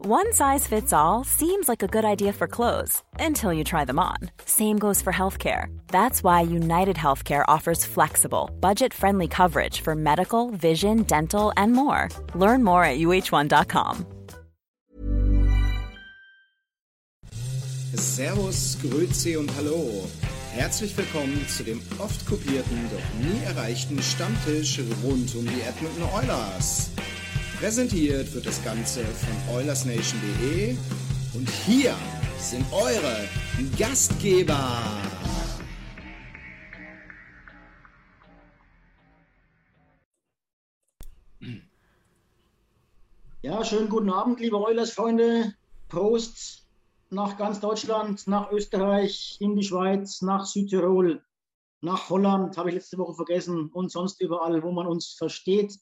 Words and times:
One 0.00 0.32
size 0.32 0.64
fits 0.64 0.92
all 0.92 1.24
seems 1.24 1.68
like 1.68 1.82
a 1.82 1.88
good 1.88 2.04
idea 2.04 2.32
for 2.32 2.46
clothes 2.46 3.02
until 3.18 3.52
you 3.52 3.64
try 3.64 3.84
them 3.84 3.98
on. 3.98 4.30
Same 4.44 4.78
goes 4.78 5.02
for 5.02 5.12
healthcare. 5.12 5.76
That's 5.88 6.22
why 6.22 6.42
United 6.42 6.94
Healthcare 6.94 7.44
offers 7.48 7.84
flexible, 7.84 8.48
budget-friendly 8.60 9.26
coverage 9.26 9.80
for 9.80 9.96
medical, 9.96 10.50
vision, 10.50 11.02
dental, 11.02 11.52
and 11.56 11.72
more. 11.72 12.10
Learn 12.36 12.62
more 12.62 12.84
at 12.84 12.98
uh1.com. 12.98 14.06
Servus, 17.94 18.78
Grüezi 18.80 19.36
und 19.36 19.50
Hallo. 19.56 20.06
Herzlich 20.52 20.96
willkommen 20.96 21.44
zu 21.48 21.64
dem 21.64 21.80
oft 21.98 22.24
kopierten, 22.24 22.88
doch 22.92 23.26
nie 23.26 23.44
erreichten 23.46 24.00
Stammtisch 24.00 24.78
rund 25.02 25.34
um 25.34 25.44
die 25.44 25.62
Edmonton 25.62 26.04
Oilers. 26.14 26.92
Präsentiert 27.60 28.32
wird 28.34 28.46
das 28.46 28.62
Ganze 28.62 29.04
von 29.04 29.56
OilersNation.de 29.56 30.76
und 31.34 31.50
hier 31.50 31.92
sind 32.38 32.64
eure 32.72 33.28
Gastgeber. 33.76 34.80
Ja, 43.42 43.64
schönen 43.64 43.88
guten 43.88 44.10
Abend, 44.10 44.38
liebe 44.38 44.56
Oilers-Freunde. 44.56 45.52
Prost 45.88 46.64
nach 47.10 47.36
ganz 47.38 47.58
Deutschland, 47.58 48.28
nach 48.28 48.52
Österreich, 48.52 49.36
in 49.40 49.56
die 49.56 49.64
Schweiz, 49.64 50.22
nach 50.22 50.46
Südtirol, 50.46 51.24
nach 51.80 52.08
Holland, 52.08 52.56
habe 52.56 52.68
ich 52.68 52.76
letzte 52.76 52.98
Woche 52.98 53.14
vergessen, 53.14 53.68
und 53.72 53.90
sonst 53.90 54.20
überall, 54.20 54.62
wo 54.62 54.70
man 54.70 54.86
uns 54.86 55.14
versteht, 55.14 55.76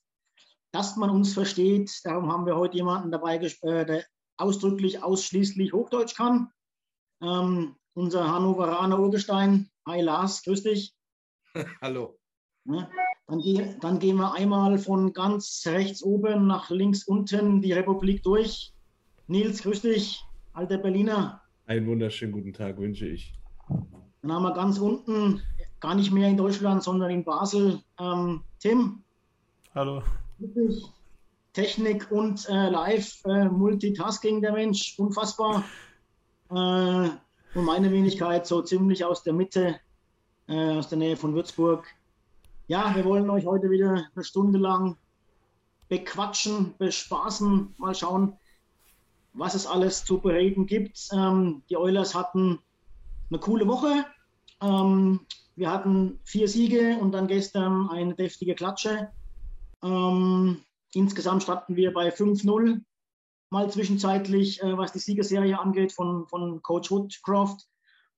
dass 0.72 0.96
man 0.96 1.10
uns 1.10 1.32
versteht. 1.34 2.00
Darum 2.04 2.30
haben 2.30 2.46
wir 2.46 2.56
heute 2.56 2.76
jemanden 2.76 3.10
dabei, 3.10 3.36
äh, 3.36 3.86
der 3.86 4.04
ausdrücklich 4.36 5.02
ausschließlich 5.02 5.72
Hochdeutsch 5.72 6.14
kann. 6.14 6.50
Ähm, 7.22 7.76
unser 7.94 8.30
Hannoveraner 8.30 8.98
Urgestein. 8.98 9.70
Hi 9.86 10.02
Lars, 10.02 10.42
grüß 10.44 10.64
dich. 10.64 10.94
Hallo. 11.80 12.18
Ja, 12.64 12.88
dann, 13.26 13.42
dann 13.80 13.98
gehen 13.98 14.16
wir 14.16 14.34
einmal 14.34 14.78
von 14.78 15.12
ganz 15.12 15.62
rechts 15.66 16.02
oben 16.02 16.46
nach 16.46 16.70
links 16.70 17.04
unten 17.04 17.62
die 17.62 17.72
Republik 17.72 18.22
durch. 18.22 18.72
Nils, 19.28 19.62
grüß 19.62 19.82
dich, 19.82 20.24
alter 20.52 20.78
Berliner. 20.78 21.40
Einen 21.66 21.86
wunderschönen 21.86 22.32
guten 22.32 22.52
Tag 22.52 22.76
wünsche 22.78 23.06
ich. 23.06 23.32
Dann 24.22 24.32
haben 24.32 24.42
wir 24.42 24.54
ganz 24.54 24.78
unten, 24.78 25.42
gar 25.80 25.94
nicht 25.94 26.12
mehr 26.12 26.28
in 26.28 26.36
Deutschland, 26.36 26.82
sondern 26.82 27.10
in 27.10 27.24
Basel, 27.24 27.80
ähm, 27.98 28.42
Tim. 28.58 29.02
Hallo. 29.74 30.02
Technik 31.52 32.10
und 32.10 32.48
äh, 32.48 32.68
Live, 32.68 33.24
äh, 33.24 33.46
Multitasking 33.46 34.42
der 34.42 34.52
Mensch, 34.52 34.98
unfassbar. 34.98 35.64
Äh, 36.50 36.54
und 36.54 37.64
meine 37.64 37.90
Wenigkeit 37.90 38.46
so 38.46 38.60
ziemlich 38.60 39.04
aus 39.04 39.22
der 39.22 39.32
Mitte, 39.32 39.80
äh, 40.48 40.76
aus 40.76 40.88
der 40.88 40.98
Nähe 40.98 41.16
von 41.16 41.34
Würzburg. 41.34 41.86
Ja, 42.68 42.94
wir 42.94 43.04
wollen 43.04 43.30
euch 43.30 43.46
heute 43.46 43.70
wieder 43.70 44.08
eine 44.14 44.24
Stunde 44.24 44.58
lang 44.58 44.96
bequatschen, 45.88 46.74
bespaßen, 46.78 47.74
mal 47.78 47.94
schauen, 47.94 48.36
was 49.32 49.54
es 49.54 49.66
alles 49.66 50.04
zu 50.04 50.18
bereden 50.18 50.66
gibt. 50.66 51.08
Ähm, 51.12 51.62
die 51.70 51.76
Oilers 51.76 52.14
hatten 52.14 52.58
eine 53.30 53.38
coole 53.38 53.66
Woche. 53.66 54.04
Ähm, 54.60 55.20
wir 55.54 55.70
hatten 55.70 56.18
vier 56.24 56.48
Siege 56.48 56.98
und 57.00 57.12
dann 57.12 57.28
gestern 57.28 57.88
eine 57.88 58.14
deftige 58.14 58.54
Klatsche. 58.54 59.10
Ähm, 59.82 60.62
insgesamt 60.92 61.42
standen 61.42 61.76
wir 61.76 61.92
bei 61.92 62.08
5-0, 62.10 62.80
mal 63.50 63.70
zwischenzeitlich, 63.70 64.62
äh, 64.62 64.76
was 64.76 64.92
die 64.92 64.98
Siegerserie 64.98 65.58
angeht 65.58 65.92
von, 65.92 66.26
von 66.28 66.62
Coach 66.62 66.90
Woodcroft. 66.90 67.66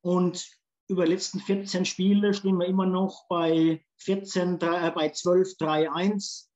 Und 0.00 0.48
über 0.88 1.04
die 1.04 1.12
letzten 1.12 1.40
14 1.40 1.84
Spiele 1.84 2.32
stehen 2.32 2.58
wir 2.58 2.66
immer 2.66 2.86
noch 2.86 3.26
bei 3.28 3.84
14, 3.98 4.60
äh, 4.60 4.92
bei 4.94 5.10
12, 5.10 5.56
3-1. 5.58 6.46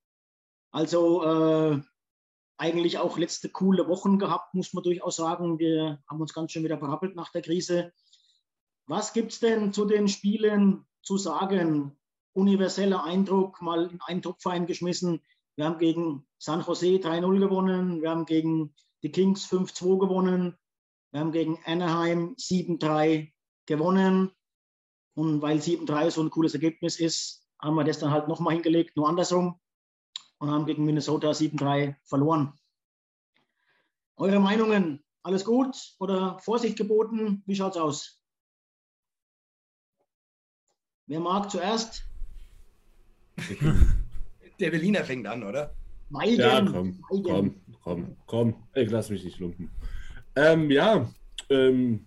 Also 0.71 1.23
äh, 1.25 1.81
eigentlich 2.57 2.99
auch 2.99 3.19
letzte 3.19 3.51
coole 3.51 3.89
Wochen 3.89 4.19
gehabt, 4.19 4.55
muss 4.55 4.73
man 4.73 4.85
durchaus 4.85 5.17
sagen. 5.17 5.59
Wir 5.59 6.03
haben 6.09 6.21
uns 6.21 6.33
ganz 6.33 6.53
schön 6.53 6.65
wieder 6.65 6.77
berappelt 6.77 7.15
nach 7.15 7.31
der 7.33 7.43
Krise. 7.43 7.93
Was 8.87 9.13
gibt 9.13 9.33
es 9.33 9.41
denn 9.41 9.73
zu 9.73 9.85
den 9.85 10.09
Spielen 10.09 10.87
zu 11.03 11.19
sagen? 11.19 11.99
Universeller 12.35 13.05
Eindruck, 13.05 13.61
mal 13.61 13.91
in 13.91 14.01
einen 14.03 14.23
Topf 14.23 14.45
geschmissen. 14.67 15.21
Wir 15.57 15.67
haben 15.67 15.79
gegen 15.79 16.27
San 16.39 16.63
Jose 16.63 16.87
3-0 16.87 17.39
gewonnen, 17.39 18.01
wir 18.01 18.11
haben 18.11 18.25
gegen 18.25 18.75
die 19.03 19.13
Kings 19.13 19.47
5-2 19.47 19.99
gewonnen, 19.99 20.57
wir 21.11 21.21
haben 21.21 21.33
gegen 21.33 21.59
Anaheim 21.65 22.35
7-3 22.39 23.33
gewonnen. 23.67 24.31
Und 25.15 25.43
weil 25.43 25.59
7-3 25.59 26.11
so 26.11 26.23
ein 26.23 26.31
cooles 26.31 26.55
Ergebnis 26.55 26.99
ist, 26.99 27.47
haben 27.61 27.75
wir 27.75 27.85
das 27.85 27.99
dann 27.99 28.11
halt 28.11 28.29
nochmal 28.29 28.55
hingelegt, 28.55 28.97
nur 28.97 29.09
andersrum 29.09 29.61
und 30.39 30.51
haben 30.51 30.67
gegen 30.67 30.85
Minnesota 30.85 31.31
7-3 31.31 31.97
verloren. 32.05 32.59
Eure 34.17 34.41
Meinungen? 34.41 35.05
Alles 35.23 35.45
gut 35.45 35.95
oder 36.01 36.39
Vorsicht 36.41 36.77
geboten? 36.77 37.43
Wie 37.47 37.55
schaut's 37.55 37.77
aus? 37.77 38.21
Wer 41.07 41.21
mag 41.21 41.51
zuerst? 41.51 42.05
Der 44.61 44.71
Berliner 44.71 45.05
fängt 45.05 45.27
an, 45.27 45.43
oder? 45.43 45.75
Meigen, 46.09 46.41
ja, 46.41 46.61
komm, 46.61 47.01
Meigen. 47.11 47.23
komm, 47.25 47.55
komm, 47.83 48.17
komm. 48.27 48.55
Ich 48.75 48.91
lass 48.91 49.11
mich 49.11 49.25
nicht 49.25 49.41
lumpen. 49.41 49.71
Ähm, 50.37 50.71
ja, 50.71 51.11
ähm, 51.49 52.07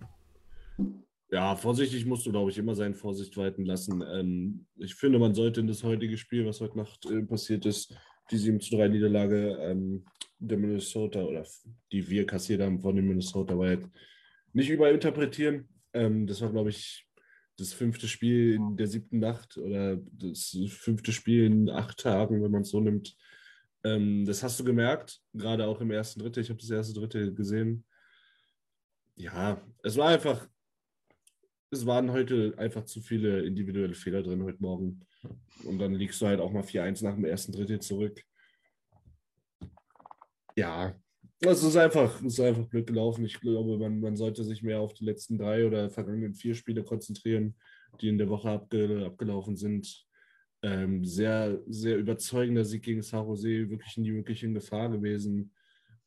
ja, 1.31 1.56
vorsichtig 1.56 2.06
musst 2.06 2.25
du, 2.25 2.31
glaube 2.31 2.52
ich, 2.52 2.58
immer 2.58 2.75
sein 2.75 2.94
Vorsicht 2.94 3.35
walten 3.35 3.66
lassen. 3.66 4.03
Ähm, 4.08 4.66
ich 4.78 4.96
finde, 4.96 5.19
man 5.19 5.34
sollte 5.34 5.59
in 5.59 5.68
das 5.68 5.84
heutige 5.84 6.18
Spiel, 6.18 6.46
was 6.46 6.62
heute 6.62 6.78
Nacht 6.78 7.06
äh, 7.08 7.24
passiert 7.24 7.66
ist, 7.66 7.94
die 8.31 8.38
7 8.38 8.59
zu 8.62 8.75
3 8.78 8.90
Niederlage 8.90 9.58
ähm, 9.62 10.06
der 10.40 10.58
Minnesota 10.58 11.24
oder 11.24 11.46
die 11.91 12.08
wir 12.09 12.25
kassiert 12.25 12.62
haben 12.62 12.80
von 12.80 12.96
den 12.96 13.08
Minnesota 13.08 13.58
Wild 13.58 13.90
nicht 14.53 14.69
überinterpretieren. 14.69 15.68
Ähm, 15.94 16.28
das 16.28 16.41
war, 16.41 16.52
glaube 16.52 16.69
ich, 16.69 17.04
das 17.57 17.73
fünfte 17.73 18.07
Spiel 18.07 18.55
in 18.55 18.77
der 18.77 18.88
siebten 18.88 19.19
Nacht 19.19 19.57
oder 19.57 19.97
das 20.11 20.57
fünfte 20.69 21.11
Spiel 21.11 21.45
in 21.45 21.69
acht 21.69 21.99
Tagen, 21.99 22.43
wenn 22.43 22.51
man 22.51 22.63
es 22.63 22.69
so 22.69 22.79
nimmt. 22.79 23.16
Ähm, 23.83 24.25
das 24.25 24.43
hast 24.43 24.59
du 24.59 24.63
gemerkt, 24.63 25.21
gerade 25.33 25.66
auch 25.67 25.79
im 25.79 25.91
ersten 25.91 26.19
Drittel. 26.19 26.41
Ich 26.43 26.49
habe 26.49 26.59
das 26.59 26.69
erste 26.69 26.93
Drittel 26.93 27.33
gesehen. 27.33 27.85
Ja, 29.16 29.61
es 29.83 29.95
war 29.95 30.09
einfach, 30.09 30.47
es 31.71 31.85
waren 31.85 32.11
heute 32.11 32.53
einfach 32.57 32.83
zu 32.85 33.01
viele 33.01 33.45
individuelle 33.45 33.93
Fehler 33.93 34.23
drin 34.23 34.43
heute 34.43 34.61
Morgen. 34.61 35.05
Und 35.63 35.79
dann 35.79 35.93
liegst 35.93 36.22
du 36.22 36.27
halt 36.27 36.39
auch 36.39 36.51
mal 36.51 36.63
4-1 36.63 37.03
nach 37.03 37.16
dem 37.16 37.25
ersten 37.25 37.53
Drittel 37.53 37.79
zurück. 37.79 38.22
Ja, 40.57 40.95
es 41.40 41.63
ist 41.63 41.75
einfach, 41.75 42.22
es 42.22 42.34
ist 42.34 42.40
einfach 42.40 42.66
blöd 42.68 42.87
gelaufen. 42.87 43.26
Ich 43.26 43.40
glaube, 43.40 43.78
man, 43.78 43.99
man 43.99 44.16
sollte 44.16 44.43
sich 44.43 44.64
mehr 44.64 44.79
auf 44.79 44.93
die 44.93 45.05
letzten 45.05 45.37
drei 45.37 45.66
oder 45.66 45.90
vergangenen 45.90 46.34
vier 46.34 46.55
Spiele 46.55 46.84
konzentrieren, 46.84 47.55
die 48.02 48.09
in 48.09 48.17
der 48.17 48.29
Woche 48.29 48.49
abge, 48.49 49.05
abgelaufen 49.05 49.55
sind. 49.55 50.05
Ähm, 50.61 51.03
sehr, 51.05 51.61
sehr 51.67 51.97
überzeugender 51.97 52.66
Sieg 52.66 52.84
gegen 52.84 53.02
San 53.02 53.28
wirklich 53.28 53.97
nie 53.97 54.14
wirklich 54.14 54.43
in 54.43 54.53
Gefahr 54.53 54.90
gewesen. 54.90 55.52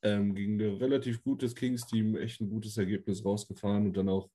Ähm, 0.03 0.35
gegen 0.35 0.61
ein 0.61 0.77
relativ 0.77 1.23
gutes 1.23 1.55
Kings-Team 1.55 2.17
echt 2.17 2.41
ein 2.41 2.49
gutes 2.49 2.77
Ergebnis 2.77 3.25
rausgefahren 3.25 3.87
und 3.87 3.97
dann 3.97 4.09
auch 4.09 4.31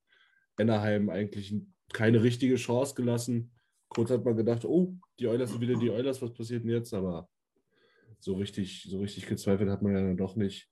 Anaheim 0.56 1.08
eigentlich 1.08 1.54
keine 1.92 2.22
richtige 2.22 2.56
Chance 2.56 2.94
gelassen. 2.94 3.50
Kurz 3.88 4.10
hat 4.10 4.24
man 4.24 4.36
gedacht, 4.36 4.64
oh, 4.64 4.94
die 5.18 5.26
Oilers 5.26 5.50
sind 5.50 5.60
wieder 5.60 5.78
die 5.78 5.90
Oilers, 5.90 6.20
was 6.20 6.32
passiert 6.32 6.64
denn 6.64 6.70
jetzt? 6.70 6.92
Aber 6.92 7.28
so 8.18 8.34
richtig, 8.34 8.86
so 8.88 9.00
richtig 9.00 9.26
gezweifelt 9.26 9.70
hat 9.70 9.82
man 9.82 9.92
ja 9.92 10.00
dann 10.00 10.16
doch 10.16 10.36
nicht. 10.36 10.68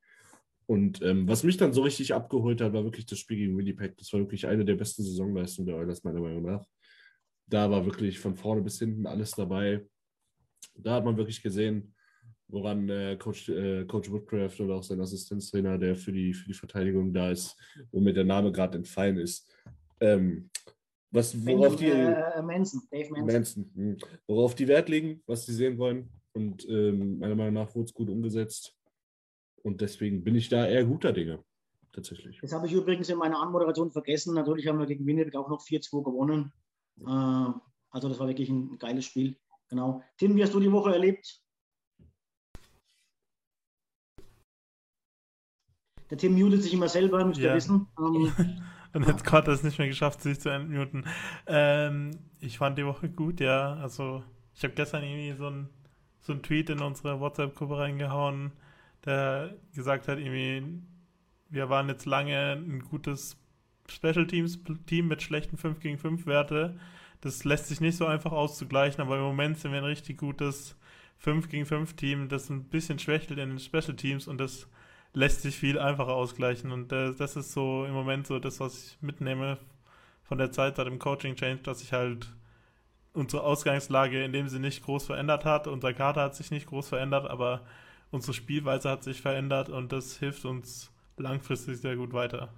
Und 0.72 1.02
ähm, 1.02 1.28
was 1.28 1.44
mich 1.44 1.58
dann 1.58 1.74
so 1.74 1.82
richtig 1.82 2.14
abgeholt 2.14 2.62
hat, 2.62 2.72
war 2.72 2.82
wirklich 2.82 3.04
das 3.04 3.18
Spiel 3.18 3.36
gegen 3.36 3.58
Winnipeg. 3.58 3.94
Das 3.98 4.10
war 4.14 4.20
wirklich 4.20 4.46
eine 4.46 4.64
der 4.64 4.74
besten 4.74 5.02
Saisonleistungen 5.02 5.66
der 5.66 5.76
Oilers, 5.76 6.02
meiner 6.02 6.22
Meinung 6.22 6.44
nach. 6.44 6.64
Da 7.46 7.70
war 7.70 7.84
wirklich 7.84 8.18
von 8.18 8.34
vorne 8.34 8.62
bis 8.62 8.78
hinten 8.78 9.06
alles 9.06 9.32
dabei. 9.32 9.84
Da 10.74 10.94
hat 10.94 11.04
man 11.04 11.18
wirklich 11.18 11.42
gesehen, 11.42 11.94
woran 12.48 12.88
äh, 12.88 13.18
Coach, 13.18 13.50
äh, 13.50 13.84
Coach 13.84 14.10
Woodcraft 14.10 14.60
oder 14.60 14.76
auch 14.76 14.82
sein 14.82 14.98
Assistenztrainer, 14.98 15.76
der 15.76 15.94
für 15.94 16.10
die, 16.10 16.32
für 16.32 16.46
die 16.46 16.54
Verteidigung 16.54 17.12
da 17.12 17.30
ist, 17.30 17.54
womit 17.90 18.16
der 18.16 18.24
Name 18.24 18.50
gerade 18.50 18.78
entfallen 18.78 19.18
ist. 19.18 19.54
Ähm, 20.00 20.48
was, 21.10 21.36
worauf 21.44 21.76
die, 21.76 21.90
äh, 21.90 22.40
Manson, 22.40 22.80
Dave 22.90 23.10
Manson. 23.10 23.26
Manson 23.26 23.70
hm, 23.74 23.96
worauf 24.26 24.54
die 24.54 24.68
Wert 24.68 24.88
legen, 24.88 25.22
was 25.26 25.44
sie 25.44 25.52
sehen 25.52 25.76
wollen. 25.76 26.08
Und 26.32 26.66
ähm, 26.66 27.18
meiner 27.18 27.34
Meinung 27.34 27.62
nach 27.62 27.74
wurde 27.74 27.84
es 27.84 27.92
gut 27.92 28.08
umgesetzt. 28.08 28.74
Und 29.62 29.80
deswegen 29.80 30.24
bin 30.24 30.34
ich 30.34 30.48
da 30.48 30.66
eher 30.66 30.84
guter 30.84 31.12
Dinge, 31.12 31.42
tatsächlich. 31.92 32.38
Das 32.40 32.52
habe 32.52 32.66
ich 32.66 32.72
übrigens 32.72 33.08
in 33.08 33.18
meiner 33.18 33.40
Anmoderation 33.40 33.90
vergessen. 33.90 34.34
Natürlich 34.34 34.66
haben 34.66 34.78
wir 34.78 34.86
gegen 34.86 35.06
Winnipeg 35.06 35.36
auch 35.36 35.48
noch 35.48 35.62
4-2 35.62 36.02
gewonnen. 36.02 36.52
Äh, 37.00 37.52
also 37.90 38.08
das 38.08 38.18
war 38.18 38.26
wirklich 38.26 38.48
ein 38.48 38.78
geiles 38.78 39.04
Spiel. 39.04 39.36
Genau. 39.68 40.02
Tim, 40.18 40.36
wie 40.36 40.42
hast 40.42 40.54
du 40.54 40.60
die 40.60 40.72
Woche 40.72 40.92
erlebt? 40.92 41.40
Der 46.10 46.18
Tim 46.18 46.34
mutet 46.34 46.62
sich 46.62 46.74
immer 46.74 46.88
selber, 46.88 47.24
müsst 47.24 47.40
ihr 47.40 47.46
ja. 47.48 47.54
wissen. 47.54 47.86
Ähm, 47.98 48.32
Und 48.92 49.06
jetzt 49.06 49.24
gerade 49.24 49.50
es 49.50 49.62
nicht 49.62 49.78
mehr 49.78 49.88
geschafft, 49.88 50.20
sich 50.20 50.38
zu 50.38 50.50
entmuten. 50.50 51.06
Ähm, 51.46 52.10
ich 52.40 52.58
fand 52.58 52.76
die 52.76 52.84
Woche 52.84 53.08
gut, 53.08 53.40
ja. 53.40 53.74
Also, 53.76 54.22
ich 54.54 54.62
habe 54.64 54.74
gestern 54.74 55.02
irgendwie 55.02 55.32
so 55.32 55.46
ein, 55.46 55.70
so 56.20 56.34
ein 56.34 56.42
Tweet 56.42 56.68
in 56.68 56.80
unsere 56.80 57.18
WhatsApp-Gruppe 57.20 57.78
reingehauen, 57.78 58.52
der 59.04 59.54
gesagt 59.74 60.08
hat, 60.08 60.18
irgendwie, 60.18 60.80
wir 61.48 61.68
waren 61.68 61.88
jetzt 61.88 62.06
lange 62.06 62.52
ein 62.52 62.80
gutes 62.80 63.36
Special 63.88 64.26
Teams-Team 64.26 65.08
mit 65.08 65.22
schlechten 65.22 65.56
5 65.56 65.80
gegen 65.80 65.98
5 65.98 66.26
Werte. 66.26 66.78
Das 67.20 67.44
lässt 67.44 67.68
sich 67.68 67.80
nicht 67.80 67.96
so 67.96 68.06
einfach 68.06 68.32
auszugleichen, 68.32 69.00
aber 69.00 69.16
im 69.16 69.22
Moment 69.22 69.58
sind 69.58 69.72
wir 69.72 69.78
ein 69.78 69.84
richtig 69.84 70.18
gutes 70.18 70.76
5 71.18 71.48
gegen 71.48 71.66
5 71.66 71.94
Team, 71.94 72.28
das 72.28 72.50
ein 72.50 72.64
bisschen 72.64 72.98
schwächelt 72.98 73.38
in 73.38 73.50
den 73.50 73.58
Special 73.58 73.94
Teams 73.94 74.26
und 74.26 74.38
das 74.38 74.68
lässt 75.14 75.42
sich 75.42 75.56
viel 75.56 75.78
einfacher 75.78 76.14
ausgleichen. 76.14 76.72
Und 76.72 76.92
äh, 76.92 77.14
das 77.14 77.36
ist 77.36 77.52
so 77.52 77.84
im 77.84 77.92
Moment 77.92 78.26
so 78.26 78.38
das, 78.38 78.60
was 78.60 78.86
ich 78.86 79.02
mitnehme 79.02 79.58
von 80.24 80.38
der 80.38 80.50
Zeit 80.52 80.76
seit 80.76 80.86
dem 80.86 80.98
Coaching 80.98 81.36
Change, 81.36 81.62
dass 81.62 81.80
sich 81.80 81.92
halt 81.92 82.26
unsere 83.12 83.42
Ausgangslage 83.42 84.24
in 84.24 84.32
dem 84.32 84.48
Sinne 84.48 84.66
nicht 84.66 84.82
groß 84.84 85.06
verändert 85.06 85.44
hat. 85.44 85.66
Unser 85.66 85.92
Kader 85.92 86.22
hat 86.22 86.34
sich 86.34 86.50
nicht 86.50 86.66
groß 86.66 86.88
verändert, 86.88 87.28
aber 87.28 87.62
unsere 88.12 88.34
Spielweise 88.34 88.90
hat 88.90 89.02
sich 89.02 89.20
verändert 89.20 89.68
und 89.68 89.90
das 89.90 90.18
hilft 90.18 90.44
uns 90.44 90.92
langfristig 91.16 91.80
sehr 91.80 91.96
gut 91.96 92.12
weiter. 92.12 92.52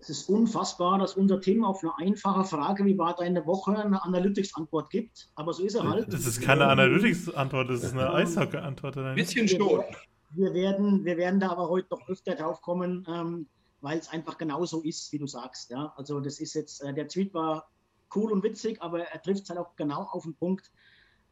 Es 0.00 0.10
ist 0.10 0.28
unfassbar, 0.28 0.98
dass 0.98 1.14
unser 1.14 1.40
Team 1.40 1.64
auf 1.64 1.82
eine 1.82 1.96
einfache 1.98 2.44
Frage, 2.44 2.84
wie 2.84 2.96
war 2.96 3.16
deine 3.16 3.44
Woche, 3.46 3.76
eine 3.76 4.02
Analytics-Antwort 4.02 4.90
gibt. 4.90 5.28
Aber 5.34 5.52
so 5.52 5.64
ist 5.64 5.74
er 5.74 5.88
halt. 5.88 6.12
Das 6.12 6.24
ist 6.24 6.40
keine 6.40 6.66
Analytics-Antwort, 6.68 7.68
das 7.68 7.82
ist 7.82 7.92
eine 7.92 8.12
Eishockey-Antwort. 8.12 8.96
Ein 8.96 9.14
bisschen 9.16 9.48
schon. 9.48 9.82
Wir 10.30 10.54
werden, 10.54 11.04
wir 11.04 11.16
werden 11.16 11.40
da 11.40 11.50
aber 11.50 11.68
heute 11.68 11.88
noch 11.90 12.08
öfter 12.08 12.34
drauf 12.34 12.60
kommen, 12.60 13.04
ähm, 13.08 13.46
weil 13.80 13.98
es 13.98 14.08
einfach 14.08 14.38
genauso 14.38 14.82
ist, 14.82 15.12
wie 15.12 15.18
du 15.18 15.26
sagst. 15.26 15.70
Ja? 15.70 15.92
Also 15.96 16.20
das 16.20 16.38
ist 16.38 16.54
jetzt, 16.54 16.82
äh, 16.82 16.94
der 16.94 17.08
Tweet 17.08 17.34
war 17.34 17.68
cool 18.14 18.30
und 18.30 18.42
witzig, 18.44 18.80
aber 18.80 19.00
er 19.00 19.22
trifft 19.22 19.44
es 19.44 19.50
halt 19.50 19.58
auch 19.58 19.74
genau 19.76 20.02
auf 20.12 20.22
den 20.22 20.34
Punkt. 20.34 20.70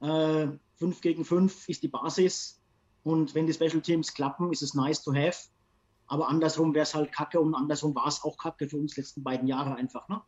Äh, 0.01 0.49
5 0.79 1.01
gegen 1.03 1.25
5 1.25 1.69
ist 1.69 1.83
die 1.83 1.89
Basis 1.89 2.61
und 3.07 3.37
wenn 3.37 3.47
die 3.47 3.53
Special 3.53 3.81
Teams 3.81 4.13
klappen, 4.13 4.53
ist 4.53 4.63
es 4.63 4.75
nice 4.75 5.01
to 5.05 5.15
have. 5.15 5.49
Aber 6.09 6.29
andersrum 6.29 6.75
wäre 6.75 6.83
es 6.83 6.93
halt 6.93 7.13
kacke 7.13 7.39
und 7.41 7.55
andersrum 7.55 7.95
war 7.95 8.09
es 8.09 8.25
auch 8.25 8.37
kacke 8.37 8.69
für 8.69 8.79
uns 8.79 8.95
die 8.95 9.01
letzten 9.01 9.23
beiden 9.23 9.47
Jahre 9.47 9.77
einfach. 9.77 10.09
Ne? 10.09 10.21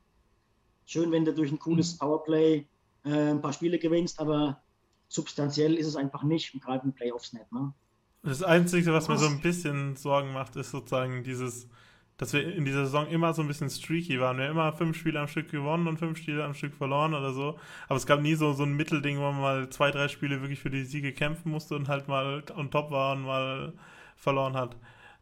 Schön, 0.86 1.10
wenn 1.10 1.24
du 1.24 1.34
durch 1.34 1.50
ein 1.50 1.58
cooles 1.58 1.94
mhm. 1.94 1.98
Powerplay 1.98 2.68
äh, 3.04 3.30
ein 3.30 3.40
paar 3.40 3.52
Spiele 3.52 3.80
gewinnst, 3.80 4.20
aber 4.20 4.62
substanziell 5.08 5.74
ist 5.74 5.88
es 5.88 5.96
einfach 5.96 6.22
nicht 6.22 6.54
und 6.54 6.62
gerade 6.62 6.86
in 6.86 6.94
Playoffs 6.94 7.32
nicht. 7.32 7.50
Ne? 7.50 7.74
Das 8.22 8.44
Einzige, 8.44 8.92
was 8.92 9.08
mir 9.08 9.18
so 9.18 9.26
ein 9.26 9.40
bisschen 9.40 9.96
Sorgen 9.96 10.32
macht, 10.32 10.54
ist 10.54 10.70
sozusagen 10.70 11.24
dieses, 11.24 11.68
dass 12.18 12.32
wir 12.32 12.52
in 12.54 12.64
dieser 12.64 12.84
Saison 12.84 13.06
immer 13.06 13.32
so 13.32 13.42
ein 13.42 13.48
bisschen 13.48 13.70
streaky 13.70 14.20
waren. 14.20 14.38
Wir 14.38 14.46
haben 14.46 14.52
immer 14.52 14.72
fünf 14.72 14.96
Spiele 14.96 15.20
am 15.20 15.28
Stück 15.28 15.50
gewonnen 15.50 15.86
und 15.86 15.98
fünf 15.98 16.18
Spiele 16.18 16.44
am 16.44 16.52
Stück 16.52 16.74
verloren 16.74 17.14
oder 17.14 17.32
so. 17.32 17.58
Aber 17.86 17.96
es 17.96 18.06
gab 18.06 18.20
nie 18.20 18.34
so, 18.34 18.52
so 18.52 18.64
ein 18.64 18.72
Mittelding, 18.72 19.18
wo 19.18 19.22
man 19.22 19.40
mal 19.40 19.70
zwei, 19.70 19.92
drei 19.92 20.08
Spiele 20.08 20.40
wirklich 20.40 20.58
für 20.58 20.68
die 20.68 20.84
Siege 20.84 21.12
kämpfen 21.12 21.50
musste 21.50 21.76
und 21.76 21.88
halt 21.88 22.08
mal 22.08 22.42
on 22.56 22.72
top 22.72 22.90
war 22.90 23.14
und 23.14 23.22
mal 23.22 23.72
verloren 24.16 24.56
hat. 24.56 24.76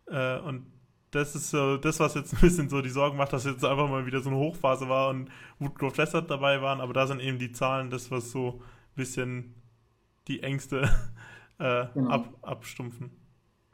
Äh, 0.07 0.39
und 0.39 0.67
das 1.11 1.35
ist 1.35 1.51
so, 1.51 1.77
das, 1.77 2.01
was 2.01 2.15
jetzt 2.15 2.33
ein 2.33 2.41
bisschen 2.41 2.71
so 2.71 2.81
die 2.81 2.89
Sorgen 2.89 3.19
macht, 3.19 3.35
dass 3.35 3.45
jetzt 3.45 3.65
einfach 3.65 3.91
mal 3.91 4.07
wieder 4.07 4.21
so 4.21 4.31
eine 4.31 4.39
Hochphase 4.39 4.89
war 4.89 5.11
und 5.11 5.31
Woodgrove 5.59 5.99
Lessert 5.99 6.31
dabei 6.31 6.63
waren. 6.63 6.81
Aber 6.81 6.95
da 6.95 7.07
sind 7.07 7.21
eben 7.21 7.39
die 7.39 7.53
Zahlen 7.53 7.91
das, 7.91 8.11
was 8.11 8.31
so 8.31 8.63
ein 8.63 8.97
bisschen 8.97 9.55
die 10.29 10.43
Ängste 10.43 10.91
äh, 11.59 11.87
genau. 11.93 12.11
ab, 12.11 12.35
abstumpfen. 12.41 13.26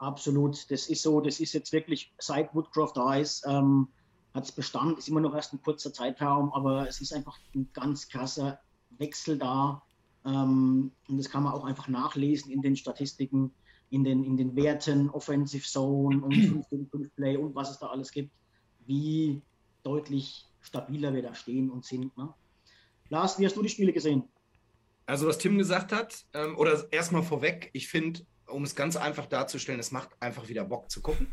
Absolut, 0.03 0.69
das 0.69 0.87
ist 0.89 1.01
so, 1.01 1.21
das 1.21 1.39
ist 1.39 1.53
jetzt 1.53 1.71
wirklich, 1.71 2.13
seit 2.17 2.53
Woodcroft 2.53 2.97
da 2.97 3.15
ist, 3.15 3.45
ähm, 3.47 3.87
hat 4.33 4.43
es 4.43 4.51
Bestand, 4.51 4.97
ist 4.97 5.07
immer 5.07 5.21
noch 5.21 5.33
erst 5.33 5.53
ein 5.53 5.61
kurzer 5.61 5.93
Zeitraum, 5.93 6.51
aber 6.51 6.89
es 6.89 6.99
ist 6.99 7.13
einfach 7.13 7.39
ein 7.55 7.69
ganz 7.71 8.09
krasser 8.09 8.59
Wechsel 8.97 9.37
da. 9.37 9.81
Ähm, 10.25 10.91
und 11.07 11.17
das 11.17 11.29
kann 11.29 11.43
man 11.43 11.53
auch 11.53 11.63
einfach 11.63 11.87
nachlesen 11.87 12.51
in 12.51 12.61
den 12.61 12.75
Statistiken, 12.75 13.53
in 13.91 14.03
den, 14.03 14.25
in 14.25 14.35
den 14.35 14.57
Werten, 14.57 15.09
Offensive 15.09 15.65
Zone 15.65 16.21
und 16.21 16.33
5 16.35 16.69
gegen 16.69 16.89
5 16.89 17.15
Play 17.15 17.37
und 17.37 17.55
was 17.55 17.71
es 17.71 17.79
da 17.79 17.87
alles 17.87 18.11
gibt, 18.11 18.31
wie 18.85 19.41
deutlich 19.83 20.45
stabiler 20.59 21.13
wir 21.13 21.21
da 21.21 21.33
stehen 21.33 21.69
und 21.69 21.85
sind. 21.85 22.17
Ne? 22.17 22.33
Lars, 23.07 23.39
wie 23.39 23.45
hast 23.45 23.55
du 23.55 23.61
die 23.61 23.69
Spiele 23.69 23.93
gesehen? 23.93 24.23
Also, 25.05 25.27
was 25.27 25.37
Tim 25.37 25.57
gesagt 25.57 25.93
hat, 25.93 26.25
ähm, 26.33 26.57
oder 26.57 26.91
erstmal 26.91 27.23
vorweg, 27.23 27.69
ich 27.71 27.87
finde, 27.87 28.25
um 28.47 28.63
es 28.63 28.75
ganz 28.75 28.95
einfach 28.95 29.25
darzustellen, 29.25 29.79
es 29.79 29.91
macht 29.91 30.09
einfach 30.19 30.49
wieder 30.49 30.63
Bock 30.65 30.89
zu 30.89 31.01
gucken. 31.01 31.27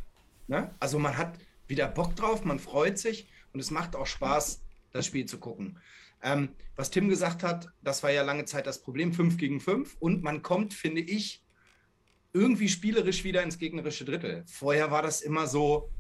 Ne? 0.46 0.74
Also, 0.80 0.98
man 0.98 1.16
hat 1.16 1.38
wieder 1.66 1.88
Bock 1.88 2.16
drauf, 2.16 2.44
man 2.44 2.58
freut 2.58 2.98
sich 2.98 3.28
und 3.52 3.60
es 3.60 3.70
macht 3.70 3.96
auch 3.96 4.06
Spaß, 4.06 4.62
das 4.92 5.06
Spiel 5.06 5.26
zu 5.26 5.38
gucken. 5.38 5.78
Ähm, 6.22 6.50
was 6.76 6.90
Tim 6.90 7.08
gesagt 7.08 7.42
hat, 7.42 7.68
das 7.82 8.02
war 8.02 8.10
ja 8.10 8.22
lange 8.22 8.44
Zeit 8.44 8.66
das 8.66 8.82
Problem, 8.82 9.12
5 9.12 9.36
gegen 9.38 9.60
5 9.60 9.96
und 10.00 10.22
man 10.22 10.42
kommt, 10.42 10.74
finde 10.74 11.00
ich, 11.00 11.42
irgendwie 12.32 12.68
spielerisch 12.68 13.24
wieder 13.24 13.42
ins 13.42 13.58
gegnerische 13.58 14.04
Drittel. 14.04 14.44
Vorher 14.46 14.90
war 14.90 15.02
das 15.02 15.20
immer 15.20 15.46
so 15.46 15.90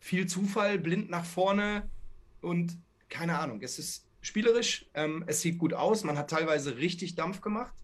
viel 0.00 0.26
Zufall, 0.26 0.78
blind 0.78 1.10
nach 1.10 1.24
vorne 1.24 1.88
und 2.40 2.76
keine 3.08 3.38
Ahnung, 3.38 3.60
es 3.62 3.78
ist 3.78 4.06
spielerisch. 4.20 4.86
Ähm, 4.94 5.24
es 5.26 5.40
sieht 5.40 5.58
gut 5.58 5.72
aus. 5.74 6.04
Man 6.04 6.18
hat 6.18 6.30
teilweise 6.30 6.76
richtig 6.76 7.14
Dampf 7.14 7.40
gemacht. 7.40 7.74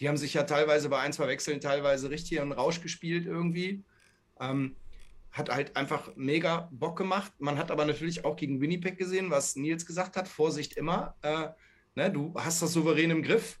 Die 0.00 0.08
haben 0.08 0.16
sich 0.16 0.34
ja 0.34 0.44
teilweise 0.44 0.88
bei 0.88 0.98
ein, 1.00 1.12
zwei 1.12 1.28
Wechseln 1.28 1.60
teilweise 1.60 2.10
richtig 2.10 2.40
einen 2.40 2.52
Rausch 2.52 2.80
gespielt 2.80 3.26
irgendwie. 3.26 3.84
Ähm, 4.40 4.76
hat 5.30 5.50
halt 5.50 5.76
einfach 5.76 6.10
mega 6.16 6.68
Bock 6.72 6.96
gemacht. 6.96 7.32
Man 7.38 7.58
hat 7.58 7.70
aber 7.70 7.84
natürlich 7.84 8.24
auch 8.24 8.36
gegen 8.36 8.60
Winnipeg 8.60 8.98
gesehen, 8.98 9.30
was 9.30 9.56
Nils 9.56 9.86
gesagt 9.86 10.16
hat. 10.16 10.26
Vorsicht 10.26 10.72
immer. 10.72 11.14
Äh, 11.22 11.48
ne, 11.94 12.10
du 12.10 12.34
hast 12.34 12.62
das 12.62 12.72
souverän 12.72 13.10
im 13.10 13.22
Griff. 13.22 13.58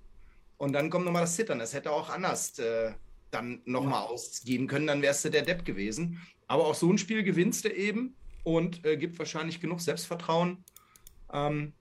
Und 0.56 0.72
dann 0.72 0.90
kommt 0.90 1.04
nochmal 1.04 1.22
das 1.22 1.36
Zittern. 1.36 1.58
Das 1.58 1.74
hätte 1.74 1.92
auch 1.92 2.08
anders 2.10 2.58
äh, 2.58 2.92
dann 3.30 3.60
nochmal 3.66 4.02
ja. 4.02 4.08
ausgehen 4.08 4.66
können. 4.66 4.86
Dann 4.86 5.02
wärst 5.02 5.24
du 5.24 5.30
der 5.30 5.42
Depp 5.42 5.64
gewesen. 5.64 6.20
Aber 6.48 6.66
auch 6.66 6.74
so 6.74 6.90
ein 6.90 6.98
Spiel 6.98 7.22
gewinnst 7.22 7.64
du 7.64 7.68
eben 7.68 8.16
und 8.42 8.84
äh, 8.84 8.96
gibt 8.96 9.18
wahrscheinlich 9.18 9.60
genug 9.60 9.80
Selbstvertrauen. 9.80 10.64
Ähm, 11.32 11.72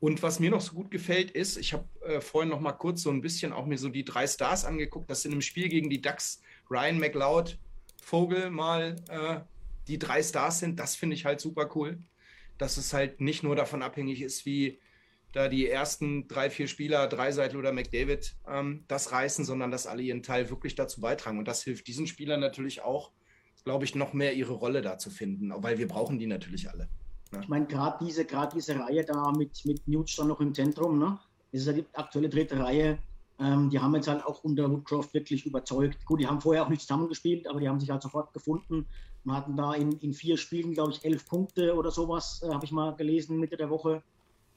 und 0.00 0.22
was 0.22 0.40
mir 0.40 0.50
noch 0.50 0.62
so 0.62 0.72
gut 0.72 0.90
gefällt, 0.90 1.30
ist, 1.30 1.58
ich 1.58 1.74
habe 1.74 1.84
äh, 2.02 2.20
vorhin 2.22 2.48
noch 2.48 2.60
mal 2.60 2.72
kurz 2.72 3.02
so 3.02 3.10
ein 3.10 3.20
bisschen 3.20 3.52
auch 3.52 3.66
mir 3.66 3.76
so 3.76 3.90
die 3.90 4.04
drei 4.04 4.26
Stars 4.26 4.64
angeguckt, 4.64 5.10
dass 5.10 5.26
in 5.26 5.32
einem 5.32 5.42
Spiel 5.42 5.68
gegen 5.68 5.90
die 5.90 6.00
Ducks 6.00 6.40
Ryan 6.70 6.98
McLeod, 6.98 7.58
Vogel 8.02 8.50
mal 8.50 8.96
äh, 9.10 9.40
die 9.88 9.98
drei 9.98 10.22
Stars 10.22 10.60
sind. 10.60 10.80
Das 10.80 10.96
finde 10.96 11.16
ich 11.16 11.26
halt 11.26 11.40
super 11.40 11.70
cool, 11.74 11.98
dass 12.56 12.78
es 12.78 12.94
halt 12.94 13.20
nicht 13.20 13.42
nur 13.42 13.56
davon 13.56 13.82
abhängig 13.82 14.22
ist, 14.22 14.46
wie 14.46 14.80
da 15.32 15.48
die 15.48 15.68
ersten 15.68 16.26
drei, 16.28 16.48
vier 16.48 16.66
Spieler, 16.66 17.06
Dreiseitel 17.06 17.58
oder 17.58 17.72
McDavid, 17.72 18.34
ähm, 18.48 18.84
das 18.88 19.12
reißen, 19.12 19.44
sondern 19.44 19.70
dass 19.70 19.86
alle 19.86 20.02
ihren 20.02 20.22
Teil 20.22 20.48
wirklich 20.48 20.74
dazu 20.76 21.02
beitragen. 21.02 21.38
Und 21.38 21.46
das 21.46 21.62
hilft 21.62 21.86
diesen 21.86 22.06
Spielern 22.06 22.40
natürlich 22.40 22.80
auch, 22.80 23.12
glaube 23.64 23.84
ich, 23.84 23.94
noch 23.94 24.14
mehr 24.14 24.32
ihre 24.32 24.54
Rolle 24.54 24.80
da 24.80 24.96
zu 24.96 25.10
finden, 25.10 25.52
weil 25.56 25.76
wir 25.76 25.86
brauchen 25.86 26.18
die 26.18 26.26
natürlich 26.26 26.70
alle. 26.70 26.88
Ja. 27.32 27.40
Ich 27.40 27.48
meine, 27.48 27.66
gerade 27.66 28.04
diese, 28.04 28.26
diese 28.54 28.78
Reihe 28.78 29.04
da 29.04 29.30
mit, 29.32 29.64
mit 29.64 29.86
Newt 29.86 30.18
dann 30.18 30.28
noch 30.28 30.40
im 30.40 30.54
Zentrum, 30.54 30.98
ne? 30.98 31.18
das 31.52 31.62
ist 31.62 31.66
ja 31.66 31.72
die 31.74 31.86
aktuelle 31.92 32.28
dritte 32.28 32.58
Reihe, 32.58 32.98
ähm, 33.38 33.70
die 33.70 33.78
haben 33.78 33.94
jetzt 33.94 34.08
halt 34.08 34.24
auch 34.24 34.44
unter 34.44 34.70
Woodcroft 34.70 35.14
wirklich 35.14 35.46
überzeugt. 35.46 36.04
Gut, 36.04 36.20
die 36.20 36.26
haben 36.26 36.40
vorher 36.40 36.64
auch 36.64 36.68
nicht 36.68 36.82
zusammengespielt, 36.82 37.48
aber 37.48 37.60
die 37.60 37.68
haben 37.68 37.80
sich 37.80 37.90
halt 37.90 38.02
sofort 38.02 38.32
gefunden 38.34 38.86
und 39.24 39.32
hatten 39.32 39.56
da 39.56 39.74
in, 39.74 39.92
in 40.00 40.12
vier 40.12 40.36
Spielen, 40.36 40.74
glaube 40.74 40.92
ich, 40.92 41.04
elf 41.04 41.26
Punkte 41.26 41.74
oder 41.74 41.90
sowas, 41.90 42.42
äh, 42.42 42.52
habe 42.52 42.64
ich 42.64 42.72
mal 42.72 42.94
gelesen, 42.96 43.38
Mitte 43.40 43.56
der 43.56 43.70
Woche. 43.70 44.02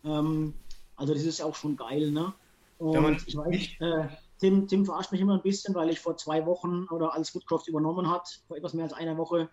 Ähm, 0.04 0.54
also 0.96 1.14
das 1.14 1.24
ist 1.24 1.42
auch 1.42 1.56
schon 1.56 1.76
geil, 1.76 2.12
ne? 2.12 2.34
Und 2.78 2.94
ja, 2.94 3.10
ich 3.26 3.38
weiß, 3.38 3.68
äh, 3.80 4.08
Tim, 4.40 4.68
Tim 4.68 4.86
verarscht 4.86 5.12
mich 5.12 5.22
immer 5.22 5.36
ein 5.36 5.42
bisschen, 5.42 5.74
weil 5.74 5.90
ich 5.90 6.00
vor 6.00 6.18
zwei 6.18 6.46
Wochen 6.46 6.86
oder 6.90 7.14
als 7.14 7.34
Woodcroft 7.34 7.68
übernommen 7.70 8.10
hat, 8.10 8.42
vor 8.48 8.58
etwas 8.58 8.74
mehr 8.74 8.84
als 8.84 8.94
einer 8.94 9.18
Woche, 9.18 9.50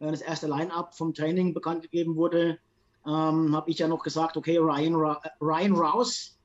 das 0.00 0.20
erste 0.22 0.46
Line-up 0.46 0.94
vom 0.94 1.14
Training 1.14 1.54
bekannt 1.54 1.82
gegeben 1.82 2.16
wurde, 2.16 2.58
ähm, 3.06 3.54
habe 3.54 3.70
ich 3.70 3.78
ja 3.78 3.88
noch 3.88 4.02
gesagt, 4.02 4.36
okay, 4.36 4.58
Ryan, 4.58 4.94
Ra 4.94 5.20
Ryan 5.40 5.74
raus, 5.74 6.38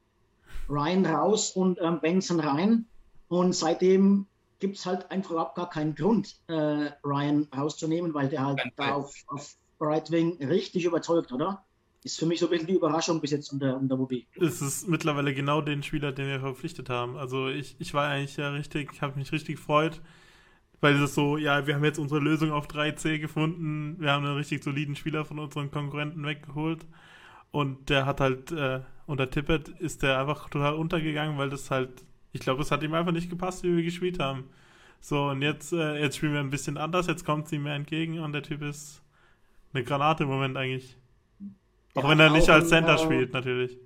Ryan 0.69 1.05
raus 1.05 1.51
und 1.51 1.79
ähm, 1.81 2.00
Benson 2.01 2.39
rein. 2.39 2.85
Und 3.27 3.53
seitdem 3.53 4.27
gibt 4.59 4.77
es 4.77 4.85
halt 4.85 5.09
einfach 5.12 5.31
überhaupt 5.31 5.55
gar 5.55 5.69
keinen 5.69 5.95
Grund, 5.95 6.35
äh, 6.47 6.91
Ryan 7.03 7.47
rauszunehmen, 7.55 8.13
weil 8.13 8.29
der 8.29 8.45
halt 8.45 8.62
da 8.75 8.93
auf, 8.93 9.13
auf 9.27 9.55
Right 9.79 10.09
Wing 10.12 10.38
richtig 10.43 10.85
überzeugt, 10.85 11.31
oder? 11.31 11.63
Ist 12.03 12.19
für 12.19 12.27
mich 12.27 12.39
so 12.39 12.45
ein 12.45 12.51
bisschen 12.51 12.67
die 12.67 12.75
Überraschung 12.75 13.19
bis 13.19 13.31
jetzt 13.31 13.51
unter, 13.51 13.77
unter 13.77 13.97
Wobby. 13.97 14.27
Es 14.39 14.62
ist 14.62 14.88
mittlerweile 14.88 15.33
genau 15.33 15.62
den 15.62 15.81
Spieler, 15.81 16.12
den 16.12 16.27
wir 16.27 16.39
verpflichtet 16.39 16.89
haben. 16.89 17.17
Also 17.17 17.47
ich, 17.47 17.75
ich 17.79 17.93
war 17.95 18.07
eigentlich 18.07 18.38
ja 18.38 18.50
richtig, 18.51 19.01
habe 19.01 19.17
mich 19.17 19.31
richtig 19.31 19.55
gefreut, 19.55 20.01
weil 20.82 21.01
es 21.01 21.15
so, 21.15 21.38
ja, 21.38 21.65
wir 21.67 21.75
haben 21.75 21.84
jetzt 21.84 22.00
unsere 22.00 22.20
Lösung 22.20 22.51
auf 22.51 22.67
3C 22.67 23.20
gefunden, 23.20 23.96
wir 24.00 24.12
haben 24.12 24.25
einen 24.25 24.36
richtig 24.36 24.63
soliden 24.63 24.96
Spieler 24.96 25.25
von 25.25 25.39
unseren 25.39 25.72
Konkurrenten 25.72 26.25
weggeholt 26.25 26.86
und 27.51 27.89
der 27.89 28.05
hat 28.05 28.20
halt, 28.20 28.51
äh, 28.51 28.82
unter 29.08 29.29
Tippett 29.29 29.70
ist 29.70 30.03
der 30.03 30.20
einfach 30.20 30.50
total 30.50 30.75
untergegangen, 30.75 31.38
weil 31.38 31.50
das 31.50 31.72
halt, 31.72 31.89
ich 32.34 32.41
glaube, 32.41 32.62
es 32.62 32.72
hat 32.72 32.84
ihm 32.84 32.94
einfach 32.94 33.12
nicht 33.12 33.29
gepasst, 33.29 33.63
wie 33.63 33.75
wir 33.75 33.84
gespielt 33.84 34.20
haben. 34.20 34.46
So, 35.00 35.25
und 35.25 35.41
jetzt, 35.41 35.72
äh, 35.72 36.00
jetzt 36.00 36.17
spielen 36.17 36.34
wir 36.34 36.39
ein 36.39 36.50
bisschen 36.50 36.77
anders, 36.77 37.08
jetzt 37.08 37.25
kommt 37.25 37.48
sie 37.48 37.60
mir 37.60 37.74
entgegen 37.74 38.20
und 38.20 38.34
der 38.34 38.44
Typ 38.44 38.62
ist 38.62 39.01
eine 39.74 39.84
Granate 39.84 40.24
im 40.24 40.29
Moment 40.29 40.58
eigentlich. 40.58 40.98
Auch 41.94 42.03
ja, 42.03 42.10
wenn 42.10 42.20
er 42.20 42.29
nicht 42.29 42.50
als 42.50 42.70
Center 42.70 42.96
äh, 42.96 42.98
spielt, 42.98 43.34
natürlich. 43.34 43.77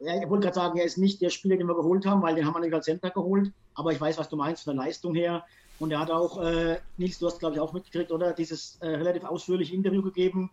Ja, 0.00 0.20
ich 0.20 0.28
wollte 0.28 0.44
gerade 0.44 0.54
sagen, 0.54 0.78
er 0.78 0.84
ist 0.84 0.98
nicht 0.98 1.20
der 1.22 1.30
Spieler, 1.30 1.56
den 1.56 1.66
wir 1.66 1.74
geholt 1.74 2.04
haben, 2.06 2.22
weil 2.22 2.34
den 2.34 2.44
haben 2.44 2.54
wir 2.54 2.60
nicht 2.60 2.74
als 2.74 2.86
Center 2.86 3.10
geholt. 3.10 3.52
Aber 3.74 3.92
ich 3.92 4.00
weiß, 4.00 4.18
was 4.18 4.28
du 4.28 4.36
meinst 4.36 4.64
von 4.64 4.76
der 4.76 4.84
Leistung 4.84 5.14
her. 5.14 5.44
Und 5.78 5.90
er 5.90 6.00
hat 6.00 6.10
auch, 6.10 6.42
äh, 6.42 6.78
Nils, 6.96 7.18
du 7.18 7.26
hast 7.26 7.38
glaube 7.38 7.56
ich 7.56 7.60
auch 7.60 7.72
mitgekriegt, 7.72 8.10
oder? 8.10 8.32
Dieses 8.32 8.76
äh, 8.80 8.88
relativ 8.88 9.24
ausführliche 9.24 9.74
Interview 9.74 10.02
gegeben, 10.02 10.50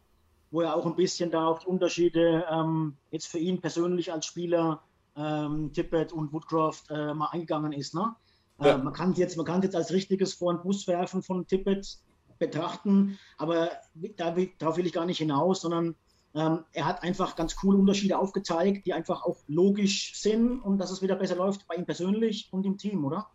wo 0.52 0.62
er 0.62 0.76
auch 0.76 0.86
ein 0.86 0.96
bisschen 0.96 1.32
da 1.32 1.48
auf 1.48 1.60
die 1.60 1.68
Unterschiede 1.68 2.46
ähm, 2.50 2.96
jetzt 3.12 3.28
für 3.28 3.40
ihn 3.40 3.62
persönlich 3.62 4.12
als 4.12 4.26
Spieler, 4.26 4.84
ähm, 5.16 5.72
Tippett 5.74 6.12
und 6.12 6.34
Woodcroft 6.34 6.90
äh, 6.90 7.14
mal 7.14 7.30
eingegangen 7.32 7.72
ist. 7.72 7.96
Ne? 7.96 8.16
Äh, 8.60 8.68
ja. 8.68 8.78
man 8.78 8.94
kann 8.94 9.12
es 9.12 9.18
jetzt, 9.18 9.38
jetzt 9.38 9.76
als 9.76 9.92
richtiges 9.92 10.34
Vor- 10.34 10.54
und 10.54 10.64
Bus 10.64 10.88
werfen 10.88 11.24
von 11.24 11.48
Tippett 11.48 11.98
betrachten, 12.40 13.18
aber 13.38 13.72
da, 14.18 14.36
darauf 14.58 14.78
will 14.78 14.86
ich 14.86 14.94
gar 14.94 15.06
nicht 15.06 15.20
hinaus, 15.20 15.62
sondern 15.62 15.96
ähm, 16.36 16.66
er 16.74 16.86
hat 16.86 17.04
einfach 17.04 17.36
ganz 17.36 17.56
coole 17.56 17.78
Unterschiede 17.78 18.18
aufgezeigt, 18.18 18.86
die 18.86 18.94
einfach 18.94 19.24
auch 19.24 19.38
logisch 19.48 20.20
sind 20.20 20.60
und 20.60 20.80
dass 20.80 20.92
es 20.92 21.02
wieder 21.02 21.16
besser 21.16 21.36
läuft 21.36 21.68
bei 21.68 21.76
ihm 21.76 21.86
persönlich 21.86 22.50
und 22.52 22.66
im 22.66 22.78
Team, 22.78 23.06
oder? 23.06 23.28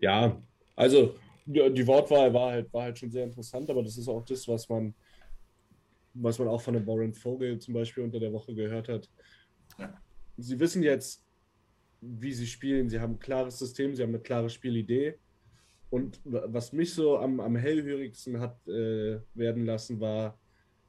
Ja, 0.00 0.36
also 0.76 1.16
die 1.46 1.86
Wortwahl 1.86 2.32
war 2.32 2.52
halt, 2.52 2.72
war 2.72 2.84
halt 2.84 2.98
schon 2.98 3.10
sehr 3.10 3.24
interessant, 3.24 3.68
aber 3.70 3.82
das 3.82 3.98
ist 3.98 4.08
auch 4.08 4.24
das, 4.24 4.48
was 4.48 4.68
man, 4.68 4.94
was 6.14 6.38
man 6.38 6.48
auch 6.48 6.60
von 6.60 6.74
dem 6.74 6.86
Warren 6.86 7.12
Vogel 7.12 7.58
zum 7.58 7.74
Beispiel 7.74 8.02
unter 8.02 8.18
der 8.18 8.32
Woche 8.32 8.54
gehört 8.54 8.88
hat. 8.88 9.10
Ja. 9.78 10.00
Sie 10.36 10.58
wissen 10.58 10.82
jetzt, 10.82 11.24
wie 12.00 12.32
sie 12.32 12.46
spielen. 12.46 12.88
Sie 12.88 13.00
haben 13.00 13.14
ein 13.14 13.18
klares 13.18 13.58
System, 13.58 13.94
sie 13.94 14.02
haben 14.02 14.10
eine 14.10 14.20
klare 14.20 14.50
Spielidee. 14.50 15.18
Und 15.90 16.20
was 16.24 16.72
mich 16.72 16.92
so 16.92 17.18
am, 17.18 17.40
am 17.40 17.56
hellhörigsten 17.56 18.40
hat 18.40 18.66
äh, 18.66 19.20
werden 19.34 19.64
lassen, 19.64 20.00
war, 20.00 20.38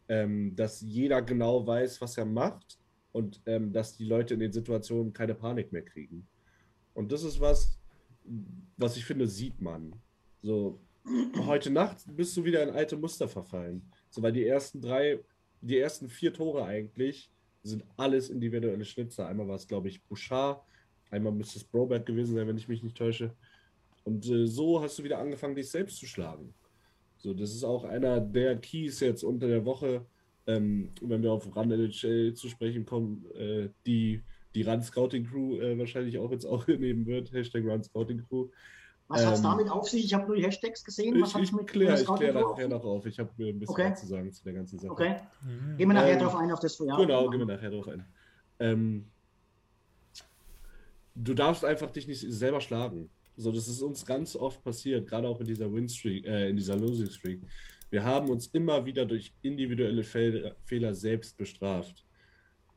ähm, 0.08 0.56
dass 0.56 0.82
jeder 0.82 1.22
genau 1.22 1.66
weiß, 1.66 2.02
was 2.02 2.18
er 2.18 2.26
macht 2.26 2.80
und 3.12 3.42
ähm, 3.46 3.72
dass 3.72 3.98
die 3.98 4.06
Leute 4.06 4.34
in 4.34 4.40
den 4.40 4.52
Situationen 4.52 5.14
keine 5.14 5.36
Panik 5.36 5.72
mehr 5.72 5.84
kriegen. 5.84 6.28
Und 6.94 7.12
das 7.12 7.24
ist 7.24 7.40
was, 7.40 7.78
was 8.78 8.98
ich 8.98 9.06
finde, 9.06 9.28
sieht 9.28 9.62
man. 9.62 9.94
So, 10.42 10.80
heute 11.38 11.70
Nacht 11.70 11.98
bist 12.08 12.36
du 12.38 12.44
wieder 12.44 12.64
in 12.64 12.70
alte 12.70 12.98
Muster 12.98 13.28
verfallen. 13.28 13.84
So, 14.10 14.22
weil 14.22 14.32
die 14.32 14.46
ersten 14.46 14.82
drei, 14.82 15.20
die 15.62 15.78
ersten 15.78 16.10
vier 16.10 16.34
Tore 16.34 16.66
eigentlich 16.66 17.30
sind 17.64 17.84
alles 17.98 18.30
individuelle 18.30 18.86
Schnitzer. 18.86 19.28
Einmal 19.28 19.48
war 19.48 19.56
es, 19.56 19.68
glaube 19.68 19.88
ich, 19.88 20.04
Bouchard, 20.04 20.62
einmal 21.10 21.32
müsste 21.34 21.60
es 21.60 21.64
Broberg 21.64 22.06
gewesen 22.06 22.36
sein, 22.36 22.48
wenn 22.48 22.58
ich 22.58 22.68
mich 22.68 22.84
nicht 22.84 22.98
täusche. 22.98 23.34
Und 24.04 24.28
äh, 24.30 24.46
so 24.46 24.82
hast 24.82 25.00
du 25.00 25.04
wieder 25.04 25.20
angefangen, 25.20 25.56
dich 25.56 25.70
selbst 25.70 25.98
zu 25.98 26.06
schlagen. 26.06 26.54
So, 27.18 27.34
das 27.34 27.52
ist 27.52 27.64
auch 27.64 27.84
einer 27.84 28.22
der 28.22 28.58
Keys 28.58 29.00
jetzt 29.00 29.24
unter 29.24 29.48
der 29.48 29.66
Woche, 29.66 30.06
ähm, 30.46 30.92
wenn 31.02 31.24
wir 31.24 31.32
auf 31.32 31.48
NHL 31.56 32.34
zu 32.36 32.50
sprechen 32.50 32.86
kommen, 32.86 33.26
äh, 33.34 33.70
die 33.86 34.22
die 34.56 34.64
Run 34.64 34.82
Scouting 34.82 35.26
Crew 35.26 35.60
äh, 35.60 35.78
wahrscheinlich 35.78 36.18
auch 36.18 36.32
jetzt 36.32 36.46
auch 36.46 36.66
nehmen 36.68 37.06
wird. 37.06 37.32
Hashtag 37.32 37.64
Run 37.66 37.84
Scouting 37.84 38.26
Crew. 38.28 38.48
Was 39.08 39.22
ähm, 39.22 39.28
hat 39.28 39.36
es 39.36 39.42
damit 39.42 39.70
auf 39.70 39.88
sich? 39.88 40.06
Ich 40.06 40.14
habe 40.14 40.26
nur 40.26 40.36
die 40.36 40.44
Hashtags 40.44 40.84
gesehen. 40.84 41.22
Was 41.22 41.36
ich 41.36 41.52
ich 41.52 41.68
kläre 41.68 42.04
klär 42.04 42.34
nachher 42.34 42.68
noch 42.68 42.84
auf. 42.84 43.06
Ich 43.06 43.20
habe 43.20 43.30
mir 43.38 43.50
ein 43.50 43.60
bisschen 43.60 43.76
okay. 43.76 43.92
was 43.92 44.00
zu 44.00 44.08
sagen 44.08 44.32
zu 44.32 44.44
der 44.44 44.54
ganzen 44.54 44.80
Sache. 44.80 44.92
Okay. 44.92 45.16
Mhm. 45.44 45.78
Gehen 45.78 45.90
wir 45.90 45.94
nachher 45.94 46.14
ähm, 46.14 46.20
drauf 46.20 46.36
ein, 46.36 46.52
auf 46.52 46.60
das 46.60 46.80
Jahr. 46.80 46.98
Genau, 46.98 47.30
gehen 47.30 47.40
wir 47.40 47.46
nachher 47.46 47.70
drauf 47.70 47.88
ein. 47.88 48.06
Ähm, 48.60 49.06
du 51.14 51.34
darfst 51.34 51.64
einfach 51.64 51.92
dich 51.92 52.08
nicht 52.08 52.22
selber 52.22 52.62
schlagen. 52.62 53.10
So, 53.38 53.52
das 53.52 53.68
ist 53.68 53.82
uns 53.82 54.06
ganz 54.06 54.36
oft 54.36 54.64
passiert, 54.64 55.08
gerade 55.08 55.28
auch 55.28 55.42
in 55.42 55.46
dieser 55.46 55.72
Win-Streak, 55.72 56.26
äh, 56.26 56.50
in 56.50 56.56
dieser 56.56 56.78
Losing-Streak. 56.78 57.42
Wir 57.90 58.04
haben 58.04 58.30
uns 58.30 58.48
immer 58.48 58.86
wieder 58.86 59.06
durch 59.06 59.34
individuelle 59.42 60.04
Fe 60.04 60.56
Fehler 60.64 60.94
selbst 60.96 61.38
bestraft. 61.38 62.06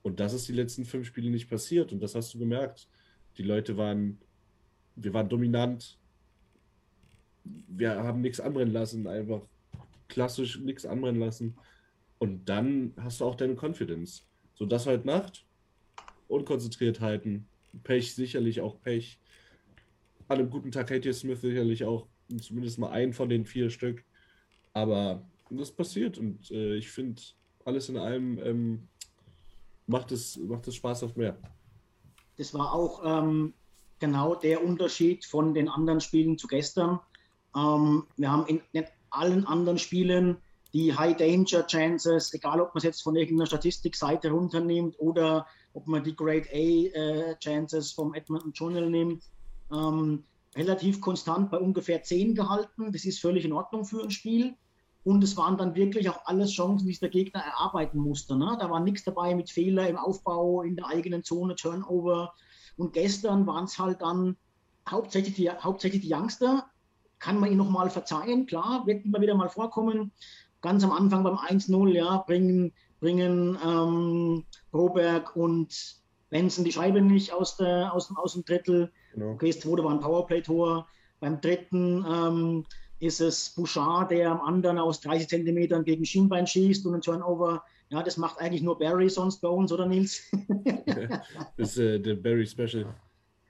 Und 0.02 0.20
das 0.20 0.32
ist 0.32 0.48
die 0.48 0.52
letzten 0.52 0.84
fünf 0.84 1.06
Spiele 1.06 1.30
nicht 1.30 1.48
passiert. 1.48 1.92
Und 1.92 2.00
das 2.00 2.14
hast 2.14 2.32
du 2.34 2.38
gemerkt. 2.38 2.88
Die 3.36 3.42
Leute 3.42 3.76
waren, 3.76 4.18
wir 4.96 5.12
waren 5.12 5.28
dominant. 5.28 5.98
Wir 7.44 8.02
haben 8.02 8.20
nichts 8.20 8.40
anbrennen 8.40 8.72
lassen, 8.72 9.06
einfach 9.06 9.42
klassisch 10.08 10.58
nichts 10.58 10.84
anbrennen 10.86 11.20
lassen. 11.20 11.56
Und 12.18 12.48
dann 12.48 12.92
hast 12.96 13.20
du 13.20 13.24
auch 13.24 13.34
deine 13.34 13.56
Confidence. 13.56 14.26
So, 14.54 14.66
das 14.66 14.86
heute 14.86 15.06
Nacht. 15.06 15.44
Unkonzentriertheiten. 16.28 17.46
Pech, 17.84 18.14
sicherlich 18.14 18.60
auch 18.60 18.80
Pech 18.80 19.18
an 20.28 20.38
einem 20.38 20.50
guten 20.50 20.70
Tag 20.70 20.90
hätte 20.90 21.12
Smith 21.12 21.40
sicherlich 21.40 21.84
auch 21.84 22.06
zumindest 22.40 22.78
mal 22.78 22.90
einen 22.90 23.14
von 23.14 23.28
den 23.28 23.46
vier 23.46 23.70
Stück. 23.70 24.04
Aber 24.74 25.26
das 25.50 25.72
passiert 25.72 26.18
und 26.18 26.50
äh, 26.50 26.76
ich 26.76 26.90
finde, 26.90 27.20
alles 27.64 27.88
in 27.88 27.96
allem 27.96 28.38
ähm, 28.44 28.88
macht, 29.88 30.12
es, 30.12 30.36
macht 30.36 30.68
es 30.68 30.76
Spaß 30.76 31.02
auf 31.02 31.16
mehr. 31.16 31.36
Das 32.36 32.54
war 32.54 32.72
auch 32.72 33.02
ähm, 33.04 33.54
genau 33.98 34.34
der 34.34 34.64
Unterschied 34.64 35.24
von 35.24 35.54
den 35.54 35.68
anderen 35.68 36.00
Spielen 36.00 36.38
zu 36.38 36.46
gestern. 36.46 37.00
Ähm, 37.56 38.04
wir 38.16 38.30
haben 38.30 38.46
in 38.46 38.60
nicht 38.72 38.92
allen 39.10 39.46
anderen 39.46 39.78
Spielen 39.78 40.36
die 40.72 40.94
High 40.94 41.16
Danger 41.16 41.66
Chances, 41.66 42.32
egal 42.34 42.60
ob 42.60 42.74
man 42.74 42.78
es 42.78 42.84
jetzt 42.84 43.02
von 43.02 43.16
irgendeiner 43.16 43.46
Statistikseite 43.46 44.30
runternimmt 44.30 45.00
oder 45.00 45.46
ob 45.72 45.86
man 45.86 46.04
die 46.04 46.14
Grade 46.14 46.46
A 46.52 46.56
äh, 46.56 47.36
Chances 47.38 47.92
vom 47.92 48.14
Edmonton 48.14 48.52
Journal 48.52 48.90
nimmt, 48.90 49.24
ähm, 49.72 50.24
relativ 50.54 51.00
konstant 51.00 51.50
bei 51.50 51.58
ungefähr 51.58 52.02
10 52.02 52.34
gehalten. 52.34 52.92
Das 52.92 53.04
ist 53.04 53.20
völlig 53.20 53.44
in 53.44 53.52
Ordnung 53.52 53.84
für 53.84 54.02
ein 54.02 54.10
Spiel. 54.10 54.54
Und 55.04 55.24
es 55.24 55.36
waren 55.36 55.56
dann 55.56 55.74
wirklich 55.74 56.08
auch 56.10 56.26
alles 56.26 56.50
Chancen, 56.52 56.86
die 56.86 56.92
sich 56.92 57.00
der 57.00 57.08
Gegner 57.08 57.40
erarbeiten 57.40 57.98
musste. 57.98 58.36
Ne? 58.36 58.56
Da 58.60 58.70
war 58.70 58.80
nichts 58.80 59.04
dabei 59.04 59.34
mit 59.34 59.50
Fehler 59.50 59.88
im 59.88 59.96
Aufbau, 59.96 60.62
in 60.62 60.76
der 60.76 60.86
eigenen 60.86 61.22
Zone, 61.22 61.54
Turnover. 61.54 62.34
Und 62.76 62.92
gestern 62.92 63.46
waren 63.46 63.64
es 63.64 63.78
halt 63.78 64.02
dann 64.02 64.36
hauptsächlich 64.88 65.34
die, 65.34 65.50
hauptsächlich 65.50 66.02
die 66.02 66.12
Youngster. 66.12 66.66
Kann 67.18 67.40
man 67.40 67.48
ihnen 67.48 67.58
nochmal 67.58 67.90
verzeihen, 67.90 68.46
klar, 68.46 68.86
wird 68.86 69.04
immer 69.04 69.20
wieder 69.20 69.34
mal 69.34 69.48
vorkommen. 69.48 70.12
Ganz 70.60 70.84
am 70.84 70.92
Anfang 70.92 71.24
beim 71.24 71.36
1-0, 71.36 71.88
ja, 71.90 72.18
bringen, 72.18 72.72
bringen 73.00 73.58
ähm, 73.64 74.44
Broberg 74.70 75.34
und 75.36 75.98
Benson 76.30 76.64
die 76.64 76.72
Scheibe 76.72 77.00
nicht 77.00 77.32
aus, 77.32 77.56
der, 77.56 77.92
aus, 77.92 78.12
aus 78.16 78.34
dem 78.34 78.44
Drittel. 78.44 78.92
Genau. 79.14 79.32
Okay, 79.32 79.50
das 79.50 79.60
zweite 79.60 79.84
war 79.84 79.92
ein 79.92 80.00
Powerplay-Tor. 80.00 80.86
Beim 81.20 81.40
dritten 81.40 82.04
ähm, 82.08 82.66
ist 83.00 83.20
es 83.20 83.50
Bouchard, 83.50 84.10
der 84.10 84.30
am 84.30 84.40
anderen 84.40 84.78
aus 84.78 85.00
30 85.00 85.28
Zentimetern 85.28 85.84
gegen 85.84 86.04
Schienbein 86.04 86.46
schießt 86.46 86.86
und 86.86 86.94
ein 86.94 87.00
Turnover. 87.00 87.62
Ja, 87.90 88.02
das 88.02 88.16
macht 88.16 88.38
eigentlich 88.38 88.62
nur 88.62 88.78
Barry 88.78 89.08
sonst 89.08 89.40
bei 89.40 89.48
uns, 89.48 89.72
oder 89.72 89.86
Nils? 89.86 90.22
das 91.56 91.70
ist 91.70 91.78
äh, 91.78 91.98
der 91.98 92.14
Barry 92.14 92.46
Special. 92.46 92.86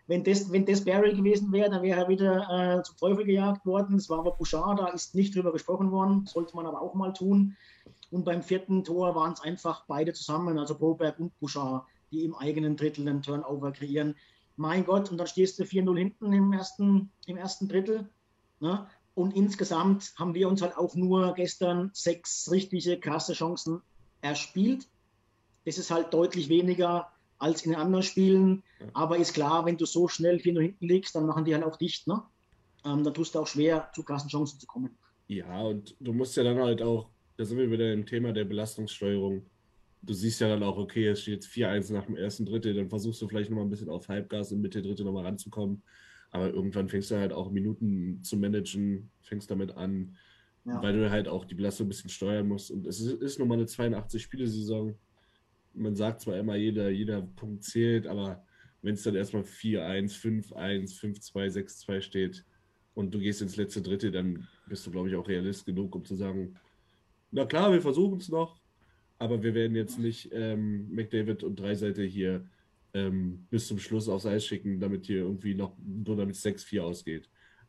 Wenn 0.07 0.25
das, 0.25 0.50
wenn 0.50 0.64
das 0.64 0.85
Barry 0.85 1.14
gewesen 1.14 1.52
wäre, 1.52 1.71
dann 1.71 1.83
wäre 1.83 2.00
er 2.00 2.09
wieder 2.09 2.78
äh, 2.78 2.83
zum 2.83 2.97
Teufel 2.97 3.25
gejagt 3.25 3.67
worden. 3.67 3.97
Es 3.97 4.09
war 4.09 4.21
aber 4.21 4.33
Bouchard, 4.33 4.78
da 4.78 4.88
ist 4.88 5.14
nicht 5.14 5.35
drüber 5.35 5.52
gesprochen 5.52 5.90
worden, 5.90 6.25
sollte 6.26 6.57
man 6.57 6.67
aber 6.67 6.81
auch 6.81 6.95
mal 6.95 7.12
tun. 7.12 7.57
Und 8.11 8.25
beim 8.25 8.43
vierten 8.43 8.85
Tor 8.85 9.14
waren 9.14 9.33
es 9.33 9.40
einfach 9.40 9.85
beide 9.87 10.12
zusammen, 10.14 10.59
also 10.59 10.78
Broberg 10.78 11.19
und 11.19 11.38
Bouchard, 11.40 11.85
die 12.11 12.25
im 12.25 12.35
eigenen 12.35 12.76
Drittel 12.76 13.07
einen 13.07 13.23
Turnover 13.23 13.73
kreieren 13.73 14.14
mein 14.59 14.85
Gott, 14.85 15.11
und 15.11 15.19
dann 15.19 15.26
stehst 15.26 15.59
du 15.59 15.62
4-0 15.62 15.97
hinten 15.97 16.33
im 16.33 16.52
ersten, 16.52 17.11
im 17.26 17.37
ersten 17.37 17.69
Drittel. 17.69 18.09
Ne? 18.61 18.87
Und 19.19 19.35
insgesamt 19.35 20.13
haben 20.17 20.33
wir 20.35 20.49
uns 20.49 20.63
halt 20.63 20.77
auch 20.77 20.95
nur 20.95 21.35
gestern 21.35 21.91
sechs 21.93 22.49
richtige 22.53 23.01
krasse 23.01 23.33
Chancen 23.33 23.83
erspielt. 24.21 24.87
Das 25.65 25.77
ist 25.77 25.91
halt 25.91 26.15
deutlich 26.15 26.49
weniger 26.49 27.09
als 27.41 27.63
in 27.63 27.73
den 27.73 27.81
anderen 27.81 28.05
Spielen. 28.05 28.63
Aber 28.93 29.17
ist 29.17 29.35
klar, 29.35 29.67
wenn 29.67 29.77
du 29.77 29.87
so 29.87 30.07
schnell 30.07 30.37
4-0 30.37 30.61
hinten 30.61 30.87
liegst, 30.87 31.17
dann 31.17 31.27
machen 31.27 31.45
die 31.45 31.53
halt 31.53 31.65
auch 31.65 31.75
dicht. 31.75 32.07
Ne? 32.07 32.23
Ähm, 32.85 33.03
dann 33.03 33.13
tust 33.13 33.35
du 33.35 33.41
auch 33.41 33.49
schwer, 33.49 33.91
zu 33.93 34.05
krassen 34.05 34.31
Chancen 34.31 34.61
zu 34.61 34.69
kommen. 34.69 34.97
Ja, 35.27 35.63
und 35.63 35.97
du 35.99 36.13
musst 36.13 36.37
ja 36.37 36.45
dann 36.45 36.61
halt 36.61 36.81
auch, 36.81 37.09
da 37.37 37.45
sind 37.45 37.59
wir 37.59 37.69
wieder 37.73 37.93
im 37.93 38.07
Thema 38.07 38.33
der 38.33 38.45
Belastungssteuerung 38.45 39.43
du 40.01 40.15
siehst 40.15 40.41
ja 40.41 40.49
dann 40.49 40.63
auch, 40.63 40.77
okay, 40.77 41.09
es 41.09 41.23
steht 41.23 41.35
jetzt 41.35 41.49
4-1 41.49 41.93
nach 41.93 42.07
dem 42.07 42.17
ersten 42.17 42.47
Drittel, 42.47 42.73
dann 42.73 42.89
versuchst 42.89 43.21
du 43.21 43.27
vielleicht 43.27 43.51
nochmal 43.51 43.67
ein 43.67 43.71
bisschen 43.71 43.89
auf 43.89 44.09
Halbgas 44.09 44.53
in 44.53 44.61
Mitte 44.61 44.81
Dritte 44.81 45.05
nochmal 45.05 45.27
ranzukommen. 45.27 45.83
Aber 46.31 46.53
irgendwann 46.53 46.89
fängst 46.89 47.11
du 47.11 47.17
halt 47.17 47.33
auch 47.33 47.51
Minuten 47.51 48.23
zu 48.23 48.37
managen, 48.37 49.11
fängst 49.23 49.51
damit 49.51 49.73
an, 49.77 50.17
ja. 50.65 50.83
weil 50.83 50.93
du 50.93 51.11
halt 51.11 51.29
auch 51.29 51.45
die 51.45 51.55
Belastung 51.55 51.87
ein 51.87 51.91
bisschen 51.91 52.11
steuern 52.11 52.47
musst. 52.47 52.71
Und 52.71 52.87
es 52.87 53.01
ist, 53.01 53.23
ist 53.23 53.39
nun 53.39 53.49
mal 53.49 53.55
eine 53.55 53.65
82-Spiele-Saison. 53.65 54.95
Man 55.75 55.97
sagt 55.97 56.21
zwar 56.21 56.37
immer, 56.39 56.57
jeder, 56.57 56.91
jeder 56.91 57.23
Punkt 57.23 57.65
zählt, 57.65 58.07
aber 58.07 58.45
wenn 58.83 58.95
es 58.95 59.03
dann 59.03 59.15
erstmal 59.15 59.43
4-1, 59.43 60.21
5-1, 60.53 60.99
5-2, 61.01 61.87
6-2 61.87 62.01
steht 62.01 62.45
und 62.95 63.15
du 63.15 63.19
gehst 63.19 63.43
ins 63.43 63.57
letzte 63.57 63.83
Dritte, 63.83 64.11
dann 64.11 64.47
bist 64.67 64.87
du, 64.87 64.91
glaube 64.91 65.09
ich, 65.09 65.17
auch 65.17 65.29
realist 65.29 65.67
genug, 65.67 65.95
um 65.95 66.05
zu 66.05 66.15
sagen, 66.15 66.57
na 67.31 67.45
klar, 67.45 67.73
wir 67.73 67.83
versuchen 67.83 68.19
es 68.19 68.29
noch, 68.29 68.61
aber 69.19 69.43
wir 69.43 69.55
werden 69.55 69.77
jetzt 69.77 69.99
nicht 69.99 70.31
ähm, 70.33 70.89
McDavid 70.91 71.43
und 71.43 71.59
Dreiseite 71.59 72.03
hier 72.03 72.49
ähm, 72.95 73.47
bis 73.50 73.68
zum 73.68 73.78
Schluss 73.78 74.09
aufs 74.09 74.26
Eis 74.26 74.45
schicken, 74.45 74.80
damit 74.80 75.07
hier 75.07 75.18
irgendwie 75.18 75.54
noch 75.54 75.76
nur 75.78 76.16
damit 76.16 76.37
6-4 76.37 76.83
ausgeht. 76.83 77.28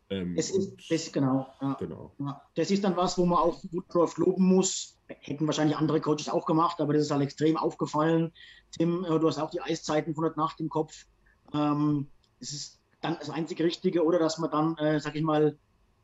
Ähm, 0.09 0.35
es 0.37 0.49
ist, 0.49 0.75
das, 0.89 1.11
genau, 1.11 1.47
ja. 1.61 1.73
genau. 1.79 2.15
Ja. 2.19 2.41
Das 2.55 2.71
ist 2.71 2.83
dann 2.83 2.97
was, 2.97 3.17
wo 3.17 3.25
man 3.25 3.39
auch 3.39 3.63
Woodcroft 3.71 4.17
loben 4.17 4.45
muss. 4.45 4.97
Hätten 5.07 5.45
wahrscheinlich 5.45 5.77
andere 5.77 6.01
Coaches 6.01 6.29
auch 6.29 6.45
gemacht, 6.45 6.81
aber 6.81 6.93
das 6.93 7.03
ist 7.03 7.11
halt 7.11 7.21
extrem 7.21 7.57
aufgefallen. 7.57 8.31
Tim, 8.71 9.03
äh, 9.05 9.19
du 9.19 9.27
hast 9.27 9.39
auch 9.39 9.51
die 9.51 9.61
Eiszeiten 9.61 10.15
von 10.15 10.23
der 10.23 10.35
Nacht 10.35 10.59
im 10.59 10.69
Kopf. 10.69 11.05
Ähm, 11.53 12.07
es 12.39 12.53
ist 12.53 12.79
dann 13.01 13.17
das 13.19 13.29
einzige 13.29 13.63
Richtige, 13.63 14.03
oder 14.03 14.19
dass 14.19 14.39
man 14.39 14.51
dann, 14.51 14.77
äh, 14.77 14.99
sag 14.99 15.15
ich 15.15 15.21
mal, 15.21 15.57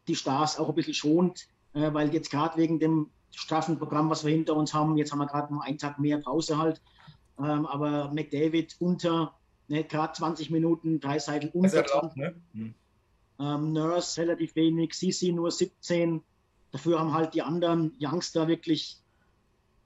die 0.08 0.16
Stars 0.16 0.60
auch 0.60 0.70
ein 0.70 0.76
bisschen 0.76 0.94
schont, 0.94 1.48
äh, 1.74 1.94
weil 1.94 2.14
jetzt 2.14 2.30
gerade 2.30 2.58
wegen 2.58 2.80
dem 2.80 3.10
straffen 3.32 3.78
Programm, 3.78 4.10
was 4.10 4.24
wir 4.24 4.32
hinter 4.32 4.56
uns 4.56 4.74
haben, 4.74 4.98
jetzt 4.98 5.12
haben 5.12 5.20
wir 5.20 5.28
gerade 5.28 5.54
mal 5.54 5.66
einen 5.66 5.78
Tag 5.78 6.00
mehr 6.00 6.20
Pause 6.20 6.58
halt, 6.58 6.82
ähm, 7.40 7.66
aber 7.66 8.12
McDavid 8.14 8.76
unter, 8.80 9.34
ne, 9.68 9.84
gerade 9.84 10.14
20 10.14 10.50
Minuten, 10.50 11.00
drei 11.00 11.20
Seiten 11.20 11.50
unter. 11.50 11.86
Auch, 11.96 12.16
ne? 12.16 12.36
hm. 12.54 12.74
ähm, 13.40 13.74
Nurse 13.74 14.22
relativ 14.22 14.56
wenig, 14.56 14.94
CC 14.94 15.32
nur 15.32 15.52
17. 15.52 16.22
Dafür 16.72 17.00
haben 17.00 17.14
halt 17.14 17.34
die 17.34 17.42
anderen 17.42 17.94
Youngster 18.00 18.48
wirklich 18.48 19.00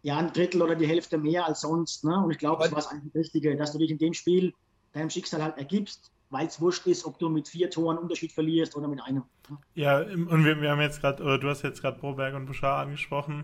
ja, 0.02 0.18
ein 0.18 0.32
Drittel 0.32 0.62
oder 0.62 0.76
die 0.76 0.88
Hälfte 0.88 1.18
mehr 1.18 1.46
als 1.46 1.62
sonst. 1.62 2.04
Ne? 2.04 2.18
Und 2.18 2.32
ich 2.32 2.38
glaube, 2.38 2.64
das 2.64 2.72
war 2.72 2.78
das 2.78 2.88
eigentlich 2.88 3.14
Richtige, 3.16 3.56
dass 3.56 3.74
du 3.74 3.80
dich 3.80 3.92
in 3.92 3.98
dem 3.98 4.14
Spiel 4.14 4.54
deinem 4.94 5.10
Schicksal 5.10 5.44
halt 5.44 5.58
ergibst, 5.58 6.12
weil 6.30 6.48
es 6.48 6.62
wurscht 6.62 6.88
ist, 6.88 7.06
ob 7.06 7.20
du 7.20 7.30
mit 7.30 7.48
vier 7.48 7.70
Toren 7.70 7.98
Unterschied 7.98 8.32
verlierst 8.32 8.76
oder 8.76 8.88
mit 8.88 9.02
einem. 9.02 9.24
Ne? 9.50 9.58
Ja, 9.76 10.00
und 10.00 10.46
wir, 10.46 10.62
wir 10.62 10.72
haben 10.72 10.82
jetzt 10.82 11.02
gerade, 11.02 11.22
oder 11.24 11.38
du 11.38 11.50
hast 11.50 11.64
jetzt 11.64 11.82
gerade 11.82 12.00
Broberg 12.00 12.34
und 12.36 12.46
Bouchard 12.46 12.86
angesprochen. 12.86 13.44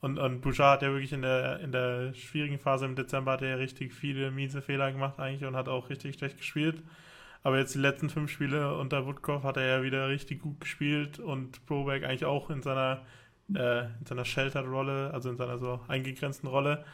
Und, 0.00 0.18
und 0.18 0.40
Bouchard 0.40 0.76
hat 0.76 0.82
ja 0.82 0.92
wirklich 0.92 1.12
in 1.12 1.22
der, 1.22 1.60
in 1.60 1.72
der 1.72 2.14
schwierigen 2.14 2.58
Phase 2.58 2.86
im 2.86 2.96
Dezember 2.96 3.32
hat 3.32 3.42
er 3.42 3.50
ja 3.50 3.56
richtig 3.56 3.92
viele 3.92 4.30
miese 4.30 4.62
Fehler 4.62 4.92
gemacht 4.92 5.18
eigentlich 5.18 5.46
und 5.46 5.56
hat 5.56 5.68
auch 5.68 5.90
richtig 5.90 6.16
schlecht 6.16 6.38
gespielt. 6.38 6.82
Aber 7.42 7.58
jetzt 7.58 7.74
die 7.74 7.78
letzten 7.78 8.08
fünf 8.10 8.30
Spiele 8.30 8.76
unter 8.76 9.06
Woodkoff 9.06 9.44
hat 9.44 9.56
er 9.56 9.66
ja 9.66 9.82
wieder 9.82 10.08
richtig 10.08 10.40
gut 10.40 10.60
gespielt 10.60 11.18
und 11.18 11.64
Broberg 11.66 12.04
eigentlich 12.04 12.24
auch 12.24 12.50
in 12.50 12.62
seiner, 12.62 13.02
äh, 13.54 13.84
in 13.84 14.06
seiner 14.06 14.24
Sheltered-Rolle, 14.24 15.10
also 15.12 15.30
in 15.30 15.36
seiner 15.36 15.58
so 15.58 15.80
eingegrenzten 15.88 16.48
Rolle. 16.48 16.84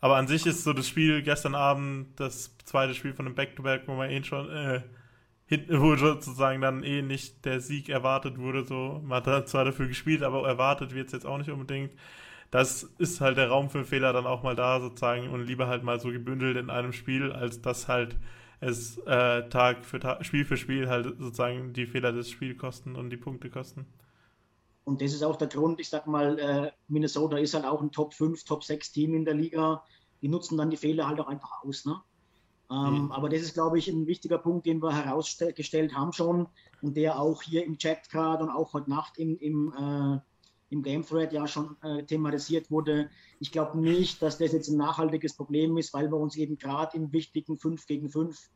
Aber 0.00 0.16
an 0.16 0.28
sich 0.28 0.46
ist 0.46 0.64
so 0.64 0.72
das 0.72 0.88
Spiel 0.88 1.22
gestern 1.22 1.54
Abend, 1.54 2.18
das 2.20 2.56
zweite 2.64 2.94
Spiel 2.94 3.14
von 3.14 3.24
dem 3.24 3.34
Back-to-Back, 3.34 3.82
-Back, 3.82 3.88
wo 3.88 3.94
man 3.94 4.10
eh 4.10 4.22
schon, 4.22 4.48
äh, 4.50 4.82
wo 5.68 5.96
sozusagen 5.96 6.60
dann 6.60 6.82
eh 6.82 7.02
nicht 7.02 7.44
der 7.44 7.60
Sieg 7.60 7.88
erwartet 7.88 8.38
wurde. 8.38 8.64
So, 8.64 9.02
man 9.04 9.24
hat 9.24 9.48
zwar 9.48 9.64
dafür 9.64 9.86
gespielt, 9.88 10.22
aber 10.22 10.46
erwartet 10.46 10.94
wird 10.94 11.06
es 11.06 11.12
jetzt 11.12 11.26
auch 11.26 11.38
nicht 11.38 11.50
unbedingt 11.50 11.92
das 12.50 12.84
ist 12.98 13.20
halt 13.20 13.36
der 13.36 13.48
Raum 13.48 13.70
für 13.70 13.84
Fehler 13.84 14.12
dann 14.12 14.26
auch 14.26 14.42
mal 14.42 14.56
da 14.56 14.80
sozusagen 14.80 15.28
und 15.30 15.44
lieber 15.44 15.66
halt 15.66 15.82
mal 15.82 16.00
so 16.00 16.08
gebündelt 16.10 16.56
in 16.56 16.70
einem 16.70 16.92
Spiel, 16.92 17.32
als 17.32 17.60
dass 17.60 17.88
halt 17.88 18.16
es 18.60 18.98
äh, 19.06 19.48
Tag 19.48 19.84
für 19.84 20.00
Tag, 20.00 20.24
Spiel 20.24 20.44
für 20.44 20.56
Spiel 20.56 20.88
halt 20.88 21.04
sozusagen 21.18 21.72
die 21.72 21.86
Fehler 21.86 22.12
des 22.12 22.30
Spiels 22.30 22.58
kosten 22.58 22.96
und 22.96 23.10
die 23.10 23.16
Punkte 23.16 23.50
kosten. 23.50 23.86
Und 24.84 25.02
das 25.02 25.12
ist 25.12 25.24
auch 25.24 25.36
der 25.36 25.48
Grund, 25.48 25.80
ich 25.80 25.88
sag 25.88 26.06
mal, 26.06 26.38
äh, 26.38 26.70
Minnesota 26.88 27.38
ist 27.38 27.54
halt 27.54 27.64
auch 27.64 27.82
ein 27.82 27.90
Top 27.90 28.14
5, 28.14 28.44
Top 28.44 28.62
6 28.62 28.92
Team 28.92 29.14
in 29.14 29.24
der 29.24 29.34
Liga. 29.34 29.82
Die 30.22 30.28
nutzen 30.28 30.56
dann 30.56 30.70
die 30.70 30.76
Fehler 30.76 31.08
halt 31.08 31.20
auch 31.20 31.26
einfach 31.26 31.64
aus. 31.64 31.84
Ne? 31.84 32.00
Ähm, 32.70 33.04
mhm. 33.04 33.12
Aber 33.12 33.28
das 33.28 33.42
ist, 33.42 33.54
glaube 33.54 33.78
ich, 33.78 33.88
ein 33.88 34.06
wichtiger 34.06 34.38
Punkt, 34.38 34.64
den 34.64 34.80
wir 34.80 34.94
herausgestellt 34.94 35.94
haben 35.94 36.12
schon 36.12 36.46
und 36.82 36.96
der 36.96 37.18
auch 37.18 37.42
hier 37.42 37.64
im 37.64 37.78
Chat 37.78 38.08
gerade 38.10 38.44
und 38.44 38.50
auch 38.50 38.72
heute 38.74 38.88
Nacht 38.88 39.18
im, 39.18 39.36
im 39.38 39.72
äh, 39.72 40.20
im 40.70 40.82
Game 40.82 41.04
Thread 41.04 41.32
ja 41.32 41.46
schon 41.46 41.76
äh, 41.82 42.02
thematisiert 42.02 42.70
wurde. 42.70 43.10
Ich 43.38 43.52
glaube 43.52 43.78
nicht, 43.78 44.20
dass 44.22 44.38
das 44.38 44.52
jetzt 44.52 44.68
ein 44.68 44.76
nachhaltiges 44.76 45.34
Problem 45.34 45.76
ist, 45.76 45.94
weil 45.94 46.10
wir 46.10 46.16
uns 46.16 46.36
eben 46.36 46.58
gerade 46.58 46.96
im 46.96 47.12
wichtigen 47.12 47.56
5 47.56 47.86
gegen 47.86 48.08
5 48.08 48.50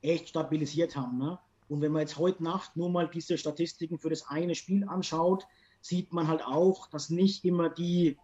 echt 0.00 0.28
stabilisiert 0.28 0.96
haben. 0.96 1.18
Ne? 1.18 1.38
Und 1.68 1.80
wenn 1.80 1.92
man 1.92 2.00
jetzt 2.00 2.18
heute 2.18 2.42
Nacht 2.42 2.76
nur 2.76 2.90
mal 2.90 3.08
diese 3.08 3.38
Statistiken 3.38 3.98
für 3.98 4.10
das 4.10 4.26
eine 4.28 4.54
Spiel 4.54 4.88
anschaut, 4.88 5.46
sieht 5.80 6.12
man 6.12 6.28
halt 6.28 6.44
auch, 6.44 6.88
dass 6.88 7.10
nicht 7.10 7.44
immer 7.44 7.68
die 7.68 8.16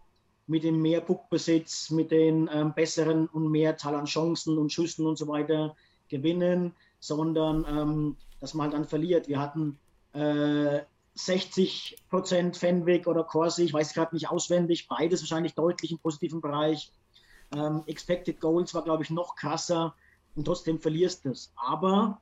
mit 0.47 0.63
dem 0.63 0.81
mehr 0.81 1.01
Puckbesitz, 1.01 1.91
mit 1.91 2.11
den 2.11 2.49
ähm, 2.51 2.73
besseren 2.73 3.27
und 3.27 3.51
mehr 3.51 3.77
Zahl 3.77 3.95
an 3.95 4.05
Chancen 4.05 4.57
und 4.57 4.73
Schüssen 4.73 5.05
und 5.05 5.17
so 5.17 5.27
weiter 5.27 5.75
gewinnen, 6.09 6.73
sondern 6.99 7.65
ähm, 7.69 8.17
dass 8.39 8.53
man 8.53 8.65
halt 8.65 8.73
dann 8.73 8.85
verliert. 8.85 9.27
Wir 9.27 9.39
hatten 9.39 9.77
äh, 10.13 10.81
60 11.15 11.97
Prozent 12.09 12.57
Fenwick 12.57 13.07
oder 13.07 13.23
Corsi, 13.23 13.63
ich 13.63 13.73
weiß 13.73 13.93
gerade 13.93 14.15
nicht 14.15 14.29
auswendig, 14.29 14.87
beides 14.87 15.21
wahrscheinlich 15.21 15.53
deutlich 15.53 15.91
im 15.91 15.99
positiven 15.99 16.41
Bereich. 16.41 16.91
Ähm, 17.53 17.83
Expected 17.87 18.39
Goals 18.39 18.73
war, 18.73 18.83
glaube 18.83 19.03
ich, 19.03 19.09
noch 19.09 19.35
krasser 19.35 19.95
und 20.35 20.45
trotzdem 20.45 20.79
verlierst 20.79 21.25
du 21.25 21.31
es. 21.31 21.51
Aber 21.55 22.21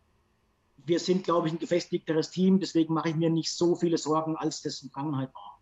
wir 0.77 0.99
sind, 0.99 1.23
glaube 1.23 1.47
ich, 1.47 1.53
ein 1.53 1.59
gefestigteres 1.59 2.31
Team, 2.31 2.59
deswegen 2.59 2.93
mache 2.93 3.09
ich 3.09 3.15
mir 3.15 3.29
nicht 3.29 3.51
so 3.51 3.75
viele 3.75 3.97
Sorgen, 3.97 4.35
als 4.35 4.61
das 4.61 4.81
in 4.81 4.89
Vergangenheit 4.89 5.33
war. 5.33 5.59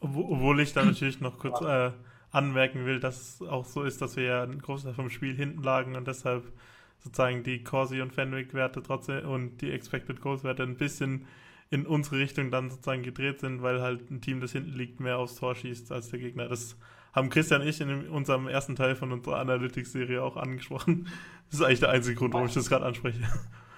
Obwohl 0.00 0.60
ich 0.60 0.72
da 0.72 0.84
natürlich 0.84 1.20
noch 1.20 1.38
kurz 1.38 1.60
äh, 1.60 1.92
anmerken 2.30 2.84
will, 2.84 3.00
dass 3.00 3.40
es 3.40 3.48
auch 3.48 3.64
so 3.64 3.84
ist, 3.84 4.02
dass 4.02 4.16
wir 4.16 4.24
ja 4.24 4.42
einen 4.42 4.60
Großteil 4.60 4.94
vom 4.94 5.08
Spiel 5.08 5.34
hinten 5.34 5.62
lagen 5.62 5.96
und 5.96 6.06
deshalb 6.06 6.52
sozusagen 6.98 7.44
die 7.44 7.62
Corsi 7.62 8.00
und 8.00 8.12
Fenwick-Werte 8.12 8.82
trotzdem 8.82 9.28
und 9.28 9.58
die 9.58 9.70
Expected 9.70 10.20
Goals-Werte 10.20 10.62
ein 10.62 10.76
bisschen 10.76 11.26
in 11.70 11.86
unsere 11.86 12.18
Richtung 12.18 12.50
dann 12.50 12.70
sozusagen 12.70 13.02
gedreht 13.02 13.40
sind, 13.40 13.62
weil 13.62 13.80
halt 13.80 14.10
ein 14.10 14.20
Team, 14.20 14.40
das 14.40 14.52
hinten 14.52 14.72
liegt, 14.72 15.00
mehr 15.00 15.18
aufs 15.18 15.36
Tor 15.36 15.54
schießt 15.54 15.90
als 15.92 16.10
der 16.10 16.18
Gegner. 16.18 16.48
Das 16.48 16.76
haben 17.12 17.30
Christian 17.30 17.62
und 17.62 17.68
ich 17.68 17.80
in 17.80 18.08
unserem 18.08 18.48
ersten 18.48 18.76
Teil 18.76 18.96
von 18.96 19.12
unserer 19.12 19.38
Analytics-Serie 19.38 20.22
auch 20.22 20.36
angesprochen. 20.36 21.08
Das 21.50 21.60
ist 21.60 21.66
eigentlich 21.66 21.80
der 21.80 21.90
einzige 21.90 22.16
Grund, 22.16 22.34
warum 22.34 22.48
ich 22.48 22.54
das 22.54 22.68
gerade 22.68 22.84
anspreche. 22.84 23.20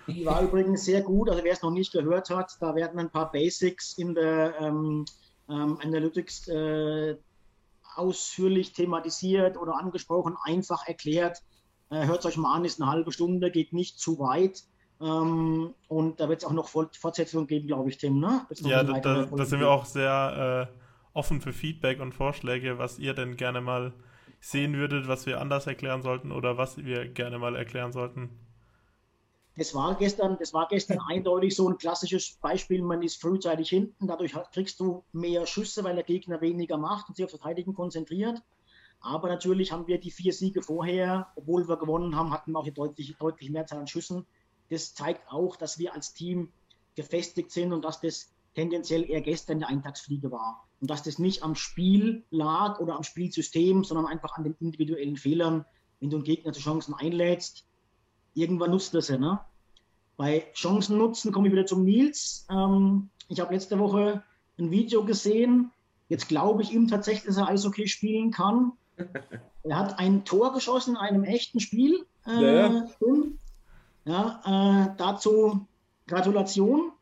Die 0.06 0.24
war 0.24 0.42
übrigens 0.42 0.84
sehr 0.84 1.02
gut. 1.02 1.28
Also 1.28 1.42
wer 1.44 1.52
es 1.52 1.62
noch 1.62 1.72
nicht 1.72 1.92
gehört 1.92 2.30
hat, 2.30 2.56
da 2.60 2.74
werden 2.74 2.98
ein 2.98 3.10
paar 3.10 3.30
Basics 3.30 3.98
in 3.98 4.14
der 4.14 4.54
ähm, 4.60 5.04
ähm, 5.48 5.78
Analytics 5.82 6.48
äh, 6.48 7.16
ausführlich 7.96 8.72
thematisiert 8.72 9.56
oder 9.56 9.76
angesprochen, 9.76 10.36
einfach 10.44 10.86
erklärt. 10.86 11.42
Äh, 11.90 12.06
Hört 12.06 12.20
es 12.20 12.26
euch 12.26 12.36
mal 12.36 12.54
an, 12.54 12.64
ist 12.64 12.80
eine 12.80 12.90
halbe 12.90 13.12
Stunde, 13.12 13.50
geht 13.50 13.72
nicht 13.72 13.98
zu 13.98 14.18
weit. 14.18 14.64
Ähm, 15.00 15.74
und 15.88 16.20
da 16.20 16.28
wird 16.28 16.42
es 16.42 16.44
auch 16.44 16.52
noch 16.52 16.68
Fortsetzungen 16.68 17.46
geben, 17.46 17.66
glaube 17.66 17.90
ich, 17.90 17.98
Tim. 17.98 18.18
Ne? 18.18 18.46
Ja, 18.60 18.82
da, 18.82 18.98
da, 19.00 19.24
da, 19.26 19.44
sind 19.44 19.60
wir 19.60 19.70
auch 19.70 19.84
sehr 19.84 20.70
äh, 20.72 21.16
offen 21.16 21.40
für 21.40 21.52
Feedback 21.52 22.00
und 22.00 22.12
Vorschläge, 22.12 22.78
was 22.78 22.98
ihr 22.98 23.12
denn 23.14 23.36
gerne 23.36 23.60
mal 23.60 23.92
sehen 24.40 24.74
würdet, 24.74 25.08
was 25.08 25.26
wir 25.26 25.40
anders 25.40 25.66
erklären 25.66 26.02
sollten 26.02 26.32
oder 26.32 26.56
was 26.56 26.78
wir 26.78 27.08
gerne 27.08 27.38
mal 27.38 27.56
erklären 27.56 27.92
sollten. 27.92 28.30
Das 29.56 29.74
war 29.74 29.94
gestern, 29.96 30.36
das 30.38 30.52
war 30.52 30.68
gestern 30.68 30.98
eindeutig 31.08 31.56
so 31.56 31.68
ein 31.68 31.78
klassisches 31.78 32.38
Beispiel. 32.40 32.82
Man 32.82 33.02
ist 33.02 33.20
frühzeitig 33.20 33.68
hinten, 33.68 34.06
dadurch 34.06 34.34
kriegst 34.52 34.80
du 34.80 35.04
mehr 35.12 35.46
Schüsse, 35.46 35.84
weil 35.84 35.94
der 35.94 36.04
Gegner 36.04 36.40
weniger 36.40 36.78
macht 36.78 37.08
und 37.08 37.16
sich 37.16 37.24
auf 37.24 37.30
Verteidigen 37.30 37.74
konzentriert. 37.74 38.42
Aber 39.00 39.28
natürlich 39.28 39.72
haben 39.72 39.86
wir 39.86 39.98
die 40.00 40.10
vier 40.10 40.32
Siege 40.32 40.62
vorher, 40.62 41.28
obwohl 41.36 41.68
wir 41.68 41.76
gewonnen 41.76 42.16
haben, 42.16 42.32
hatten 42.32 42.52
wir 42.52 42.58
auch 42.58 42.68
deutlich, 42.68 43.14
deutlich 43.18 43.50
mehr 43.50 43.66
Zahl 43.66 43.80
an 43.80 43.86
Schüssen 43.86 44.26
das 44.70 44.94
zeigt 44.94 45.30
auch, 45.30 45.56
dass 45.56 45.78
wir 45.78 45.94
als 45.94 46.14
Team 46.14 46.50
gefestigt 46.94 47.50
sind 47.50 47.72
und 47.72 47.84
dass 47.84 48.00
das 48.00 48.32
tendenziell 48.54 49.08
eher 49.08 49.20
gestern 49.20 49.58
der 49.58 49.68
Eintagsfliege 49.68 50.30
war. 50.32 50.66
Und 50.80 50.90
dass 50.90 51.02
das 51.02 51.18
nicht 51.18 51.42
am 51.42 51.54
Spiel 51.54 52.24
lag 52.30 52.80
oder 52.80 52.96
am 52.96 53.02
Spielsystem, 53.02 53.84
sondern 53.84 54.06
einfach 54.06 54.36
an 54.36 54.44
den 54.44 54.56
individuellen 54.60 55.16
Fehlern, 55.16 55.64
wenn 56.00 56.10
du 56.10 56.16
einen 56.16 56.24
Gegner 56.24 56.52
zu 56.52 56.60
Chancen 56.60 56.94
einlädst. 56.94 57.66
Irgendwann 58.34 58.70
nutzt 58.70 58.94
das 58.94 59.08
ja. 59.08 59.18
Ne? 59.18 59.40
Bei 60.16 60.46
Chancen 60.54 60.98
nutzen 60.98 61.32
komme 61.32 61.48
ich 61.48 61.52
wieder 61.52 61.66
zum 61.66 61.84
Nils. 61.84 62.46
Ähm, 62.50 63.10
ich 63.28 63.40
habe 63.40 63.54
letzte 63.54 63.78
Woche 63.78 64.22
ein 64.58 64.70
Video 64.70 65.04
gesehen. 65.04 65.70
Jetzt 66.08 66.28
glaube 66.28 66.62
ich 66.62 66.72
ihm 66.72 66.88
tatsächlich, 66.88 67.26
dass 67.26 67.36
er 67.36 67.48
Eishockey 67.48 67.88
spielen 67.88 68.30
kann. 68.30 68.72
Er 69.68 69.78
hat 69.78 69.98
ein 69.98 70.24
Tor 70.24 70.52
geschossen 70.52 70.90
in 70.90 70.96
einem 70.96 71.24
echten 71.24 71.58
Spiel. 71.58 72.06
Äh, 72.24 72.56
ja. 72.56 72.86
Ja, 74.06 74.40
äh, 74.44 74.94
dazu 74.96 75.66
Gratulation. 76.06 76.92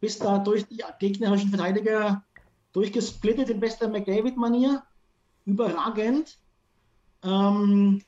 Bist 0.00 0.22
da 0.22 0.38
durch 0.38 0.66
die 0.66 0.82
gegnerischen 0.98 1.48
Verteidiger 1.48 2.24
durchgesplittet 2.72 3.50
in 3.50 3.60
bester 3.60 3.88
McDavid-Manier. 3.88 4.82
Überragend. 5.46 6.38
Ähm, 7.24 8.02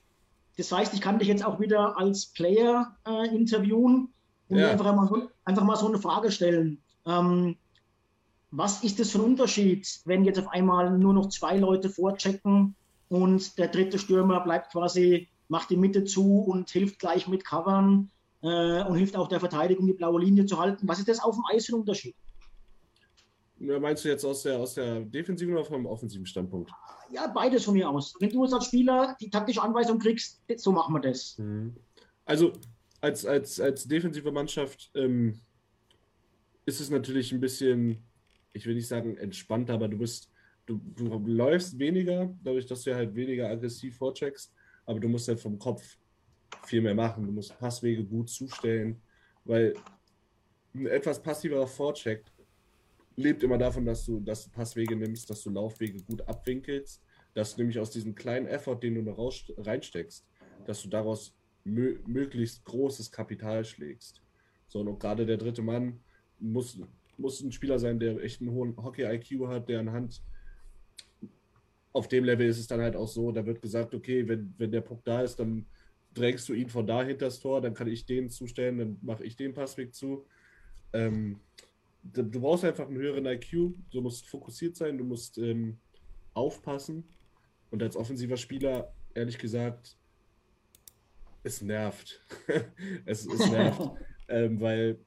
das 0.56 0.70
heißt, 0.70 0.92
ich 0.94 1.00
kann 1.00 1.18
dich 1.18 1.28
jetzt 1.28 1.44
auch 1.44 1.60
wieder 1.60 1.98
als 1.98 2.26
Player 2.26 2.96
äh, 3.06 3.34
interviewen. 3.34 4.12
und 4.48 4.58
ja. 4.58 4.70
einfach, 4.70 4.94
mal, 4.94 5.28
einfach 5.44 5.64
mal 5.64 5.76
so 5.76 5.88
eine 5.88 5.98
Frage 5.98 6.30
stellen. 6.30 6.82
Ähm, 7.06 7.56
was 8.50 8.84
ist 8.84 9.00
das 9.00 9.10
für 9.10 9.18
ein 9.18 9.24
Unterschied, 9.24 9.88
wenn 10.04 10.24
jetzt 10.24 10.38
auf 10.38 10.48
einmal 10.48 10.96
nur 10.98 11.14
noch 11.14 11.28
zwei 11.28 11.56
Leute 11.56 11.90
vorchecken 11.90 12.74
und 13.08 13.58
der 13.58 13.68
dritte 13.68 13.98
Stürmer 13.98 14.40
bleibt 14.40 14.72
quasi, 14.72 15.28
macht 15.48 15.70
die 15.70 15.76
Mitte 15.76 16.04
zu 16.04 16.40
und 16.40 16.70
hilft 16.70 16.98
gleich 16.98 17.26
mit 17.26 17.44
Covern 17.44 18.10
äh, 18.44 18.82
und 18.84 18.96
hilft 18.96 19.16
auch 19.16 19.28
der 19.28 19.40
Verteidigung, 19.40 19.86
die 19.86 19.94
blaue 19.94 20.20
Linie 20.20 20.44
zu 20.44 20.58
halten? 20.58 20.86
Was 20.86 20.98
ist 20.98 21.08
das 21.08 21.20
auf 21.20 21.34
dem 21.34 21.44
Eis 21.50 21.66
für 21.66 21.72
ein 21.72 21.80
Unterschied? 21.80 22.14
Meinst 23.58 24.04
du 24.04 24.08
jetzt 24.08 24.24
aus 24.24 24.42
der, 24.42 24.58
aus 24.58 24.74
der 24.74 25.00
defensiven 25.00 25.54
oder 25.54 25.64
vom 25.64 25.86
offensiven 25.86 26.26
Standpunkt? 26.26 26.70
Ja, 27.10 27.26
beides 27.28 27.64
von 27.64 27.74
mir 27.74 27.88
aus. 27.88 28.14
Wenn 28.20 28.30
du 28.30 28.44
als 28.44 28.66
Spieler 28.66 29.16
die 29.20 29.30
taktische 29.30 29.62
Anweisung 29.62 29.98
kriegst, 29.98 30.42
so 30.56 30.72
machen 30.72 30.94
wir 30.94 31.00
das. 31.00 31.38
Mhm. 31.38 31.74
Also 32.26 32.52
als, 33.00 33.24
als, 33.24 33.60
als 33.60 33.86
defensive 33.86 34.30
Mannschaft 34.30 34.90
ähm, 34.94 35.40
ist 36.66 36.80
es 36.80 36.90
natürlich 36.90 37.32
ein 37.32 37.40
bisschen, 37.40 38.02
ich 38.52 38.66
will 38.66 38.74
nicht 38.74 38.88
sagen 38.88 39.16
entspannter, 39.16 39.74
aber 39.74 39.88
du 39.88 39.98
bist, 39.98 40.30
du, 40.66 40.80
du 40.96 41.18
läufst 41.26 41.78
weniger, 41.78 42.34
dadurch, 42.42 42.66
dass 42.66 42.82
du 42.82 42.94
halt 42.94 43.14
weniger 43.14 43.48
aggressiv 43.48 43.96
vorcheckst, 43.96 44.52
aber 44.84 45.00
du 45.00 45.08
musst 45.08 45.28
halt 45.28 45.40
vom 45.40 45.58
Kopf 45.58 45.96
viel 46.64 46.82
mehr 46.82 46.94
machen. 46.94 47.26
Du 47.26 47.32
musst 47.32 47.58
Passwege 47.58 48.04
gut 48.04 48.28
zustellen, 48.30 49.00
weil 49.44 49.74
ein 50.74 50.86
etwas 50.86 51.22
passiverer 51.22 51.66
Vorcheck 51.66 52.24
lebt 53.16 53.42
immer 53.42 53.58
davon, 53.58 53.84
dass 53.84 54.04
du, 54.04 54.20
dass 54.20 54.44
du 54.44 54.50
Passwege 54.50 54.96
nimmst, 54.96 55.30
dass 55.30 55.42
du 55.42 55.50
Laufwege 55.50 56.02
gut 56.02 56.26
abwinkelst, 56.28 57.02
dass 57.34 57.54
du 57.54 57.62
nämlich 57.62 57.78
aus 57.78 57.90
diesem 57.90 58.14
kleinen 58.14 58.46
Effort, 58.46 58.80
den 58.80 58.96
du 58.96 59.02
da 59.02 59.12
raus, 59.12 59.44
reinsteckst, 59.56 60.26
dass 60.66 60.82
du 60.82 60.88
daraus 60.88 61.34
mö 61.64 61.98
möglichst 62.06 62.64
großes 62.64 63.10
Kapital 63.10 63.64
schlägst. 63.64 64.22
So, 64.68 64.80
und 64.80 64.98
gerade 64.98 65.26
der 65.26 65.36
dritte 65.36 65.62
Mann 65.62 66.00
muss, 66.38 66.78
muss 67.16 67.40
ein 67.40 67.52
Spieler 67.52 67.78
sein, 67.78 67.98
der 67.98 68.18
echt 68.22 68.40
einen 68.40 68.50
hohen 68.50 68.76
Hockey-IQ 68.76 69.46
hat, 69.46 69.68
der 69.68 69.80
anhand 69.80 70.22
auf 71.92 72.08
dem 72.08 72.24
Level 72.24 72.48
ist 72.48 72.58
es 72.58 72.66
dann 72.66 72.80
halt 72.80 72.96
auch 72.96 73.06
so, 73.06 73.30
da 73.30 73.46
wird 73.46 73.62
gesagt, 73.62 73.94
okay, 73.94 74.26
wenn, 74.26 74.52
wenn 74.58 74.72
der 74.72 74.80
Puck 74.80 75.04
da 75.04 75.22
ist, 75.22 75.36
dann 75.36 75.64
drängst 76.14 76.48
du 76.48 76.54
ihn 76.54 76.68
von 76.68 76.86
da 76.86 77.02
hinter 77.02 77.26
das 77.26 77.40
Tor, 77.40 77.60
dann 77.60 77.74
kann 77.74 77.88
ich 77.88 78.06
den 78.06 78.30
zustellen, 78.30 78.78
dann 78.78 78.98
mache 79.02 79.24
ich 79.24 79.36
den 79.36 79.52
Passweg 79.52 79.94
zu. 79.94 80.26
Ähm, 80.92 81.40
du 82.02 82.40
brauchst 82.40 82.64
einfach 82.64 82.86
einen 82.86 82.96
höheren 82.96 83.26
IQ, 83.26 83.74
du 83.90 84.00
musst 84.00 84.26
fokussiert 84.26 84.76
sein, 84.76 84.98
du 84.98 85.04
musst 85.04 85.38
ähm, 85.38 85.78
aufpassen. 86.34 87.04
Und 87.70 87.82
als 87.82 87.96
offensiver 87.96 88.36
Spieler, 88.36 88.92
ehrlich 89.14 89.38
gesagt, 89.38 89.96
es 91.42 91.60
nervt. 91.60 92.20
es, 93.04 93.26
es 93.26 93.50
nervt. 93.50 93.90
ähm, 94.28 94.60
weil, 94.60 94.98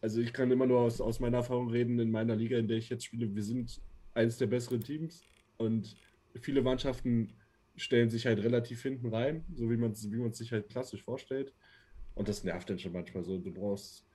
also 0.00 0.20
ich 0.20 0.32
kann 0.32 0.50
immer 0.50 0.66
nur 0.66 0.80
aus, 0.80 1.00
aus 1.00 1.20
meiner 1.20 1.38
Erfahrung 1.38 1.70
reden, 1.70 1.98
in 1.98 2.10
meiner 2.10 2.34
Liga, 2.34 2.58
in 2.58 2.68
der 2.68 2.78
ich 2.78 2.88
jetzt 2.88 3.04
spiele, 3.04 3.34
wir 3.34 3.42
sind 3.42 3.80
eines 4.14 4.38
der 4.38 4.46
besseren 4.46 4.80
Teams 4.80 5.22
und 5.58 5.96
viele 6.40 6.62
Mannschaften 6.62 7.32
stellen 7.76 8.10
sich 8.10 8.26
halt 8.26 8.42
relativ 8.42 8.82
hinten 8.82 9.08
rein, 9.08 9.44
so 9.54 9.70
wie 9.70 9.76
man 9.76 9.92
es 9.92 10.10
wie 10.10 10.32
sich 10.32 10.52
halt 10.52 10.68
klassisch 10.68 11.02
vorstellt. 11.02 11.52
Und 12.14 12.28
das 12.28 12.44
nervt 12.44 12.70
dann 12.70 12.78
schon 12.78 12.92
manchmal 12.92 13.24
so. 13.24 13.38
Du 13.38 13.52
brauchst 13.52 14.06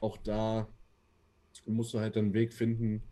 auch 0.00 0.16
da 0.18 0.68
musst 1.66 1.94
du 1.94 2.00
halt 2.00 2.16
einen 2.16 2.34
Weg 2.34 2.52
finden, 2.52 3.02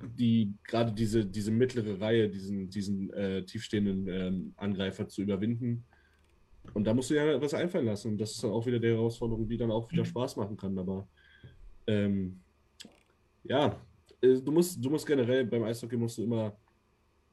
die 0.00 0.52
gerade 0.64 0.92
diese, 0.92 1.24
diese 1.24 1.50
mittlere 1.50 2.00
Reihe, 2.00 2.28
diesen, 2.28 2.68
diesen 2.68 3.12
äh, 3.12 3.44
tiefstehenden 3.44 4.08
ähm, 4.08 4.54
Angreifer 4.56 5.08
zu 5.08 5.22
überwinden. 5.22 5.84
Und 6.74 6.84
da 6.84 6.92
musst 6.92 7.10
du 7.10 7.14
ja 7.14 7.40
was 7.40 7.54
einfallen 7.54 7.86
lassen. 7.86 8.08
Und 8.08 8.18
das 8.18 8.32
ist 8.32 8.44
dann 8.44 8.50
auch 8.50 8.66
wieder 8.66 8.78
die 8.78 8.88
Herausforderung, 8.88 9.48
die 9.48 9.56
dann 9.56 9.70
auch 9.70 9.90
wieder 9.90 10.02
mhm. 10.02 10.08
Spaß 10.08 10.36
machen 10.36 10.56
kann. 10.56 10.76
Aber 10.78 11.08
ähm, 11.86 12.40
ja, 13.44 13.80
äh, 14.20 14.40
du 14.40 14.52
musst, 14.52 14.84
du 14.84 14.90
musst 14.90 15.06
generell 15.06 15.46
beim 15.46 15.62
Eishockey 15.62 15.96
musst 15.96 16.18
du 16.18 16.24
immer 16.24 16.56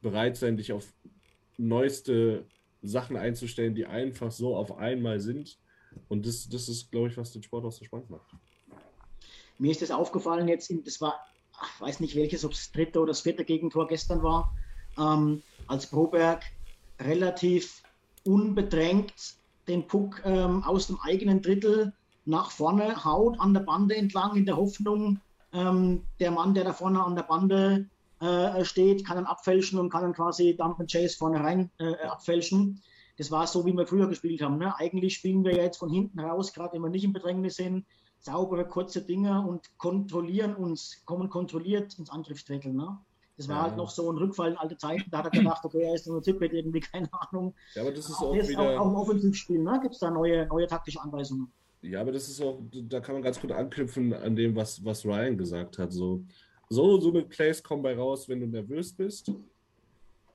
bereit 0.03 0.37
sein, 0.37 0.57
dich 0.57 0.71
auf 0.71 0.93
neueste 1.57 2.45
Sachen 2.83 3.17
einzustellen, 3.17 3.73
die 3.73 3.87
einfach 3.87 4.31
so 4.31 4.55
auf 4.55 4.77
einmal 4.77 5.19
sind. 5.19 5.57
Und 6.09 6.25
das, 6.27 6.47
das 6.49 6.69
ist, 6.69 6.91
glaube 6.91 7.07
ich, 7.07 7.17
was 7.17 7.31
den 7.31 7.41
Sport 7.41 7.65
auch 7.65 7.71
so 7.71 7.83
spannend 7.83 8.09
macht. 8.11 8.27
Mir 9.57 9.71
ist 9.71 9.81
das 9.81 9.91
aufgefallen 9.91 10.47
jetzt, 10.47 10.69
in, 10.69 10.83
das 10.83 11.01
war, 11.01 11.25
ich 11.75 11.81
weiß 11.81 11.99
nicht 11.99 12.15
welches, 12.15 12.43
ob 12.45 12.51
es 12.51 12.59
das 12.59 12.71
dritte 12.71 12.99
oder 12.99 13.09
das 13.09 13.21
vierte 13.21 13.45
Gegentor 13.45 13.87
gestern 13.87 14.21
war, 14.21 14.53
ähm, 14.97 15.41
als 15.67 15.87
Proberg 15.87 16.43
relativ 16.99 17.83
unbedrängt 18.25 19.13
den 19.67 19.87
Puck 19.87 20.21
ähm, 20.25 20.63
aus 20.63 20.87
dem 20.87 20.99
eigenen 21.01 21.41
Drittel 21.41 21.93
nach 22.25 22.51
vorne 22.51 23.03
haut, 23.05 23.39
an 23.39 23.53
der 23.53 23.61
Bande 23.61 23.95
entlang, 23.95 24.35
in 24.35 24.45
der 24.45 24.57
Hoffnung, 24.57 25.19
ähm, 25.53 26.03
der 26.19 26.31
Mann, 26.31 26.53
der 26.53 26.63
da 26.65 26.73
vorne 26.73 27.03
an 27.03 27.15
der 27.15 27.23
Bande 27.23 27.89
äh, 28.23 28.63
steht, 28.65 29.05
kann 29.05 29.17
dann 29.17 29.25
abfälschen 29.25 29.79
und 29.79 29.89
kann 29.89 30.03
dann 30.03 30.13
quasi 30.13 30.55
Dump 30.55 30.79
and 30.79 30.91
Chase 30.91 31.17
vorne 31.17 31.39
rein 31.39 31.71
äh, 31.79 31.95
abfälschen. 32.05 32.81
Das 33.17 33.29
war 33.29 33.45
so, 33.45 33.65
wie 33.65 33.73
wir 33.73 33.85
früher 33.85 34.07
gespielt 34.07 34.41
haben. 34.41 34.57
Ne? 34.57 34.73
Eigentlich 34.77 35.15
spielen 35.15 35.43
wir 35.43 35.55
jetzt 35.55 35.77
von 35.77 35.89
hinten 35.89 36.19
raus, 36.19 36.53
gerade 36.53 36.73
wenn 36.73 36.81
wir 36.81 36.89
nicht 36.89 37.03
im 37.03 37.13
Bedrängnis 37.13 37.55
sind, 37.55 37.85
saubere, 38.19 38.65
kurze 38.65 39.03
Dinge 39.03 39.45
und 39.45 39.77
kontrollieren 39.77 40.55
uns, 40.55 41.03
kommen 41.05 41.29
kontrolliert 41.29 41.99
ins 41.99 42.09
Angriffsdrittel. 42.09 42.73
Ne? 42.73 42.97
Das 43.37 43.47
war 43.47 43.57
ja. 43.57 43.61
halt 43.63 43.77
noch 43.77 43.89
so 43.89 44.11
ein 44.11 44.17
Rückfall 44.17 44.51
in 44.51 44.57
alte 44.57 44.77
Zeiten. 44.77 45.09
Da 45.11 45.19
hat 45.19 45.25
er 45.25 45.31
gedacht, 45.31 45.65
okay, 45.65 45.83
er 45.83 45.95
ist 45.95 46.07
nur 46.07 46.21
Tippet 46.21 46.53
irgendwie, 46.53 46.79
keine 46.91 47.09
Ahnung. 47.13 47.53
Ja, 47.75 47.81
aber 47.81 47.91
das 47.91 48.09
ist 48.09 48.21
auch, 48.21 48.35
das 48.35 48.47
wieder... 48.47 48.61
auch, 48.61 48.79
auch 48.79 48.89
im 48.89 48.95
Offensivspiel, 48.95 49.59
ne? 49.59 49.79
Gibt 49.81 49.95
es 49.95 49.99
da 49.99 50.09
neue, 50.09 50.47
neue 50.47 50.67
taktische 50.67 51.01
Anweisungen? 51.01 51.51
Ja, 51.81 51.99
aber 51.99 52.13
das 52.13 52.29
ist 52.29 52.41
auch, 52.41 52.61
da 52.71 53.01
kann 53.01 53.15
man 53.15 53.23
ganz 53.23 53.41
gut 53.41 53.51
anknüpfen 53.51 54.13
an 54.13 54.37
dem, 54.37 54.55
was, 54.55 54.85
was 54.85 55.05
Ryan 55.05 55.37
gesagt 55.37 55.77
hat. 55.77 55.91
So, 55.91 56.23
so, 56.69 56.99
so 56.99 57.09
eine 57.09 57.23
Plays 57.23 57.61
kommen 57.61 57.83
bei 57.83 57.95
raus, 57.95 58.27
wenn 58.29 58.39
du 58.39 58.47
nervös 58.47 58.93
bist, 58.95 59.31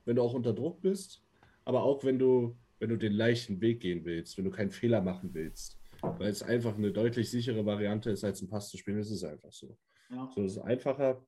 wenn 0.05 0.17
du 0.17 0.23
auch 0.23 0.35
unter 0.35 0.53
Druck 0.53 0.81
bist, 0.81 1.23
aber 1.64 1.83
auch 1.83 2.05
wenn 2.05 2.19
du, 2.19 2.57
wenn 2.79 2.91
du 2.91 2.97
den 2.97 3.12
leichten 3.12 3.61
Weg 3.61 3.81
gehen 3.81 4.05
willst, 4.05 4.38
wenn 4.38 4.45
du 4.45 4.51
keinen 4.51 4.71
Fehler 4.71 5.01
machen 5.01 5.31
willst 5.33 5.79
weil 6.01 6.31
es 6.31 6.43
einfach 6.43 6.77
eine 6.77 6.93
deutlich 6.93 7.31
sichere 7.31 7.64
Variante 7.64 8.11
ist, 8.11 8.25
als 8.25 8.41
einen 8.41 8.51
Pass 8.51 8.71
zu 8.71 8.77
spielen. 8.77 8.99
Das 8.99 9.11
ist 9.11 9.25
einfach 9.25 9.53
so. 9.53 9.77
Ja. 10.11 10.31
So, 10.35 10.43
es 10.45 10.53
ist 10.53 10.59
einfacher. 10.59 11.25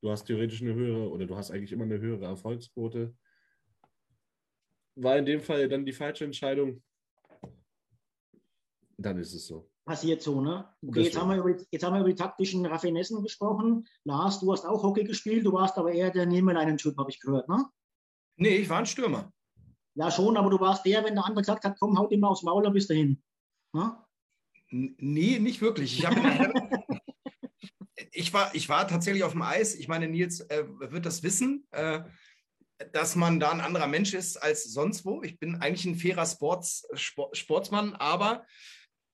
Du 0.00 0.10
hast 0.10 0.24
theoretisch 0.24 0.62
eine 0.62 0.74
höhere 0.74 1.10
oder 1.10 1.26
du 1.26 1.36
hast 1.36 1.50
eigentlich 1.50 1.72
immer 1.72 1.84
eine 1.84 1.98
höhere 1.98 2.26
Erfolgsquote. 2.26 3.14
War 4.96 5.18
in 5.18 5.26
dem 5.26 5.40
Fall 5.40 5.68
dann 5.68 5.84
die 5.84 5.92
falsche 5.92 6.24
Entscheidung. 6.24 6.82
Dann 8.96 9.18
ist 9.18 9.32
es 9.32 9.46
so. 9.46 9.70
Passiert 9.88 10.20
so, 10.20 10.42
ne? 10.42 10.68
Okay, 10.86 11.00
jetzt 11.00 11.18
haben, 11.18 11.30
wir 11.30 11.38
über, 11.38 11.58
jetzt 11.70 11.82
haben 11.82 11.94
wir 11.94 12.00
über 12.00 12.10
die 12.10 12.14
taktischen 12.14 12.66
Raffinessen 12.66 13.22
gesprochen. 13.22 13.88
Lars, 14.04 14.38
du 14.38 14.52
hast 14.52 14.66
auch 14.66 14.82
Hockey 14.82 15.02
gespielt, 15.02 15.46
du 15.46 15.52
warst 15.54 15.78
aber 15.78 15.92
eher 15.92 16.10
der 16.10 16.26
Niemeleinen-Typ, 16.26 16.98
habe 16.98 17.10
ich 17.10 17.18
gehört, 17.20 17.48
ne? 17.48 17.64
Nee, 18.36 18.56
ich 18.56 18.68
war 18.68 18.80
ein 18.80 18.86
Stürmer. 18.86 19.32
Ja, 19.94 20.10
schon, 20.10 20.36
aber 20.36 20.50
du 20.50 20.60
warst 20.60 20.84
der, 20.84 21.04
wenn 21.04 21.14
der 21.14 21.24
andere 21.24 21.40
gesagt 21.40 21.64
hat, 21.64 21.78
komm, 21.80 21.98
haut 21.98 22.12
ihn 22.12 22.20
mal 22.20 22.28
aufs 22.28 22.42
Maul, 22.42 22.64
dann 22.64 22.74
bist 22.74 22.90
du 22.90 22.94
hin. 22.94 23.22
Ne? 23.72 23.96
Nee, 24.68 25.38
nicht 25.38 25.62
wirklich. 25.62 25.98
Ich, 25.98 26.06
ich, 28.12 28.34
war, 28.34 28.54
ich 28.54 28.68
war 28.68 28.86
tatsächlich 28.86 29.24
auf 29.24 29.32
dem 29.32 29.40
Eis. 29.40 29.74
Ich 29.74 29.88
meine, 29.88 30.06
Nils 30.06 30.40
äh, 30.50 30.64
wird 30.66 31.06
das 31.06 31.22
wissen, 31.22 31.66
äh, 31.70 32.02
dass 32.92 33.16
man 33.16 33.40
da 33.40 33.52
ein 33.52 33.62
anderer 33.62 33.86
Mensch 33.86 34.12
ist 34.12 34.36
als 34.36 34.64
sonst 34.64 35.06
wo. 35.06 35.22
Ich 35.22 35.38
bin 35.38 35.56
eigentlich 35.56 35.86
ein 35.86 35.96
fairer 35.96 36.26
Sports, 36.26 36.86
Sport, 36.92 37.38
Sportsmann, 37.38 37.94
aber 37.94 38.44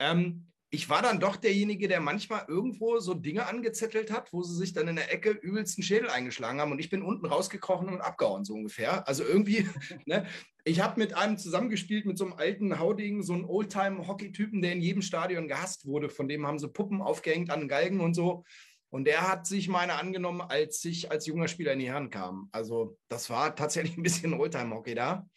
ähm, 0.00 0.48
ich 0.74 0.90
war 0.90 1.02
dann 1.02 1.20
doch 1.20 1.36
derjenige, 1.36 1.86
der 1.86 2.00
manchmal 2.00 2.44
irgendwo 2.48 2.98
so 2.98 3.14
Dinge 3.14 3.46
angezettelt 3.46 4.10
hat, 4.10 4.32
wo 4.32 4.42
sie 4.42 4.56
sich 4.56 4.72
dann 4.72 4.88
in 4.88 4.96
der 4.96 5.12
Ecke 5.12 5.30
übelsten 5.30 5.84
Schädel 5.84 6.10
eingeschlagen 6.10 6.60
haben 6.60 6.72
und 6.72 6.80
ich 6.80 6.90
bin 6.90 7.02
unten 7.02 7.26
rausgekrochen 7.26 7.88
und 7.88 8.00
abgehauen, 8.00 8.44
so 8.44 8.54
ungefähr. 8.54 9.06
Also 9.06 9.22
irgendwie, 9.24 9.68
ne? 10.06 10.26
Ich 10.64 10.80
habe 10.80 10.98
mit 10.98 11.14
einem 11.14 11.38
zusammengespielt, 11.38 12.06
mit 12.06 12.18
so 12.18 12.24
einem 12.24 12.34
alten 12.34 12.80
Hauding, 12.80 13.22
so 13.22 13.34
einem 13.34 13.48
Oldtime-Hockey-Typen, 13.48 14.62
der 14.62 14.72
in 14.72 14.80
jedem 14.80 15.02
Stadion 15.02 15.46
gehasst 15.46 15.86
wurde. 15.86 16.08
Von 16.08 16.26
dem 16.26 16.46
haben 16.46 16.58
sie 16.58 16.68
Puppen 16.68 17.02
aufgehängt 17.02 17.50
an 17.50 17.68
Galgen 17.68 18.00
und 18.00 18.14
so. 18.14 18.44
Und 18.90 19.04
der 19.04 19.28
hat 19.28 19.46
sich 19.46 19.68
meine 19.68 19.94
angenommen, 19.94 20.40
als 20.40 20.84
ich 20.84 21.10
als 21.10 21.26
junger 21.26 21.48
Spieler 21.48 21.74
in 21.74 21.80
die 21.80 21.88
Herren 21.88 22.10
kam. 22.10 22.48
Also 22.50 22.96
das 23.08 23.30
war 23.30 23.54
tatsächlich 23.54 23.96
ein 23.96 24.02
bisschen 24.02 24.34
Oldtime-Hockey 24.34 24.94
da. 24.94 25.28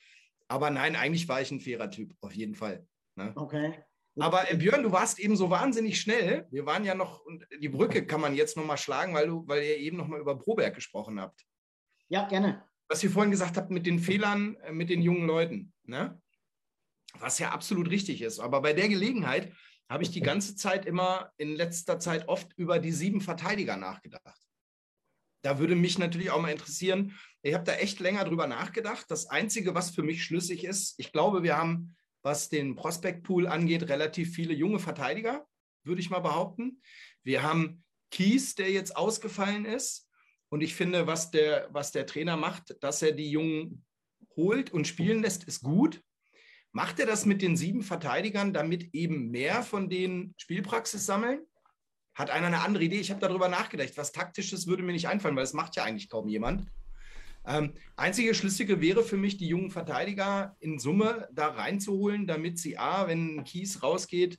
Aber 0.48 0.70
nein, 0.72 0.96
eigentlich 0.96 1.28
war 1.28 1.42
ich 1.42 1.52
ein 1.52 1.60
fairer 1.60 1.92
Typ, 1.92 2.16
auf 2.22 2.34
jeden 2.34 2.56
Fall. 2.56 2.88
Ne? 3.16 3.34
Okay. 3.36 3.74
Aber 4.20 4.52
äh, 4.52 4.56
Björn, 4.56 4.84
du 4.84 4.92
warst 4.92 5.20
eben 5.20 5.36
so 5.36 5.50
wahnsinnig 5.50 6.00
schnell. 6.00 6.48
Wir 6.50 6.66
waren 6.66 6.84
ja 6.84 6.96
noch, 6.96 7.20
und 7.22 7.46
die 7.62 7.70
Brücke 7.70 8.06
kann 8.06 8.22
man 8.22 8.36
jetzt 8.36 8.58
nochmal 8.58 8.78
schlagen, 8.78 9.14
weil, 9.14 9.28
du, 9.28 9.48
weil 9.48 9.64
ihr 9.64 9.78
eben 9.78 9.98
nochmal 9.98 10.20
über 10.20 10.38
Proberg 10.38 10.74
gesprochen 10.76 11.20
habt. 11.20 11.46
Ja, 12.10 12.28
gerne. 12.28 12.64
Was 12.90 13.04
ihr 13.04 13.12
vorhin 13.12 13.32
gesagt 13.32 13.58
habt 13.58 13.70
mit 13.70 13.86
den 13.86 14.00
Fehlern 14.00 14.56
äh, 14.64 14.72
mit 14.72 14.90
den 14.90 15.02
jungen 15.02 15.28
Leuten, 15.28 15.74
ne? 15.84 16.22
was 17.20 17.40
ja 17.40 17.52
absolut 17.52 17.90
richtig 17.90 18.22
ist. 18.22 18.40
Aber 18.40 18.62
bei 18.62 18.74
der 18.74 18.90
Gelegenheit 18.90 19.52
habe 19.90 20.04
ich 20.04 20.12
die 20.12 20.22
ganze 20.22 20.56
Zeit 20.56 20.86
immer 20.86 21.32
in 21.38 21.56
letzter 21.56 22.00
Zeit 22.00 22.28
oft 22.28 22.52
über 22.58 22.80
die 22.80 22.92
sieben 22.92 23.22
Verteidiger 23.22 23.78
nachgedacht. 23.78 24.40
Da 25.44 25.60
würde 25.60 25.76
mich 25.76 25.98
natürlich 25.98 26.32
auch 26.32 26.42
mal 26.42 26.52
interessieren, 26.52 27.18
ich 27.42 27.54
habe 27.54 27.64
da 27.64 27.74
echt 27.74 28.00
länger 28.00 28.26
drüber 28.26 28.48
nachgedacht. 28.48 29.06
Das 29.10 29.28
Einzige, 29.28 29.76
was 29.76 29.92
für 29.92 30.04
mich 30.04 30.24
schlüssig 30.24 30.66
ist, 30.66 30.96
ich 30.98 31.12
glaube, 31.12 31.44
wir 31.44 31.58
haben 31.58 31.96
was 32.28 32.50
den 32.50 32.76
Prospect 32.76 33.24
Pool 33.24 33.48
angeht, 33.48 33.88
relativ 33.88 34.36
viele 34.36 34.54
junge 34.54 34.80
Verteidiger. 34.80 35.48
würde 35.86 36.02
ich 36.02 36.10
mal 36.10 36.20
behaupten. 36.20 36.82
Wir 37.24 37.42
haben 37.42 37.86
Kies, 38.12 38.56
der 38.56 38.70
jetzt 38.70 38.98
ausgefallen 38.98 39.64
ist. 39.64 40.10
Und 40.50 40.60
ich 40.60 40.76
finde, 40.76 41.08
was 41.08 41.32
der, 41.32 41.70
was 41.72 41.94
der 41.94 42.06
Trainer 42.06 42.36
macht, 42.36 42.76
dass 42.84 43.02
er 43.02 43.14
die 43.14 43.32
Jungen 43.32 43.86
holt 44.36 44.74
und 44.74 44.86
spielen 44.86 45.22
lässt, 45.22 45.46
ist 45.46 45.62
gut. 45.62 46.04
Macht 46.74 47.00
er 47.00 47.06
das 47.06 47.26
mit 47.26 47.42
den 47.42 47.56
sieben 47.56 47.82
Verteidigern, 47.82 48.52
damit 48.52 48.94
eben 48.94 49.32
mehr 49.32 49.64
von 49.64 49.90
denen 49.90 50.36
Spielpraxis 50.38 51.06
sammeln? 51.06 51.40
Hat 52.14 52.30
einer 52.30 52.48
eine 52.48 52.60
andere 52.60 52.84
Idee? 52.84 53.00
Ich 53.00 53.10
habe 53.10 53.22
darüber 53.22 53.48
nachgedacht. 53.48 53.96
Was 53.96 54.12
Taktisches 54.12 54.68
würde 54.68 54.84
mir 54.84 54.92
nicht 54.92 55.08
einfallen, 55.08 55.38
weil 55.38 55.44
das 55.44 55.54
macht 55.54 55.78
ja 55.78 55.86
eigentlich 55.86 56.10
kaum 56.10 56.28
jemand. 56.28 56.68
Ähm, 57.48 57.74
einzige 57.96 58.36
Schlüssige 58.36 58.82
wäre 58.82 59.04
für 59.04 59.16
mich, 59.16 59.38
die 59.38 59.48
jungen 59.48 59.72
Verteidiger 59.72 60.58
in 60.60 60.80
Summe 60.80 61.30
da 61.32 61.48
reinzuholen, 61.48 62.28
damit 62.28 62.60
sie 62.60 62.78
A, 62.78 63.08
wenn 63.08 63.38
ein 63.38 63.44
Kies 63.46 63.82
rausgeht, 63.82 64.38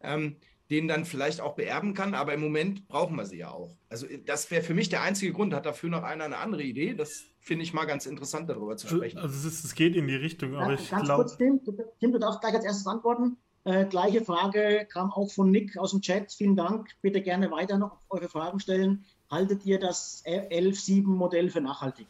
ähm, 0.00 0.36
den 0.70 0.86
dann 0.86 1.04
vielleicht 1.04 1.40
auch 1.40 1.56
beerben 1.56 1.92
kann. 1.92 2.14
Aber 2.14 2.34
im 2.34 2.40
Moment 2.40 2.86
brauchen 2.86 3.16
wir 3.16 3.26
sie 3.26 3.38
ja 3.38 3.50
auch. 3.50 3.76
Also 3.88 4.06
das 4.24 4.50
wäre 4.52 4.62
für 4.62 4.74
mich 4.74 4.88
der 4.88 5.02
einzige 5.02 5.32
Grund. 5.32 5.54
Hat 5.54 5.66
dafür 5.66 5.90
noch 5.90 6.04
einer 6.04 6.24
eine 6.24 6.38
andere 6.38 6.62
Idee? 6.62 6.94
Das 6.94 7.24
finde 7.40 7.64
ich 7.64 7.74
mal 7.74 7.84
ganz 7.84 8.06
interessant, 8.06 8.48
darüber 8.48 8.76
zu 8.76 8.86
sprechen. 8.86 9.18
Also 9.18 9.34
es, 9.36 9.44
ist, 9.44 9.64
es 9.64 9.74
geht 9.74 9.96
in 9.96 10.06
die 10.06 10.14
Richtung, 10.14 10.54
aber 10.54 10.74
ja, 10.74 10.78
ich 10.78 10.88
glaube... 10.88 11.06
Ganz 11.06 11.16
kurz, 11.16 11.36
Tim, 11.36 11.60
Tim, 11.98 12.12
du 12.12 12.18
darfst 12.20 12.40
gleich 12.40 12.54
als 12.54 12.64
erstes 12.64 12.86
antworten. 12.86 13.36
Äh, 13.64 13.86
gleiche 13.86 14.24
Frage 14.24 14.86
kam 14.88 15.10
auch 15.10 15.32
von 15.32 15.50
Nick 15.50 15.76
aus 15.76 15.90
dem 15.90 16.00
Chat. 16.00 16.32
Vielen 16.32 16.54
Dank. 16.54 16.90
Bitte 17.02 17.20
gerne 17.22 17.50
weiter 17.50 17.78
noch 17.78 17.98
eure 18.08 18.28
Fragen 18.28 18.60
stellen. 18.60 19.04
Haltet 19.28 19.66
ihr 19.66 19.80
das 19.80 20.22
11.7-Modell 20.24 21.50
für 21.50 21.60
nachhaltig? 21.60 22.06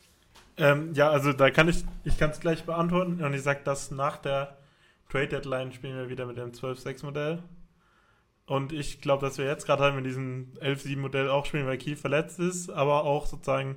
Ähm, 0.59 0.95
ja, 0.95 1.11
also 1.11 1.33
da 1.33 1.51
kann 1.51 1.69
ich, 1.69 1.85
ich 2.05 2.19
kann 2.19 2.31
es 2.31 2.41
gleich 2.41 2.65
beantworten 2.65 3.23
und 3.23 3.35
ich 3.35 3.43
sage, 3.43 3.61
dass 3.65 3.91
nach 3.91 4.17
der 4.17 4.57
Trade 5.11 5.29
Deadline 5.29 5.73
spielen 5.73 5.97
wir 5.97 6.09
wieder 6.09 6.27
mit 6.27 6.39
dem 6.39 6.53
12-6-Modell. 6.53 7.43
Und 8.47 8.73
ich 8.73 9.01
glaube, 9.01 9.27
dass 9.27 9.39
wir 9.39 9.45
jetzt 9.45 9.67
gerade 9.67 9.83
halt 9.83 9.97
mit 9.97 10.07
diesem 10.07 10.53
11-7-Modell 10.61 11.29
auch 11.29 11.47
spielen, 11.47 11.67
weil 11.67 11.79
Kiel 11.79 11.97
verletzt 11.97 12.39
ist, 12.39 12.71
aber 12.71 13.05
auch 13.05 13.27
sozusagen 13.27 13.77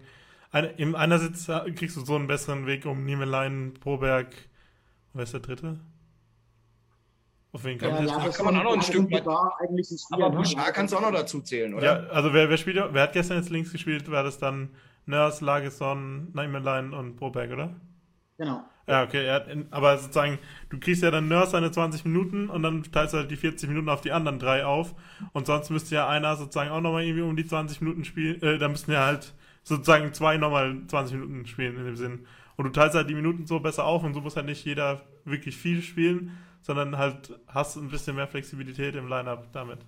eine, 0.51 0.67
im 0.67 0.95
einerseits 0.95 1.47
kriegst 1.75 1.97
du 1.97 2.05
so 2.05 2.15
einen 2.15 2.27
besseren 2.27 2.65
Weg 2.65 2.85
um 2.85 3.03
Niemelein, 3.03 3.73
Proberg, 3.79 4.27
wer 5.13 5.23
ist 5.23 5.33
der 5.33 5.41
dritte? 5.41 5.79
Auf 7.51 7.63
wen 7.63 7.79
kann, 7.79 7.89
ja, 7.89 8.01
ja, 8.03 8.25
das 8.25 8.37
kann 8.37 8.45
man 8.45 8.57
auch 8.57 8.63
noch 8.63 8.73
ein 8.73 8.81
Stück 8.83 9.11
weit. 9.11 9.27
Eigentlich 9.27 9.89
aber 10.11 10.29
Bouchard 10.29 10.73
kannst 10.73 10.93
du 10.93 10.97
auch 10.97 11.01
noch 11.01 11.11
dazu 11.11 11.41
zählen, 11.41 11.73
oder? 11.73 11.83
Ja, 11.83 12.09
also 12.09 12.31
wer, 12.31 12.47
wer 12.47 12.57
spielt, 12.57 12.77
wer 12.93 13.01
hat 13.01 13.13
gestern 13.13 13.37
jetzt 13.37 13.49
links 13.49 13.71
gespielt? 13.71 14.09
War 14.11 14.23
das 14.23 14.37
dann 14.37 14.69
Nurse, 15.09 15.43
Lagesson, 15.43 16.31
Neimelein 16.33 16.93
und 16.93 17.17
Broberg, 17.17 17.51
oder? 17.51 17.75
Genau. 18.37 18.63
Ja, 18.87 19.03
okay, 19.03 19.25
ja, 19.25 19.43
aber 19.69 19.97
sozusagen, 19.97 20.39
du 20.69 20.79
kriegst 20.79 21.03
ja 21.03 21.11
dann 21.11 21.27
Nurse 21.27 21.51
seine 21.51 21.71
20 21.71 22.05
Minuten 22.05 22.49
und 22.49 22.63
dann 22.63 22.81
teilst 22.83 23.13
du 23.13 23.19
halt 23.19 23.29
die 23.29 23.35
40 23.35 23.69
Minuten 23.69 23.89
auf 23.89 24.01
die 24.01 24.11
anderen 24.11 24.39
drei 24.39 24.65
auf 24.65 24.95
und 25.33 25.45
sonst 25.45 25.69
müsste 25.69 25.93
ja 25.93 26.07
einer 26.07 26.35
sozusagen 26.35 26.71
auch 26.71 26.81
nochmal 26.81 27.03
irgendwie 27.03 27.21
um 27.21 27.35
die 27.35 27.45
20 27.45 27.81
Minuten 27.81 28.03
spielen, 28.03 28.41
äh, 28.41 28.57
da 28.57 28.67
müssten 28.67 28.91
ja 28.91 29.05
halt 29.05 29.33
sozusagen 29.63 30.11
zwei 30.13 30.37
nochmal 30.37 30.75
20 30.87 31.17
Minuten 31.17 31.45
spielen 31.45 31.77
in 31.77 31.85
dem 31.85 31.95
Sinn. 31.97 32.25
Und 32.55 32.65
du 32.65 32.71
teilst 32.71 32.95
halt 32.95 33.09
die 33.09 33.15
Minuten 33.15 33.45
so 33.45 33.59
besser 33.59 33.85
auf 33.85 34.03
und 34.03 34.13
so 34.13 34.21
muss 34.21 34.35
halt 34.35 34.47
nicht 34.47 34.65
jeder 34.65 35.01
wirklich 35.23 35.55
viel 35.55 35.81
spielen, 35.81 36.37
sondern 36.61 36.97
halt 36.97 37.39
hast 37.47 37.77
ein 37.77 37.89
bisschen 37.89 38.15
mehr 38.15 38.27
Flexibilität 38.27 38.95
im 38.95 39.07
Lineup 39.07 39.51
damit. 39.53 39.79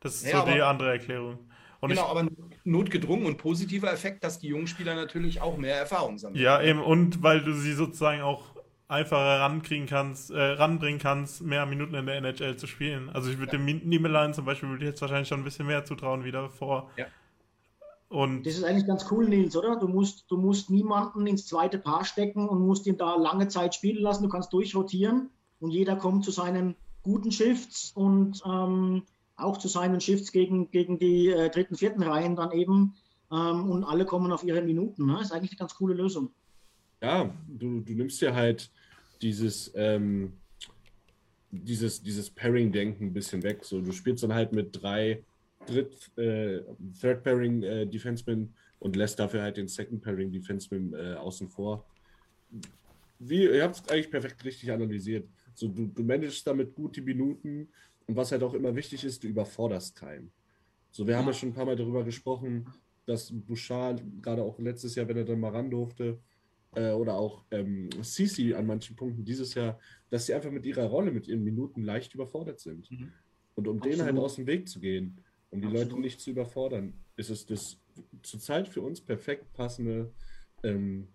Das 0.00 0.16
ist 0.16 0.32
ja, 0.32 0.40
so 0.40 0.50
die 0.50 0.60
andere 0.60 0.90
Erklärung. 0.90 1.38
Und 1.80 1.90
genau, 1.90 2.02
ich, 2.02 2.10
aber 2.10 2.28
notgedrungen 2.64 3.26
und 3.26 3.38
positiver 3.38 3.92
Effekt, 3.92 4.22
dass 4.22 4.38
die 4.38 4.48
jungen 4.48 4.66
Spieler 4.66 4.94
natürlich 4.94 5.40
auch 5.40 5.56
mehr 5.56 5.76
Erfahrung 5.76 6.18
sammeln. 6.18 6.40
Ja, 6.40 6.62
eben, 6.62 6.80
und 6.80 7.22
weil 7.22 7.42
du 7.42 7.54
sie 7.54 7.72
sozusagen 7.72 8.20
auch 8.20 8.42
einfacher 8.90 9.40
rankriegen 9.40 9.86
kannst, 9.86 10.30
äh, 10.30 10.40
ranbringen 10.40 11.00
kannst, 11.00 11.42
mehr 11.42 11.64
Minuten 11.64 11.94
in 11.94 12.06
der 12.06 12.16
NHL 12.16 12.56
zu 12.56 12.66
spielen. 12.66 13.08
Also 13.08 13.30
ich 13.30 13.38
würde 13.38 13.56
ja. 13.56 13.58
dem 13.58 13.88
Niemelein 13.88 14.34
zum 14.34 14.44
Beispiel 14.44 14.68
würde 14.68 14.84
ich 14.84 14.90
jetzt 14.90 15.00
wahrscheinlich 15.00 15.28
schon 15.28 15.40
ein 15.40 15.44
bisschen 15.44 15.66
mehr 15.66 15.84
zutrauen 15.84 16.24
wieder 16.24 16.50
vor. 16.50 16.90
Ja. 16.96 17.06
Und 18.08 18.44
das 18.44 18.54
ist 18.54 18.64
eigentlich 18.64 18.88
ganz 18.88 19.06
cool, 19.12 19.28
Nils, 19.28 19.56
oder? 19.56 19.76
Du 19.76 19.86
musst, 19.86 20.28
du 20.28 20.36
musst 20.36 20.68
niemanden 20.68 21.28
ins 21.28 21.46
zweite 21.46 21.78
Paar 21.78 22.04
stecken 22.04 22.48
und 22.48 22.66
musst 22.66 22.86
ihn 22.88 22.96
da 22.96 23.14
lange 23.14 23.46
Zeit 23.46 23.76
spielen 23.76 24.02
lassen. 24.02 24.24
Du 24.24 24.28
kannst 24.28 24.52
durchrotieren 24.52 25.30
und 25.60 25.70
jeder 25.70 25.94
kommt 25.94 26.24
zu 26.24 26.32
seinen 26.32 26.74
guten 27.02 27.30
Shifts 27.30 27.92
und 27.94 28.42
ähm, 28.44 29.04
auch 29.42 29.58
zu 29.58 29.68
seinen 29.68 30.00
Shifts 30.00 30.32
gegen, 30.32 30.70
gegen 30.70 30.98
die 30.98 31.28
äh, 31.28 31.50
dritten, 31.50 31.76
vierten 31.76 32.02
Reihen 32.02 32.36
dann 32.36 32.52
eben. 32.52 32.94
Ähm, 33.32 33.70
und 33.70 33.84
alle 33.84 34.04
kommen 34.04 34.32
auf 34.32 34.44
ihre 34.44 34.62
Minuten. 34.62 35.06
Ne? 35.06 35.20
Ist 35.20 35.32
eigentlich 35.32 35.52
eine 35.52 35.58
ganz 35.58 35.74
coole 35.74 35.94
Lösung. 35.94 36.30
Ja, 37.02 37.34
du, 37.48 37.80
du 37.80 37.92
nimmst 37.94 38.20
ja 38.20 38.34
halt 38.34 38.70
dieses, 39.22 39.72
ähm, 39.74 40.32
dieses, 41.50 42.02
dieses 42.02 42.30
Pairing-Denken 42.30 43.06
ein 43.06 43.12
bisschen 43.12 43.42
weg. 43.42 43.64
So, 43.64 43.80
du 43.80 43.92
spielst 43.92 44.22
dann 44.22 44.34
halt 44.34 44.52
mit 44.52 44.82
drei 44.82 45.24
Dritt, 45.66 46.10
äh, 46.16 46.60
Third 47.00 47.22
Pairing 47.22 47.62
äh, 47.62 47.86
Defensemen 47.86 48.54
und 48.78 48.96
lässt 48.96 49.18
dafür 49.18 49.42
halt 49.42 49.56
den 49.56 49.68
Second 49.68 50.02
Pairing 50.02 50.32
Defenseman 50.32 50.94
äh, 50.94 51.14
außen 51.14 51.48
vor. 51.48 51.86
Wie, 53.18 53.44
ihr 53.44 53.62
habt 53.62 53.76
es 53.76 53.88
eigentlich 53.88 54.10
perfekt 54.10 54.44
richtig 54.44 54.72
analysiert. 54.72 55.28
So, 55.54 55.68
du, 55.68 55.86
du 55.88 56.02
managst 56.02 56.46
damit 56.46 56.74
gut 56.74 56.96
die 56.96 57.02
Minuten 57.02 57.68
und 58.10 58.16
was 58.16 58.32
halt 58.32 58.42
auch 58.42 58.54
immer 58.54 58.74
wichtig 58.74 59.04
ist, 59.04 59.22
du 59.22 59.28
überforderst 59.28 59.94
keinen. 59.94 60.32
So, 60.90 61.06
wir 61.06 61.12
ja. 61.12 61.20
haben 61.20 61.28
ja 61.28 61.32
schon 61.32 61.50
ein 61.50 61.54
paar 61.54 61.64
Mal 61.64 61.76
darüber 61.76 62.02
gesprochen, 62.02 62.68
dass 63.06 63.30
Bouchard, 63.32 64.02
gerade 64.20 64.42
auch 64.42 64.58
letztes 64.58 64.96
Jahr, 64.96 65.06
wenn 65.06 65.16
er 65.16 65.24
dann 65.24 65.38
mal 65.38 65.52
ran 65.52 65.70
durfte, 65.70 66.18
äh, 66.74 66.90
oder 66.90 67.14
auch 67.14 67.44
ähm, 67.52 67.88
Sisi 68.02 68.52
an 68.52 68.66
manchen 68.66 68.96
Punkten 68.96 69.24
dieses 69.24 69.54
Jahr, 69.54 69.78
dass 70.10 70.26
sie 70.26 70.34
einfach 70.34 70.50
mit 70.50 70.66
ihrer 70.66 70.86
Rolle, 70.86 71.12
mit 71.12 71.28
ihren 71.28 71.44
Minuten 71.44 71.84
leicht 71.84 72.12
überfordert 72.16 72.58
sind. 72.58 72.90
Mhm. 72.90 73.12
Und 73.54 73.68
um 73.68 73.76
Absolut. 73.76 73.98
denen 73.98 74.04
halt 74.04 74.18
aus 74.18 74.34
dem 74.34 74.48
Weg 74.48 74.68
zu 74.68 74.80
gehen, 74.80 75.20
um 75.50 75.60
die 75.60 75.68
Absolut. 75.68 75.90
Leute 75.90 76.00
nicht 76.00 76.20
zu 76.20 76.30
überfordern, 76.30 76.94
ist 77.14 77.30
es 77.30 77.46
das 77.46 77.78
zurzeit 78.24 78.66
für 78.66 78.80
uns 78.80 79.00
perfekt 79.00 79.52
passende, 79.52 80.12
ähm, 80.64 81.06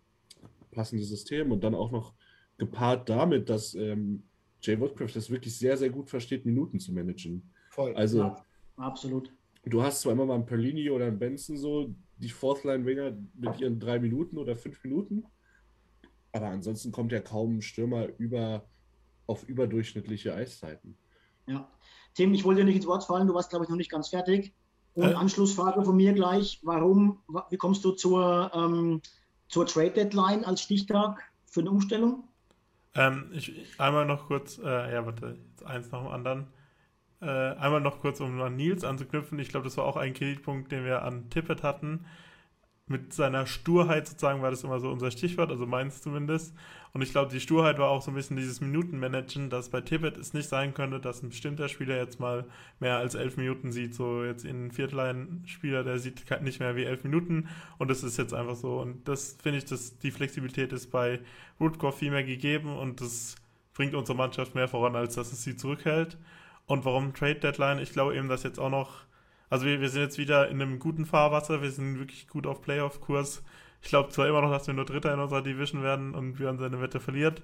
passende 0.72 1.04
System 1.04 1.52
und 1.52 1.62
dann 1.62 1.76
auch 1.76 1.92
noch 1.92 2.14
gepaart 2.58 3.10
damit, 3.10 3.50
dass 3.50 3.76
ähm, 3.76 4.24
Jay 4.66 4.80
Woodcraft 4.80 5.16
das 5.16 5.30
wirklich 5.30 5.58
sehr, 5.58 5.78
sehr 5.78 5.90
gut 5.90 6.10
versteht, 6.10 6.46
Minuten 6.46 6.80
zu 6.80 6.94
managen. 6.94 7.52
Voll. 7.70 7.94
Also, 7.96 8.20
ja, 8.20 8.46
absolut. 8.78 9.32
Du 9.66 9.82
hast 9.82 10.02
zwar 10.02 10.14
immer 10.14 10.26
mal 10.26 10.36
einen 10.36 10.46
Perlini 10.46 10.90
oder 10.90 11.06
einen 11.06 11.20
Benson 11.20 11.58
so, 11.58 11.94
die 12.18 12.30
Fourth-Line-Winger 12.30 13.18
mit 13.36 13.60
ihren 13.60 13.80
drei 13.80 14.00
Minuten 14.00 14.38
oder 14.38 14.56
fünf 14.56 14.84
Minuten, 14.84 15.26
aber 16.32 16.48
ansonsten 16.48 16.92
kommt 16.92 17.12
ja 17.12 17.20
kaum 17.20 17.58
ein 17.58 17.62
Stürmer 17.62 18.08
über, 18.18 18.66
auf 19.28 19.48
überdurchschnittliche 19.48 20.34
Eiszeiten. 20.34 20.98
Ja. 21.48 21.70
Tim, 22.14 22.34
ich 22.34 22.46
wollte 22.46 22.62
dir 22.62 22.66
nicht 22.66 22.78
ins 22.78 22.88
Wort 22.88 23.04
fallen, 23.04 23.28
du 23.28 23.34
warst, 23.34 23.50
glaube 23.50 23.66
ich, 23.66 23.70
noch 23.70 23.78
nicht 23.78 23.92
ganz 23.92 24.10
fertig. 24.10 24.54
Und 24.94 25.12
äh? 25.12 25.14
Anschlussfrage 25.14 25.84
von 25.84 25.96
mir 25.96 26.14
gleich, 26.14 26.60
warum, 26.64 27.20
wie 27.50 27.58
kommst 27.58 27.84
du 27.84 27.92
zur, 27.92 28.52
ähm, 28.54 29.02
zur 29.50 29.66
Trade-Deadline 29.66 30.46
als 30.46 30.62
Stichtag 30.62 31.22
für 31.46 31.60
eine 31.60 31.72
Umstellung? 31.72 32.24
Ähm, 32.96 33.30
ich, 33.34 33.80
einmal 33.80 34.06
noch 34.06 34.28
kurz, 34.28 34.58
äh, 34.58 34.94
ja, 34.94 35.06
warte, 35.06 35.38
jetzt 35.50 35.66
eins 35.66 35.92
nach 35.92 36.00
dem 36.00 36.12
anderen. 36.12 36.48
Äh, 37.22 37.28
einmal 37.28 37.82
noch 37.82 38.00
kurz, 38.00 38.20
um 38.22 38.42
an 38.42 38.56
Nils 38.56 38.84
anzuknüpfen. 38.84 39.40
Ich 39.40 39.50
glaube, 39.50 39.66
das 39.66 39.78
war 39.78 39.86
auch 39.86 39.98
ein 39.98 40.14
Kreditpunkt, 40.14 40.72
den 40.72 40.86
wir 40.86 41.04
an 41.04 41.30
Tippet 41.30 41.64
hatten 41.64 42.06
mit 42.88 43.14
seiner 43.14 43.48
Sturheit 43.48 44.08
sozusagen 44.08 44.42
war 44.44 44.52
das 44.52 44.64
immer 44.64 44.80
so 44.80 44.92
unser 44.92 45.10
Stichwort, 45.10 45.50
also 45.50 45.66
meins 45.66 46.02
zumindest. 46.02 46.54
Und 46.94 47.02
ich 47.02 47.12
glaube, 47.12 47.32
die 47.32 47.40
Sturheit 47.40 47.80
war 47.80 47.90
auch 47.90 48.02
so 48.02 48.12
ein 48.12 48.14
bisschen 48.14 48.38
dieses 48.38 48.62
Minutenmanagen, 48.62 49.50
dass 49.50 49.70
bei 49.70 49.82
Tippett 49.82 50.18
es 50.18 50.34
nicht 50.34 50.48
sein 50.48 50.74
könnte, 50.74 51.00
dass 51.00 51.24
ein 51.24 51.30
bestimmter 51.30 51.68
Spieler 51.68 51.98
jetzt 51.98 52.20
mal 52.20 52.46
mehr 52.80 52.98
als 52.98 53.16
elf 53.16 53.38
Minuten 53.38 53.72
sieht. 53.72 53.96
So 53.96 54.24
jetzt 54.24 54.46
in 54.46 54.72
Viertlein-Spieler, 54.72 55.84
der 55.84 55.98
sieht 55.98 56.24
nicht 56.42 56.60
mehr 56.60 56.76
wie 56.76 56.84
elf 56.86 57.04
Minuten 57.04 57.50
und 57.80 57.90
das 57.90 58.04
ist 58.04 58.18
jetzt 58.18 58.34
einfach 58.34 58.56
so. 58.56 58.80
Und 58.80 59.08
das 59.08 59.36
finde 59.42 59.58
ich, 59.58 59.66
dass 59.66 59.98
die 59.98 60.12
Flexibilität 60.12 60.72
ist 60.72 60.92
bei 60.92 61.20
Rootcore 61.60 61.92
viel 61.92 62.12
mehr 62.12 62.24
gegeben 62.24 62.78
und 62.78 63.02
das 63.02 63.36
bringt 63.74 63.96
unsere 63.96 64.18
Mannschaft 64.18 64.54
mehr 64.56 64.68
voran, 64.68 64.96
als 64.96 65.16
dass 65.16 65.34
es 65.34 65.44
sie 65.44 65.56
zurückhält. 65.58 66.18
Und 66.68 66.86
warum 66.86 67.14
Trade 67.14 67.36
Deadline? 67.36 67.80
Ich 67.80 67.92
glaube 67.92 68.16
eben, 68.16 68.30
dass 68.30 68.44
jetzt 68.44 68.60
auch 68.60 68.70
noch 68.70 69.05
also 69.56 69.68
wir, 69.68 69.80
wir 69.80 69.88
sind 69.88 70.02
jetzt 70.02 70.18
wieder 70.18 70.50
in 70.50 70.62
einem 70.62 70.80
guten 70.80 71.06
Fahrwasser, 71.06 71.62
wir 71.62 71.72
sind 71.72 71.98
wirklich 71.98 72.28
gut 72.28 72.46
auf 72.46 72.62
Playoff-Kurs. 72.62 73.42
Ich 73.82 73.88
glaube 73.88 74.10
zwar 74.10 74.28
immer 74.28 74.42
noch, 74.42 74.52
dass 74.52 74.68
wir 74.68 74.74
nur 74.74 74.84
Dritter 74.84 75.14
in 75.14 75.20
unserer 75.22 75.42
Division 75.42 75.82
werden 75.82 76.14
und 76.14 76.40
wir 76.40 76.54
seine 76.58 76.82
Wette 76.82 77.00
verliert. 77.00 77.42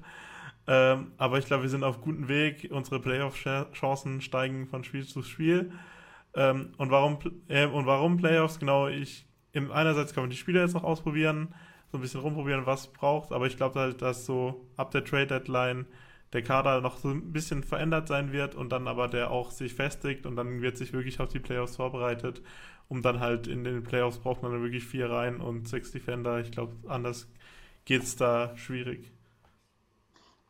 Ähm, 0.67 1.13
aber 1.17 1.39
ich 1.39 1.45
glaube, 1.45 1.63
wir 1.63 1.69
sind 1.69 1.85
auf 1.85 2.01
gutem 2.01 2.27
Weg. 2.27 2.67
Unsere 2.69 2.99
Playoff-Chancen 2.99 4.19
steigen 4.19 4.67
von 4.67 4.83
Spiel 4.83 5.07
zu 5.07 5.23
Spiel. 5.23 5.71
Ähm, 6.35 6.73
und, 6.75 6.91
warum, 6.91 7.17
äh, 7.47 7.65
und 7.65 7.85
warum 7.85 8.17
Playoffs? 8.17 8.59
Genau, 8.59 8.89
ich, 8.89 9.25
im, 9.53 9.71
einerseits 9.71 10.13
kann 10.13 10.23
man 10.23 10.31
die 10.31 10.35
Spieler 10.35 10.63
jetzt 10.63 10.73
noch 10.73 10.83
ausprobieren, 10.83 11.55
so 11.93 11.97
ein 11.97 12.01
bisschen 12.01 12.19
rumprobieren, 12.19 12.65
was 12.65 12.87
braucht. 12.87 13.31
Aber 13.31 13.47
ich 13.47 13.55
glaube 13.55 13.79
halt, 13.79 14.01
dass 14.01 14.25
so 14.25 14.67
ab 14.75 14.91
der 14.91 15.05
Trade-Deadline 15.05 15.85
der 16.33 16.41
Kader 16.41 16.81
noch 16.81 16.97
so 16.97 17.09
ein 17.09 17.33
bisschen 17.33 17.63
verändert 17.63 18.07
sein 18.07 18.31
wird 18.31 18.55
und 18.55 18.69
dann 18.71 18.87
aber 18.87 19.07
der 19.07 19.31
auch 19.31 19.51
sich 19.51 19.73
festigt 19.73 20.25
und 20.25 20.35
dann 20.35 20.61
wird 20.61 20.77
sich 20.77 20.93
wirklich 20.93 21.19
auf 21.19 21.29
die 21.29 21.39
Playoffs 21.39 21.75
vorbereitet. 21.75 22.41
Um 22.87 23.01
dann 23.01 23.19
halt 23.19 23.47
in 23.47 23.63
den 23.63 23.83
Playoffs 23.83 24.17
braucht 24.17 24.41
man 24.43 24.51
dann 24.51 24.63
wirklich 24.63 24.85
vier 24.85 25.09
Reihen 25.09 25.39
und 25.39 25.67
sechs 25.67 25.91
Defender. 25.91 26.39
Ich 26.39 26.51
glaube, 26.51 26.73
anders 26.87 27.27
geht 27.85 28.03
es 28.03 28.15
da 28.15 28.55
schwierig. 28.57 29.11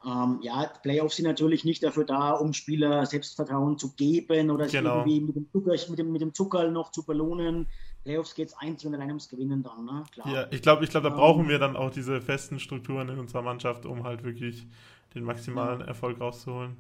Ähm, 0.04 0.40
ja, 0.42 0.66
Playoffs 0.82 1.18
sind 1.18 1.26
natürlich 1.26 1.64
nicht 1.64 1.84
dafür 1.84 2.04
da, 2.04 2.32
um 2.32 2.54
Spieler 2.54 3.06
Selbstvertrauen 3.06 3.78
zu 3.78 3.94
geben 3.94 4.50
oder 4.50 4.66
genau. 4.66 5.00
irgendwie 5.00 5.22
mit 5.22 5.36
dem, 5.36 5.52
Zucker, 5.52 5.76
mit, 5.90 6.00
dem, 6.00 6.12
mit 6.12 6.22
dem 6.22 6.34
Zuckerl 6.34 6.72
noch 6.72 6.92
zu 6.92 7.06
belohnen. 7.06 7.68
Playoffs 8.04 8.34
geht 8.34 8.48
es 8.48 8.58
einzig 8.58 8.88
und 8.88 8.96
allein 8.96 9.10
ums 9.10 9.30
Gewinnen 9.30 9.62
dann, 9.62 9.86
ne? 9.86 10.04
Klar. 10.12 10.28
Ja, 10.34 10.48
ich 10.50 10.64
glaube, 10.64 10.84
ich 10.84 10.90
glaub, 10.90 11.04
da 11.04 11.10
ähm, 11.10 11.16
brauchen 11.16 11.50
wir 11.50 11.60
dann 11.60 11.76
auch 11.76 11.92
diese 11.92 12.20
festen 12.20 12.60
Strukturen 12.60 13.10
in 13.10 13.20
unserer 13.20 13.44
Mannschaft, 13.44 13.86
um 13.86 14.04
halt 14.04 14.24
wirklich 14.24 14.66
den 15.14 15.24
maximalen. 15.24 15.82
Erfolg 15.82 16.20
rauszuholen. 16.20 16.78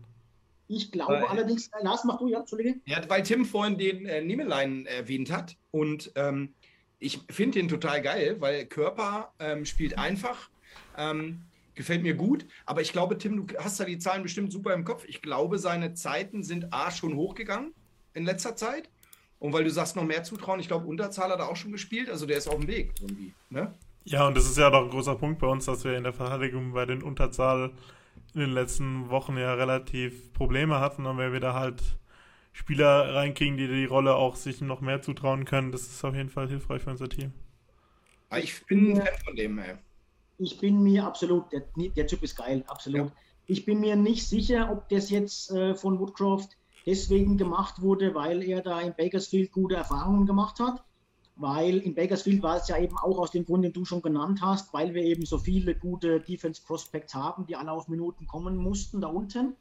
Ich 0.67 0.91
glaube 0.91 1.13
weil, 1.13 1.25
allerdings, 1.25 1.67
äh, 1.67 1.83
Lars, 1.83 2.03
mach 2.05 2.19
du, 2.19 2.27
ja, 2.27 2.39
Entschuldige. 2.39 2.75
Ja, 2.85 3.01
weil 3.09 3.23
Tim 3.23 3.45
vorhin 3.45 3.77
den 3.77 4.05
äh, 4.05 4.21
Niemelein 4.21 4.85
erwähnt 4.85 5.31
hat 5.31 5.57
und 5.71 6.11
ähm, 6.15 6.53
ich 6.99 7.19
finde 7.29 7.59
den 7.59 7.67
total 7.67 8.01
geil, 8.01 8.37
weil 8.39 8.65
Körper 8.65 9.33
ähm, 9.39 9.65
spielt 9.65 9.97
einfach. 9.97 10.49
Ähm, 10.97 11.41
gefällt 11.75 12.03
mir 12.03 12.13
gut. 12.13 12.45
Aber 12.65 12.81
ich 12.81 12.91
glaube, 12.91 13.17
Tim, 13.17 13.47
du 13.47 13.57
hast 13.57 13.79
da 13.79 13.85
die 13.85 13.97
Zahlen 13.97 14.23
bestimmt 14.23 14.51
super 14.51 14.73
im 14.73 14.85
Kopf. 14.85 15.03
Ich 15.07 15.21
glaube, 15.21 15.57
seine 15.57 15.93
Zeiten 15.93 16.43
sind 16.43 16.73
A 16.73 16.91
schon 16.91 17.15
hochgegangen 17.15 17.73
in 18.13 18.23
letzter 18.23 18.55
Zeit. 18.55 18.89
Und 19.39 19.53
weil 19.53 19.63
du 19.63 19.71
sagst, 19.71 19.95
noch 19.95 20.03
mehr 20.03 20.23
zutrauen, 20.23 20.59
ich 20.59 20.67
glaube, 20.67 20.85
Unterzahl 20.85 21.31
hat 21.31 21.39
er 21.39 21.49
auch 21.49 21.55
schon 21.55 21.71
gespielt. 21.71 22.09
Also 22.09 22.27
der 22.27 22.37
ist 22.37 22.47
auf 22.47 22.59
dem 22.59 22.67
Weg 22.67 22.93
irgendwie. 23.01 23.33
Ne? 23.49 23.73
Ja, 24.03 24.27
und 24.27 24.37
das 24.37 24.45
ist 24.45 24.57
ja 24.57 24.69
doch 24.69 24.83
ein 24.83 24.89
großer 24.89 25.15
Punkt 25.15 25.39
bei 25.39 25.47
uns, 25.47 25.65
dass 25.65 25.83
wir 25.83 25.97
in 25.97 26.03
der 26.03 26.13
Verteidigung 26.13 26.73
bei 26.73 26.85
den 26.85 27.01
Unterzahl 27.01 27.71
in 28.33 28.41
den 28.41 28.51
letzten 28.51 29.09
Wochen 29.09 29.37
ja 29.37 29.53
relativ 29.53 30.33
Probleme 30.33 30.79
hatten. 30.79 31.05
Und 31.05 31.17
wenn 31.17 31.33
wir 31.33 31.39
da 31.39 31.53
halt 31.53 31.81
Spieler 32.53 33.15
reinkriegen, 33.15 33.57
die 33.57 33.67
die 33.67 33.85
Rolle 33.85 34.15
auch 34.15 34.35
sich 34.35 34.61
noch 34.61 34.81
mehr 34.81 35.01
zutrauen 35.01 35.45
können, 35.45 35.71
das 35.71 35.83
ist 35.83 36.03
auf 36.03 36.15
jeden 36.15 36.29
Fall 36.29 36.47
hilfreich 36.47 36.81
für 36.81 36.91
unser 36.91 37.09
Team. 37.09 37.33
Ich 38.37 38.65
bin 38.65 38.91
ein 38.91 38.95
Fan 38.97 39.17
von 39.25 39.35
dem, 39.35 39.59
ey 39.59 39.75
ich 40.41 40.57
bin 40.57 40.81
mir 40.81 41.05
absolut, 41.05 41.51
der, 41.51 41.63
der 41.77 42.07
Typ 42.07 42.23
ist 42.23 42.35
geil, 42.35 42.63
absolut. 42.67 43.07
Ja. 43.07 43.11
Ich 43.45 43.65
bin 43.65 43.79
mir 43.79 43.95
nicht 43.95 44.27
sicher, 44.27 44.69
ob 44.71 44.89
das 44.89 45.09
jetzt 45.09 45.51
äh, 45.51 45.75
von 45.75 45.99
Woodcroft 45.99 46.57
deswegen 46.85 47.37
gemacht 47.37 47.81
wurde, 47.81 48.15
weil 48.15 48.43
er 48.43 48.61
da 48.61 48.81
in 48.81 48.93
Bakersfield 48.95 49.51
gute 49.51 49.75
Erfahrungen 49.75 50.25
gemacht 50.25 50.59
hat. 50.59 50.83
Weil 51.35 51.77
in 51.77 51.95
Bakersfield 51.95 52.43
war 52.43 52.57
es 52.57 52.67
ja 52.67 52.77
eben 52.77 52.97
auch 52.97 53.17
aus 53.17 53.31
dem 53.31 53.45
Grund, 53.45 53.63
den 53.63 53.73
du 53.73 53.85
schon 53.85 54.01
genannt 54.01 54.41
hast, 54.41 54.73
weil 54.73 54.93
wir 54.93 55.03
eben 55.03 55.25
so 55.25 55.37
viele 55.37 55.75
gute 55.75 56.19
Defense 56.19 56.61
Prospects 56.61 57.15
haben, 57.15 57.45
die 57.45 57.55
alle 57.55 57.71
auf 57.71 57.87
Minuten 57.87 58.27
kommen 58.27 58.57
mussten 58.57 59.01
da 59.01 59.07
unten. 59.07 59.55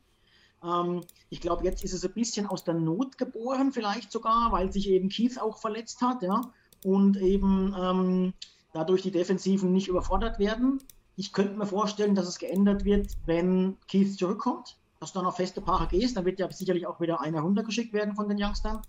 Ähm, 0.62 1.02
ich 1.28 1.40
glaube, 1.40 1.64
jetzt 1.64 1.84
ist 1.84 1.94
es 1.94 2.04
ein 2.04 2.12
bisschen 2.12 2.46
aus 2.46 2.64
der 2.64 2.74
Not 2.74 3.18
geboren, 3.18 3.72
vielleicht 3.72 4.12
sogar, 4.12 4.52
weil 4.52 4.72
sich 4.72 4.88
eben 4.88 5.08
Keith 5.08 5.38
auch 5.40 5.58
verletzt 5.58 6.00
hat, 6.02 6.22
ja. 6.22 6.40
Und 6.82 7.16
eben 7.18 7.74
ähm, 7.78 8.34
dadurch 8.72 9.02
die 9.02 9.10
Defensiven 9.10 9.72
nicht 9.72 9.88
überfordert 9.88 10.38
werden. 10.38 10.82
Ich 11.16 11.32
könnte 11.32 11.56
mir 11.56 11.66
vorstellen, 11.66 12.14
dass 12.14 12.28
es 12.28 12.38
geändert 12.38 12.84
wird, 12.84 13.12
wenn 13.26 13.76
Keith 13.88 14.16
zurückkommt, 14.16 14.78
dass 15.00 15.12
dann 15.12 15.26
auf 15.26 15.36
feste 15.36 15.60
Paare 15.60 15.86
gehst. 15.88 16.16
Dann 16.16 16.24
wird 16.24 16.38
ja 16.38 16.50
sicherlich 16.50 16.86
auch 16.86 17.00
wieder 17.00 17.20
einer 17.20 17.40
runtergeschickt 17.40 17.92
werden 17.92 18.14
von 18.14 18.28
den 18.28 18.42
Youngstern. 18.42 18.80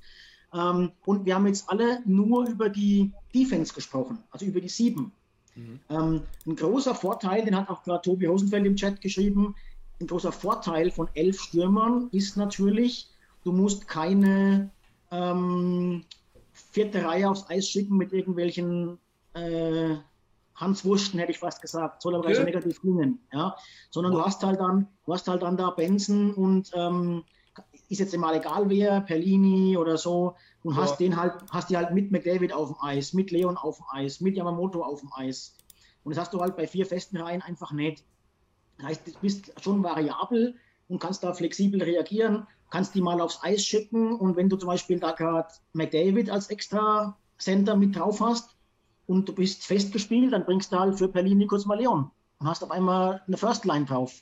Ähm, 0.54 0.92
und 1.06 1.26
wir 1.26 1.36
haben 1.36 1.48
jetzt 1.48 1.70
alle 1.70 2.02
nur 2.06 2.48
über 2.48 2.70
die 2.70 3.12
Defense 3.34 3.74
gesprochen, 3.74 4.20
also 4.32 4.46
über 4.46 4.62
die 4.62 4.70
sieben. 4.70 5.12
Mhm. 5.56 5.80
Ähm, 5.90 6.22
ein 6.46 6.56
großer 6.56 6.96
Vorteil, 6.96 7.46
den 7.46 7.56
hat 7.56 7.70
auch 7.70 7.84
gerade 7.84 8.02
Tobi 8.02 8.28
Hosenfeld 8.28 8.66
im 8.66 8.76
Chat 8.76 9.02
geschrieben, 9.02 9.56
ein 10.00 10.08
großer 10.08 10.32
Vorteil 10.32 10.92
von 10.92 11.10
elf 11.14 11.40
Stürmern 11.40 12.10
ist 12.12 12.36
natürlich, 12.36 13.10
du 13.44 13.52
musst 13.52 13.88
keine 13.88 14.72
ähm, 15.12 16.04
vierte 16.54 17.04
Reihe 17.06 17.30
aufs 17.30 17.50
Eis 17.50 17.68
schicken 17.68 17.98
mit 17.98 18.12
irgendwelchen 18.12 18.98
äh, 19.34 19.96
Hans 20.56 20.86
Wursten, 20.86 21.20
hätte 21.20 21.32
ich 21.32 21.40
fast 21.40 21.62
gesagt, 21.62 22.02
soll 22.02 22.16
aber 22.16 22.26
okay. 22.26 22.36
so 22.36 22.44
negativ 22.44 22.82
klingen, 22.82 23.20
ja, 23.32 23.56
sondern 23.90 24.14
du 24.14 24.22
hast 24.22 24.44
halt 24.44 24.60
dann, 24.60 24.88
du 25.06 25.14
hast 25.14 25.28
halt 25.28 25.42
dann 25.42 25.58
da 25.58 25.70
Benson 25.72 26.34
und 26.34 26.72
ähm, 26.74 27.24
ist 27.92 28.00
jetzt 28.00 28.16
mal 28.18 28.36
egal 28.36 28.70
wer, 28.70 29.02
Perlini 29.02 29.78
oder 29.78 29.98
so, 29.98 30.36
und 30.64 30.76
ja. 30.76 30.82
hast 30.82 31.00
den 31.00 31.18
halt, 31.18 31.34
hast 31.52 31.70
die 31.70 31.78
halt 31.78 31.94
mit 31.94 32.12
McDavid 32.12 32.54
auf 32.54 32.70
dem 32.70 32.78
Eis, 32.82 33.14
mit 33.14 33.32
Leon 33.32 33.58
auf 33.58 33.78
dem 33.78 33.86
Eis, 33.92 34.22
mit 34.22 34.36
Yamamoto 34.36 34.84
auf 34.84 35.02
dem 35.02 35.12
Eis. 35.14 35.56
Und 36.04 36.16
das 36.16 36.22
hast 36.22 36.34
du 36.34 36.42
halt 36.42 36.56
bei 36.56 36.68
vier 36.68 36.86
festen 36.86 37.18
Reihen 37.18 37.42
einfach 37.42 37.72
nicht. 37.72 38.04
Das 38.78 38.88
heißt, 38.88 39.08
du 39.08 39.12
bist 39.22 39.54
schon 39.62 39.84
variabel 39.84 40.56
und 40.88 41.00
kannst 41.00 41.24
da 41.24 41.34
flexibel 41.34 41.82
reagieren, 41.82 42.48
kannst 42.70 42.96
die 42.96 43.02
mal 43.02 43.22
aufs 43.22 43.40
Eis 43.44 43.64
schicken 43.64 44.14
und 44.14 44.36
wenn 44.36 44.50
du 44.50 44.56
zum 44.56 44.68
Beispiel 44.68 45.00
da 45.00 45.12
gerade 45.12 45.50
McDavid 45.74 46.30
als 46.30 46.50
extra 46.50 47.18
Center 47.38 47.76
mit 47.76 47.96
drauf 47.96 48.22
hast, 48.22 48.56
und 49.12 49.28
du 49.28 49.34
bist 49.34 49.66
festgespielt, 49.66 50.32
dann 50.32 50.46
bringst 50.46 50.72
du 50.72 50.80
halt 50.80 50.98
für 50.98 51.10
Perlini 51.10 51.46
kurz 51.46 51.66
mal 51.66 51.78
Leon 51.78 52.10
und 52.40 52.48
hast 52.48 52.64
auf 52.64 52.72
einmal 52.72 53.22
eine 53.28 53.36
First 53.36 53.66
Line 53.66 53.86
drauf. 53.86 54.22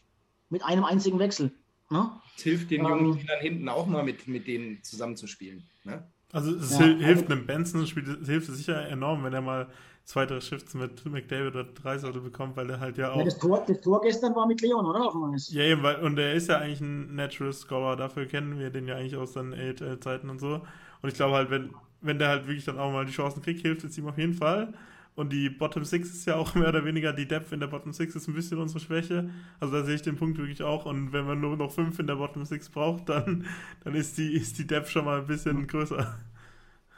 Mit 0.50 0.64
einem 0.64 0.84
einzigen 0.84 1.20
Wechsel. 1.20 1.52
Ne? 1.90 2.12
Es 2.38 2.44
hilft 2.44 2.72
den 2.72 2.84
jungen 2.84 3.06
ähm, 3.06 3.14
Spielern 3.20 3.42
hinten 3.42 3.70
auch 3.70 3.88
mal 3.88 4.04
mit, 4.04 4.28
mit 4.28 4.48
denen 4.48 4.84
zusammenzuspielen. 4.84 5.64
Ne? 5.84 6.04
Also 6.32 6.56
es 6.56 6.72
ja, 6.72 6.86
hilft 6.86 7.24
also, 7.24 7.34
einem 7.34 7.46
Benson, 7.46 7.88
spielt, 7.88 8.26
hilft 8.26 8.48
sicher 8.52 8.88
enorm, 8.88 9.24
wenn 9.24 9.34
er 9.34 9.42
mal 9.42 9.68
zwei, 10.06 10.26
drei 10.26 10.40
Shifts 10.42 10.74
mit 10.74 11.06
McDavid 11.06 11.56
oder 11.56 11.64
Dreisorte 11.64 12.20
bekommt, 12.20 12.56
weil 12.56 12.70
er 12.70 12.80
halt 12.80 12.98
ja 12.98 13.12
auch. 13.12 13.18
Ja, 13.18 13.26
das, 13.26 13.38
Tor, 13.38 13.64
das 13.68 13.82
Tor 13.82 14.02
gestern 14.02 14.36
war 14.36 14.48
mit 14.48 14.62
Leon, 14.62 14.86
oder? 14.86 15.12
Ja, 15.50 15.64
eben, 15.64 15.84
weil, 15.84 15.98
und 15.98 16.18
er 16.18 16.34
ist 16.34 16.50
ja 16.50 16.58
eigentlich 16.58 16.82
ein 16.82 17.16
Natural 17.16 17.54
Scorer, 17.54 17.96
dafür 17.96 18.26
kennen 18.26 18.60
wir 18.60 18.70
den 18.70 18.88
ja 18.88 18.96
eigentlich 18.96 19.16
aus 19.16 19.34
seinen 19.34 19.54
AHL-Zeiten 19.54 20.30
und 20.30 20.40
so. 20.40 20.62
Und 21.02 21.10
ich 21.10 21.16
glaube 21.16 21.36
halt, 21.36 21.50
wenn, 21.50 21.72
wenn 22.02 22.20
der 22.20 22.30
halt 22.30 22.48
wirklich 22.48 22.66
dann 22.66 22.80
auch 22.80 22.92
mal 22.92 23.06
die 23.06 23.12
Chancen 23.12 23.42
kriegt, 23.42 23.62
hilft 23.62 23.84
es 23.84 23.98
ihm 23.98 24.08
auf 24.08 24.18
jeden 24.18 24.34
Fall. 24.34 24.74
Und 25.20 25.34
die 25.34 25.50
Bottom 25.50 25.84
Six 25.84 26.12
ist 26.12 26.26
ja 26.28 26.38
auch 26.38 26.56
mehr 26.56 26.70
oder 26.70 26.86
weniger, 26.86 27.12
die 27.12 27.28
Depth 27.28 27.52
in 27.52 27.60
der 27.60 27.68
Bottom 27.68 27.92
Six 27.92 28.16
ist 28.16 28.30
ein 28.30 28.34
bisschen 28.34 28.58
unsere 28.58 28.80
Schwäche. 28.80 29.30
Also 29.60 29.74
da 29.74 29.84
sehe 29.84 29.96
ich 29.96 30.02
den 30.02 30.16
Punkt 30.16 30.38
wirklich 30.38 30.64
auch. 30.64 30.86
Und 30.86 31.12
wenn 31.12 31.26
man 31.26 31.42
nur 31.42 31.58
noch 31.58 31.72
fünf 31.72 32.00
in 32.00 32.08
der 32.08 32.16
Bottom 32.16 32.46
Six 32.46 32.70
braucht, 32.70 33.10
dann, 33.10 33.46
dann 33.84 33.96
ist, 33.96 34.18
die, 34.18 34.34
ist 34.34 34.58
die 34.58 34.66
Depth 34.66 34.88
schon 34.88 35.04
mal 35.04 35.20
ein 35.20 35.28
bisschen 35.28 35.68
größer. 35.68 36.18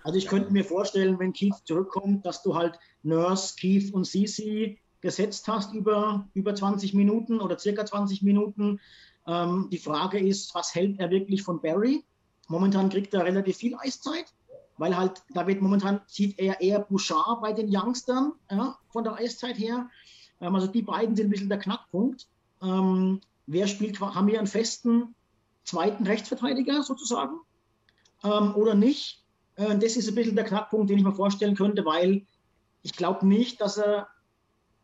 Also 0.03 0.17
ich 0.19 0.27
könnte 0.27 0.53
mir 0.53 0.63
vorstellen, 0.63 1.17
wenn 1.17 1.34
Keith 1.34 1.55
zurückkommt, 1.65 2.23
dass 2.23 2.43
du 2.43 2.53
halt 2.53 2.77
Nurse, 3.01 3.55
Keith 3.60 3.91
und 3.91 4.05
Cici 4.05 4.77
gesetzt 5.01 5.47
hast 5.47 5.73
über, 5.73 6.29
über 6.36 6.53
20 6.53 6.93
Minuten 6.93 7.39
oder 7.39 7.57
circa 7.57 7.88
20 7.88 8.21
Minuten. 8.21 8.79
Ähm, 9.25 9.67
die 9.71 9.79
Frage 9.79 10.19
ist, 10.19 10.53
was 10.53 10.75
hält 10.75 10.99
er 10.99 11.10
wirklich 11.10 11.41
von 11.41 11.60
Barry? 11.60 12.03
Momentan 12.47 12.89
kriegt 12.89 13.15
er 13.15 13.25
relativ 13.25 13.57
viel 13.57 13.75
Eiszeit 13.79 14.25
weil 14.82 14.98
halt, 14.98 15.22
da 15.30 15.46
wird 15.46 15.62
momentan, 15.62 16.02
sieht 16.08 16.39
er 16.39 16.60
eher 16.60 16.80
Bouchard 16.80 17.39
bei 17.39 17.54
den 17.54 17.70
Youngstern, 17.70 18.34
ja, 18.50 18.80
von 18.89 19.04
der 19.04 19.13
Eiszeit 19.13 19.60
her. 19.60 19.88
Ähm, 20.41 20.56
also 20.56 20.65
die 20.65 20.82
beiden 20.82 21.15
sind 21.15 21.28
ein 21.28 21.30
bisschen 21.30 21.50
der 21.50 21.60
Knackpunkt. 21.60 22.28
Ähm, 22.63 23.22
wer 23.46 23.67
spielt, 23.67 24.02
haben 24.02 24.26
wir 24.26 24.39
einen 24.39 24.48
festen 24.48 25.13
zweiten 25.65 26.08
Rechtsverteidiger 26.08 26.82
sozusagen 26.82 27.41
ähm, 28.24 28.56
oder 28.56 28.74
nicht? 28.74 29.24
Äh, 29.56 29.78
das 29.78 29.98
ist 29.98 30.10
ein 30.10 30.15
bisschen 30.15 30.36
der 30.36 30.46
Knackpunkt, 30.46 30.89
den 30.89 30.98
ich 30.98 31.04
mir 31.04 31.13
vorstellen 31.13 31.56
könnte, 31.56 31.86
weil 31.86 32.26
ich 32.82 32.94
glaube 32.94 33.28
nicht, 33.28 33.62
dass 33.62 33.78
er 33.78 34.08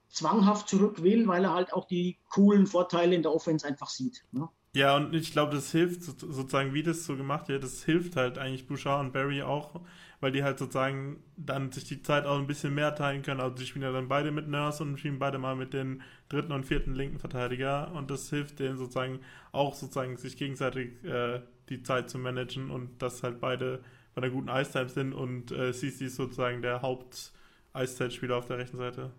zwanghaft 0.10 0.70
zurück 0.70 1.02
will, 1.02 1.28
weil 1.28 1.44
er 1.44 1.56
halt 1.56 1.74
auch 1.74 1.88
die 1.88 2.20
coolen 2.30 2.68
Vorteile 2.68 3.16
in 3.16 3.24
der 3.24 3.34
Offense 3.34 3.66
einfach 3.66 3.90
sieht. 3.90 4.24
Ne? 4.32 4.48
Ja, 4.78 4.96
und 4.96 5.16
ich 5.16 5.32
glaube, 5.32 5.56
das 5.56 5.72
hilft 5.72 6.04
sozusagen, 6.04 6.72
wie 6.74 6.84
das 6.84 7.04
so 7.06 7.16
gemacht 7.18 7.48
wird, 7.48 7.64
das 7.64 7.84
hilft 7.84 8.16
halt 8.16 8.38
eigentlich 8.38 8.68
Bouchard 8.68 9.00
und 9.00 9.12
Barry 9.12 9.42
auch, 9.42 9.82
weil 10.20 10.32
die 10.32 10.44
halt 10.44 10.60
sozusagen 10.60 11.24
dann 11.36 11.72
sich 11.72 11.86
die 11.86 12.04
Zeit 12.04 12.26
auch 12.26 12.38
ein 12.38 12.46
bisschen 12.46 12.76
mehr 12.76 12.94
teilen 12.94 13.24
können. 13.24 13.40
Also 13.42 13.56
die 13.56 13.66
spielen 13.66 13.84
ja 13.84 13.92
dann 13.92 14.08
beide 14.08 14.30
mit 14.32 14.48
Nurse 14.48 14.84
und 14.84 15.00
spielen 15.00 15.18
beide 15.18 15.40
mal 15.40 15.56
mit 15.56 15.74
den 15.74 16.04
dritten 16.30 16.52
und 16.52 16.64
vierten 16.66 16.94
linken 16.94 17.18
Verteidiger 17.18 17.92
und 17.94 18.12
das 18.12 18.30
hilft 18.30 18.60
denen 18.60 18.78
sozusagen 18.78 19.20
auch 19.52 19.74
sozusagen 19.74 20.18
sich 20.18 20.38
gegenseitig 20.38 21.04
äh, 21.04 21.42
die 21.70 21.82
Zeit 21.82 22.10
zu 22.12 22.20
managen 22.20 22.70
und 22.70 23.02
dass 23.02 23.24
halt 23.24 23.40
beide 23.40 23.80
bei 24.14 24.22
einer 24.22 24.32
guten 24.32 24.50
Eiszeit 24.50 24.92
sind 24.92 25.14
und 25.14 25.52
äh, 25.52 25.74
CC 25.74 26.06
ist 26.06 26.16
sozusagen 26.18 26.62
der 26.62 26.84
Haupt-Eiszeitspieler 26.84 28.36
auf 28.38 28.46
der 28.46 28.60
rechten 28.60 28.78
Seite. 28.78 29.12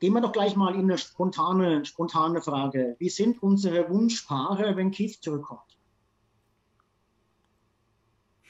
Gehen 0.00 0.12
wir 0.12 0.20
doch 0.20 0.32
gleich 0.32 0.54
mal 0.54 0.74
in 0.74 0.82
eine 0.82 0.98
spontane, 0.98 1.84
spontane 1.84 2.40
Frage. 2.40 2.96
Wie 2.98 3.10
sind 3.10 3.42
unsere 3.42 3.90
Wunschpaare, 3.90 4.76
wenn 4.76 4.92
Keith 4.92 5.18
zurückkommt? 5.20 5.76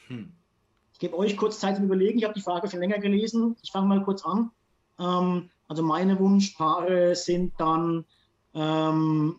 Hm. 0.08 0.32
Ich 0.92 0.98
gebe 0.98 1.16
euch 1.16 1.36
kurz 1.36 1.60
Zeit 1.60 1.76
zum 1.76 1.84
Überlegen. 1.86 2.18
Ich 2.18 2.24
habe 2.24 2.34
die 2.34 2.42
Frage 2.42 2.68
schon 2.68 2.80
länger 2.80 2.98
gelesen. 2.98 3.56
Ich 3.62 3.70
fange 3.70 3.86
mal 3.86 4.02
kurz 4.02 4.24
an. 4.24 4.50
Ähm, 4.98 5.48
also 5.68 5.82
meine 5.82 6.18
Wunschpaare 6.18 7.14
sind 7.14 7.54
dann 7.58 8.04
ähm, 8.54 9.36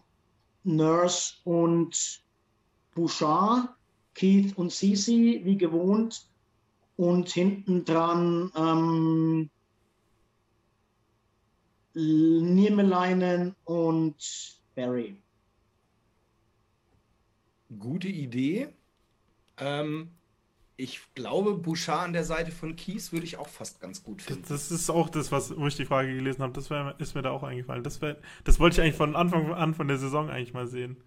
Nurse 0.64 1.34
und 1.44 2.24
Bouchard, 2.96 3.70
Keith 4.16 4.58
und 4.58 4.72
Sisi, 4.72 5.42
wie 5.44 5.58
gewohnt. 5.58 6.28
Und 6.98 7.30
hinten 7.30 7.86
dran 7.86 8.52
ähm, 8.56 9.50
Niemeleinen 12.00 13.56
und 13.66 14.60
Barry. 14.76 15.18
Gute 17.78 18.08
Idee. 18.08 18.70
Ähm, 19.58 20.12
ich 20.78 21.02
glaube, 21.14 21.56
Bouchard 21.56 22.06
an 22.06 22.14
der 22.14 22.24
Seite 22.24 22.52
von 22.52 22.76
Kies 22.76 23.12
würde 23.12 23.26
ich 23.26 23.38
auch 23.38 23.50
fast 23.50 23.82
ganz 23.82 24.02
gut 24.02 24.22
finden. 24.22 24.44
Das, 24.44 24.70
das 24.70 24.72
ist 24.72 24.90
auch 24.90 25.10
das, 25.10 25.32
was, 25.32 25.56
wo 25.58 25.68
ich 25.68 25.76
die 25.76 25.86
Frage 25.86 26.16
gelesen 26.16 26.42
habe. 26.42 26.54
Das 26.54 26.70
wär, 26.70 26.96
ist 27.00 27.16
mir 27.16 27.22
da 27.22 27.32
auch 27.32 27.44
eingefallen. 27.44 27.84
Das, 27.84 28.02
wär, 28.02 28.18
das 28.46 28.60
wollte 28.60 28.76
ich 28.76 28.82
eigentlich 28.82 28.96
von 28.96 29.16
Anfang 29.16 29.54
an 29.54 29.74
von 29.74 29.88
der 29.88 29.98
Saison 29.98 30.30
eigentlich 30.30 30.54
mal 30.54 30.68
sehen. 30.68 30.98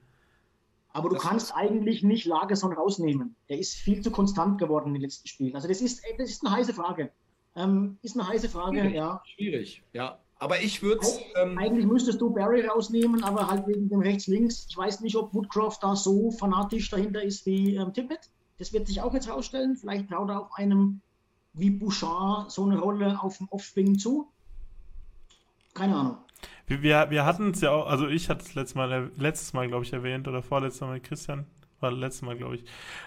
Aber 0.92 1.08
du 1.08 1.14
das 1.14 1.24
kannst 1.24 1.56
eigentlich 1.56 2.02
nicht 2.02 2.26
Lagerson 2.26 2.74
rausnehmen. 2.74 3.34
Der 3.48 3.58
ist 3.58 3.74
viel 3.74 4.02
zu 4.02 4.10
konstant 4.10 4.58
geworden 4.58 4.88
in 4.88 4.94
den 4.94 5.02
letzten 5.02 5.26
Spielen. 5.26 5.54
Also 5.54 5.68
das 5.68 5.80
ist, 5.80 6.02
das 6.18 6.28
ist 6.28 6.44
eine 6.44 6.54
heiße 6.54 6.74
Frage. 6.74 7.10
Ähm, 7.56 7.98
ist 8.02 8.14
eine 8.18 8.28
heiße 8.28 8.50
Frage, 8.50 8.78
Schwierig. 8.80 8.94
ja. 8.94 9.22
Schwierig, 9.24 9.82
ja. 9.94 10.18
Aber 10.42 10.60
ich 10.60 10.82
würde 10.82 11.06
ähm, 11.40 11.56
Eigentlich 11.56 11.86
müsstest 11.86 12.20
du 12.20 12.28
Barry 12.30 12.66
rausnehmen, 12.66 13.22
aber 13.22 13.46
halt 13.46 13.64
wegen 13.68 13.88
dem 13.88 14.00
Rechts-Links. 14.00 14.66
Ich 14.68 14.76
weiß 14.76 14.98
nicht, 14.98 15.14
ob 15.14 15.32
Woodcroft 15.32 15.84
da 15.84 15.94
so 15.94 16.32
fanatisch 16.32 16.90
dahinter 16.90 17.22
ist 17.22 17.46
wie 17.46 17.76
ähm, 17.76 17.94
Tippett. 17.94 18.28
Das 18.58 18.72
wird 18.72 18.88
sich 18.88 19.00
auch 19.00 19.14
jetzt 19.14 19.30
rausstellen. 19.30 19.76
Vielleicht 19.76 20.08
traut 20.08 20.30
er 20.30 20.40
auch 20.40 20.56
einem 20.56 21.00
wie 21.52 21.70
Bouchard 21.70 22.50
so 22.50 22.64
eine 22.64 22.80
Rolle 22.80 23.22
auf 23.22 23.38
dem 23.38 23.48
Offspring 23.50 23.96
zu. 23.96 24.32
Keine 25.74 25.94
Ahnung. 25.94 26.16
Wir, 26.66 26.82
wir, 26.82 27.10
wir 27.10 27.24
hatten 27.24 27.50
es 27.52 27.60
ja 27.60 27.70
auch, 27.70 27.86
also 27.86 28.08
ich 28.08 28.28
hatte 28.28 28.42
es 28.42 28.56
letztes 28.56 28.74
Mal, 28.74 29.12
letztes 29.16 29.52
Mal, 29.52 29.68
glaube 29.68 29.84
ich, 29.84 29.92
erwähnt 29.92 30.26
oder 30.26 30.42
vorletztes 30.42 30.80
Mal 30.80 30.94
mit 30.94 31.04
Christian, 31.04 31.46
war 31.82 31.90
letztes 31.92 32.22
Mal, 32.22 32.36
glaube 32.36 32.56
ich, 32.56 32.64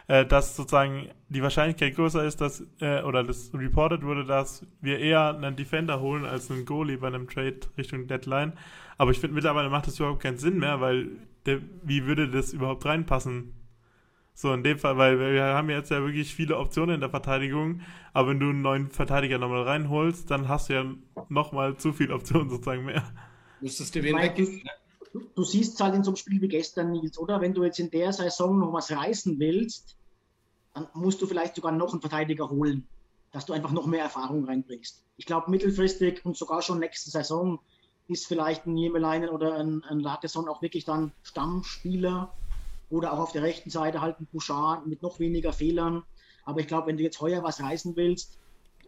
äh, 0.08 0.26
dass 0.26 0.56
sozusagen 0.56 1.10
die 1.30 1.42
Wahrscheinlichkeit 1.42 1.96
größer 1.96 2.24
ist, 2.26 2.42
dass, 2.42 2.64
äh, 2.80 3.02
oder 3.02 3.24
das 3.24 3.52
reported 3.54 4.04
wurde, 4.04 4.26
dass 4.26 4.66
wir 4.82 5.00
eher 5.00 5.36
einen 5.36 5.56
Defender 5.56 6.00
holen 6.02 6.26
als 6.26 6.52
einen 6.52 6.66
Goalie 6.66 6.98
bei 6.98 7.08
einem 7.08 7.28
Trade 7.28 7.60
Richtung 7.78 8.08
Deadline. 8.08 8.54
Aber 8.98 9.12
ich 9.12 9.20
finde, 9.20 9.36
mittlerweile 9.36 9.70
macht 9.70 9.88
das 9.88 10.00
überhaupt 10.00 10.22
keinen 10.22 10.38
Sinn 10.38 10.60
mehr, 10.60 10.82
weil 10.82 11.08
der, 11.46 11.62
wie 11.84 12.06
würde 12.06 12.30
das 12.30 12.54
überhaupt 12.54 12.86
reinpassen? 12.86 13.54
So 14.34 14.54
in 14.54 14.64
dem 14.64 14.78
Fall, 14.78 14.98
weil 14.98 15.18
wir 15.18 15.44
haben 15.44 15.70
jetzt 15.70 15.92
ja 15.92 16.02
wirklich 16.02 16.36
viele 16.36 16.58
Optionen 16.58 16.96
in 16.96 17.02
der 17.02 17.10
Verteidigung, 17.10 17.80
aber 18.12 18.30
wenn 18.30 18.40
du 18.42 18.50
einen 18.50 18.62
neuen 18.62 18.90
Verteidiger 18.90 19.38
nochmal 19.38 19.64
reinholst, 19.64 20.30
dann 20.30 20.50
hast 20.50 20.68
du 20.68 20.74
ja 20.74 20.86
nochmal 21.30 21.78
zu 21.78 21.94
viele 21.94 22.14
Optionen 22.14 22.50
sozusagen 22.50 22.84
mehr. 22.84 23.04
Müsstest 23.62 23.96
du 23.96 24.04
wen 24.04 24.18
weggeben? 24.18 24.62
Du, 25.36 25.44
siehst 25.44 25.80
halt 25.80 25.96
in 25.96 26.04
so 26.04 26.12
einem 26.12 26.18
Spiel 26.18 26.42
wie 26.42 26.48
gestern, 26.48 26.92
Nils, 26.92 27.18
oder? 27.18 27.40
Wenn 27.40 27.54
du 27.54 27.64
jetzt 27.64 27.80
in 27.80 27.90
der 27.90 28.12
Saison 28.12 28.60
noch 28.60 28.74
was 28.74 28.92
reißen 28.92 29.40
willst, 29.40 29.96
dann 30.74 30.88
musst 30.94 31.22
du 31.22 31.28
vielleicht 31.28 31.56
sogar 31.56 31.72
noch 31.72 31.94
einen 31.94 32.02
Verteidiger 32.02 32.50
holen, 32.50 32.86
dass 33.32 33.46
du 33.46 33.54
einfach 33.54 33.72
noch 33.72 33.86
mehr 33.86 34.04
Erfahrung 34.04 34.44
reinbringst. 34.44 35.04
Ich 35.16 35.26
glaube, 35.26 35.50
mittelfristig 35.50 36.26
und 36.26 36.36
sogar 36.36 36.62
schon 36.62 36.80
nächste 36.80 37.12
Saison 37.12 37.60
ist 38.08 38.28
vielleicht 38.28 38.66
ein 38.66 38.76
Jemeleinen 38.76 39.30
oder 39.30 39.56
ein, 39.56 39.84
ein 39.86 40.02
Lageson 40.02 40.50
auch 40.50 40.62
wirklich 40.62 40.84
dann 40.84 41.14
Stammspieler 41.24 42.34
oder 42.90 43.14
auch 43.14 43.20
auf 43.20 43.32
der 43.32 43.44
rechten 43.44 43.70
Seite 43.70 44.02
halt 44.02 44.20
ein 44.20 44.28
Bouchard 44.32 44.86
mit 44.86 45.02
noch 45.02 45.20
weniger 45.20 45.54
Fehlern. 45.54 46.04
Aber 46.44 46.60
ich 46.60 46.68
glaube, 46.68 46.88
wenn 46.88 46.98
du 46.98 47.04
jetzt 47.04 47.22
heuer 47.22 47.42
was 47.42 47.62
reißen 47.62 47.96
willst, 47.96 48.38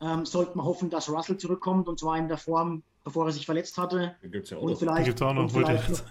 ähm, 0.02 0.26
sollte 0.26 0.58
man 0.58 0.66
hoffen, 0.66 0.90
dass 0.90 1.10
Russell 1.10 1.38
zurückkommt 1.38 1.88
und 1.88 2.00
zwar 2.00 2.18
in 2.18 2.28
der 2.28 2.38
Form, 2.38 2.84
bevor 3.04 3.28
er 3.28 3.32
sich 3.32 3.46
verletzt 3.46 3.78
hatte. 3.78 4.16
Gibt's 4.24 4.50
ja 4.50 4.58
auch 4.58 4.64
und 4.64 4.72
noch. 4.72 4.80
vielleicht, 4.80 5.06
Gibt's 5.06 5.22
auch 5.22 5.34
noch, 5.34 5.44
und 5.44 5.52
vielleicht, 5.52 5.90
noch, 5.90 6.02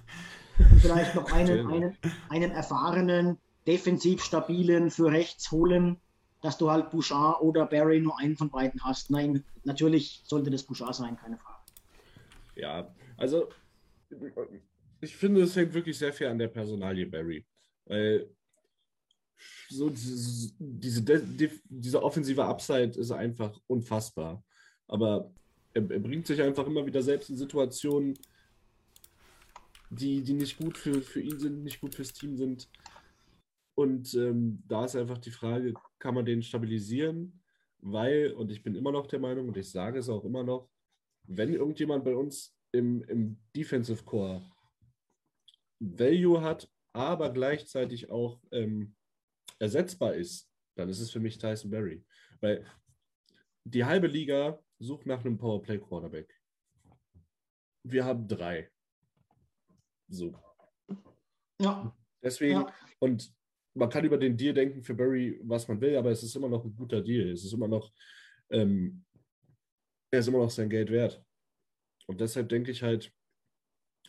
und 0.58 0.80
vielleicht 0.80 1.14
noch 1.14 1.32
einen, 1.32 1.66
einen, 1.70 1.96
einen 2.28 2.50
erfahrenen, 2.50 3.38
defensiv 3.66 4.22
stabilen 4.22 4.90
für 4.90 5.10
rechts 5.10 5.50
holen, 5.50 5.98
dass 6.42 6.58
du 6.58 6.70
halt 6.70 6.90
Bouchard 6.90 7.40
oder 7.40 7.66
Barry 7.66 8.00
nur 8.00 8.18
einen 8.18 8.36
von 8.36 8.50
beiden 8.50 8.82
hast. 8.84 9.10
Nein, 9.10 9.44
natürlich 9.64 10.22
sollte 10.24 10.50
das 10.50 10.62
Bouchard 10.62 10.94
sein, 10.94 11.16
keine 11.16 11.38
Frage. 11.38 11.58
Ja, 12.54 12.94
also 13.16 13.48
ich 15.00 15.16
finde, 15.16 15.42
es 15.42 15.56
hängt 15.56 15.74
wirklich 15.74 15.98
sehr 15.98 16.12
viel 16.12 16.28
an 16.28 16.38
der 16.38 16.48
Personalie 16.48 17.06
Barry. 17.06 17.44
Weil 17.86 18.28
so 19.68 19.90
diese, 19.90 20.52
diese, 20.58 21.50
diese 21.68 22.02
offensive 22.02 22.44
Upside 22.44 22.98
ist 22.98 23.10
einfach 23.10 23.58
unfassbar. 23.66 24.44
Aber 24.86 25.30
er, 25.74 25.90
er, 25.90 26.00
bringt 26.00 26.26
sich 26.26 26.40
einfach 26.40 26.66
immer 26.66 26.86
wieder 26.86 27.02
selbst 27.02 27.30
in 27.30 27.36
Situationen, 27.36 28.18
die, 29.90 30.22
die 30.22 30.34
nicht 30.34 30.56
gut 30.58 30.78
für, 30.78 31.00
für 31.02 31.20
ihn 31.20 31.38
sind, 31.38 31.62
nicht 31.62 31.80
gut 31.80 31.94
fürs 31.94 32.12
Team 32.12 32.36
sind. 32.36 32.68
Und 33.74 34.14
ähm, 34.14 34.62
da 34.66 34.86
ist 34.86 34.96
einfach 34.96 35.18
die 35.18 35.30
Frage, 35.30 35.74
kann 35.98 36.14
man 36.14 36.24
den 36.24 36.42
stabilisieren? 36.42 37.40
Weil, 37.80 38.32
und 38.32 38.50
ich 38.50 38.62
bin 38.62 38.74
immer 38.74 38.90
noch 38.90 39.06
der 39.06 39.20
Meinung, 39.20 39.48
und 39.48 39.56
ich 39.56 39.70
sage 39.70 39.98
es 39.98 40.08
auch 40.08 40.24
immer 40.24 40.42
noch, 40.42 40.68
wenn 41.24 41.52
irgendjemand 41.52 42.04
bei 42.04 42.16
uns 42.16 42.56
im, 42.72 43.02
im 43.04 43.38
Defensive 43.54 44.02
Core 44.04 44.42
Value 45.78 46.40
hat, 46.40 46.70
aber 46.92 47.30
gleichzeitig 47.30 48.10
auch 48.10 48.40
ähm, 48.50 48.95
ersetzbar 49.58 50.14
ist, 50.14 50.50
dann 50.76 50.88
ist 50.88 51.00
es 51.00 51.10
für 51.10 51.20
mich 51.20 51.38
Tyson 51.38 51.70
Berry. 51.70 52.04
Weil 52.40 52.66
die 53.64 53.84
halbe 53.84 54.06
Liga 54.06 54.62
sucht 54.78 55.06
nach 55.06 55.24
einem 55.24 55.38
Powerplay 55.38 55.78
Quarterback. 55.78 56.32
Wir 57.82 58.04
haben 58.04 58.26
drei. 58.28 58.70
So. 60.08 60.38
Ja. 61.60 61.96
Deswegen, 62.22 62.60
Ja. 62.60 62.74
und 62.98 63.32
man 63.74 63.90
kann 63.90 64.04
über 64.04 64.18
den 64.18 64.36
Deal 64.36 64.54
denken 64.54 64.82
für 64.82 64.94
Barry, 64.94 65.40
was 65.44 65.68
man 65.68 65.80
will, 65.80 65.96
aber 65.96 66.10
es 66.10 66.22
ist 66.22 66.34
immer 66.34 66.48
noch 66.48 66.64
ein 66.64 66.74
guter 66.74 67.02
Deal. 67.02 67.30
Es 67.30 67.44
ist 67.44 67.52
immer 67.52 67.68
noch, 67.68 67.92
ähm, 68.50 69.04
er 70.10 70.20
ist 70.20 70.28
immer 70.28 70.38
noch 70.38 70.50
sein 70.50 70.70
Geld 70.70 70.90
wert. 70.90 71.22
Und 72.06 72.20
deshalb 72.20 72.48
denke 72.48 72.70
ich 72.70 72.82
halt, 72.82 73.12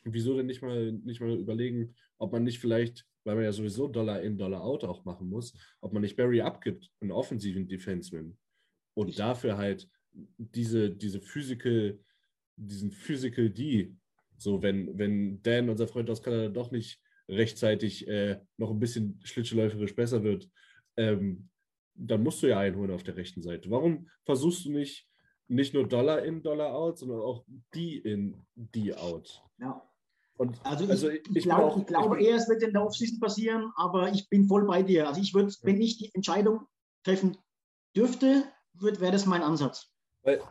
wieso 0.04 0.38
denn 0.38 0.46
nicht 0.46 0.62
mal, 0.62 0.92
nicht 0.92 1.20
mal 1.20 1.38
überlegen, 1.38 1.96
ob 2.18 2.32
man 2.32 2.44
nicht 2.44 2.60
vielleicht, 2.60 3.06
weil 3.28 3.36
man 3.36 3.44
ja 3.44 3.52
sowieso 3.52 3.90
Dollar 3.90 4.22
in, 4.22 4.38
Dollar 4.38 4.64
out 4.64 4.86
auch 4.86 5.04
machen 5.04 5.28
muss, 5.28 5.54
ob 5.82 5.92
man 5.92 6.02
nicht 6.02 6.16
Barry 6.16 6.40
abgibt, 6.40 6.90
einen 7.02 7.12
offensiven 7.12 7.68
Defenseman. 7.68 8.38
Und 8.94 9.20
dafür 9.20 9.58
halt 9.58 9.90
diese, 10.38 10.90
diese 10.90 11.20
Physical, 11.20 12.00
diesen 12.56 12.90
Physical 12.90 13.50
D, 13.50 13.94
so 14.38 14.62
wenn, 14.62 14.98
wenn 14.98 15.42
Dan, 15.44 15.70
unser 15.70 15.90
Freund 15.90 16.10
aus 16.10 16.24
Kanada, 16.24 16.48
doch 16.48 16.72
nicht 16.72 17.02
rechtzeitig 17.28 18.08
äh, 18.08 18.40
noch 18.56 18.72
ein 18.72 18.80
bisschen 18.80 19.20
schlittschuhläuferisch 19.26 19.94
besser 19.94 20.24
wird, 20.24 20.50
ähm, 20.96 21.50
dann 21.96 22.24
musst 22.24 22.42
du 22.42 22.48
ja 22.48 22.60
einholen 22.60 22.92
auf 22.92 23.04
der 23.04 23.18
rechten 23.18 23.42
Seite. 23.42 23.70
Warum 23.70 24.08
versuchst 24.24 24.64
du 24.64 24.72
nicht 24.72 25.06
nicht 25.50 25.74
nur 25.74 25.88
Dollar 25.88 26.24
in, 26.24 26.44
Dollar 26.44 26.74
out, 26.74 26.98
sondern 27.00 27.20
auch 27.20 27.46
die 27.74 27.98
in, 27.98 28.46
die 28.56 28.94
out? 28.94 29.42
Ja. 29.60 29.82
Und 30.38 30.64
Also 30.64 30.84
ich, 30.84 30.90
also 30.92 31.10
ich, 31.10 31.44
glaube, 31.44 31.64
auch- 31.66 31.78
ich 31.80 31.88
glaube 31.88 32.22
eher, 32.22 32.36
es 32.36 32.48
wird 32.48 32.62
in 32.62 32.72
der 32.74 32.84
Offseason 32.86 33.20
passieren, 33.20 33.72
aber 33.76 34.12
ich 34.12 34.30
bin 34.30 34.48
voll 34.48 34.66
bei 34.66 34.84
dir. 34.84 35.08
Also 35.08 35.20
ich 35.20 35.34
würde, 35.34 35.52
wenn 35.64 35.82
ich 35.82 35.98
die 35.98 36.14
Entscheidung 36.14 36.68
treffen 37.04 37.38
dürfte, 37.96 38.44
wäre 38.74 39.12
das 39.12 39.26
mein 39.26 39.42
Ansatz. 39.42 39.92
Weil, 40.24 40.42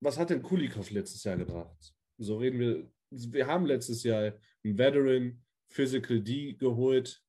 was 0.00 0.18
hat 0.18 0.28
denn 0.30 0.42
Kulikov 0.42 0.90
letztes 0.90 1.24
Jahr 1.24 1.36
gebracht? 1.38 1.94
So 2.18 2.36
reden 2.36 2.58
wir. 2.60 2.90
Wir 3.10 3.46
haben 3.46 3.64
letztes 3.66 4.02
Jahr 4.02 4.34
einen 4.62 4.76
Veteran 4.78 5.42
Physical 5.68 6.20
D 6.20 6.52
geholt. 6.54 7.22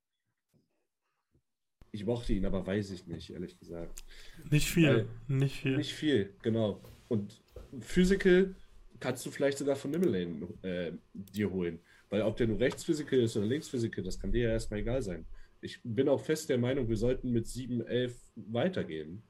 Ich 1.93 2.05
mochte 2.05 2.34
ihn, 2.34 2.45
aber 2.45 2.65
weiß 2.65 2.91
ich 2.91 3.05
nicht, 3.07 3.30
ehrlich 3.32 3.57
gesagt. 3.57 4.03
Nicht 4.49 4.69
viel. 4.69 4.88
Weil- 4.88 5.09
nicht 5.28 5.61
viel. 5.61 5.78
Nicht 5.78 5.93
viel, 5.93 6.36
genau. 6.41 6.82
Und 7.09 7.41
Physical 7.80 8.55
kannst 9.01 9.25
du 9.25 9.31
vielleicht 9.31 9.57
sogar 9.57 9.75
von 9.75 9.91
Nimmerlane 9.91 10.47
äh, 10.61 10.91
dir 11.13 11.51
holen. 11.51 11.79
Weil 12.09 12.21
ob 12.21 12.37
der 12.37 12.47
nur 12.47 12.59
Rechtsphysical 12.59 13.19
ist 13.19 13.35
oder 13.35 13.45
Linksphysical, 13.45 14.03
das 14.03 14.19
kann 14.19 14.31
dir 14.31 14.43
ja 14.43 14.49
erstmal 14.51 14.79
egal 14.79 15.01
sein. 15.01 15.25
Ich 15.59 15.79
bin 15.83 16.07
auch 16.07 16.21
fest 16.21 16.49
der 16.49 16.57
Meinung, 16.57 16.87
wir 16.87 16.97
sollten 16.97 17.31
mit 17.31 17.47
7, 17.47 17.85
11 17.85 18.15
weitergehen. 18.35 19.23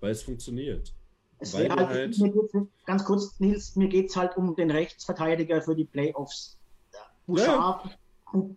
Weil 0.00 0.10
es 0.10 0.22
funktioniert. 0.22 0.92
Es 1.38 1.54
Weil 1.54 1.70
halt, 1.70 1.88
halt- 1.88 2.68
ganz 2.86 3.04
kurz, 3.04 3.38
Nils, 3.40 3.76
mir 3.76 3.88
geht 3.88 4.10
es 4.10 4.16
halt 4.16 4.36
um 4.36 4.54
den 4.54 4.70
Rechtsverteidiger 4.70 5.62
für 5.62 5.74
die 5.74 5.84
Playoffs. 5.84 6.58
Bouchard, 7.26 7.98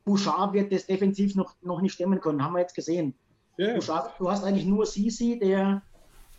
Bouchard 0.03 0.53
wird 0.53 0.71
das 0.71 0.85
defensiv 0.85 1.35
noch, 1.35 1.55
noch 1.61 1.81
nicht 1.81 1.93
stemmen 1.93 2.19
können, 2.19 2.43
haben 2.43 2.53
wir 2.53 2.61
jetzt 2.61 2.75
gesehen. 2.75 3.13
Ja, 3.57 3.75
Bouchard, 3.75 4.19
du 4.19 4.29
hast 4.29 4.43
eigentlich 4.43 4.65
nur 4.65 4.85
Sisi, 4.85 5.39
der 5.39 5.81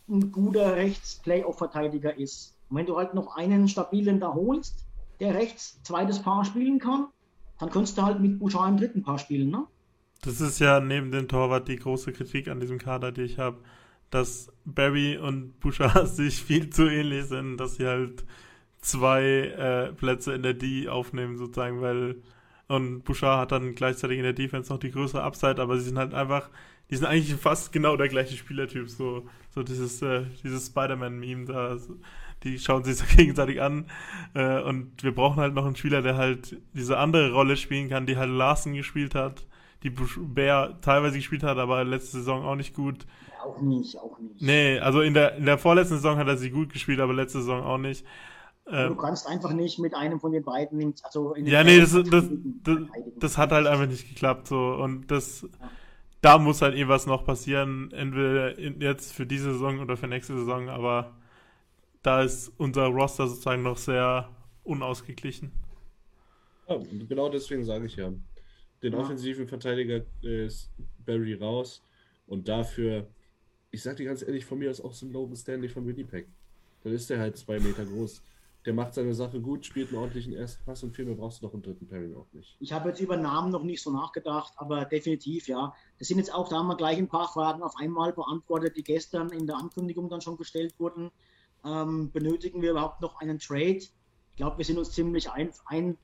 ein 0.09 0.33
guter 0.33 0.77
Rechts-Playoff-Verteidiger 0.77 2.17
ist. 2.19 2.55
Und 2.69 2.77
wenn 2.77 2.87
du 2.87 2.97
halt 2.97 3.15
noch 3.15 3.37
einen 3.37 3.69
stabilen 3.69 4.21
da 4.21 4.33
holst, 4.35 4.87
der 5.21 5.35
rechts 5.35 5.81
zweites 5.83 6.21
Paar 6.21 6.45
spielen 6.45 6.79
kann, 6.79 7.07
dann 7.59 7.71
könntest 7.71 7.99
du 7.99 8.03
halt 8.03 8.21
mit 8.21 8.39
Bouchard 8.39 8.71
im 8.71 8.77
dritten 8.77 9.03
Paar 9.03 9.19
spielen, 9.19 9.51
ne? 9.51 9.67
Das 10.23 10.41
ist 10.41 10.59
ja 10.59 10.81
neben 10.81 11.13
dem 11.13 11.29
Torwart 11.29 11.69
die 11.69 11.77
große 11.77 12.13
Kritik 12.13 12.49
an 12.49 12.61
diesem 12.61 12.79
Kader, 12.79 13.13
die 13.13 13.23
ich 13.23 13.39
habe, 13.39 13.59
dass 14.11 14.53
Barry 14.65 15.17
und 15.17 15.61
Bouchard 15.61 16.09
sich 16.15 16.43
viel 16.43 16.71
zu 16.71 16.89
ähnlich 16.89 17.27
sind, 17.27 17.57
dass 17.59 17.77
sie 17.77 17.87
halt 17.87 18.25
zwei 18.81 19.23
äh, 19.23 19.93
Plätze 19.93 20.35
in 20.35 20.43
der 20.43 20.55
D 20.55 20.89
aufnehmen, 20.89 21.37
sozusagen, 21.37 21.81
weil 21.81 22.23
und 22.69 23.03
Bouchard 23.05 23.41
hat 23.41 23.53
dann 23.53 23.75
gleichzeitig 23.75 24.19
in 24.19 24.25
der 24.25 24.35
Defense 24.35 24.71
noch 24.71 24.79
die 24.79 24.91
größere 24.91 25.23
Upside, 25.23 25.61
aber 25.61 25.79
sie 25.79 25.87
sind 25.87 25.99
halt 25.99 26.13
einfach, 26.13 26.51
die 26.91 26.97
sind 26.97 27.07
eigentlich 27.07 27.35
fast 27.35 27.73
genau 27.73 27.97
der 27.97 28.09
gleiche 28.09 28.37
Spielertyp, 28.37 28.91
so, 28.91 29.27
so 29.55 29.63
dieses, 29.63 30.03
äh, 30.03 30.27
dieses 30.45 30.67
Spider-Man-Meme 30.67 31.47
da, 31.47 31.79
so, 31.79 31.97
die 32.45 32.59
schauen 32.59 32.85
sich 32.85 32.97
so 32.99 33.05
gegenseitig 33.17 33.61
an 33.61 33.87
äh, 34.35 34.61
und 34.63 35.03
wir 35.03 35.15
brauchen 35.15 35.41
halt 35.41 35.55
noch 35.55 35.67
einen 35.67 35.77
Spieler, 35.77 36.03
der 36.03 36.17
halt 36.17 36.57
diese 36.75 36.99
andere 36.99 37.33
Rolle 37.33 37.57
spielen 37.57 37.89
kann, 37.89 38.07
die 38.07 38.17
halt 38.17 38.31
Larsen 38.31 38.75
gespielt 38.75 39.15
hat, 39.15 39.47
die 39.83 39.91
Bär 39.91 40.79
teilweise 40.81 41.17
gespielt 41.17 41.43
hat, 41.43 41.59
aber 41.59 41.85
letzte 41.85 42.19
Saison 42.19 42.45
auch 42.45 42.57
nicht 42.57 42.75
gut. 42.75 43.07
Auch 43.45 43.61
nicht, 43.61 43.97
auch 43.99 44.19
nicht. 44.19 44.43
Nee, 44.43 44.79
also 44.81 45.01
in 45.01 45.15
der, 45.15 45.37
in 45.37 45.47
der 45.47 45.59
vorletzten 45.59 45.95
Saison 45.95 46.19
hat 46.19 46.27
er 46.27 46.37
sie 46.37 46.51
gut 46.51 46.73
gespielt, 46.73 47.01
aber 47.01 47.15
letzte 47.15 47.39
Saison 47.39 47.63
auch 47.63 47.79
nicht. 47.79 48.05
Ähm, 48.71 48.89
du 48.89 48.97
kannst 48.97 49.27
einfach 49.27 49.53
nicht 49.53 49.79
mit 49.79 49.95
einem 49.95 50.21
von 50.21 50.33
den 50.33 50.43
beiden, 50.43 50.95
also 51.03 51.35
Ja, 51.37 51.65
nee, 51.65 51.81
das, 51.81 51.93
das, 51.93 52.25
das, 52.63 52.79
das, 53.19 53.39
hat 53.39 53.53
halt 53.53 53.67
einfach 53.67 53.87
nicht 53.87 54.09
geklappt 54.09 54.49
so 54.49 54.75
und 54.75 55.11
das 55.11 55.43
ja. 55.43 55.71
da 56.21 56.39
muss 56.39 56.61
halt 56.61 56.75
eh 56.77 56.87
was 56.87 57.07
noch 57.07 57.25
passieren, 57.25 57.91
entweder 57.93 58.59
jetzt 58.61 59.15
für 59.15 59.25
diese 59.25 59.53
Saison 59.53 59.81
oder 59.81 59.97
für 59.97 60.07
nächste 60.07 60.37
Saison, 60.37 60.69
aber 60.69 61.18
da 62.03 62.23
ist 62.23 62.53
unser 62.57 62.87
Roster 62.87 63.29
sozusagen 63.29 63.63
noch 63.63 63.79
sehr 63.79 64.29
unausgeglichen. 64.65 65.53
Ja, 66.69 66.79
genau 67.09 67.29
deswegen 67.29 67.65
sage 67.65 67.87
ich 67.87 67.97
ja. 67.97 68.13
Den 68.83 68.93
ja. 68.93 68.99
offensiven 68.99 69.49
Verteidiger 69.49 70.05
ist 70.23 70.71
Barry 71.05 71.35
raus 71.35 71.83
und 72.27 72.49
dafür, 72.49 73.09
ich 73.71 73.83
sag 73.83 73.97
dir 73.97 74.05
ganz 74.05 74.23
ehrlich, 74.23 74.45
von 74.45 74.59
mir 74.59 74.71
aus 74.71 74.81
auch 74.81 74.93
so 74.93 75.07
ein 75.07 75.13
Logan 75.13 75.37
Stanley 75.37 75.69
von 75.69 75.87
Winnipeg. 75.87 76.29
Dann 76.85 76.93
ist 76.93 77.11
der 77.11 77.19
halt 77.19 77.37
zwei 77.37 77.59
Meter 77.59 77.85
groß. 77.85 78.23
Der 78.65 78.75
macht 78.75 78.95
seine 78.95 79.15
Sache 79.15 79.41
gut, 79.41 79.65
spielt 79.65 79.89
einen 79.89 79.99
ordentlichen 79.99 80.35
ersten 80.35 80.63
Pass 80.65 80.83
und 80.83 80.95
viel 80.95 81.07
mehr 81.07 81.15
brauchst 81.15 81.41
du 81.41 81.47
doch 81.47 81.55
einen 81.55 81.63
dritten 81.63 81.89
Pairing 81.89 82.15
auch 82.15 82.27
nicht. 82.33 82.57
Ich 82.61 82.73
habe 82.73 82.91
jetzt 82.91 83.01
über 83.01 83.17
Namen 83.17 83.51
noch 83.51 83.63
nicht 83.63 83.83
so 83.83 83.91
nachgedacht, 83.91 84.53
aber 84.57 84.85
definitiv, 84.85 85.49
ja. 85.49 85.75
Das 85.99 86.09
sind 86.09 86.19
jetzt 86.19 86.35
auch, 86.35 86.49
da 86.49 86.57
haben 86.59 86.67
wir 86.67 86.77
gleich 86.77 86.99
ein 86.99 87.09
paar 87.09 87.29
Fragen 87.29 87.63
auf 87.63 87.75
einmal 87.79 88.13
beantwortet, 88.13 88.77
die 88.77 88.83
gestern 88.83 89.31
in 89.31 89.47
der 89.47 89.57
Ankündigung 89.57 90.11
dann 90.11 90.21
schon 90.21 90.37
gestellt 90.37 90.75
wurden. 90.79 91.11
Ähm, 91.65 92.11
benötigen 92.13 92.63
wir 92.63 92.73
überhaupt 92.73 93.01
noch 93.01 93.21
einen 93.21 93.39
Trade? 93.39 93.79
Ich 93.79 93.93
glaube, 94.37 94.59
wir 94.59 94.65
sind 94.65 94.79
uns 94.79 94.93
ziemlich 94.93 95.31
ein, 95.31 95.51
ein, 95.67 95.97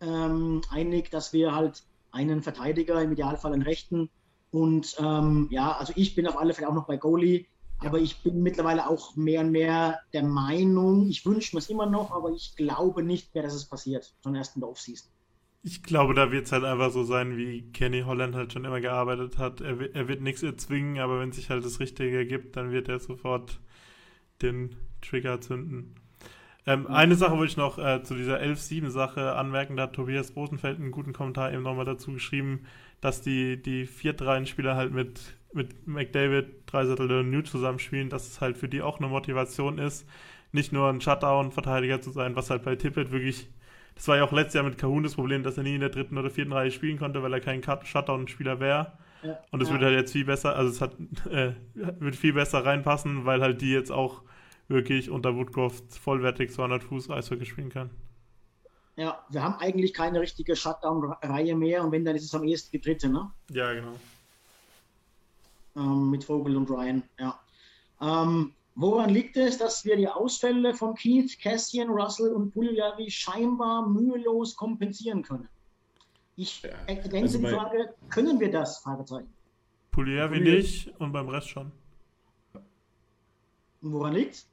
ähm, 0.00 0.62
einig, 0.70 1.10
dass 1.10 1.32
wir 1.32 1.54
halt 1.54 1.84
einen 2.10 2.42
Verteidiger, 2.42 3.00
im 3.02 3.12
Idealfall 3.12 3.52
einen 3.52 3.62
Rechten 3.62 4.10
und 4.52 4.96
ähm, 4.98 5.48
ja, 5.50 5.72
also 5.72 5.94
ich 5.96 6.14
bin 6.14 6.26
auf 6.26 6.38
alle 6.38 6.52
Fälle 6.52 6.68
auch 6.68 6.74
noch 6.74 6.86
bei 6.86 6.98
Goalie, 6.98 7.46
aber 7.78 7.98
ich 7.98 8.22
bin 8.22 8.42
mittlerweile 8.42 8.88
auch 8.88 9.16
mehr 9.16 9.40
und 9.40 9.50
mehr 9.50 10.00
der 10.12 10.22
Meinung, 10.22 11.08
ich 11.08 11.24
wünsche 11.24 11.56
mir 11.56 11.60
es 11.60 11.70
immer 11.70 11.86
noch, 11.86 12.12
aber 12.12 12.30
ich 12.30 12.54
glaube 12.54 13.02
nicht 13.02 13.34
mehr, 13.34 13.42
dass 13.42 13.54
es 13.54 13.64
passiert, 13.64 14.14
schon 14.22 14.34
erst 14.34 14.54
in 14.54 14.60
der 14.60 14.68
Offseason. 14.68 15.10
Ich 15.64 15.82
glaube, 15.82 16.12
da 16.12 16.30
wird 16.30 16.46
es 16.46 16.52
halt 16.52 16.64
einfach 16.64 16.90
so 16.90 17.02
sein, 17.04 17.36
wie 17.36 17.70
Kenny 17.72 18.02
Holland 18.02 18.34
halt 18.34 18.52
schon 18.52 18.64
immer 18.64 18.80
gearbeitet 18.80 19.38
hat. 19.38 19.60
Er, 19.60 19.94
er 19.94 20.08
wird 20.08 20.20
nichts 20.20 20.42
erzwingen, 20.42 20.98
aber 20.98 21.20
wenn 21.20 21.32
sich 21.32 21.50
halt 21.50 21.64
das 21.64 21.80
Richtige 21.80 22.16
ergibt, 22.16 22.56
dann 22.56 22.72
wird 22.72 22.88
er 22.88 22.98
sofort 22.98 23.60
den 24.42 24.76
Trigger 25.02 25.40
zünden. 25.40 25.94
Ähm, 26.66 26.86
eine 26.86 27.16
Sache 27.16 27.32
wollte 27.32 27.50
ich 27.50 27.56
noch 27.56 27.78
äh, 27.78 28.02
zu 28.02 28.14
dieser 28.14 28.40
11-7-Sache 28.40 29.34
anmerken. 29.34 29.76
Da 29.76 29.84
hat 29.84 29.94
Tobias 29.94 30.34
Rosenfeld 30.36 30.78
einen 30.78 30.92
guten 30.92 31.12
Kommentar 31.12 31.52
eben 31.52 31.62
nochmal 31.62 31.84
dazu 31.84 32.12
geschrieben, 32.12 32.66
dass 33.00 33.20
die, 33.20 33.60
die 33.60 33.86
4-3-Spieler 33.86 34.76
halt 34.76 34.92
mit, 34.92 35.20
mit 35.52 35.86
McDavid, 35.88 36.46
Dreisettel 36.66 37.10
und 37.10 37.30
New 37.30 37.42
zusammenspielen, 37.42 38.10
dass 38.10 38.28
es 38.28 38.40
halt 38.40 38.56
für 38.56 38.68
die 38.68 38.80
auch 38.80 39.00
eine 39.00 39.08
Motivation 39.08 39.78
ist, 39.78 40.08
nicht 40.52 40.72
nur 40.72 40.88
ein 40.88 41.00
Shutdown-Verteidiger 41.00 42.00
zu 42.00 42.10
sein, 42.10 42.36
was 42.36 42.50
halt 42.50 42.62
bei 42.62 42.76
Tippett 42.76 43.10
wirklich, 43.10 43.48
das 43.96 44.06
war 44.06 44.18
ja 44.18 44.24
auch 44.24 44.32
letztes 44.32 44.54
Jahr 44.54 44.64
mit 44.64 44.78
Kahun 44.78 45.02
das 45.02 45.16
Problem, 45.16 45.42
dass 45.42 45.56
er 45.56 45.64
nie 45.64 45.74
in 45.74 45.80
der 45.80 45.88
dritten 45.88 46.16
oder 46.16 46.30
vierten 46.30 46.52
Reihe 46.52 46.70
spielen 46.70 46.98
konnte, 46.98 47.22
weil 47.24 47.32
er 47.32 47.40
kein 47.40 47.62
Shutdown-Spieler 47.62 48.60
wäre. 48.60 48.92
Ja, 49.24 49.38
und 49.50 49.62
es 49.62 49.68
ja. 49.68 49.74
wird 49.74 49.84
halt 49.84 49.94
jetzt 49.94 50.12
viel 50.12 50.24
besser, 50.24 50.54
also 50.56 50.70
es 50.70 50.80
hat, 50.80 50.96
äh, 51.30 51.52
wird 51.74 52.16
viel 52.16 52.32
besser 52.34 52.64
reinpassen, 52.64 53.24
weil 53.24 53.40
halt 53.40 53.60
die 53.60 53.72
jetzt 53.72 53.90
auch 53.90 54.22
wirklich 54.72 55.10
unter 55.10 55.36
Woodcroft 55.36 55.94
vollwertig 55.94 56.52
200 56.52 56.82
Fuß 56.82 57.10
Eishockey 57.10 57.46
spielen 57.46 57.70
kann. 57.70 57.90
Ja, 58.96 59.24
wir 59.30 59.42
haben 59.42 59.54
eigentlich 59.54 59.94
keine 59.94 60.20
richtige 60.20 60.54
Shutdown-Reihe 60.54 61.54
mehr 61.56 61.82
und 61.82 61.92
wenn, 61.92 62.04
dann 62.04 62.16
ist 62.16 62.24
es 62.24 62.34
am 62.34 62.44
ehesten 62.44 62.72
die 62.72 62.80
dritte, 62.80 63.08
ne? 63.08 63.30
Ja, 63.50 63.72
genau. 63.72 63.94
Ähm, 65.76 66.10
mit 66.10 66.24
Vogel 66.24 66.56
und 66.56 66.68
Ryan, 66.68 67.02
ja. 67.18 67.40
Ähm, 68.02 68.52
woran 68.74 69.10
liegt 69.10 69.36
es, 69.36 69.56
dass 69.56 69.84
wir 69.84 69.96
die 69.96 70.08
Ausfälle 70.08 70.74
von 70.74 70.94
Keith, 70.94 71.38
Cassian, 71.40 71.88
Russell 71.88 72.32
und 72.32 72.52
Puljavi 72.52 73.10
scheinbar 73.10 73.88
mühelos 73.88 74.54
kompensieren 74.56 75.22
können? 75.22 75.48
Ich 76.36 76.62
ja, 76.62 76.70
ergänze 76.86 77.36
also 77.36 77.38
die 77.38 77.46
Frage, 77.46 77.94
können 78.10 78.40
wir 78.40 78.50
das? 78.50 78.78
Fragezeichen. 78.78 79.32
Puljavi 79.90 80.40
nicht 80.40 80.92
und 80.98 81.12
beim 81.12 81.28
Rest 81.28 81.48
schon. 81.48 81.72
Und 83.80 83.92
woran 83.92 84.14
liegt's? 84.14 84.51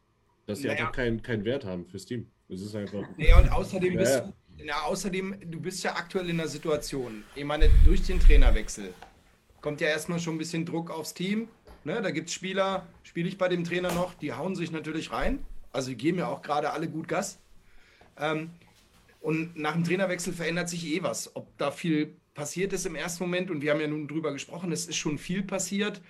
Dass 0.50 0.62
sie 0.62 0.68
naja. 0.68 0.80
einfach 0.80 0.93
keinen 0.93 1.22
kein 1.22 1.45
Wert 1.45 1.64
haben 1.64 1.86
fürs 1.86 2.08
Team. 2.08 2.26
Das 2.47 2.62
ist 2.62 2.76
einfach. 2.76 3.04
Ja, 3.18 3.38
und 3.38 3.52
außerdem 3.52 3.95
bist 3.95 4.16
ja, 4.16 4.22
du, 4.22 4.34
na, 4.66 4.82
außerdem, 4.82 5.36
du 5.45 5.60
bist 5.60 5.84
ja 5.84 5.95
aktuell 5.95 6.28
in 6.28 6.39
einer 6.39 6.50
Situation. 6.50 7.24
Ich 7.36 7.45
meine, 7.45 7.70
durch 7.86 8.02
den 8.02 8.20
Trainerwechsel 8.20 8.91
kommt 9.62 9.80
ja 9.80 9.89
erstmal 9.89 10.20
schon 10.20 10.36
ein 10.36 10.38
bisschen 10.39 10.66
Druck 10.66 10.89
aufs 10.89 11.14
Team. 11.14 11.50
Ne, 11.84 12.02
da 12.02 12.10
gibt 12.10 12.30
es 12.30 12.34
Spieler, 12.34 12.88
spiele 13.04 13.28
ich 13.28 13.38
bei 13.38 13.47
dem 13.47 13.64
Trainer 13.64 13.91
noch, 13.93 14.16
die 14.16 14.34
hauen 14.34 14.56
sich 14.56 14.72
natürlich 14.72 15.12
rein. 15.12 15.45
Also 15.72 15.89
die 15.91 15.97
geben 15.97 16.18
ja 16.18 16.28
auch 16.28 16.41
gerade 16.41 16.72
alle 16.72 16.89
gut 16.89 17.08
Gas. 17.08 17.39
Ähm, 18.18 18.50
und 19.22 19.56
nach 19.56 19.74
dem 19.74 19.84
Trainerwechsel 19.84 20.34
verändert 20.34 20.68
sich 20.68 20.84
eh 20.88 21.04
was. 21.04 21.36
Ob 21.36 21.56
da 21.60 21.70
viel 21.70 22.16
passiert 22.34 22.74
ist 22.74 22.88
im 22.88 22.95
ersten 22.95 23.24
Moment, 23.24 23.52
und 23.52 23.62
wir 23.62 23.72
haben 23.72 23.82
ja 23.82 23.88
nun 23.88 24.08
drüber 24.08 24.34
gesprochen, 24.34 24.72
es 24.72 24.88
ist 24.88 24.97
schon 24.97 25.20
viel 25.20 25.43
passiert. 25.43 26.02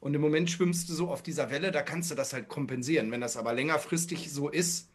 Und 0.00 0.14
im 0.14 0.20
Moment 0.20 0.50
schwimmst 0.50 0.88
du 0.88 0.94
so 0.94 1.08
auf 1.08 1.22
dieser 1.22 1.50
Welle, 1.50 1.70
da 1.70 1.82
kannst 1.82 2.10
du 2.10 2.14
das 2.14 2.32
halt 2.32 2.48
kompensieren. 2.48 3.12
Wenn 3.12 3.20
das 3.20 3.36
aber 3.36 3.52
längerfristig 3.52 4.32
so 4.32 4.48
ist, 4.48 4.88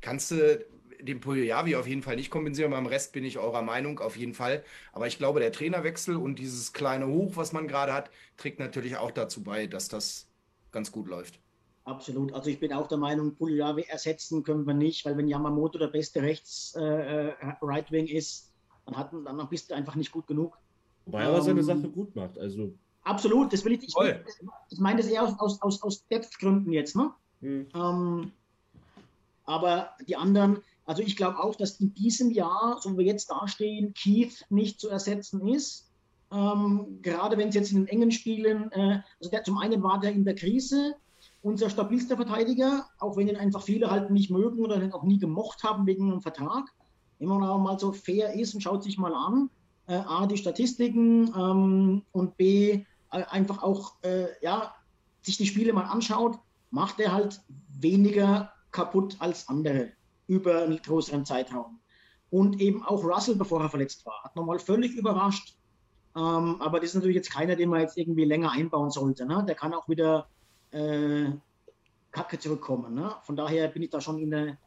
kannst 0.00 0.30
du 0.30 0.64
den 1.00 1.20
Puljavi 1.20 1.76
auf 1.76 1.86
jeden 1.86 2.02
Fall 2.02 2.16
nicht 2.16 2.30
kompensieren. 2.30 2.72
Beim 2.72 2.86
Rest 2.86 3.12
bin 3.12 3.24
ich 3.24 3.38
eurer 3.38 3.62
Meinung, 3.62 4.00
auf 4.00 4.16
jeden 4.16 4.34
Fall. 4.34 4.64
Aber 4.92 5.06
ich 5.06 5.16
glaube, 5.16 5.40
der 5.40 5.52
Trainerwechsel 5.52 6.16
und 6.16 6.38
dieses 6.38 6.72
kleine 6.72 7.06
Hoch, 7.06 7.36
was 7.36 7.52
man 7.52 7.68
gerade 7.68 7.92
hat, 7.94 8.10
trägt 8.36 8.58
natürlich 8.58 8.96
auch 8.96 9.10
dazu 9.10 9.42
bei, 9.42 9.66
dass 9.66 9.88
das 9.88 10.28
ganz 10.72 10.92
gut 10.92 11.08
läuft. 11.08 11.40
Absolut. 11.84 12.34
Also 12.34 12.50
ich 12.50 12.60
bin 12.60 12.72
auch 12.74 12.86
der 12.86 12.98
Meinung, 12.98 13.34
Puljavi 13.34 13.86
ersetzen 13.88 14.42
können 14.42 14.66
wir 14.66 14.74
nicht, 14.74 15.06
weil 15.06 15.16
wenn 15.16 15.26
Yamamoto 15.26 15.78
der 15.78 15.86
beste 15.86 16.20
Rechts-Right-Wing 16.20 18.06
äh, 18.06 18.10
äh 18.10 18.18
ist, 18.18 18.52
dann, 18.84 18.96
hat, 18.96 19.10
dann 19.12 19.48
bist 19.48 19.70
du 19.70 19.74
einfach 19.74 19.94
nicht 19.94 20.12
gut 20.12 20.26
genug. 20.26 20.58
Wobei 21.06 21.22
er 21.22 21.34
ähm, 21.34 21.42
seine 21.42 21.62
Sache 21.62 21.88
gut 21.88 22.14
macht. 22.14 22.38
Also 22.38 22.74
Absolut, 23.08 23.52
das 23.52 23.64
will 23.64 23.72
ich. 23.72 23.84
Ich, 23.84 23.94
ich 24.70 24.78
meine 24.78 25.00
das 25.00 25.10
eher 25.10 25.22
aus, 25.22 25.60
aus, 25.62 25.82
aus 25.82 26.06
Depth-Gründen 26.08 26.72
jetzt, 26.72 26.94
ne? 26.94 27.10
Mhm. 27.40 27.66
Ähm, 27.74 28.32
aber 29.44 29.90
die 30.06 30.16
anderen, 30.16 30.58
also 30.84 31.02
ich 31.02 31.16
glaube 31.16 31.38
auch, 31.38 31.56
dass 31.56 31.80
in 31.80 31.94
diesem 31.94 32.30
Jahr, 32.30 32.78
so 32.80 32.92
wie 32.92 32.98
wir 32.98 33.04
jetzt 33.06 33.30
dastehen, 33.30 33.94
Keith 33.94 34.44
nicht 34.50 34.78
zu 34.78 34.90
ersetzen 34.90 35.48
ist. 35.48 35.90
Ähm, 36.30 36.98
gerade 37.00 37.38
wenn 37.38 37.48
es 37.48 37.54
jetzt 37.54 37.72
in 37.72 37.78
den 37.78 37.88
engen 37.88 38.10
Spielen, 38.10 38.70
äh, 38.72 39.00
also 39.18 39.30
der, 39.30 39.42
zum 39.42 39.56
einen 39.56 39.82
war 39.82 39.98
der 40.00 40.12
in 40.12 40.26
der 40.26 40.34
Krise 40.34 40.94
unser 41.40 41.70
stabilster 41.70 42.16
Verteidiger, 42.16 42.86
auch 42.98 43.16
wenn 43.16 43.28
ihn 43.28 43.36
einfach 43.36 43.62
viele 43.62 43.90
halt 43.90 44.10
nicht 44.10 44.30
mögen 44.30 44.62
oder 44.62 44.82
ihn 44.82 44.92
auch 44.92 45.04
nie 45.04 45.18
gemocht 45.18 45.62
haben 45.64 45.86
wegen 45.86 46.10
einem 46.10 46.20
Vertrag. 46.20 46.66
Wenn 47.18 47.28
man 47.28 47.42
aber 47.42 47.58
mal 47.58 47.78
so 47.78 47.92
fair 47.92 48.34
ist 48.34 48.52
und 48.54 48.60
schaut 48.60 48.82
sich 48.82 48.98
mal 48.98 49.14
an, 49.14 49.48
äh, 49.86 49.94
A, 49.94 50.26
die 50.26 50.36
Statistiken 50.36 51.32
ähm, 51.34 52.02
und 52.12 52.36
B, 52.36 52.84
einfach 53.10 53.62
auch, 53.62 53.94
äh, 54.02 54.26
ja, 54.42 54.74
sich 55.22 55.36
die 55.36 55.46
Spiele 55.46 55.72
mal 55.72 55.84
anschaut, 55.84 56.38
macht 56.70 57.00
er 57.00 57.12
halt 57.12 57.40
weniger 57.68 58.52
kaputt 58.70 59.16
als 59.18 59.48
andere 59.48 59.90
über 60.26 60.62
einen 60.62 60.80
größeren 60.80 61.24
Zeitraum. 61.24 61.80
Und 62.30 62.60
eben 62.60 62.84
auch 62.84 63.02
Russell, 63.02 63.36
bevor 63.36 63.62
er 63.62 63.70
verletzt 63.70 64.04
war, 64.04 64.22
hat 64.22 64.36
nochmal 64.36 64.58
völlig 64.58 64.94
überrascht. 64.94 65.56
Ähm, 66.14 66.60
aber 66.60 66.80
das 66.80 66.90
ist 66.90 66.94
natürlich 66.96 67.16
jetzt 67.16 67.30
keiner, 67.30 67.56
den 67.56 67.70
man 67.70 67.80
jetzt 67.80 67.96
irgendwie 67.96 68.24
länger 68.24 68.52
einbauen 68.52 68.90
sollte. 68.90 69.24
Ne? 69.24 69.44
Der 69.46 69.54
kann 69.54 69.72
auch 69.72 69.88
wieder 69.88 70.28
äh, 70.72 71.30
Kacke 72.10 72.38
zurückkommen. 72.38 72.94
Ne? 72.94 73.14
Von 73.22 73.36
daher 73.36 73.68
bin 73.68 73.82
ich 73.82 73.90
da 73.90 74.00
schon 74.00 74.18
in 74.18 74.30
der 74.30 74.58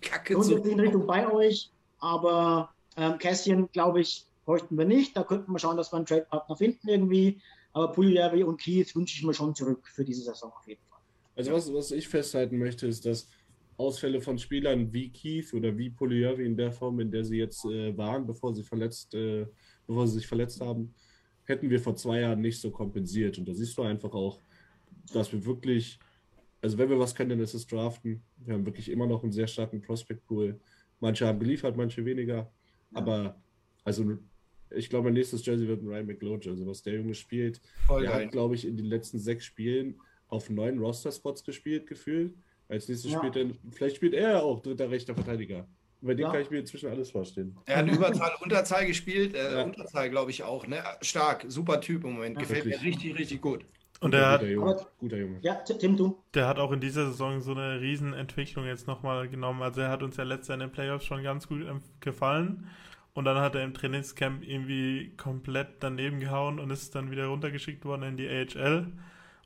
Kacke 0.00 0.36
Richtung 0.38 1.06
bei 1.06 1.30
euch. 1.30 1.70
Aber 1.98 2.70
ähm, 2.96 3.18
Cassian, 3.18 3.68
glaube 3.72 4.00
ich, 4.00 4.26
bräuchten 4.46 4.78
wir 4.78 4.86
nicht. 4.86 5.16
Da 5.16 5.24
könnten 5.24 5.52
wir 5.52 5.58
schauen, 5.58 5.76
dass 5.76 5.92
wir 5.92 5.96
einen 5.96 6.06
Trade-Partner 6.06 6.56
finden 6.56 6.88
irgendwie. 6.88 7.40
Aber 7.76 7.92
Pugliari 7.92 8.42
und 8.42 8.58
Keith 8.58 8.96
wünsche 8.96 9.18
ich 9.18 9.22
mir 9.22 9.34
schon 9.34 9.54
zurück 9.54 9.86
für 9.86 10.02
diese 10.02 10.22
Saison 10.22 10.50
auf 10.50 10.66
jeden 10.66 10.80
Fall. 10.88 10.98
Also 11.34 11.52
was, 11.52 11.74
was 11.74 11.90
ich 11.90 12.08
festhalten 12.08 12.56
möchte, 12.56 12.86
ist, 12.86 13.04
dass 13.04 13.28
Ausfälle 13.76 14.22
von 14.22 14.38
Spielern 14.38 14.90
wie 14.94 15.12
Keith 15.12 15.52
oder 15.52 15.76
wie 15.76 15.90
Pugliari 15.90 16.46
in 16.46 16.56
der 16.56 16.72
Form, 16.72 17.00
in 17.00 17.10
der 17.10 17.22
sie 17.22 17.36
jetzt 17.36 17.66
äh, 17.66 17.94
waren, 17.94 18.26
bevor 18.26 18.54
sie 18.54 18.62
verletzt, 18.62 19.14
äh, 19.14 19.46
bevor 19.86 20.06
sie 20.06 20.14
sich 20.14 20.26
verletzt 20.26 20.58
haben, 20.62 20.94
hätten 21.44 21.68
wir 21.68 21.78
vor 21.78 21.94
zwei 21.96 22.20
Jahren 22.20 22.40
nicht 22.40 22.58
so 22.58 22.70
kompensiert. 22.70 23.36
Und 23.36 23.46
da 23.46 23.52
siehst 23.52 23.76
du 23.76 23.82
einfach 23.82 24.14
auch, 24.14 24.40
dass 25.12 25.30
wir 25.30 25.44
wirklich, 25.44 25.98
also 26.62 26.78
wenn 26.78 26.88
wir 26.88 26.98
was 26.98 27.14
können, 27.14 27.28
dann 27.28 27.40
ist 27.40 27.52
es 27.52 27.66
draften. 27.66 28.22
Wir 28.38 28.54
haben 28.54 28.64
wirklich 28.64 28.90
immer 28.90 29.06
noch 29.06 29.22
einen 29.22 29.32
sehr 29.32 29.48
starken 29.48 29.82
Prospect 29.82 30.24
Pool. 30.24 30.58
Manche 31.00 31.26
haben 31.26 31.40
geliefert, 31.40 31.76
manche 31.76 32.02
weniger. 32.06 32.36
Ja. 32.36 32.50
Aber 32.92 33.42
also 33.84 34.16
ich 34.76 34.90
glaube, 34.90 35.04
mein 35.04 35.14
nächstes 35.14 35.44
Jersey 35.44 35.66
wird 35.66 35.82
ein 35.82 35.88
Ryan 35.88 36.06
McLeod. 36.06 36.46
Also 36.46 36.66
was 36.66 36.82
der 36.82 36.94
Junge 36.94 37.14
spielt, 37.14 37.60
Voll 37.86 38.02
der 38.02 38.12
geil. 38.12 38.24
hat, 38.26 38.32
glaube 38.32 38.54
ich, 38.54 38.66
in 38.66 38.76
den 38.76 38.86
letzten 38.86 39.18
sechs 39.18 39.44
Spielen 39.44 40.00
auf 40.28 40.50
neun 40.50 40.78
Roster-Spots 40.78 41.44
gespielt, 41.44 41.86
gefühlt. 41.86 42.34
Als 42.68 42.88
nächstes 42.88 43.12
ja. 43.12 43.18
spielt 43.18 43.36
er, 43.36 43.46
vielleicht 43.70 43.96
spielt 43.96 44.14
er 44.14 44.42
auch 44.42 44.60
dritter 44.60 44.90
rechter 44.90 45.14
Verteidiger. 45.14 45.66
Bei 46.00 46.14
dem 46.14 46.24
ja. 46.24 46.32
kann 46.32 46.42
ich 46.42 46.50
mir 46.50 46.58
inzwischen 46.58 46.90
alles 46.90 47.10
vorstellen. 47.10 47.56
Er 47.66 47.78
hat 47.78 47.88
Überzahl, 47.88 48.32
Unterzahl 48.42 48.86
gespielt, 48.86 49.34
äh, 49.34 49.54
ja. 49.54 49.64
Unterzahl 49.64 50.10
glaube 50.10 50.30
ich 50.30 50.42
auch. 50.42 50.66
Ne? 50.66 50.82
Stark, 51.00 51.44
super 51.48 51.80
Typ 51.80 52.04
im 52.04 52.14
Moment. 52.14 52.38
Gefällt 52.38 52.64
Wirklich. 52.64 52.82
mir 52.82 52.88
richtig, 52.88 53.18
richtig 53.18 53.40
gut. 53.40 53.64
Und 54.00 54.12
der 54.12 54.28
hat, 54.28 54.42
Junge. 54.42 54.76
guter 54.98 55.16
Junge. 55.16 55.38
Ja, 55.40 55.54
Tim, 55.54 55.96
du. 55.96 56.22
Der 56.34 56.46
hat 56.48 56.58
auch 56.58 56.70
in 56.72 56.80
dieser 56.80 57.06
Saison 57.06 57.40
so 57.40 57.52
eine 57.52 57.80
Riesenentwicklung 57.80 58.66
jetzt 58.66 58.86
nochmal 58.86 59.28
genommen. 59.28 59.62
Also 59.62 59.80
er 59.80 59.88
hat 59.88 60.02
uns 60.02 60.18
ja 60.18 60.24
letztes 60.24 60.48
Jahr 60.48 60.56
in 60.56 60.60
den 60.60 60.72
Playoffs 60.72 61.06
schon 61.06 61.22
ganz 61.22 61.48
gut 61.48 61.64
gefallen. 62.00 62.68
Und 63.16 63.24
dann 63.24 63.38
hat 63.38 63.54
er 63.54 63.64
im 63.64 63.72
Trainingscamp 63.72 64.46
irgendwie 64.46 65.10
komplett 65.16 65.68
daneben 65.80 66.20
gehauen 66.20 66.60
und 66.60 66.68
ist 66.68 66.94
dann 66.94 67.10
wieder 67.10 67.28
runtergeschickt 67.28 67.86
worden 67.86 68.02
in 68.02 68.16
die 68.18 68.28
AHL. 68.28 68.92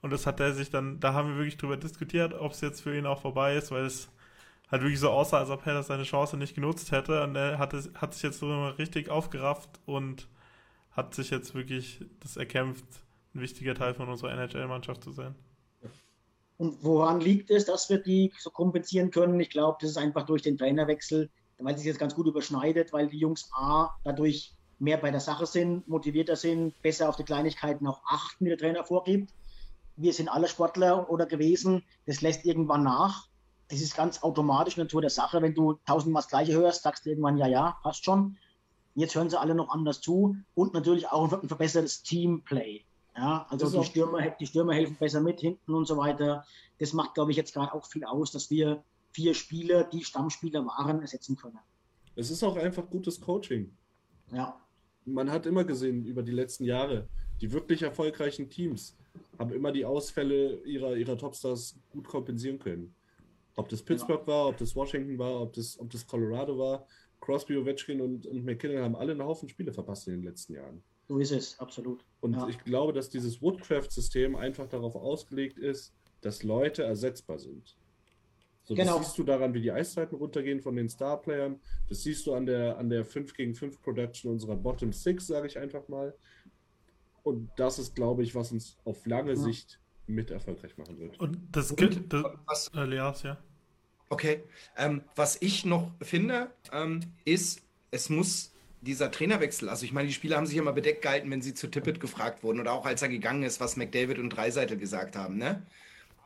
Und 0.03 0.11
das 0.11 0.27
hat 0.27 0.41
er 0.41 0.53
sich 0.55 0.71
dann, 0.71 0.99
da 0.99 1.12
haben 1.12 1.29
wir 1.29 1.37
wirklich 1.37 1.57
drüber 1.57 1.77
diskutiert, 1.77 2.35
ob 2.35 2.51
es 2.51 2.62
jetzt 2.62 2.81
für 2.81 2.99
ihn 2.99 3.07
auch 3.07 3.21
vorbei 3.21 3.55
ist, 3.55 3.71
weil 3.71 3.85
es 3.85 4.11
halt 4.73 4.83
wirklich 4.83 4.99
so 4.99 5.11
aussah, 5.11 5.39
als 5.39 5.51
ob 5.51 5.64
er 5.68 5.85
seine 5.85 6.03
Chance 6.03 6.37
nicht 6.37 6.57
genutzt 6.57 6.91
hätte. 6.91 7.23
Und 7.23 7.37
er 7.37 7.61
hat, 7.61 7.73
hat 7.95 8.12
sich 8.12 8.25
jetzt 8.25 8.41
so 8.41 8.71
richtig 8.71 9.09
aufgerafft 9.09 9.71
und 9.87 10.27
hat 10.91 11.14
sich 11.14 11.31
jetzt 11.31 11.55
wirklich 11.55 12.05
das 12.18 12.37
erkämpft, 12.37 12.85
ein 13.37 13.41
wichtiger 13.41 13.77
Teil 13.77 13.95
von 13.95 14.09
unserer 14.09 14.33
NHL-Mannschaft 14.33 15.05
zu 15.05 15.12
sein. 15.12 15.37
Und 16.57 16.83
woran 16.83 17.21
liegt 17.21 17.53
es, 17.53 17.66
dass 17.66 17.89
wir 17.89 17.99
die 17.99 18.33
so 18.37 18.51
kompensieren 18.51 19.12
können? 19.12 19.39
Ich 19.39 19.51
glaube, 19.51 19.79
das 19.81 19.91
ist 19.91 19.97
einfach 19.97 20.27
durch 20.27 20.43
den 20.43 20.59
Trainerwechsel 20.59 21.31
weil 21.62 21.76
sich 21.76 21.86
jetzt 21.86 21.98
ganz 21.98 22.14
gut 22.14 22.26
überschneidet, 22.26 22.92
weil 22.92 23.08
die 23.08 23.18
Jungs 23.18 23.50
A 23.52 23.90
dadurch 24.04 24.54
mehr 24.78 24.96
bei 24.96 25.11
der 25.11 25.20
Sache 25.20 25.46
sind, 25.46 25.86
motivierter 25.88 26.36
sind, 26.36 26.80
besser 26.82 27.08
auf 27.08 27.16
die 27.16 27.24
Kleinigkeiten 27.24 27.86
auch 27.86 28.02
achten, 28.06 28.44
wie 28.44 28.48
der 28.48 28.58
Trainer 28.58 28.84
vorgibt. 28.84 29.32
Wir 29.96 30.12
sind 30.12 30.28
alle 30.28 30.48
Sportler 30.48 31.11
oder 31.11 31.26
gewesen, 31.26 31.82
das 32.06 32.22
lässt 32.22 32.46
irgendwann 32.46 32.82
nach. 32.82 33.28
Das 33.68 33.80
ist 33.80 33.96
ganz 33.96 34.22
automatisch 34.22 34.76
Natur 34.76 35.02
der 35.02 35.11
Sache. 35.11 35.42
Wenn 35.42 35.54
du 35.54 35.74
tausendmal 35.86 36.22
das 36.22 36.30
Gleiche 36.30 36.54
hörst, 36.54 36.82
sagst 36.82 37.04
du 37.04 37.11
irgendwann, 37.11 37.36
ja, 37.36 37.46
ja, 37.46 37.78
passt 37.82 38.04
schon. 38.04 38.36
Jetzt 38.94 39.14
hören 39.14 39.30
sie 39.30 39.38
alle 39.38 39.54
noch 39.54 39.68
anders 39.68 40.00
zu 40.00 40.36
und 40.54 40.74
natürlich 40.74 41.08
auch 41.08 41.32
ein 41.32 41.48
verbessertes 41.48 42.02
Teamplay. 42.02 42.84
Ja, 43.16 43.46
also 43.50 43.80
die 43.80 43.86
Stürmer, 43.86 44.30
die 44.30 44.46
Stürmer 44.46 44.72
helfen 44.72 44.96
besser 44.98 45.20
mit 45.20 45.40
hinten 45.40 45.74
und 45.74 45.84
so 45.84 45.96
weiter. 45.96 46.44
Das 46.78 46.92
macht, 46.92 47.14
glaube 47.14 47.30
ich, 47.30 47.36
jetzt 47.36 47.52
gerade 47.52 47.74
auch 47.74 47.86
viel 47.86 48.04
aus, 48.04 48.32
dass 48.32 48.50
wir 48.50 48.82
vier 49.12 49.34
Spieler, 49.34 49.84
die 49.84 50.04
Stammspieler 50.04 50.64
waren, 50.66 51.00
ersetzen 51.00 51.36
können. 51.36 51.58
Es 52.16 52.30
ist 52.30 52.42
auch 52.42 52.56
einfach 52.56 52.88
gutes 52.88 53.20
Coaching. 53.20 53.72
Ja. 54.32 54.61
Man 55.04 55.30
hat 55.30 55.46
immer 55.46 55.64
gesehen 55.64 56.04
über 56.04 56.22
die 56.22 56.32
letzten 56.32 56.64
Jahre, 56.64 57.08
die 57.40 57.52
wirklich 57.52 57.82
erfolgreichen 57.82 58.50
Teams 58.50 58.96
haben 59.38 59.52
immer 59.52 59.72
die 59.72 59.84
Ausfälle 59.84 60.62
ihrer, 60.64 60.96
ihrer 60.96 61.16
Topstars 61.16 61.76
gut 61.90 62.06
kompensieren 62.06 62.58
können. 62.58 62.94
Ob 63.56 63.68
das 63.68 63.82
Pittsburgh 63.82 64.20
ja. 64.22 64.26
war, 64.26 64.48
ob 64.48 64.58
das 64.58 64.76
Washington 64.76 65.18
war, 65.18 65.40
ob 65.40 65.54
das, 65.54 65.78
ob 65.80 65.90
das 65.90 66.06
Colorado 66.06 66.58
war. 66.58 66.86
Crosby, 67.20 67.56
Ovechkin 67.56 68.00
und, 68.00 68.26
und 68.26 68.44
McKinnon 68.44 68.82
haben 68.82 68.96
alle 68.96 69.12
einen 69.12 69.22
Haufen 69.22 69.48
Spiele 69.48 69.72
verpasst 69.72 70.08
in 70.08 70.14
den 70.14 70.22
letzten 70.22 70.54
Jahren. 70.54 70.82
So 71.08 71.18
ist 71.18 71.32
es, 71.32 71.58
absolut. 71.58 72.04
Und 72.20 72.34
ja. 72.34 72.48
ich 72.48 72.58
glaube, 72.64 72.92
dass 72.92 73.11
dieses 73.11 73.42
Woodcraft-System 73.42 74.36
einfach 74.36 74.68
darauf 74.68 74.94
ausgelegt 74.94 75.58
ist, 75.58 75.92
dass 76.20 76.42
Leute 76.42 76.84
ersetzbar 76.84 77.38
sind. 77.38 77.76
So, 78.71 78.77
genau. 78.77 78.99
Das 78.99 79.07
siehst 79.07 79.18
du 79.18 79.25
daran, 79.25 79.53
wie 79.53 79.62
die 79.62 79.73
Eiszeiten 79.73 80.14
runtergehen 80.14 80.61
von 80.61 80.77
den 80.77 80.89
Starplayern. 80.89 81.59
Das 81.89 82.05
siehst 82.05 82.25
du 82.25 82.35
an 82.35 82.47
der, 82.47 82.79
an 82.79 82.89
der 82.89 83.05
5 83.05 83.35
gegen 83.35 83.53
5 83.53 83.83
Production 83.83 84.31
unserer 84.31 84.55
Bottom 84.55 84.93
6, 84.93 85.27
sage 85.27 85.49
ich 85.49 85.59
einfach 85.59 85.89
mal. 85.89 86.14
Und 87.25 87.51
das 87.57 87.81
ist, 87.81 87.97
glaube 87.97 88.23
ich, 88.23 88.37
was 88.37 88.53
uns 88.53 88.79
auf 88.85 89.05
lange 89.07 89.33
ja. 89.33 89.37
Sicht 89.37 89.81
mit 90.07 90.31
erfolgreich 90.31 90.79
machen 90.79 91.01
wird. 91.01 91.18
Und 91.18 91.39
das 91.51 91.75
gilt, 91.75 92.12
das, 92.12 92.25
was, 92.47 92.71
äh, 92.73 92.85
Leas, 92.85 93.25
ja. 93.25 93.39
Okay. 94.09 94.45
Ähm, 94.77 95.03
was 95.16 95.43
ich 95.43 95.64
noch 95.64 95.91
finde, 96.01 96.53
ähm, 96.73 97.01
ist, 97.25 97.62
es 97.91 98.09
muss 98.09 98.53
dieser 98.83 99.11
Trainerwechsel, 99.11 99.68
also 99.68 99.85
ich 99.85 99.93
meine, 99.93 100.07
die 100.07 100.14
Spieler 100.14 100.37
haben 100.37 100.47
sich 100.47 100.57
immer 100.57 100.73
bedeckt 100.73 101.03
gehalten, 101.03 101.29
wenn 101.29 101.43
sie 101.43 101.55
zu 101.55 101.66
Tippett 101.66 101.99
gefragt 101.99 102.45
wurden 102.45 102.61
oder 102.61 102.73
auch 102.73 102.87
als 102.87 103.03
er 103.03 103.09
gegangen 103.09 103.43
ist, 103.43 103.59
was 103.59 103.77
McDavid 103.77 104.21
und 104.21 104.31
Dreiseitel 104.31 104.79
gesagt 104.79 105.16
haben, 105.16 105.39
ne? 105.39 105.66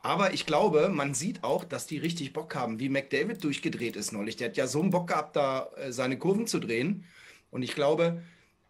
Aber 0.05 0.35
ich 0.35 0.45
glaube, 0.45 0.89
man 0.89 1.15
sieht 1.15 1.43
auch, 1.43 1.63
dass 1.63 1.87
die 1.87 1.97
richtig 1.97 2.31
Bock 2.31 2.53
haben, 2.53 2.79
wie 2.79 2.89
McDavid 2.89 3.43
durchgedreht 3.43 3.95
ist 3.95 4.11
neulich. 4.11 4.35
Der 4.35 4.49
hat 4.49 4.55
ja 4.55 4.67
so 4.67 4.79
einen 4.79 4.91
Bock 4.91 5.07
gehabt, 5.07 5.35
da 5.35 5.71
äh, 5.77 5.91
seine 5.91 6.19
Kurven 6.19 6.45
zu 6.45 6.59
drehen. 6.59 7.05
Und 7.49 7.63
ich 7.63 7.73
glaube, 7.73 8.21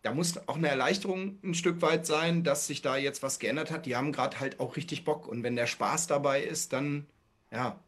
da 0.01 0.13
muss 0.13 0.37
auch 0.47 0.55
eine 0.55 0.69
Erleichterung 0.69 1.37
ein 1.43 1.53
Stück 1.53 1.81
weit 1.81 2.05
sein, 2.05 2.45
dass 2.45 2.67
sich 2.67 2.81
da 2.81 2.95
jetzt 2.95 3.21
was 3.21 3.39
geändert 3.39 3.69
hat. 3.69 3.85
Die 3.85 3.97
haben 3.97 4.13
gerade 4.13 4.39
halt 4.39 4.61
auch 4.61 4.77
richtig 4.77 5.03
Bock. 5.03 5.27
Und 5.27 5.43
wenn 5.43 5.57
der 5.57 5.67
Spaß 5.67 6.07
dabei 6.07 6.41
ist, 6.41 6.71
dann, 6.71 7.05
ja, 7.51 7.81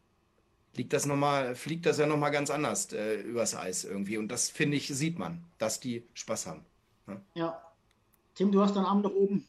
liegt 0.76 0.92
das 0.92 1.06
noch 1.06 1.16
mal, 1.16 1.54
fliegt 1.54 1.86
das 1.86 1.96
ja 1.96 2.04
nochmal 2.04 2.32
ganz 2.32 2.50
anders 2.50 2.92
äh, 2.92 3.14
übers 3.14 3.54
Eis 3.54 3.82
irgendwie. 3.82 4.18
Und 4.18 4.28
das, 4.28 4.50
finde 4.50 4.76
ich, 4.76 4.88
sieht 4.88 5.18
man, 5.18 5.42
dass 5.56 5.80
die 5.80 6.06
Spaß 6.12 6.48
haben. 6.48 6.66
Ja. 7.06 7.22
ja. 7.32 7.62
Tim, 8.34 8.52
du 8.52 8.60
hast 8.60 8.76
deinen 8.76 8.84
Arm 8.84 9.00
nach 9.00 9.10
oben. 9.10 9.48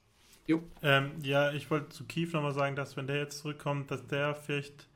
Ähm, 0.81 1.11
ja, 1.21 1.51
ich 1.51 1.69
wollte 1.69 1.89
zu 1.89 2.05
Kief 2.05 2.33
nochmal 2.33 2.53
sagen, 2.53 2.75
dass 2.75 2.97
wenn 2.97 3.07
der 3.07 3.17
jetzt 3.17 3.39
zurückkommt, 3.39 3.91
dass 3.91 4.05
der 4.07 4.35
vielleicht 4.35 4.87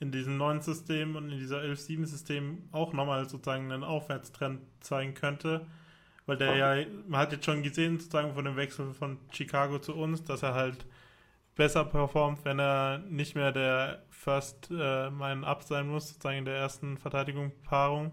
in 0.00 0.12
diesem 0.12 0.36
neuen 0.36 0.60
System 0.60 1.16
und 1.16 1.30
in 1.30 1.38
dieser 1.38 1.60
11-7-System 1.60 2.68
auch 2.72 2.92
nochmal 2.92 3.28
sozusagen 3.28 3.72
einen 3.72 3.84
Aufwärtstrend 3.84 4.60
zeigen 4.80 5.14
könnte. 5.14 5.66
Weil 6.26 6.36
der 6.36 6.56
ja, 6.56 6.86
man 7.08 7.20
hat 7.20 7.32
jetzt 7.32 7.46
schon 7.46 7.62
gesehen, 7.62 7.98
sozusagen 7.98 8.34
von 8.34 8.44
dem 8.44 8.56
Wechsel 8.56 8.92
von 8.92 9.18
Chicago 9.32 9.78
zu 9.78 9.94
uns, 9.94 10.22
dass 10.24 10.42
er 10.42 10.54
halt 10.54 10.84
besser 11.56 11.84
performt, 11.84 12.44
wenn 12.44 12.60
er 12.60 12.98
nicht 13.08 13.34
mehr 13.34 13.50
der 13.50 14.02
First 14.10 14.70
äh, 14.70 15.10
Man 15.10 15.42
Up 15.44 15.62
sein 15.62 15.88
muss, 15.88 16.08
sozusagen 16.08 16.38
in 16.38 16.44
der 16.44 16.56
ersten 16.56 16.98
Verteidigungspaarung. 16.98 18.12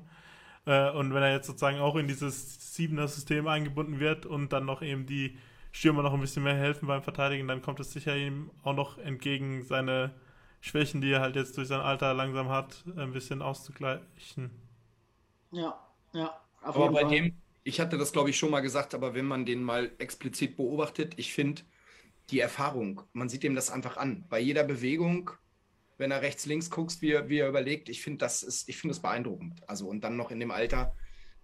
Äh, 0.66 0.92
und 0.92 1.14
wenn 1.14 1.22
er 1.22 1.34
jetzt 1.34 1.48
sozusagen 1.48 1.80
auch 1.80 1.96
in 1.98 2.08
dieses 2.08 2.74
siebener 2.74 3.08
System 3.08 3.48
eingebunden 3.48 4.00
wird 4.00 4.26
und 4.26 4.54
dann 4.54 4.66
noch 4.66 4.82
eben 4.82 5.06
die 5.06 5.38
Stürmer 5.76 6.04
noch 6.04 6.14
ein 6.14 6.22
bisschen 6.22 6.44
mehr 6.44 6.56
helfen 6.56 6.88
beim 6.88 7.04
Verteidigen, 7.04 7.50
dann 7.50 7.62
kommt 7.62 7.82
es 7.82 7.92
sicher 7.92 8.16
ihm 8.16 8.50
auch 8.64 8.74
noch 8.74 8.98
entgegen, 8.98 9.66
seine 9.66 10.16
Schwächen, 10.62 11.02
die 11.02 11.12
er 11.12 11.20
halt 11.20 11.36
jetzt 11.36 11.58
durch 11.58 11.68
sein 11.68 11.82
Alter 11.82 12.14
langsam 12.14 12.48
hat, 12.48 12.86
ein 12.96 13.12
bisschen 13.12 13.42
auszugleichen. 13.42 14.52
Ja, 15.52 15.78
ja. 16.14 16.40
aber 16.62 16.92
bei 16.92 17.02
Fall. 17.02 17.10
dem, 17.10 17.42
ich 17.66 17.82
hatte 17.82 17.98
das 17.98 18.14
glaube 18.14 18.30
ich 18.30 18.38
schon 18.38 18.52
mal 18.52 18.62
gesagt, 18.62 18.94
aber 18.94 19.16
wenn 19.16 19.26
man 19.26 19.46
den 19.46 19.64
mal 19.64 19.92
explizit 19.98 20.56
beobachtet, 20.56 21.16
ich 21.18 21.34
finde 21.34 21.64
die 22.30 22.40
Erfahrung, 22.40 23.02
man 23.12 23.28
sieht 23.28 23.44
ihm 23.44 23.54
das 23.54 23.70
einfach 23.70 23.98
an. 23.98 24.24
Bei 24.30 24.40
jeder 24.40 24.64
Bewegung, 24.64 25.32
wenn 25.98 26.10
er 26.10 26.22
rechts, 26.22 26.46
links 26.46 26.70
guckst, 26.70 27.02
wie 27.02 27.12
er, 27.12 27.28
wie 27.28 27.40
er 27.40 27.50
überlegt, 27.50 27.90
ich 27.90 28.02
finde 28.02 28.20
das 28.20 28.44
ist, 28.44 28.70
ich 28.70 28.78
finde 28.78 28.94
das 28.94 29.02
beeindruckend. 29.02 29.68
Also 29.68 29.90
und 29.90 30.06
dann 30.06 30.16
noch 30.16 30.32
in 30.32 30.40
dem 30.40 30.52
Alter. 30.52 30.96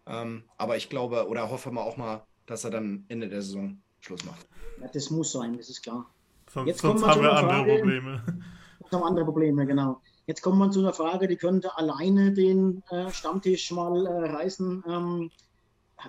Ähm, 0.06 0.46
aber 0.58 0.78
ich 0.78 0.88
glaube 0.88 1.28
oder 1.28 1.50
hoffe 1.50 1.70
mal 1.70 1.82
auch 1.84 1.98
mal, 1.98 2.26
dass 2.46 2.64
er 2.64 2.72
dann 2.72 3.04
Ende 3.10 3.28
der 3.28 3.42
Saison 3.42 3.82
Schluss 4.02 4.26
macht. 4.26 4.48
Ja, 4.82 4.88
das 4.88 5.10
muss 5.10 5.32
sein, 5.32 5.58
das 5.58 5.70
ist 5.70 5.84
klar. 5.84 6.10
Sonst, 6.50 6.68
Jetzt 6.68 6.82
sonst 6.82 7.06
haben 7.06 7.22
wir 7.22 7.32
andere 7.32 7.50
Frage, 7.50 7.78
Probleme. 7.78 8.24
haben 8.92 9.04
andere 9.04 9.26
Probleme, 9.26 9.66
genau. 9.66 10.02
Jetzt 10.26 10.42
kommen 10.42 10.60
wir 10.60 10.70
zu 10.70 10.80
einer 10.80 10.94
Frage, 10.94 11.28
die 11.28 11.38
könnte 11.38 11.78
alleine 11.78 12.34
den 12.34 12.84
äh, 12.90 13.10
Stammtisch 13.12 13.72
mal 13.72 14.06
äh, 14.06 14.32
reißen. 14.32 14.84
Ähm, 14.88 15.32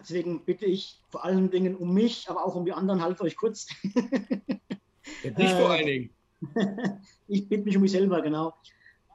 deswegen 0.01 0.45
bitte 0.45 0.67
ich 0.67 1.01
vor 1.11 1.25
allen 1.25 1.51
Dingen 1.51 1.77
um 1.77 1.95
mich, 1.95 2.29
aber 2.29 2.45
auch 2.45 2.57
um 2.57 2.65
die 2.65 2.73
anderen, 2.73 3.03
haltet 3.03 3.21
euch 3.21 3.37
kurz. 3.37 3.69
Nicht 3.83 5.55
vor 5.55 5.71
allen 5.71 5.87
Dingen. 5.87 6.11
ich 7.29 7.49
bitte 7.49 7.65
mich 7.65 7.77
um 7.77 7.83
mich 7.83 7.93
selber, 7.93 8.21
genau. 8.23 8.55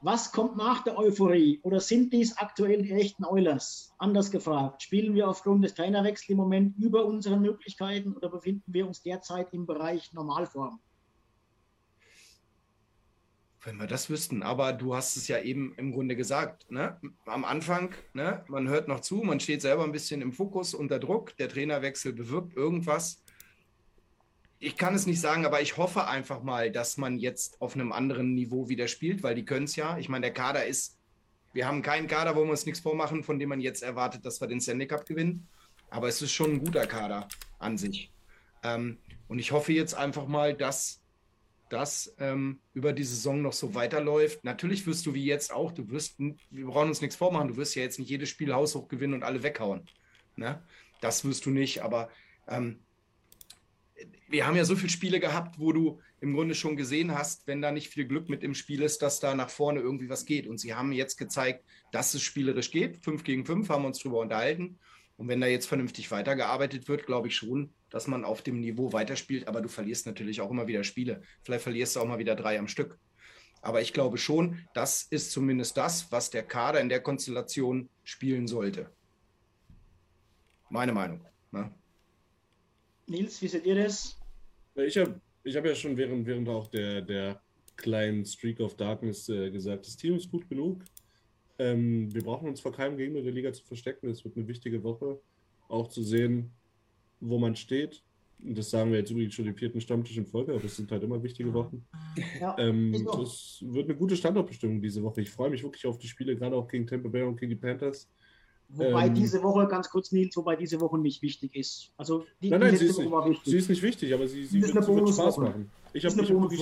Was 0.00 0.30
kommt 0.30 0.56
nach 0.56 0.84
der 0.84 0.96
Euphorie? 0.96 1.58
Oder 1.64 1.80
sind 1.80 2.12
dies 2.12 2.36
aktuell 2.36 2.82
die 2.82 2.92
echten 2.92 3.24
Eulers? 3.24 3.92
Anders 3.98 4.30
gefragt, 4.30 4.84
spielen 4.84 5.12
wir 5.16 5.28
aufgrund 5.28 5.64
des 5.64 5.74
Trainerwechsels 5.74 6.28
im 6.28 6.36
Moment 6.36 6.78
über 6.78 7.04
unseren 7.04 7.42
Möglichkeiten 7.42 8.12
oder 8.12 8.28
befinden 8.28 8.72
wir 8.72 8.86
uns 8.86 9.02
derzeit 9.02 9.52
im 9.52 9.66
Bereich 9.66 10.12
Normalform? 10.12 10.78
Wenn 13.60 13.76
wir 13.78 13.88
das 13.88 14.08
wüssten, 14.08 14.44
aber 14.44 14.72
du 14.72 14.94
hast 14.94 15.16
es 15.16 15.26
ja 15.26 15.40
eben 15.40 15.74
im 15.76 15.90
Grunde 15.90 16.14
gesagt. 16.14 16.70
Ne? 16.70 17.00
Am 17.26 17.44
Anfang, 17.44 17.92
ne? 18.12 18.44
man 18.46 18.68
hört 18.68 18.86
noch 18.86 19.00
zu, 19.00 19.16
man 19.16 19.40
steht 19.40 19.62
selber 19.62 19.82
ein 19.82 19.90
bisschen 19.90 20.22
im 20.22 20.32
Fokus 20.32 20.74
unter 20.74 21.00
Druck, 21.00 21.36
der 21.38 21.48
Trainerwechsel 21.48 22.12
bewirkt 22.12 22.56
irgendwas 22.56 23.24
ich 24.60 24.76
kann 24.76 24.94
es 24.94 25.06
nicht 25.06 25.20
sagen, 25.20 25.46
aber 25.46 25.60
ich 25.60 25.76
hoffe 25.76 26.08
einfach 26.08 26.42
mal, 26.42 26.70
dass 26.70 26.96
man 26.96 27.18
jetzt 27.18 27.60
auf 27.60 27.74
einem 27.74 27.92
anderen 27.92 28.34
Niveau 28.34 28.68
wieder 28.68 28.88
spielt, 28.88 29.22
weil 29.22 29.34
die 29.34 29.44
können 29.44 29.64
es 29.64 29.76
ja. 29.76 29.98
Ich 29.98 30.08
meine, 30.08 30.26
der 30.26 30.34
Kader 30.34 30.66
ist, 30.66 30.98
wir 31.52 31.66
haben 31.66 31.82
keinen 31.82 32.08
Kader, 32.08 32.34
wo 32.34 32.44
wir 32.44 32.50
uns 32.50 32.66
nichts 32.66 32.80
vormachen, 32.80 33.22
von 33.22 33.38
dem 33.38 33.50
man 33.50 33.60
jetzt 33.60 33.82
erwartet, 33.82 34.26
dass 34.26 34.40
wir 34.40 34.48
den 34.48 34.60
Stanley 34.60 34.86
Cup 34.86 35.06
gewinnen. 35.06 35.46
Aber 35.90 36.08
es 36.08 36.20
ist 36.20 36.32
schon 36.32 36.54
ein 36.54 36.64
guter 36.64 36.86
Kader 36.86 37.28
an 37.58 37.78
sich. 37.78 38.12
Ähm, 38.64 38.98
und 39.28 39.38
ich 39.38 39.52
hoffe 39.52 39.72
jetzt 39.72 39.94
einfach 39.94 40.26
mal, 40.26 40.54
dass 40.54 41.02
das 41.68 42.14
ähm, 42.18 42.60
über 42.74 42.92
die 42.92 43.04
Saison 43.04 43.42
noch 43.42 43.52
so 43.52 43.74
weiterläuft. 43.74 44.42
Natürlich 44.42 44.86
wirst 44.86 45.06
du 45.06 45.14
wie 45.14 45.24
jetzt 45.24 45.52
auch, 45.52 45.70
du 45.70 45.88
wirst, 45.90 46.18
wir 46.18 46.66
brauchen 46.66 46.88
uns 46.88 47.00
nichts 47.00 47.16
vormachen, 47.16 47.48
du 47.48 47.56
wirst 47.56 47.74
ja 47.74 47.82
jetzt 47.82 47.98
nicht 47.98 48.08
jedes 48.08 48.28
Spiel 48.28 48.52
haushoch 48.54 48.88
gewinnen 48.88 49.14
und 49.14 49.22
alle 49.22 49.42
weghauen. 49.42 49.88
Ne? 50.36 50.62
Das 51.00 51.24
wirst 51.24 51.46
du 51.46 51.50
nicht, 51.50 51.82
aber 51.82 52.08
ähm, 52.48 52.80
wir 54.28 54.46
haben 54.46 54.56
ja 54.56 54.64
so 54.64 54.76
viele 54.76 54.90
Spiele 54.90 55.20
gehabt, 55.20 55.58
wo 55.58 55.72
du 55.72 56.00
im 56.20 56.34
Grunde 56.34 56.54
schon 56.54 56.76
gesehen 56.76 57.16
hast, 57.16 57.46
wenn 57.46 57.62
da 57.62 57.72
nicht 57.72 57.88
viel 57.88 58.06
Glück 58.06 58.28
mit 58.28 58.42
im 58.42 58.54
Spiel 58.54 58.82
ist, 58.82 59.02
dass 59.02 59.20
da 59.20 59.34
nach 59.34 59.50
vorne 59.50 59.80
irgendwie 59.80 60.08
was 60.08 60.24
geht. 60.24 60.46
Und 60.46 60.58
sie 60.58 60.74
haben 60.74 60.92
jetzt 60.92 61.16
gezeigt, 61.16 61.64
dass 61.92 62.14
es 62.14 62.22
spielerisch 62.22 62.70
geht. 62.70 63.02
Fünf 63.04 63.24
gegen 63.24 63.46
fünf 63.46 63.68
haben 63.68 63.82
wir 63.82 63.88
uns 63.88 64.00
drüber 64.00 64.20
unterhalten. 64.20 64.78
Und 65.16 65.28
wenn 65.28 65.40
da 65.40 65.46
jetzt 65.46 65.66
vernünftig 65.66 66.10
weitergearbeitet 66.10 66.88
wird, 66.88 67.06
glaube 67.06 67.28
ich 67.28 67.36
schon, 67.36 67.72
dass 67.90 68.06
man 68.06 68.24
auf 68.24 68.42
dem 68.42 68.60
Niveau 68.60 68.92
weiterspielt. 68.92 69.48
Aber 69.48 69.60
du 69.60 69.68
verlierst 69.68 70.06
natürlich 70.06 70.40
auch 70.40 70.50
immer 70.50 70.66
wieder 70.66 70.84
Spiele. 70.84 71.22
Vielleicht 71.42 71.62
verlierst 71.62 71.96
du 71.96 72.00
auch 72.00 72.06
mal 72.06 72.18
wieder 72.18 72.36
drei 72.36 72.58
am 72.58 72.68
Stück. 72.68 72.98
Aber 73.62 73.80
ich 73.80 73.92
glaube 73.92 74.18
schon, 74.18 74.60
das 74.74 75.02
ist 75.02 75.32
zumindest 75.32 75.76
das, 75.76 76.12
was 76.12 76.30
der 76.30 76.44
Kader 76.44 76.80
in 76.80 76.88
der 76.88 77.00
Konstellation 77.00 77.88
spielen 78.04 78.46
sollte. 78.46 78.90
Meine 80.70 80.92
Meinung. 80.92 81.24
Ne? 81.50 81.72
Nils, 83.08 83.40
wie 83.42 83.48
seht 83.48 83.66
ihr 83.66 83.74
das? 83.74 84.18
Ich 84.74 84.96
habe 84.98 85.20
ich 85.44 85.56
hab 85.56 85.64
ja 85.64 85.74
schon 85.74 85.96
während, 85.96 86.26
während 86.26 86.48
auch 86.48 86.66
der, 86.68 87.00
der 87.02 87.40
kleinen 87.76 88.24
Streak 88.24 88.60
of 88.60 88.76
Darkness 88.76 89.28
äh, 89.28 89.50
gesagt, 89.50 89.86
das 89.86 89.96
Team 89.96 90.16
ist 90.16 90.30
gut 90.30 90.48
genug. 90.48 90.82
Ähm, 91.58 92.12
wir 92.14 92.22
brauchen 92.22 92.48
uns 92.48 92.60
vor 92.60 92.72
keinem 92.72 92.96
Gegner 92.96 93.22
der 93.22 93.32
Liga 93.32 93.52
zu 93.52 93.64
verstecken. 93.64 94.08
Es 94.08 94.24
wird 94.24 94.36
eine 94.36 94.46
wichtige 94.46 94.82
Woche, 94.82 95.20
auch 95.68 95.88
zu 95.88 96.02
sehen, 96.02 96.50
wo 97.20 97.38
man 97.38 97.56
steht. 97.56 98.02
Und 98.40 98.56
das 98.56 98.70
sagen 98.70 98.92
wir 98.92 98.98
jetzt 98.98 99.10
übrigens 99.10 99.34
schon 99.34 99.46
den 99.46 99.56
vierten 99.56 99.80
Stammtisch 99.80 100.16
in 100.16 100.26
Folge, 100.26 100.52
aber 100.54 100.64
es 100.64 100.76
sind 100.76 100.92
halt 100.92 101.02
immer 101.02 101.20
wichtige 101.22 101.52
Wochen. 101.52 101.84
Ja, 102.40 102.56
ähm, 102.58 102.92
das 103.04 103.64
wird 103.66 103.86
eine 103.86 103.96
gute 103.96 104.16
Standortbestimmung 104.16 104.80
diese 104.80 105.02
Woche. 105.02 105.22
Ich 105.22 105.30
freue 105.30 105.50
mich 105.50 105.62
wirklich 105.62 105.86
auf 105.86 105.98
die 105.98 106.06
Spiele, 106.06 106.36
gerade 106.36 106.54
auch 106.54 106.68
gegen 106.68 106.86
Tampa 106.86 107.08
Bay 107.08 107.22
und 107.22 107.36
gegen 107.38 107.50
die 107.50 107.56
Panthers. 107.56 108.08
Wobei 108.68 109.06
ähm, 109.06 109.14
diese 109.14 109.42
Woche, 109.42 109.66
ganz 109.66 109.88
kurz 109.88 110.12
Nils, 110.12 110.36
wobei 110.36 110.54
diese 110.54 110.78
Woche 110.80 110.98
nicht 110.98 111.22
wichtig 111.22 111.54
ist. 111.56 111.90
Also 111.96 112.26
die, 112.42 112.50
nein, 112.50 112.60
nein, 112.60 112.76
sie 112.76 112.86
ist, 112.86 112.98
nicht, 112.98 113.44
sie 113.44 113.56
ist, 113.56 113.68
nicht, 113.70 113.82
wichtig, 113.82 114.12
aber 114.12 114.28
sie, 114.28 114.44
sie, 114.44 114.60
wird, 114.60 114.84
sie 114.84 114.94
wird, 114.94 115.08
Spaß 115.08 115.38
machen. 115.38 115.70
Ich 115.94 116.04
habe 116.04 116.16
wirklich, 116.16 116.60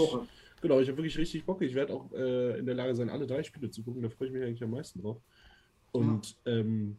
genau, 0.61 0.79
ich 0.79 0.89
habe 0.89 0.99
wirklich 0.99 1.19
richtig 1.19 1.45
Bock. 1.45 1.63
Ich 1.63 1.75
werde 1.75 1.95
auch 1.95 2.13
äh, 2.13 2.59
in 2.61 2.67
der 2.67 2.77
Lage 2.77 2.95
sein, 2.95 3.11
alle 3.11 3.27
drei 3.27 3.43
Spiele 3.43 3.71
zu 3.71 3.83
gucken. 3.83 4.03
Da 4.03 4.09
freue 4.09 4.29
ich 4.29 4.35
mich 4.35 4.45
eigentlich 4.45 4.63
am 4.63 4.71
meisten 4.71 5.03
drauf. 5.03 5.21
Und 5.91 6.37
ja. 6.45 6.53
ähm, 6.53 6.97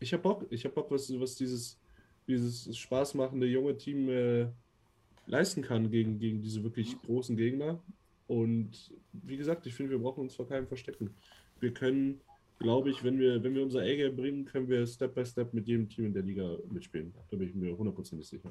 ich 0.00 0.12
habe 0.12 0.22
Bock. 0.22 0.46
Ich 0.50 0.64
habe 0.64 0.74
Bock, 0.74 0.90
was, 0.90 1.12
was 1.20 1.36
dieses, 1.36 1.78
dieses 2.26 2.76
spaßmachende 2.76 3.46
junge 3.46 3.76
Team 3.76 4.08
äh, 4.08 4.48
leisten 5.26 5.62
kann 5.62 5.92
gegen, 5.92 6.18
gegen 6.18 6.42
diese 6.42 6.64
wirklich 6.64 7.00
großen 7.02 7.36
Gegner. 7.36 7.80
Und 8.26 8.92
wie 9.12 9.36
gesagt, 9.36 9.66
ich 9.66 9.74
finde, 9.74 9.92
wir 9.92 9.98
brauchen 10.00 10.22
uns 10.22 10.34
vor 10.34 10.48
keinem 10.48 10.66
verstecken. 10.66 11.14
Wir 11.60 11.72
können 11.72 12.20
glaube 12.60 12.90
ich, 12.90 13.02
wenn 13.02 13.18
wir, 13.18 13.42
wenn 13.42 13.54
wir 13.54 13.62
unser 13.62 13.80
A-Game 13.80 14.14
bringen, 14.14 14.44
können 14.44 14.68
wir 14.68 14.86
Step 14.86 15.14
by 15.14 15.26
Step 15.26 15.52
mit 15.52 15.66
jedem 15.66 15.88
Team 15.88 16.06
in 16.06 16.12
der 16.12 16.22
Liga 16.22 16.56
mitspielen. 16.70 17.12
Da 17.30 17.36
bin 17.36 17.48
ich 17.48 17.54
mir 17.54 17.76
hundertprozentig 17.76 18.28
sicher. 18.28 18.50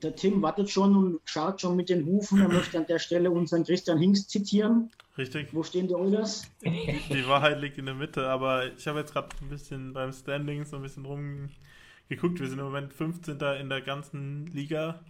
Der 0.00 0.16
Tim 0.16 0.42
wartet 0.42 0.70
schon 0.70 0.96
und 0.96 1.20
schaut 1.24 1.60
schon 1.60 1.76
mit 1.76 1.88
den 1.88 2.04
Hufen. 2.06 2.40
Er 2.40 2.48
möchte 2.48 2.78
an 2.78 2.86
der 2.86 2.98
Stelle 2.98 3.30
unseren 3.30 3.64
Christian 3.64 3.98
Hinks 3.98 4.26
zitieren. 4.26 4.90
Richtig. 5.16 5.52
Wo 5.52 5.62
stehen 5.62 5.86
die 5.86 5.94
Oilers? 5.94 6.50
Die 6.62 7.26
Wahrheit 7.28 7.60
liegt 7.60 7.78
in 7.78 7.86
der 7.86 7.94
Mitte, 7.94 8.26
aber 8.26 8.72
ich 8.76 8.86
habe 8.88 9.00
jetzt 9.00 9.12
gerade 9.12 9.28
ein 9.40 9.48
bisschen 9.48 9.92
beim 9.92 10.12
Standing 10.12 10.64
so 10.64 10.76
ein 10.76 10.82
bisschen 10.82 11.04
rumgeguckt. 11.04 12.40
Wir 12.40 12.48
sind 12.48 12.58
im 12.58 12.64
Moment 12.64 12.92
15. 12.92 13.38
in 13.60 13.68
der 13.68 13.80
ganzen 13.80 14.46
Liga. 14.46 15.04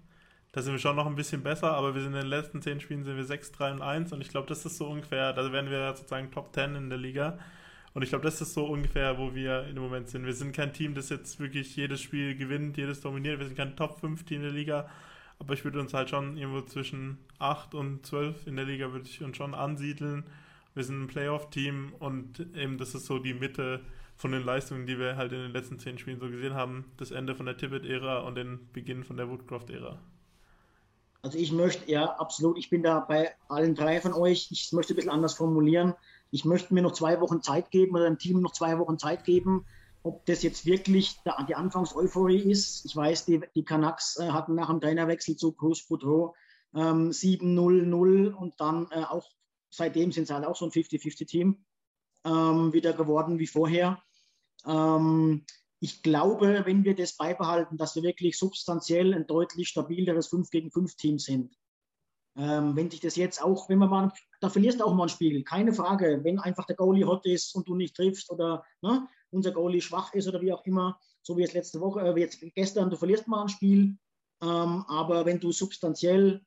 Da 0.53 0.61
sind 0.61 0.72
wir 0.72 0.78
schon 0.78 0.97
noch 0.97 1.07
ein 1.07 1.14
bisschen 1.14 1.43
besser, 1.43 1.72
aber 1.72 1.95
wir 1.95 2.03
sind 2.03 2.12
in 2.12 2.20
den 2.20 2.26
letzten 2.26 2.61
10 2.61 2.80
Spielen 2.80 3.05
sind 3.05 3.16
wir 3.16 3.24
6, 3.24 3.53
3 3.53 3.72
und 3.72 3.83
1 3.83 4.12
und 4.12 4.20
ich 4.20 4.28
glaube, 4.28 4.47
das 4.49 4.66
ist 4.66 4.76
so 4.76 4.87
ungefähr, 4.87 5.33
da 5.33 5.51
werden 5.51 5.70
wir 5.70 5.95
sozusagen 5.95 6.30
Top 6.30 6.55
10 6.55 6.74
in 6.74 6.91
der 6.91 6.99
Liga. 6.99 7.39
Und 7.95 8.03
ich 8.03 8.09
glaube, 8.09 8.24
das 8.24 8.40
ist 8.40 8.55
so 8.55 8.64
ungefähr, 8.66 9.18
wo 9.18 9.34
wir 9.34 9.66
im 9.66 9.76
Moment 9.76 10.09
sind. 10.09 10.24
Wir 10.24 10.32
sind 10.32 10.57
kein 10.57 10.72
Team, 10.72 10.95
das 10.95 11.11
jetzt 11.11 11.38
wirklich 11.40 11.76
jedes 11.76 12.01
Spiel 12.01 12.34
gewinnt, 12.34 12.76
jedes 12.78 13.01
dominiert. 13.01 13.38
Wir 13.38 13.47
sind 13.47 13.57
kein 13.57 13.76
Top-5-Team 13.76 14.38
in 14.38 14.43
der 14.43 14.53
Liga. 14.53 14.88
Aber 15.38 15.55
ich 15.55 15.64
würde 15.64 15.80
uns 15.80 15.93
halt 15.93 16.09
schon 16.09 16.36
irgendwo 16.38 16.62
zwischen 16.62 17.18
8 17.38 17.74
und 17.74 18.07
12 18.07 18.47
in 18.47 18.57
der 18.57 18.64
Liga 18.64 18.93
würde 18.93 19.07
ich 19.07 19.22
uns 19.22 19.36
schon 19.36 19.55
ansiedeln. 19.55 20.24
Wir 20.74 20.84
sind 20.84 21.03
ein 21.03 21.07
Playoff-Team 21.09 21.93
und 21.99 22.40
eben 22.57 22.78
das 22.78 22.95
ist 22.95 23.07
so 23.07 23.18
die 23.18 23.34
Mitte 23.34 23.80
von 24.16 24.32
den 24.32 24.45
Leistungen, 24.45 24.86
die 24.86 24.99
wir 24.99 25.16
halt 25.16 25.32
in 25.32 25.40
den 25.40 25.53
letzten 25.53 25.78
10 25.78 25.99
Spielen 25.99 26.20
so 26.20 26.30
gesehen 26.30 26.55
haben. 26.55 26.84
Das 26.97 27.11
Ende 27.11 27.34
von 27.34 27.45
der 27.45 27.57
Tippett-Ära 27.57 28.20
und 28.20 28.36
den 28.36 28.68
Beginn 28.72 29.05
von 29.05 29.16
der 29.16 29.28
Woodcroft-Ära. 29.28 29.99
Also 31.22 31.38
ich 31.38 31.53
möchte, 31.53 31.90
ja, 31.90 32.05
absolut, 32.05 32.57
ich 32.57 32.70
bin 32.70 32.82
da 32.82 33.01
bei 33.01 33.34
allen 33.49 33.74
drei 33.74 34.01
von 34.01 34.12
euch. 34.12 34.49
Ich 34.51 34.72
möchte 34.72 34.95
ein 34.95 34.97
bisschen 34.97 35.11
anders 35.11 35.34
formulieren 35.34 35.95
ich 36.33 36.47
möchte 36.47 36.72
mir 36.74 36.83
noch 36.83 36.93
zwei 36.93 37.20
Wochen 37.20 37.43
Zeit 37.43 37.70
geben 37.70 37.95
oder 37.95 38.07
dem 38.07 38.18
Team 38.18 38.41
noch 38.41 38.53
zwei 38.53 38.78
Wochen 38.78 38.99
Zeit 38.99 39.24
geben, 39.24 39.66
ob 40.03 40.24
das 40.26 40.43
jetzt 40.43 40.66
wirklich 40.66 41.20
die 41.47 41.55
Anfangs-Euphorie 41.55 42.51
ist. 42.51 42.85
Ich 42.87 42.97
weiß, 42.97 43.26
die, 43.26 43.41
die 43.55 43.64
Canucks 43.64 44.16
äh, 44.18 44.30
hatten 44.30 44.55
nach 44.55 44.68
dem 44.68 44.80
Trainerwechsel 44.80 45.37
zu 45.37 45.53
Bruce 45.53 45.87
Boudreau 45.87 46.35
ähm, 46.74 47.11
7-0-0 47.11 48.33
und 48.33 48.59
dann 48.59 48.89
äh, 48.91 49.05
auch 49.05 49.30
seitdem 49.70 50.11
sind 50.11 50.26
sie 50.26 50.35
halt 50.35 50.47
auch 50.47 50.57
so 50.57 50.64
ein 50.64 50.70
50-50-Team 50.70 51.64
ähm, 52.24 52.72
wieder 52.72 52.95
geworden 52.95 53.39
wie 53.39 53.47
vorher. 53.47 54.03
Ähm, 54.66 55.45
ich 55.80 56.03
glaube, 56.03 56.62
wenn 56.64 56.85
wir 56.85 56.97
das 56.97 57.16
beibehalten, 57.16 57.76
dass 57.76 57.95
wir 57.95 58.03
wirklich 58.03 58.39
substanziell 58.39 59.12
ein 59.12 59.26
deutlich 59.26 59.68
stabileres 59.68 60.28
5 60.28 60.49
gegen 60.51 60.70
5 60.70 60.97
Team 60.97 61.18
sind, 61.18 61.55
ähm, 62.37 62.74
wenn 62.76 62.91
sich 62.91 63.01
das 63.01 63.16
jetzt 63.16 63.43
auch, 63.43 63.68
wenn 63.68 63.78
man 63.78 63.91
mal, 63.91 64.12
da 64.41 64.49
verlierst 64.49 64.80
du 64.80 64.85
auch 64.85 64.95
mal 64.95 65.05
ein 65.05 65.09
Spiel, 65.09 65.43
keine 65.45 65.72
Frage. 65.72 66.20
Wenn 66.22 66.39
einfach 66.39 66.64
der 66.64 66.76
Goalie 66.76 67.07
hot 67.07 67.26
ist 67.26 67.55
und 67.55 67.68
du 67.68 67.74
nicht 67.74 67.95
triffst 67.95 68.30
oder 68.30 68.64
ne, 68.80 69.07
unser 69.30 69.53
Goalie 69.53 69.80
schwach 69.80 70.14
ist 70.14 70.28
oder 70.28 70.41
wie 70.41 70.53
auch 70.53 70.64
immer, 70.64 70.99
so 71.22 71.37
wie 71.37 71.43
es 71.43 71.53
letzte 71.53 71.80
Woche, 71.80 72.01
äh, 72.01 72.18
jetzt 72.18 72.41
gestern, 72.55 72.91
du 72.91 72.97
verlierst 72.97 73.28
mal 73.28 73.43
ein 73.43 73.49
Spiel. 73.49 73.97
Ähm, 74.43 74.85
aber 74.89 75.26
wenn 75.26 75.41
du 75.41 75.53
substanziell 75.53 76.43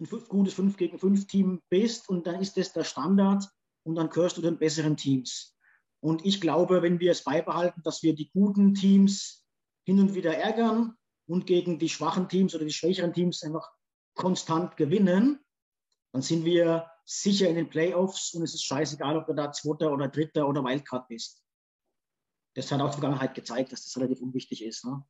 ein 0.00 0.08
gutes 0.28 0.54
5 0.54 0.76
gegen 0.76 0.98
5 0.98 1.26
Team 1.26 1.62
bist 1.68 2.08
und 2.08 2.26
dann 2.26 2.40
ist 2.40 2.56
das 2.56 2.72
der 2.72 2.84
Standard 2.84 3.48
und 3.84 3.94
dann 3.94 4.08
gehörst 4.08 4.36
du 4.36 4.42
den 4.42 4.58
besseren 4.58 4.96
Teams. 4.96 5.54
Und 6.00 6.26
ich 6.26 6.40
glaube, 6.40 6.82
wenn 6.82 6.98
wir 6.98 7.12
es 7.12 7.24
beibehalten, 7.24 7.82
dass 7.82 8.02
wir 8.02 8.14
die 8.14 8.30
guten 8.30 8.74
Teams 8.74 9.46
hin 9.86 10.00
und 10.00 10.14
wieder 10.14 10.36
ärgern 10.36 10.96
und 11.26 11.46
gegen 11.46 11.78
die 11.78 11.88
schwachen 11.88 12.28
Teams 12.28 12.54
oder 12.54 12.64
die 12.64 12.72
schwächeren 12.72 13.12
Teams 13.12 13.42
einfach 13.42 13.70
konstant 14.14 14.76
gewinnen, 14.76 15.40
dann 16.12 16.22
sind 16.22 16.44
wir 16.44 16.90
sicher 17.04 17.48
in 17.48 17.56
den 17.56 17.68
Playoffs 17.68 18.34
und 18.34 18.42
es 18.42 18.54
ist 18.54 18.64
scheißegal, 18.64 19.16
ob 19.16 19.26
du 19.26 19.34
da 19.34 19.52
Zweiter 19.52 19.92
oder 19.92 20.08
Dritter 20.08 20.48
oder 20.48 20.64
Wildcard 20.64 21.08
bist. 21.08 21.42
Das 22.54 22.70
hat 22.70 22.80
auch 22.80 22.90
die 22.90 23.00
Vergangenheit 23.00 23.34
gezeigt, 23.34 23.72
dass 23.72 23.84
das 23.84 23.96
relativ 23.96 24.20
unwichtig 24.20 24.64
ist. 24.64 24.84
Ne? 24.84 25.04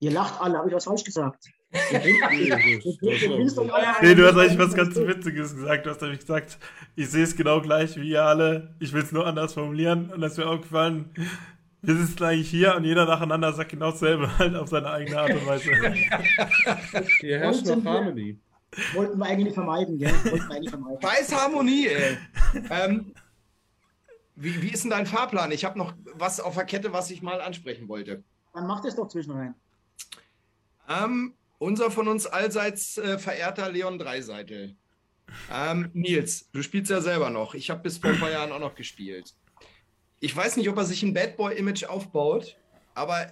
Ihr 0.00 0.10
lacht 0.10 0.40
alle, 0.40 0.58
habe 0.58 0.68
ich 0.68 0.74
was 0.74 0.84
falsch 0.84 1.04
gesagt? 1.04 1.44
nee, 1.72 2.08
du 4.14 4.26
hast 4.26 4.36
eigentlich 4.36 4.58
was 4.58 4.74
ganz 4.74 4.96
Witziges 4.96 5.54
gesagt. 5.54 5.86
Du 5.86 5.90
hast 5.90 6.02
nämlich 6.02 6.20
gesagt, 6.20 6.58
ich 6.96 7.08
sehe 7.08 7.22
es 7.22 7.36
genau 7.36 7.62
gleich 7.62 7.96
wie 7.96 8.10
ihr 8.10 8.22
alle. 8.22 8.74
Ich 8.80 8.92
will 8.92 9.02
es 9.02 9.12
nur 9.12 9.26
anders 9.26 9.54
formulieren. 9.54 10.10
Und 10.10 10.20
das 10.20 10.36
wäre 10.36 10.50
auch 10.50 10.60
gefallen, 10.60 11.14
wir 11.82 11.96
sitzen 11.96 12.24
eigentlich 12.24 12.48
hier 12.48 12.76
und 12.76 12.84
jeder 12.84 13.04
nacheinander 13.06 13.52
sagt 13.52 13.70
genau 13.70 13.90
dasselbe, 13.90 14.38
halt 14.38 14.54
auf 14.54 14.68
seine 14.68 14.88
eigene 14.88 15.18
Art 15.18 15.34
und 15.34 15.46
Weise. 15.46 15.70
Hier 17.20 17.40
herrscht 17.40 17.66
noch 17.66 17.84
Harmony. 17.84 18.38
Wollten 18.94 19.18
wir 19.18 19.26
eigentlich 19.26 19.52
vermeiden, 19.52 19.98
gell? 19.98 20.12
Wollten 20.24 20.48
wir 20.48 20.54
eigentlich 20.54 20.70
vermeiden. 20.70 21.02
Weiß 21.02 21.34
Harmonie, 21.34 21.88
ey. 21.88 22.16
ähm, 22.70 23.12
wie, 24.36 24.62
wie 24.62 24.68
ist 24.68 24.84
denn 24.84 24.92
dein 24.92 25.06
Fahrplan? 25.06 25.50
Ich 25.50 25.64
habe 25.64 25.76
noch 25.76 25.92
was 26.14 26.40
auf 26.40 26.54
der 26.54 26.64
Kette, 26.64 26.92
was 26.92 27.10
ich 27.10 27.20
mal 27.20 27.40
ansprechen 27.40 27.88
wollte. 27.88 28.22
Dann 28.54 28.66
macht 28.66 28.84
es 28.84 28.94
doch 28.94 29.08
zwischenrein. 29.08 29.54
Ähm, 30.88 31.34
unser 31.58 31.90
von 31.90 32.06
uns 32.06 32.26
allseits 32.26 32.96
äh, 32.96 33.18
verehrter 33.18 33.70
Leon 33.70 33.98
Dreiseitel. 33.98 34.76
Ähm, 35.52 35.90
Nils, 35.94 36.48
du 36.52 36.62
spielst 36.62 36.90
ja 36.90 37.00
selber 37.00 37.30
noch. 37.30 37.54
Ich 37.54 37.70
habe 37.70 37.82
bis 37.82 37.98
vor 37.98 38.10
ein 38.10 38.20
paar 38.20 38.30
Jahren 38.30 38.52
auch 38.52 38.60
noch 38.60 38.74
gespielt 38.74 39.34
ich 40.22 40.36
weiß 40.36 40.56
nicht, 40.56 40.68
ob 40.68 40.76
er 40.76 40.84
sich 40.84 41.02
ein 41.02 41.12
Bad 41.12 41.36
Boy-Image 41.36 41.84
aufbaut, 41.84 42.56
aber 42.94 43.26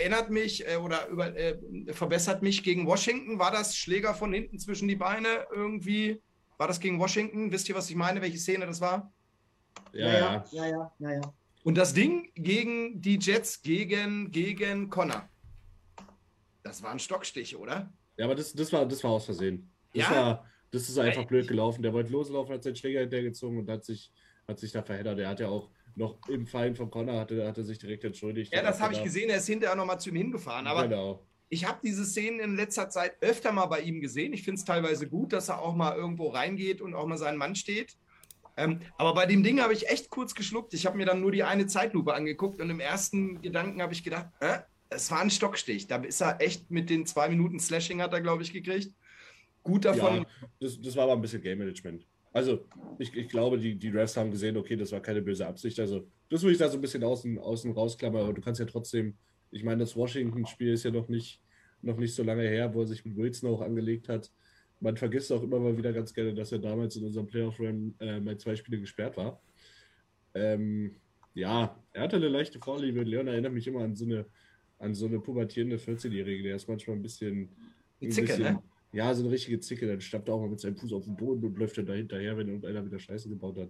erinnert 0.00 0.30
mich 0.30 0.64
äh, 0.66 0.76
oder 0.76 1.08
über, 1.08 1.36
äh, 1.36 1.58
verbessert 1.92 2.40
mich 2.40 2.62
gegen 2.62 2.86
Washington. 2.86 3.40
War 3.40 3.50
das 3.50 3.76
Schläger 3.76 4.14
von 4.14 4.32
hinten 4.32 4.60
zwischen 4.60 4.86
die 4.86 4.94
Beine 4.94 5.46
irgendwie? 5.52 6.22
War 6.56 6.68
das 6.68 6.78
gegen 6.78 7.00
Washington? 7.00 7.50
Wisst 7.50 7.68
ihr, 7.68 7.74
was 7.74 7.90
ich 7.90 7.96
meine, 7.96 8.22
welche 8.22 8.38
Szene 8.38 8.64
das 8.64 8.80
war? 8.80 9.12
Ja, 9.92 10.06
ja, 10.06 10.44
ja, 10.52 10.66
ja, 10.66 10.92
ja. 11.00 11.12
ja. 11.14 11.20
Und 11.64 11.76
das 11.76 11.92
Ding 11.92 12.30
gegen 12.36 13.00
die 13.00 13.18
Jets, 13.18 13.60
gegen, 13.60 14.30
gegen 14.30 14.88
Connor. 14.88 15.28
Das 16.62 16.80
war 16.80 16.92
ein 16.92 17.00
Stockstich, 17.00 17.56
oder? 17.56 17.92
Ja, 18.16 18.26
aber 18.26 18.36
das, 18.36 18.52
das, 18.52 18.72
war, 18.72 18.86
das 18.86 19.02
war 19.02 19.10
aus 19.10 19.24
Versehen. 19.24 19.68
Das, 19.92 20.04
ja? 20.04 20.10
war, 20.14 20.50
das 20.70 20.88
ist 20.88 20.96
einfach 20.96 21.24
blöd 21.24 21.48
gelaufen. 21.48 21.82
Der 21.82 21.92
wollte 21.92 22.12
loslaufen, 22.12 22.54
hat 22.54 22.62
seinen 22.62 22.76
Schläger 22.76 23.00
hintergezogen 23.00 23.58
und 23.58 23.68
hat 23.68 23.84
sich, 23.84 24.12
hat 24.46 24.60
sich 24.60 24.70
da 24.70 24.84
verheddert. 24.84 25.18
Der 25.18 25.28
hat 25.28 25.40
ja 25.40 25.48
auch 25.48 25.70
noch 25.96 26.18
im 26.28 26.46
Fallen 26.46 26.76
von 26.76 26.90
Connor 26.90 27.18
hatte, 27.18 27.46
hatte 27.46 27.64
sich 27.64 27.78
direkt 27.78 28.04
entschuldigt. 28.04 28.52
Ja, 28.52 28.62
das 28.62 28.80
habe 28.80 28.92
ich 28.92 29.02
gesehen. 29.02 29.30
Er 29.30 29.38
ist 29.38 29.46
hinterher 29.46 29.74
nochmal 29.74 29.98
zu 29.98 30.10
ihm 30.10 30.16
hingefahren. 30.16 30.66
Aber 30.66 30.82
genau. 30.82 31.26
ich 31.48 31.66
habe 31.66 31.80
diese 31.82 32.04
Szenen 32.04 32.38
in 32.40 32.56
letzter 32.56 32.90
Zeit 32.90 33.14
öfter 33.22 33.50
mal 33.50 33.66
bei 33.66 33.80
ihm 33.80 34.00
gesehen. 34.00 34.32
Ich 34.34 34.42
finde 34.42 34.58
es 34.58 34.64
teilweise 34.64 35.08
gut, 35.08 35.32
dass 35.32 35.48
er 35.48 35.60
auch 35.60 35.74
mal 35.74 35.96
irgendwo 35.96 36.28
reingeht 36.28 36.82
und 36.82 36.94
auch 36.94 37.06
mal 37.06 37.16
seinen 37.16 37.38
Mann 37.38 37.56
steht. 37.56 37.96
Ähm, 38.58 38.80
aber 38.98 39.14
bei 39.14 39.26
dem 39.26 39.42
Ding 39.42 39.60
habe 39.60 39.72
ich 39.72 39.88
echt 39.88 40.10
kurz 40.10 40.34
geschluckt. 40.34 40.74
Ich 40.74 40.86
habe 40.86 40.96
mir 40.96 41.06
dann 41.06 41.20
nur 41.20 41.32
die 41.32 41.42
eine 41.42 41.66
Zeitlupe 41.66 42.14
angeguckt 42.14 42.60
und 42.60 42.70
im 42.70 42.80
ersten 42.80 43.40
Gedanken 43.42 43.82
habe 43.82 43.92
ich 43.92 44.04
gedacht, 44.04 44.28
äh, 44.40 44.58
es 44.90 45.10
war 45.10 45.20
ein 45.20 45.30
Stockstich. 45.30 45.86
Da 45.86 45.96
ist 45.96 46.20
er 46.20 46.40
echt 46.40 46.70
mit 46.70 46.90
den 46.90 47.06
zwei 47.06 47.28
Minuten 47.28 47.58
Slashing 47.58 48.00
hat 48.00 48.12
er, 48.12 48.20
glaube 48.20 48.42
ich, 48.42 48.52
gekriegt. 48.52 48.92
Gut 49.62 49.84
davon. 49.84 50.18
Ja, 50.18 50.48
das, 50.60 50.80
das 50.80 50.94
war 50.94 51.04
aber 51.04 51.14
ein 51.14 51.20
bisschen 51.20 51.42
Game 51.42 51.58
Management. 51.58 52.06
Also, 52.36 52.66
ich, 52.98 53.16
ich 53.16 53.30
glaube, 53.30 53.56
die, 53.56 53.76
die 53.76 53.88
Refs 53.88 54.14
haben 54.14 54.30
gesehen, 54.30 54.58
okay, 54.58 54.76
das 54.76 54.92
war 54.92 55.00
keine 55.00 55.22
böse 55.22 55.46
Absicht. 55.46 55.80
Also, 55.80 56.06
das 56.28 56.42
würde 56.42 56.52
ich 56.52 56.58
da 56.58 56.68
so 56.68 56.76
ein 56.76 56.82
bisschen 56.82 57.02
außen, 57.02 57.38
außen 57.38 57.72
rausklammern. 57.72 58.24
Aber 58.24 58.34
du 58.34 58.42
kannst 58.42 58.60
ja 58.60 58.66
trotzdem, 58.66 59.16
ich 59.50 59.64
meine, 59.64 59.78
das 59.78 59.96
Washington-Spiel 59.96 60.74
ist 60.74 60.84
ja 60.84 60.90
noch 60.90 61.08
nicht, 61.08 61.40
noch 61.80 61.96
nicht 61.96 62.14
so 62.14 62.22
lange 62.22 62.42
her, 62.42 62.74
wo 62.74 62.82
er 62.82 62.86
sich 62.88 63.06
mit 63.06 63.16
Wilson 63.16 63.48
auch 63.48 63.62
angelegt 63.62 64.10
hat. 64.10 64.30
Man 64.80 64.98
vergisst 64.98 65.32
auch 65.32 65.42
immer 65.42 65.58
mal 65.58 65.78
wieder 65.78 65.94
ganz 65.94 66.12
gerne, 66.12 66.34
dass 66.34 66.52
er 66.52 66.58
damals 66.58 66.96
in 66.96 67.06
unserem 67.06 67.26
Playoff-Run 67.26 67.94
äh, 68.00 68.20
mal 68.20 68.36
zwei 68.36 68.54
Spiele 68.54 68.80
gesperrt 68.80 69.16
war. 69.16 69.40
Ähm, 70.34 70.96
ja, 71.32 71.82
er 71.94 72.02
hatte 72.02 72.16
eine 72.16 72.28
leichte 72.28 72.58
Vorliebe. 72.58 73.02
Leon 73.02 73.28
erinnert 73.28 73.54
mich 73.54 73.66
immer 73.66 73.80
an 73.80 73.96
so 73.96 74.04
eine, 74.04 74.26
an 74.78 74.92
so 74.92 75.06
eine 75.06 75.20
pubertierende 75.20 75.78
14-Jährige. 75.78 76.42
Der 76.42 76.56
ist 76.56 76.68
manchmal 76.68 76.96
ein 76.96 77.02
bisschen. 77.02 77.48
Ein 78.02 78.10
Zicke, 78.10 78.26
bisschen, 78.26 78.42
ne? 78.42 78.62
Ja, 78.96 79.12
so 79.12 79.22
eine 79.22 79.30
richtige 79.30 79.60
Zicke. 79.60 79.86
Dann 79.86 80.00
stappt 80.00 80.26
er 80.28 80.34
auch 80.34 80.40
mal 80.40 80.48
mit 80.48 80.58
seinem 80.58 80.74
Fuß 80.74 80.90
auf 80.94 81.04
den 81.04 81.16
Boden 81.16 81.44
und 81.44 81.58
läuft 81.58 81.76
dann 81.76 81.84
da 81.84 81.92
hinterher, 81.92 82.34
wenn 82.38 82.48
irgendeiner 82.48 82.82
wieder 82.82 82.98
Scheiße 82.98 83.28
gebaut 83.28 83.58
hat. 83.58 83.68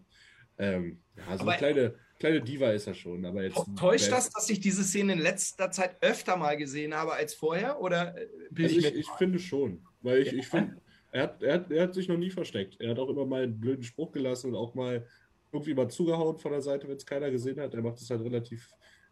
Ähm, 0.57 1.01
ja, 1.17 1.37
so 1.37 1.43
aber 1.43 1.51
eine 1.51 1.59
kleine, 1.59 1.95
kleine 2.21 2.41
Diva 2.41 2.71
ist 2.71 2.87
er 2.87 2.95
schon. 2.95 3.25
Aber 3.25 3.43
jetzt 3.43 3.61
täuscht 3.77 4.13
das, 4.13 4.31
dass 4.31 4.49
ich 4.49 4.61
diese 4.61 4.85
Szene 4.85 5.15
in 5.15 5.19
letzter 5.19 5.73
Zeit 5.73 5.97
öfter 6.01 6.37
mal 6.37 6.57
gesehen 6.57 6.95
habe 6.95 7.13
als 7.13 7.35
vorher? 7.35 7.81
Oder 7.81 8.17
äh, 8.17 8.29
also 8.63 8.79
ich, 8.79 8.87
ich, 8.87 8.95
ich, 8.95 9.09
finde 9.19 9.41
schon. 9.41 9.85
Weil 10.01 10.23
ich, 10.23 10.33
ich 10.33 10.47
finde, 10.47 10.81
er 11.11 11.25
hat, 11.25 11.43
er, 11.43 11.55
hat, 11.55 11.73
er 11.73 11.83
hat 11.83 11.95
sich 11.95 12.07
noch 12.07 12.19
nie 12.19 12.31
versteckt. 12.31 12.81
Er 12.81 12.91
hat 12.91 13.01
auch 13.01 13.09
immer 13.09 13.27
mal 13.27 13.43
einen 13.43 13.59
blöden 13.59 13.83
Spruch 13.83 14.13
gelassen 14.13 14.51
und 14.51 14.55
auch 14.55 14.77
mal 14.77 15.05
irgendwie 15.51 15.75
mal 15.75 15.89
zugehauen 15.89 16.39
von 16.39 16.53
der 16.53 16.63
Seite, 16.63 16.87
wenn 16.87 16.99
es 16.99 17.05
keiner 17.05 17.33
gesehen 17.33 17.59
hat. 17.59 17.75
Er 17.75 17.83
macht 17.83 17.99
es 17.99 18.09
halt 18.09 18.21
relativ, 18.21 18.71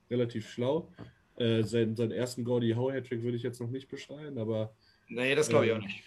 relativ 0.08 0.48
schlau. 0.48 0.92
Äh, 1.38 1.64
seinen, 1.64 1.96
seinen 1.96 2.12
ersten 2.12 2.44
Gordy 2.44 2.70
Howe 2.70 2.92
Hattrick 2.92 3.24
würde 3.24 3.36
ich 3.36 3.42
jetzt 3.42 3.60
noch 3.60 3.70
nicht 3.70 3.88
beschreiben, 3.88 4.38
aber. 4.38 4.76
Nee, 5.14 5.34
das 5.34 5.48
glaube 5.48 5.66
ich 5.66 5.70
äh, 5.70 5.74
auch 5.74 5.80
nicht. 5.80 6.02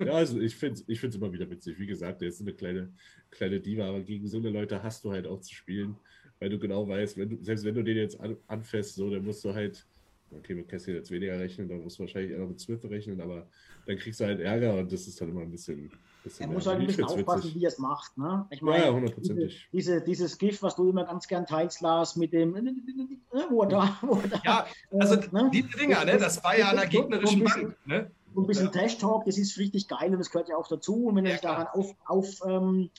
ja, 0.00 0.12
also 0.12 0.40
ich 0.40 0.56
finde 0.56 0.80
es 0.80 0.84
ich 0.88 1.14
immer 1.14 1.32
wieder 1.32 1.50
witzig. 1.50 1.78
Wie 1.78 1.86
gesagt, 1.86 2.22
er 2.22 2.28
ist 2.28 2.40
eine 2.40 2.54
kleine, 2.54 2.92
kleine 3.30 3.60
Diva, 3.60 3.88
aber 3.88 4.00
gegen 4.00 4.26
so 4.26 4.38
eine 4.38 4.50
Leute 4.50 4.82
hast 4.82 5.04
du 5.04 5.12
halt 5.12 5.26
auch 5.26 5.40
zu 5.40 5.54
spielen, 5.54 5.96
weil 6.40 6.48
du 6.48 6.58
genau 6.58 6.88
weißt, 6.88 7.18
wenn 7.18 7.28
du, 7.28 7.44
selbst 7.44 7.64
wenn 7.64 7.74
du 7.74 7.84
den 7.84 7.98
jetzt 7.98 8.18
an, 8.18 8.36
anfäst, 8.46 8.94
so, 8.94 9.10
dann 9.10 9.24
musst 9.24 9.44
du 9.44 9.54
halt 9.54 9.86
Okay, 10.30 10.54
mit 10.54 10.68
Cassie 10.68 10.92
jetzt 10.92 11.10
weniger 11.10 11.38
rechnen, 11.38 11.68
da 11.68 11.74
musst 11.74 11.98
du 11.98 12.02
wahrscheinlich 12.02 12.32
eher 12.32 12.38
noch 12.38 12.48
mit 12.48 12.60
Swift 12.60 12.84
rechnen, 12.84 13.20
aber 13.20 13.46
dann 13.86 13.96
kriegst 13.96 14.20
du 14.20 14.26
halt 14.26 14.40
Ärger 14.40 14.74
und 14.74 14.92
das 14.92 15.06
ist 15.06 15.18
dann 15.20 15.30
immer 15.30 15.40
ein 15.40 15.50
bisschen. 15.50 15.90
bisschen 16.22 16.46
er 16.46 16.52
muss 16.52 16.66
halt 16.66 16.80
ein 16.80 16.86
bisschen 16.86 17.04
aufpassen, 17.04 17.44
witzig. 17.44 17.54
wie 17.54 17.64
er 17.64 17.68
es 17.68 17.78
macht. 17.78 18.18
Ne? 18.18 18.46
Ich 18.50 18.60
meine, 18.60 18.84
ja, 18.84 18.92
hundertprozentig. 18.92 19.68
Diese, 19.72 19.92
diese, 19.92 20.04
dieses 20.04 20.38
GIF, 20.38 20.62
was 20.62 20.76
du 20.76 20.90
immer 20.90 21.04
ganz 21.04 21.26
gern 21.26 21.46
teilst, 21.46 21.80
Lars, 21.80 22.16
mit 22.16 22.34
dem. 22.34 22.54
Äh, 22.56 22.60
wo 23.48 23.62
er 23.62 23.68
da, 23.68 23.98
wo 24.02 24.16
er 24.20 24.28
da, 24.28 24.42
ja, 24.44 24.66
also 25.00 25.14
äh, 25.14 25.28
ne? 25.32 25.50
die 25.52 25.62
Dinger, 25.62 26.04
ne? 26.04 26.18
das 26.18 26.44
war 26.44 26.58
ja 26.58 26.70
an 26.70 26.76
der 26.76 26.86
gegnerischen 26.88 27.44
Bank. 27.44 27.76
Ne? 27.86 28.10
Ein 28.36 28.46
bisschen. 28.46 28.72
Trash-Talk, 28.72 29.24
das 29.24 29.38
ist 29.38 29.58
richtig 29.58 29.88
geil 29.88 30.12
und 30.12 30.18
das 30.18 30.30
gehört 30.30 30.48
ja 30.48 30.56
auch 30.56 30.68
dazu. 30.68 31.06
Und 31.06 31.16
wenn 31.16 31.26
er 31.26 31.32
sich 31.32 31.40
daran 31.40 31.66
auf, 31.68 31.94
auf 32.06 32.40
ähm, 32.46 32.90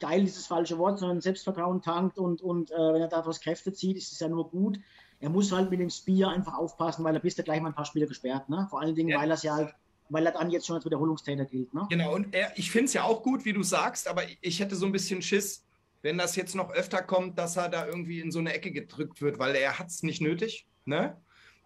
geil 0.00 0.24
ist 0.24 0.36
das 0.36 0.46
falsche 0.46 0.78
Wort, 0.78 0.98
sondern 0.98 1.20
Selbstvertrauen 1.20 1.82
tankt 1.82 2.18
und, 2.18 2.42
und 2.42 2.70
äh, 2.70 2.74
wenn 2.74 3.02
er 3.02 3.08
daraus 3.08 3.40
Kräfte 3.40 3.72
zieht, 3.72 3.96
ist 3.96 4.12
es 4.12 4.20
ja 4.20 4.28
nur 4.28 4.50
gut. 4.50 4.78
Er 5.20 5.30
muss 5.30 5.50
halt 5.50 5.70
mit 5.70 5.80
dem 5.80 5.90
Spear 5.90 6.30
einfach 6.30 6.54
aufpassen, 6.54 7.04
weil 7.04 7.14
er 7.14 7.20
bist 7.20 7.38
ja 7.38 7.44
gleich 7.44 7.60
mal 7.60 7.68
ein 7.68 7.74
paar 7.74 7.84
Spiele 7.84 8.06
gesperrt. 8.06 8.48
Ne? 8.48 8.66
Vor 8.70 8.80
allen 8.80 8.94
Dingen, 8.94 9.10
ja. 9.10 9.20
weil 9.20 9.30
er 9.30 9.38
ja 9.38 9.54
halt, 9.54 9.74
weil 10.08 10.24
er 10.24 10.32
dann 10.32 10.50
jetzt 10.50 10.66
schon 10.66 10.76
als 10.76 10.84
Wiederholungstäter 10.84 11.44
gilt. 11.44 11.74
Ne? 11.74 11.86
Genau, 11.90 12.14
und 12.14 12.34
er, 12.34 12.56
ich 12.56 12.70
finde 12.70 12.86
es 12.86 12.92
ja 12.94 13.02
auch 13.02 13.22
gut, 13.22 13.44
wie 13.44 13.52
du 13.52 13.62
sagst, 13.62 14.06
aber 14.06 14.22
ich 14.40 14.60
hätte 14.60 14.76
so 14.76 14.86
ein 14.86 14.92
bisschen 14.92 15.22
Schiss, 15.22 15.64
wenn 16.02 16.18
das 16.18 16.36
jetzt 16.36 16.54
noch 16.54 16.70
öfter 16.70 17.02
kommt, 17.02 17.38
dass 17.38 17.56
er 17.56 17.68
da 17.68 17.86
irgendwie 17.86 18.20
in 18.20 18.30
so 18.30 18.38
eine 18.38 18.52
Ecke 18.52 18.70
gedrückt 18.70 19.20
wird, 19.20 19.38
weil 19.38 19.56
er 19.56 19.78
hat 19.78 19.88
es 19.88 20.02
nicht 20.02 20.20
nötig. 20.20 20.66
Ne? 20.84 21.16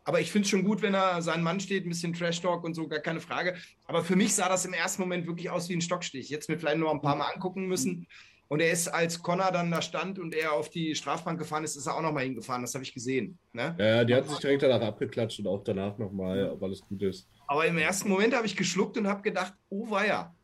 Aber 0.05 0.21
ich 0.21 0.33
finde 0.33 0.47
es 0.47 0.51
schon 0.51 0.65
gut, 0.65 0.83
wenn 0.83 0.95
er 0.95 1.23
sein 1.23 1.43
Mann 1.43 1.61
steht, 1.61 1.87
ein 1.87 1.89
bisschen 1.89 2.13
Trash-Talk 2.13 2.65
und 2.65 2.75
so, 2.75 2.89
gar 2.89 2.99
keine 2.99 3.21
Frage. 3.21 3.55
Aber 3.87 4.03
für 4.03 4.17
mich 4.17 4.35
sah 4.35 4.49
das 4.49 4.65
im 4.65 4.73
ersten 4.73 5.03
Moment 5.03 5.27
wirklich 5.27 5.51
aus 5.51 5.69
wie 5.69 5.75
ein 5.75 5.81
Stockstich. 5.81 6.29
Jetzt 6.29 6.49
mir 6.49 6.59
vielleicht 6.59 6.79
noch 6.79 6.93
ein 6.93 7.01
paar 7.01 7.17
Mal 7.17 7.31
angucken 7.31 7.67
müssen. 7.67 8.07
Und 8.49 8.61
er 8.61 8.71
ist, 8.71 8.89
als 8.89 9.23
Connor 9.23 9.51
dann 9.51 9.71
da 9.71 9.81
stand 9.81 10.19
und 10.19 10.35
er 10.35 10.53
auf 10.53 10.69
die 10.69 10.95
Strafbank 10.95 11.39
gefahren 11.39 11.65
ist, 11.65 11.77
ist 11.77 11.87
er 11.87 11.97
auch 11.97 12.03
nochmal 12.03 12.25
hingefahren. 12.25 12.63
Das 12.63 12.75
habe 12.75 12.85
ich 12.85 12.93
gesehen. 12.93 13.39
Ne? 13.53 13.75
Ja, 13.79 14.05
die 14.05 14.15
hat 14.15 14.29
sich 14.29 14.39
direkt 14.41 14.63
danach 14.63 14.83
abgeklatscht 14.83 15.39
und 15.39 15.47
auch 15.47 15.63
danach 15.65 15.97
nochmal, 15.97 16.51
ob 16.51 16.63
alles 16.63 16.83
gut 16.83 17.01
ist. 17.01 17.29
Aber 17.47 17.65
im 17.65 17.79
ersten 17.79 18.11
Moment 18.11 18.35
habe 18.35 18.45
ich 18.45 18.57
geschluckt 18.57 18.99
und 18.99 19.07
habe 19.07 19.23
gedacht, 19.23 19.55
oh 19.71 19.91
weia. 19.91 20.35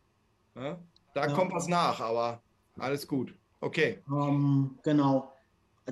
Ja, 0.57 0.79
da 1.15 1.27
ja. 1.27 1.33
kommt 1.35 1.53
was 1.53 1.69
nach, 1.69 2.01
aber 2.01 2.43
alles 2.79 3.07
gut. 3.07 3.35
Okay. 3.61 3.99
Um, 4.09 4.17
ähm, 4.17 4.79
genau. 4.83 5.33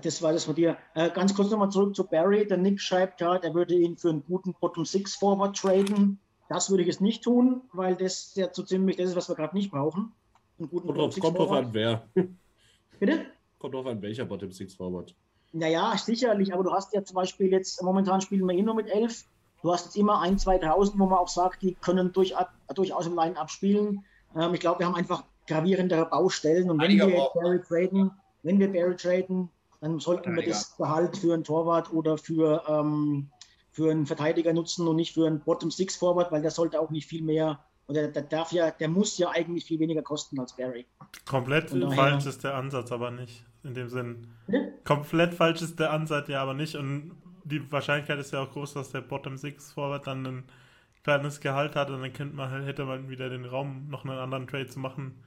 Das 0.02 0.20
war 0.22 0.32
das 0.32 0.44
von 0.44 0.54
dir. 0.54 0.76
Äh, 0.94 1.10
ganz 1.10 1.34
kurz 1.34 1.50
nochmal 1.50 1.70
zurück 1.70 1.96
zu 1.96 2.04
Barry. 2.04 2.46
Der 2.46 2.58
Nick 2.58 2.80
schreibt 2.80 3.20
ja, 3.20 3.36
er 3.36 3.54
würde 3.54 3.74
ihn 3.74 3.96
für 3.96 4.10
einen 4.10 4.24
guten 4.26 4.54
Bottom 4.60 4.84
Six 4.84 5.16
Forward 5.16 5.56
traden. 5.56 6.18
Das 6.48 6.70
würde 6.70 6.82
ich 6.82 6.88
jetzt 6.88 7.00
nicht 7.00 7.24
tun, 7.24 7.62
weil 7.72 7.96
das 7.96 8.34
ja 8.34 8.48
so 8.52 8.62
ziemlich 8.62 8.96
das 8.96 9.10
ist, 9.10 9.16
was 9.16 9.28
wir 9.28 9.34
gerade 9.34 9.56
nicht 9.56 9.70
brauchen 9.70 10.12
einen 10.58 10.70
guten 10.70 10.86
Kommt, 10.86 10.98
drauf, 10.98 11.20
kommt 11.20 11.38
drauf 11.38 11.52
an, 11.52 11.68
wer. 11.72 12.08
Bitte? 13.00 13.26
Kommt 13.58 13.74
drauf 13.74 13.86
an, 13.86 14.00
welcher 14.02 14.24
Bottom 14.24 14.52
Six 14.52 14.74
Forward. 14.74 15.14
Naja, 15.52 15.96
sicherlich, 15.96 16.52
aber 16.52 16.64
du 16.64 16.72
hast 16.72 16.92
ja 16.92 17.02
zum 17.04 17.14
Beispiel 17.14 17.50
jetzt, 17.50 17.82
momentan 17.82 18.20
spielen 18.20 18.46
wir 18.46 18.54
eh 18.54 18.62
nur 18.62 18.74
mit 18.74 18.88
elf. 18.88 19.24
Du 19.62 19.72
hast 19.72 19.86
jetzt 19.86 19.96
immer 19.96 20.20
ein, 20.20 20.38
zwei 20.38 20.58
draußen, 20.58 20.98
wo 20.98 21.06
man 21.06 21.18
auch 21.18 21.28
sagt, 21.28 21.62
die 21.62 21.74
können 21.74 22.12
durch, 22.12 22.34
durchaus 22.74 23.06
im 23.06 23.14
Line-Up 23.14 23.50
spielen. 23.50 24.04
Ähm, 24.36 24.54
ich 24.54 24.60
glaube, 24.60 24.80
wir 24.80 24.86
haben 24.86 24.94
einfach 24.94 25.24
gravierendere 25.46 26.06
Baustellen 26.06 26.70
und 26.70 26.80
wenn 26.80 26.90
wir 26.90 27.28
Barry 27.34 27.60
traden, 27.62 28.10
wenn 28.42 28.58
wir 28.58 28.72
Barry 28.72 28.96
traden, 28.96 29.48
dann 29.80 29.98
sollten 29.98 30.34
wir 30.34 30.44
das 30.44 30.76
Gehalt 30.76 31.16
für 31.16 31.34
einen 31.34 31.44
Torwart 31.44 31.92
oder 31.92 32.18
für, 32.18 32.62
ähm, 32.68 33.30
für 33.70 33.90
einen 33.90 34.06
Verteidiger 34.06 34.52
nutzen 34.52 34.86
und 34.86 34.96
nicht 34.96 35.14
für 35.14 35.26
einen 35.26 35.40
Bottom 35.40 35.70
Six 35.70 35.96
Forward, 35.96 36.32
weil 36.32 36.42
der 36.42 36.50
sollte 36.50 36.80
auch 36.80 36.90
nicht 36.90 37.06
viel 37.06 37.22
mehr 37.22 37.58
und 37.86 37.94
der, 37.94 38.08
darf 38.08 38.50
ja, 38.50 38.70
der 38.70 38.88
muss 38.88 39.16
ja 39.16 39.30
eigentlich 39.30 39.64
viel 39.64 39.78
weniger 39.78 40.02
kosten 40.02 40.40
als 40.40 40.56
Barry. 40.56 40.86
Komplett 41.24 41.70
falsch 41.70 42.26
ist 42.26 42.42
der 42.42 42.54
Ansatz 42.54 42.90
aber 42.90 43.12
nicht, 43.12 43.44
in 43.62 43.74
dem 43.74 43.88
Sinn. 43.88 44.26
Hm? 44.46 44.72
Komplett 44.84 45.34
falsch 45.34 45.62
ist 45.62 45.78
der 45.78 45.92
Ansatz 45.92 46.28
ja 46.28 46.42
aber 46.42 46.54
nicht. 46.54 46.74
Und 46.74 47.12
die 47.44 47.70
Wahrscheinlichkeit 47.70 48.18
ist 48.18 48.32
ja 48.32 48.42
auch 48.42 48.50
groß, 48.50 48.74
dass 48.74 48.90
der 48.90 49.02
Bottom 49.02 49.36
Six 49.36 49.72
Forward 49.72 50.06
dann 50.08 50.26
ein 50.26 50.44
kleines 51.04 51.40
Gehalt 51.40 51.76
hat 51.76 51.90
und 51.90 52.02
dann 52.02 52.12
könnte 52.12 52.34
man, 52.34 52.64
hätte 52.64 52.84
man 52.84 53.08
wieder 53.08 53.28
den 53.28 53.44
Raum, 53.44 53.86
noch 53.88 54.04
einen 54.04 54.18
anderen 54.18 54.48
Trade 54.48 54.66
zu 54.66 54.80
machen, 54.80 55.22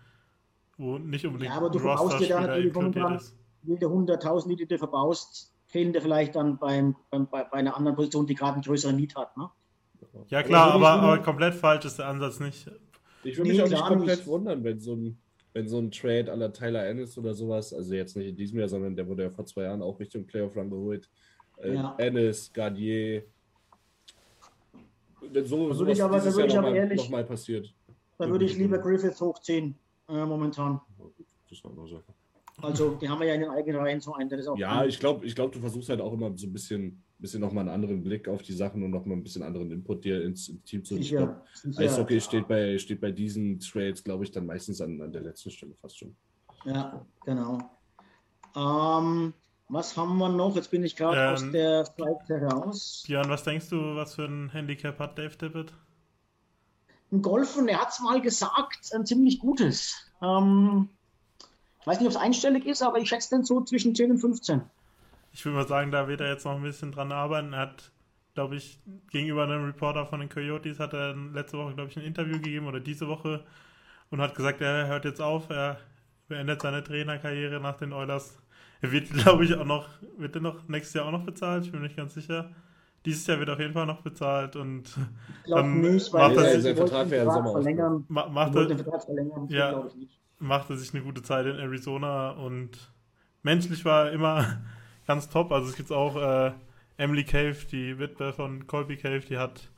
wo 0.77 0.97
nicht 0.97 1.25
unbedingt 1.25 1.51
Ja, 1.51 1.57
aber 1.57 1.69
du 1.69 1.79
verbaust 1.79 2.19
dir 2.19 2.27
da 2.27 2.41
natürlich 2.41 2.73
momentan 2.73 3.21
wilde 3.63 3.87
100.000, 3.87 4.47
die 4.49 4.55
du 4.55 4.67
dir 4.67 4.79
verbaust, 4.79 5.53
fehlen 5.65 5.93
dir 5.93 6.01
vielleicht 6.01 6.35
dann 6.35 6.57
beim, 6.57 6.95
beim, 7.09 7.27
bei, 7.27 7.43
bei 7.43 7.57
einer 7.57 7.75
anderen 7.75 7.95
Position, 7.95 8.25
die 8.25 8.35
gerade 8.35 8.53
einen 8.53 8.63
größeren 8.63 8.95
Miet 8.95 9.15
hat. 9.15 9.35
Ne? 9.37 9.49
Ja 10.29 10.43
klar, 10.43 10.73
aber, 10.73 10.89
aber 10.89 11.21
komplett 11.21 11.53
falsch 11.53 11.85
ist 11.85 11.99
der 11.99 12.07
Ansatz 12.07 12.39
nicht. 12.39 12.69
Ich 13.23 13.37
würde 13.37 13.49
mich 13.49 13.57
nee, 13.57 13.63
auch 13.63 13.69
nicht 13.69 13.85
komplett 13.85 14.19
nicht. 14.19 14.27
wundern, 14.27 14.63
wenn 14.63 14.79
so 14.79 14.95
ein, 14.95 15.19
wenn 15.53 15.67
so 15.67 15.77
ein 15.79 15.91
Trade 15.91 16.31
aller 16.31 16.53
Tyler 16.53 16.85
Ennis 16.85 17.17
oder 17.17 17.33
sowas, 17.33 17.73
also 17.73 17.93
jetzt 17.93 18.15
nicht 18.15 18.29
in 18.29 18.35
diesem 18.35 18.59
Jahr, 18.59 18.69
sondern 18.69 18.95
der 18.95 19.07
wurde 19.07 19.23
ja 19.23 19.29
vor 19.29 19.45
zwei 19.45 19.63
Jahren 19.63 19.81
auch 19.81 19.99
Richtung 19.99 20.25
Playoff 20.25 20.55
Run 20.55 20.69
geholt. 20.69 21.09
Äh, 21.57 21.73
ja. 21.73 21.95
Ennis, 21.97 22.51
Gardier. 22.53 23.23
So, 25.43 25.69
da 25.69 25.77
würde 25.77 25.91
ich 25.91 26.01
aber, 26.01 26.19
da 26.19 26.33
würde 26.33 26.47
ich 26.47 26.57
aber 26.57 26.73
ehrlich, 26.73 26.97
noch 26.97 27.09
mal 27.09 27.25
passiert. 27.25 27.73
Da 28.17 28.29
würde 28.29 28.45
ich 28.45 28.57
lieber 28.57 28.79
Griffiths 28.79 29.19
hochziehen, 29.19 29.75
äh, 30.07 30.25
momentan. 30.25 30.79
Das 30.97 31.57
ist 31.57 31.65
eine 31.65 31.87
Sache. 31.87 32.03
Also, 32.61 32.95
die 32.95 33.09
haben 33.09 33.19
wir 33.19 33.27
ja 33.27 33.35
in 33.35 33.41
den 33.41 33.49
eigenen 33.49 33.79
Reihen 33.79 34.01
so 34.01 34.13
einen, 34.13 34.29
der 34.29 34.39
ist 34.39 34.47
auch. 34.47 34.57
Ja, 34.57 34.85
ich 34.85 34.99
glaube, 34.99 35.25
ich 35.25 35.35
glaub, 35.35 35.51
du 35.51 35.59
versuchst 35.59 35.89
halt 35.89 36.01
auch 36.01 36.13
immer 36.13 36.31
so 36.37 36.47
ein 36.47 36.53
bisschen 36.53 37.03
bisschen 37.19 37.41
nochmal 37.41 37.63
einen 37.65 37.73
anderen 37.73 38.01
Blick 38.01 38.27
auf 38.27 38.41
die 38.41 38.53
Sachen 38.53 38.81
und 38.81 38.91
nochmal 38.91 39.17
ein 39.17 39.23
bisschen 39.23 39.43
anderen 39.43 39.71
Input 39.71 40.05
dir 40.05 40.23
ins, 40.23 40.51
Team 40.65 40.83
zu 40.83 40.95
sicher, 40.95 41.43
sicher. 41.53 41.79
Eishockey 41.79 42.21
steht 42.21 42.47
bei, 42.47 42.77
steht 42.77 43.01
bei 43.01 43.11
diesen 43.11 43.59
Trades, 43.59 44.03
glaube 44.03 44.23
ich, 44.23 44.31
dann 44.31 44.45
meistens 44.45 44.81
an, 44.81 45.01
an 45.01 45.11
der 45.11 45.21
letzten 45.21 45.51
Stelle 45.51 45.75
fast 45.75 45.99
schon. 45.99 46.15
Ja, 46.65 47.05
genau. 47.25 47.59
Ähm, 48.55 49.33
was 49.67 49.95
haben 49.97 50.17
wir 50.17 50.29
noch? 50.29 50.55
Jetzt 50.55 50.71
bin 50.71 50.83
ich 50.83 50.95
gerade 50.95 51.19
ähm, 51.19 51.33
aus 51.33 51.51
der 51.51 51.85
Seite 51.85 52.41
raus. 52.45 53.03
Björn, 53.05 53.29
was 53.29 53.43
denkst 53.43 53.69
du, 53.69 53.95
was 53.95 54.15
für 54.15 54.25
ein 54.25 54.49
Handicap 54.49 54.97
hat 54.99 55.17
Dave 55.17 55.37
Tippett? 55.37 55.73
Ein 57.11 57.21
Golfen, 57.21 57.67
er 57.67 57.81
hat 57.81 57.89
es 57.89 57.99
mal 57.99 58.21
gesagt, 58.21 58.91
ein 58.93 59.05
ziemlich 59.05 59.39
gutes. 59.39 59.95
Ähm, 60.21 60.89
ich 61.81 61.87
weiß 61.87 61.99
nicht, 61.99 62.07
ob 62.07 62.13
es 62.13 62.21
einstellig 62.21 62.65
ist, 62.65 62.81
aber 62.81 62.99
ich 62.99 63.09
schätze 63.09 63.35
den 63.35 63.43
so 63.43 63.61
zwischen 63.61 63.95
10 63.95 64.11
und 64.11 64.17
15 64.19 64.61
ich 65.31 65.45
würde 65.45 65.57
mal 65.57 65.67
sagen, 65.67 65.91
da 65.91 66.07
wird 66.07 66.21
er 66.21 66.29
jetzt 66.29 66.45
noch 66.45 66.55
ein 66.55 66.63
bisschen 66.63 66.91
dran 66.91 67.11
arbeiten. 67.11 67.53
Er 67.53 67.59
hat, 67.59 67.91
glaube 68.33 68.55
ich, 68.55 68.79
gegenüber 69.11 69.43
einem 69.43 69.65
Reporter 69.65 70.05
von 70.05 70.19
den 70.19 70.29
Coyotes 70.29 70.79
hat 70.79 70.93
er 70.93 71.15
letzte 71.15 71.57
Woche, 71.57 71.75
glaube 71.75 71.89
ich, 71.89 71.97
ein 71.97 72.03
Interview 72.03 72.33
gegeben 72.33 72.67
oder 72.67 72.79
diese 72.79 73.07
Woche 73.07 73.43
und 74.09 74.21
hat 74.21 74.35
gesagt, 74.35 74.61
er 74.61 74.87
hört 74.87 75.05
jetzt 75.05 75.21
auf, 75.21 75.49
er 75.49 75.77
beendet 76.27 76.61
seine 76.61 76.83
Trainerkarriere 76.83 77.59
nach 77.59 77.77
den 77.77 77.93
Oilers. 77.93 78.39
Er 78.81 78.91
wird, 78.91 79.09
glaube 79.09 79.45
ich, 79.45 79.55
auch 79.55 79.65
noch, 79.65 79.87
wird 80.17 80.35
er 80.35 80.41
noch 80.41 80.67
nächstes 80.67 80.95
Jahr 80.95 81.05
auch 81.05 81.11
noch 81.11 81.25
bezahlt? 81.25 81.65
Ich 81.65 81.71
bin 81.71 81.81
mir 81.81 81.87
nicht 81.87 81.97
ganz 81.97 82.13
sicher. 82.13 82.49
Dieses 83.05 83.25
Jahr 83.27 83.39
wird 83.39 83.49
auf 83.49 83.59
jeden 83.59 83.73
Fall 83.73 83.85
noch 83.85 84.01
bezahlt 84.01 84.57
und 84.57 84.89
ich 85.45 85.51
dann 85.51 85.79
nicht, 85.79 86.11
weil 86.11 86.35
macht 86.35 86.37
er 86.45 86.59
sich, 86.59 86.75
Vertrag 86.75 87.07
Sommer 87.07 87.51
verlängern. 87.53 88.05
macht, 88.09 88.55
er, 88.55 88.67
ja, 89.47 89.71
macht 89.71 89.95
er 90.41 90.77
sich 90.77 90.93
eine 90.93 91.03
gute 91.03 91.21
Zeit 91.21 91.45
in 91.45 91.57
Arizona 91.57 92.31
und 92.31 92.91
menschlich 93.43 93.85
war 93.85 94.05
er 94.05 94.11
immer 94.11 94.61
ganz 95.07 95.29
top. 95.29 95.51
Also 95.51 95.69
es 95.69 95.75
gibt 95.75 95.91
auch 95.91 96.15
äh, 96.15 96.53
Emily 96.97 97.23
Cave, 97.23 97.57
die 97.71 97.97
Witwe 97.99 98.33
von 98.33 98.67
Colby 98.67 98.97
Cave, 98.97 99.21
die 99.21 99.37
hat 99.37 99.69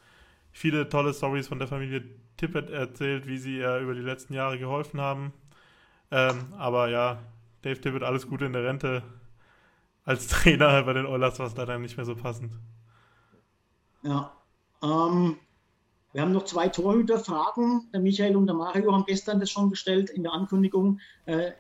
viele 0.51 0.89
tolle 0.89 1.14
Stories 1.14 1.47
von 1.47 1.59
der 1.59 1.68
Familie 1.68 2.03
Tippett 2.38 2.70
erzählt, 2.70 3.28
wie 3.28 3.38
sie 3.38 3.57
ihr 3.57 3.78
über 3.78 3.93
die 3.93 4.01
letzten 4.01 4.34
Jahre 4.34 4.57
geholfen 4.57 4.99
haben. 4.99 5.34
Ähm, 6.09 6.53
aber 6.57 6.89
ja, 6.89 7.20
Dave 7.62 7.80
Tippett, 7.80 8.03
alles 8.03 8.28
Gute 8.28 8.45
in 8.45 8.53
der 8.53 8.64
Rente. 8.64 9.03
Als 10.03 10.28
Trainer 10.30 10.84
bei 10.84 10.93
den 10.93 11.05
Oilers 11.05 11.39
war 11.39 11.47
es 11.47 11.55
leider 11.55 11.78
nicht 11.78 11.97
mehr 11.97 12.05
so 12.05 12.16
passend. 12.16 12.53
Ja. 14.01 14.32
Ähm, 14.82 15.38
wir 16.14 16.22
haben 16.22 16.34
noch 16.34 16.45
zwei 16.45 16.68
Torhüterfragen. 16.68 17.89
Der 17.93 18.01
Michael 18.01 18.36
und 18.36 18.47
der 18.47 18.55
Mario 18.55 18.91
haben 18.91 19.05
gestern 19.05 19.39
das 19.39 19.49
schon 19.49 19.70
gestellt 19.70 20.09
in 20.09 20.24
der 20.24 20.34
Ankündigung. 20.34 20.99
Äh, 21.26 21.51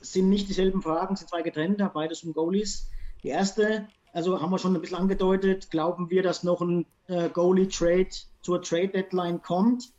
sind 0.00 0.28
nicht 0.28 0.48
dieselben 0.48 0.82
Fragen, 0.82 1.14
sind 1.16 1.28
zwei 1.28 1.42
getrennte, 1.42 1.90
beides 1.92 2.24
um 2.24 2.32
Goalies. 2.32 2.88
Die 3.22 3.28
erste, 3.28 3.86
also 4.12 4.40
haben 4.40 4.50
wir 4.50 4.58
schon 4.58 4.74
ein 4.74 4.80
bisschen 4.80 4.98
angedeutet, 4.98 5.70
glauben 5.70 6.10
wir, 6.10 6.22
dass 6.22 6.42
noch 6.42 6.60
ein 6.60 6.86
äh, 7.06 7.28
Goalie-Trade 7.28 8.08
zur 8.42 8.62
Trade-Deadline 8.62 9.42
kommt. 9.42 9.92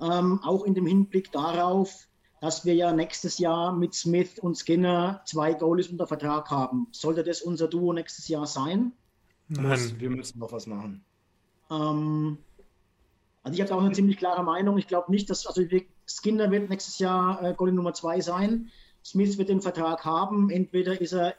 Ähm, 0.00 0.40
auch 0.44 0.64
in 0.64 0.74
dem 0.74 0.86
Hinblick 0.86 1.32
darauf, 1.32 2.06
dass 2.40 2.64
wir 2.64 2.74
ja 2.74 2.92
nächstes 2.92 3.38
Jahr 3.38 3.72
mit 3.72 3.94
Smith 3.94 4.38
und 4.38 4.56
Skinner 4.56 5.22
zwei 5.24 5.54
Goalies 5.54 5.88
unter 5.88 6.06
Vertrag 6.06 6.50
haben. 6.50 6.86
Sollte 6.92 7.24
das 7.24 7.42
unser 7.42 7.66
Duo 7.66 7.92
nächstes 7.92 8.28
Jahr 8.28 8.46
sein? 8.46 8.92
Nein. 9.48 9.94
Wir 9.98 10.10
müssen 10.10 10.38
noch 10.38 10.52
was 10.52 10.66
machen. 10.66 11.04
Ähm, 11.70 12.38
also 13.42 13.54
ich 13.54 13.60
habe 13.62 13.74
auch 13.74 13.84
eine 13.84 13.92
ziemlich 13.92 14.18
klare 14.18 14.42
Meinung. 14.42 14.78
Ich 14.78 14.88
glaube 14.88 15.10
nicht, 15.10 15.30
dass 15.30 15.46
also 15.46 15.62
Skinner 16.06 16.50
wird 16.50 16.70
nächstes 16.70 16.98
Jahr 16.98 17.42
äh, 17.42 17.54
Goalie 17.54 17.74
Nummer 17.74 17.94
zwei 17.94 18.20
sein. 18.20 18.70
Smith 19.04 19.38
wird 19.38 19.48
den 19.48 19.60
Vertrag 19.60 20.04
haben. 20.04 20.50
Entweder 20.50 21.00
ist 21.00 21.12
er 21.12 21.34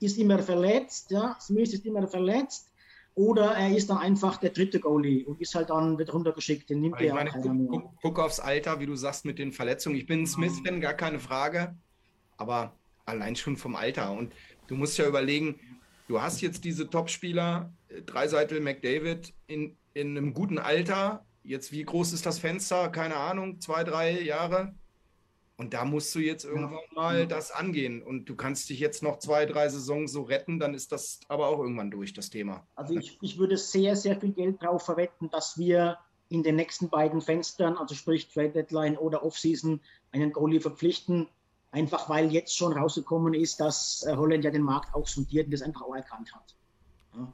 ist 0.00 0.18
immer 0.18 0.40
verletzt, 0.40 1.10
ja, 1.10 1.36
Smith 1.40 1.72
ist 1.72 1.86
immer 1.86 2.06
verletzt 2.08 2.72
oder 3.14 3.52
er 3.52 3.76
ist 3.76 3.90
dann 3.90 3.98
einfach 3.98 4.38
der 4.38 4.50
dritte 4.50 4.80
Goalie 4.80 5.24
und 5.24 5.40
ist 5.40 5.54
halt 5.54 5.70
dann 5.70 5.98
wird 5.98 6.12
runtergeschickt. 6.12 6.70
Den 6.70 6.80
nimmt 6.80 7.00
er 7.00 7.14
meine, 7.14 7.30
guck, 7.30 7.68
guck, 7.68 7.96
guck, 8.00 8.18
aufs 8.18 8.40
Alter, 8.40 8.80
wie 8.80 8.86
du 8.86 8.96
sagst, 8.96 9.24
mit 9.24 9.38
den 9.38 9.52
Verletzungen. 9.52 9.96
Ich 9.96 10.06
bin 10.06 10.26
Smith-Fan, 10.26 10.80
gar 10.80 10.94
keine 10.94 11.20
Frage. 11.20 11.76
Aber 12.36 12.74
allein 13.04 13.36
schon 13.36 13.56
vom 13.56 13.76
Alter. 13.76 14.12
Und 14.12 14.32
du 14.66 14.74
musst 14.74 14.96
ja 14.98 15.06
überlegen, 15.06 15.60
du 16.08 16.22
hast 16.22 16.40
jetzt 16.40 16.64
diese 16.64 16.88
Topspieler, 16.88 17.72
äh, 17.88 18.00
Dreiseitel, 18.02 18.60
McDavid, 18.60 19.34
in, 19.46 19.76
in 19.92 20.16
einem 20.16 20.32
guten 20.32 20.58
Alter. 20.58 21.24
Jetzt, 21.44 21.72
wie 21.72 21.84
groß 21.84 22.12
ist 22.12 22.26
das 22.26 22.38
Fenster? 22.38 22.88
Keine 22.88 23.16
Ahnung, 23.16 23.60
zwei, 23.60 23.84
drei 23.84 24.20
Jahre. 24.20 24.74
Und 25.56 25.74
da 25.74 25.84
musst 25.84 26.14
du 26.14 26.18
jetzt 26.18 26.44
irgendwann 26.44 26.72
ja. 26.72 26.94
mal 26.94 27.26
das 27.26 27.50
angehen. 27.50 28.02
Und 28.02 28.24
du 28.26 28.34
kannst 28.34 28.68
dich 28.68 28.80
jetzt 28.80 29.02
noch 29.02 29.18
zwei, 29.18 29.46
drei 29.46 29.68
Saisons 29.68 30.12
so 30.12 30.22
retten, 30.22 30.58
dann 30.58 30.74
ist 30.74 30.92
das 30.92 31.20
aber 31.28 31.48
auch 31.48 31.58
irgendwann 31.58 31.90
durch, 31.90 32.12
das 32.12 32.30
Thema. 32.30 32.66
Also 32.74 32.96
ich, 32.96 33.18
ich 33.20 33.38
würde 33.38 33.56
sehr, 33.56 33.94
sehr 33.94 34.18
viel 34.18 34.32
Geld 34.32 34.62
darauf 34.62 34.84
verwetten, 34.84 35.30
dass 35.30 35.58
wir 35.58 35.98
in 36.28 36.42
den 36.42 36.56
nächsten 36.56 36.88
beiden 36.88 37.20
Fenstern, 37.20 37.76
also 37.76 37.94
sprich 37.94 38.28
Trade 38.32 38.50
Deadline 38.50 38.96
oder 38.96 39.22
Offseason, 39.22 39.80
einen 40.10 40.32
Goalie 40.32 40.60
verpflichten. 40.60 41.28
Einfach 41.70 42.08
weil 42.08 42.32
jetzt 42.32 42.56
schon 42.56 42.72
rausgekommen 42.72 43.32
ist, 43.34 43.60
dass 43.60 44.04
äh, 44.06 44.16
Holland 44.16 44.44
ja 44.44 44.50
den 44.50 44.62
Markt 44.62 44.94
auch 44.94 45.06
sondiert 45.06 45.46
und 45.46 45.52
das 45.52 45.62
einfach 45.62 45.82
auch 45.82 45.94
erkannt 45.94 46.34
hat. 46.34 46.54
Ja. 47.14 47.32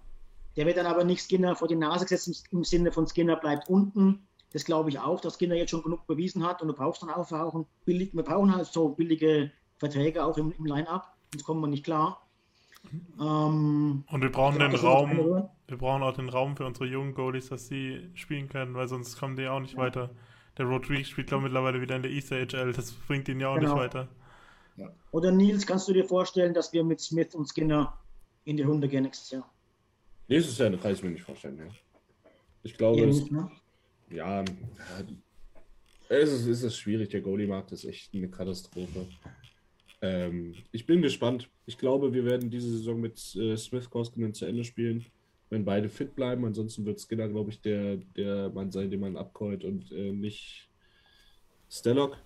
Der 0.59 0.67
wird 0.67 0.77
dann 0.77 0.87
aber 0.87 1.05
nicht 1.05 1.23
Skinner 1.23 1.55
vor 1.55 1.69
die 1.69 1.77
Nase 1.77 2.05
gesetzt 2.05 2.49
im 2.51 2.65
Sinne 2.65 2.91
von 2.91 3.07
Skinner 3.07 3.37
bleibt 3.37 3.69
unten, 3.69 4.27
das 4.53 4.65
glaube 4.65 4.91
ich 4.91 4.99
auch, 4.99 5.21
dass 5.21 5.39
Kinder 5.39 5.55
jetzt 5.55 5.71
schon 5.71 5.85
genug 5.85 6.09
bewiesen 6.09 6.45
hat 6.45 6.63
und 6.63 6.67
du 6.67 6.75
brauchst 6.75 7.01
dann 7.01 7.11
auch, 7.11 7.31
auch 7.31 7.65
billig, 7.85 8.13
wir 8.13 8.25
brauchen 8.25 8.53
halt 8.53 8.67
so 8.67 8.89
billige 8.89 9.53
Verträge 9.77 10.25
auch 10.25 10.37
im, 10.37 10.51
im 10.51 10.67
Line-Up, 10.67 11.15
sonst 11.33 11.45
kommen 11.45 11.61
wir 11.61 11.69
nicht 11.69 11.85
klar. 11.85 12.27
Ähm, 13.21 14.03
und 14.11 14.21
wir 14.21 14.33
brauchen 14.33 14.59
den 14.59 14.75
Raum, 14.75 15.49
wir 15.69 15.79
brauchen 15.79 16.03
auch 16.03 16.15
den 16.15 16.29
Raum 16.29 16.57
für 16.57 16.67
unsere 16.67 16.87
jungen 16.87 17.15
Goalies, 17.15 17.51
dass 17.51 17.69
sie 17.69 18.11
spielen 18.15 18.49
können, 18.49 18.75
weil 18.75 18.89
sonst 18.89 19.17
kommen 19.17 19.37
die 19.37 19.47
auch 19.47 19.61
nicht 19.61 19.75
ja. 19.75 19.81
weiter. 19.81 20.11
Der 20.57 20.67
Rodriguez 20.67 21.07
spielt, 21.07 21.29
glaube 21.29 21.43
ich, 21.43 21.53
mittlerweile 21.53 21.81
wieder 21.81 21.95
in 21.95 22.03
der 22.03 22.11
East 22.11 22.33
AHL, 22.33 22.73
das 22.73 22.91
bringt 23.07 23.29
ihn 23.29 23.39
ja 23.39 23.51
auch 23.51 23.61
genau. 23.61 23.75
nicht 23.75 23.81
weiter. 23.81 24.09
Ja. 24.77 24.89
Oder 25.13 25.31
Nils, 25.31 25.69
kannst 25.69 25.87
du 25.87 25.93
dir 25.93 26.05
vorstellen, 26.05 26.53
dass 26.53 26.73
wir 26.73 26.83
mit 26.83 27.01
Smith 27.01 27.33
und 27.37 27.47
Skinner 27.47 27.97
in 28.45 28.57
die 28.57 28.65
Runde 28.65 28.89
gehen 28.89 29.05
nächstes 29.05 29.31
Jahr? 29.31 29.49
Nächstes 30.29 30.59
Jahr 30.59 30.71
kann 30.77 30.93
ich 30.93 31.03
mir 31.03 31.11
nicht 31.11 31.25
vorstellen, 31.25 31.59
ja. 31.59 31.69
Ich 32.63 32.77
glaube, 32.77 33.05
es, 33.09 33.31
ne? 33.31 33.51
ja, 34.11 34.45
es 36.09 36.33
ist, 36.33 36.47
es 36.47 36.63
ist 36.63 36.77
schwierig. 36.77 37.09
Der 37.11 37.23
Goalie-Markt 37.23 37.73
ist 37.73 37.85
echt 37.85 38.15
eine 38.15 38.29
Katastrophe. 38.29 39.07
Ähm, 40.03 40.55
ich 40.71 40.87
bin 40.87 41.03
gespannt. 41.03 41.49
Ich 41.67 41.79
glaube, 41.79 42.13
wir 42.13 42.25
werden 42.25 42.51
diese 42.51 42.71
Saison 42.71 43.01
mit 43.01 43.19
äh, 43.37 43.57
Smith 43.57 43.89
Koskinen 43.89 44.35
zu 44.35 44.45
Ende 44.45 44.65
spielen, 44.65 45.07
wenn 45.51 45.65
beide 45.65 45.89
fit 45.89 46.15
bleiben. 46.15 46.45
Ansonsten 46.45 46.85
wird 46.85 47.01
Skinner, 47.01 47.29
glaube 47.29 47.51
ich, 47.51 47.61
der, 47.61 47.97
der 47.97 48.51
Mann 48.51 48.71
sein, 48.71 48.91
den 48.91 49.01
man 49.01 49.17
abkeult 49.17 49.65
und 49.65 49.91
äh, 49.93 50.13
nicht 50.13 50.69
Stellock. 51.71 52.19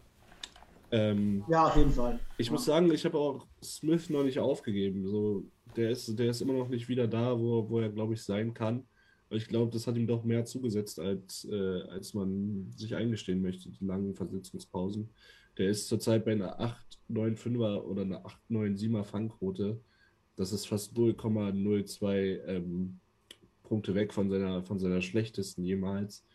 Ähm, 0.93 1.43
ja, 1.49 1.67
auf 1.67 1.77
jeden 1.77 1.91
Fall. 1.91 2.21
Ich 2.37 2.47
ja. 2.47 2.53
muss 2.53 2.67
sagen, 2.67 2.93
ich 2.93 3.05
habe 3.05 3.19
auch 3.19 3.47
Smith 3.63 4.11
noch 4.11 4.23
nicht 4.23 4.39
aufgegeben. 4.39 5.07
So, 5.07 5.45
der, 5.75 5.91
ist, 5.91 6.19
der 6.19 6.31
ist 6.31 6.43
immer 6.43 6.53
noch 6.53 6.69
nicht 6.69 6.89
wieder 6.89 7.09
da, 7.09 7.39
wo, 7.39 7.69
wo 7.69 7.81
er, 7.81 7.89
glaube 7.89 8.13
ich, 8.15 8.23
sein 8.23 8.53
kann. 8.53 8.85
Ich 9.31 9.49
glaube, 9.49 9.73
das 9.73 9.87
hat 9.87 9.97
ihm 9.97 10.07
doch 10.07 10.23
mehr 10.23 10.45
zugesetzt, 10.45 11.01
als, 11.01 11.49
äh, 11.51 11.83
als 11.89 12.13
man 12.13 12.71
sich 12.77 12.95
eingestehen 12.95 13.41
möchte, 13.41 13.71
die 13.71 13.85
langen 13.85 14.15
Versetzungspausen. 14.15 15.09
Der 15.57 15.71
ist 15.71 15.89
zurzeit 15.89 16.27
bei 16.27 16.33
einer 16.33 16.61
8,95er 17.11 17.81
oder 17.81 18.03
einer 18.03 18.23
8,97er 18.51 19.05
Fangquote. 19.05 19.81
Das 20.37 20.53
ist 20.53 20.67
fast 20.67 20.95
0,02 20.95 22.45
ähm, 22.47 23.01
Punkte 23.63 23.95
weg 23.95 24.13
von 24.13 24.29
seiner, 24.29 24.63
von 24.63 24.79
seiner 24.79 25.01
schlechtesten 25.01 25.65
jemals. 25.65 26.27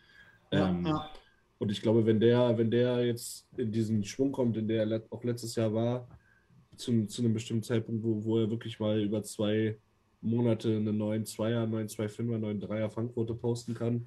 Ja, 0.50 0.68
ähm, 0.68 0.84
ja. 0.84 1.10
Und 1.58 1.70
ich 1.72 1.82
glaube, 1.82 2.06
wenn 2.06 2.20
der, 2.20 2.56
wenn 2.56 2.70
der 2.70 3.04
jetzt 3.04 3.46
in 3.56 3.72
diesen 3.72 4.04
Schwung 4.04 4.32
kommt, 4.32 4.56
in 4.56 4.68
der 4.68 4.86
er 4.86 5.02
auch 5.10 5.24
letztes 5.24 5.56
Jahr 5.56 5.74
war, 5.74 6.08
zum, 6.76 7.08
zu 7.08 7.22
einem 7.22 7.34
bestimmten 7.34 7.64
Zeitpunkt, 7.64 8.04
wo, 8.04 8.24
wo 8.24 8.38
er 8.38 8.50
wirklich 8.50 8.78
mal 8.78 9.00
über 9.02 9.22
zwei 9.22 9.76
Monate 10.20 10.76
eine 10.76 10.90
9-2er, 10.90 11.66
9-2-5er, 11.66 12.38
9-3er 12.38 12.88
Fangquote 12.88 13.34
posten 13.34 13.74
kann, 13.74 14.06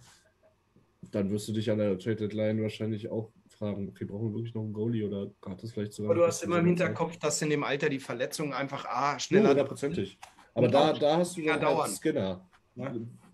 dann 1.12 1.30
wirst 1.32 1.48
du 1.48 1.54
dich 1.54 1.70
an 1.72 1.80
der 1.80 1.98
Trade 1.98 2.16
Deadline 2.16 2.62
wahrscheinlich 2.62 3.10
auch 3.10 3.32
fragen, 3.50 3.90
okay, 3.90 4.06
brauchen 4.06 4.30
wir 4.30 4.36
wirklich 4.36 4.54
noch 4.54 4.64
einen 4.64 4.74
Goalie 4.74 5.06
oder 5.06 5.32
hat 5.46 5.62
das 5.62 5.72
vielleicht 5.72 5.94
sogar. 5.94 6.12
Aber 6.12 6.20
du 6.20 6.28
hast 6.28 6.44
immer 6.44 6.60
im 6.60 6.66
Hinterkopf, 6.66 7.18
dass 7.18 7.42
in 7.42 7.50
dem 7.50 7.64
Alter 7.64 7.90
die 7.90 8.00
Verletzungen 8.00 8.54
einfach 8.54 8.86
ah, 8.86 9.20
schneller. 9.20 9.50
Hundertprozentig. 9.50 10.18
Aber 10.54 10.68
da, 10.68 10.94
da 10.94 11.18
hast 11.18 11.38
du 11.38 11.44
dann 11.44 11.62
halt 11.62 11.92
Skinner. 11.92 12.48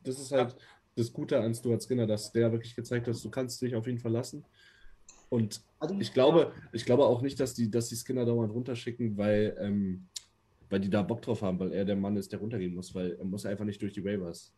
Das 0.04 0.20
ist 0.20 0.32
halt 0.32 0.56
das 0.98 1.14
Gute 1.14 1.40
an 1.40 1.54
Stuart 1.54 1.82
Skinner, 1.84 2.08
dass 2.08 2.32
der 2.32 2.52
wirklich 2.52 2.76
gezeigt 2.76 3.08
hat, 3.08 3.24
du 3.24 3.30
kannst 3.30 3.62
dich 3.62 3.76
auf 3.76 3.88
ihn 3.88 4.00
verlassen. 4.00 4.44
Und 5.30 5.62
also, 5.80 5.96
ich 6.00 6.14
glaube, 6.14 6.52
ich 6.72 6.86
glaube 6.86 7.06
auch 7.06 7.22
nicht, 7.22 7.40
dass 7.40 7.54
die, 7.54 7.70
dass 7.70 7.90
die 7.90 7.96
Skinner 7.96 8.26
dauernd 8.26 8.54
runterschicken, 8.54 9.18
weil 9.18 9.56
ähm, 9.60 10.08
weil 10.70 10.80
die 10.80 10.90
da 10.90 11.02
Bock 11.02 11.22
drauf 11.22 11.42
haben, 11.42 11.60
weil 11.60 11.72
er 11.72 11.86
der 11.86 11.96
Mann 11.96 12.18
ist, 12.18 12.32
der 12.32 12.40
runtergehen 12.40 12.76
muss, 12.76 12.94
weil 12.94 13.14
er 13.14 13.26
muss 13.26 13.46
einfach 13.46 13.66
nicht 13.66 13.82
durch 13.82 13.94
die 13.94 14.04
Waivers. 14.04 14.54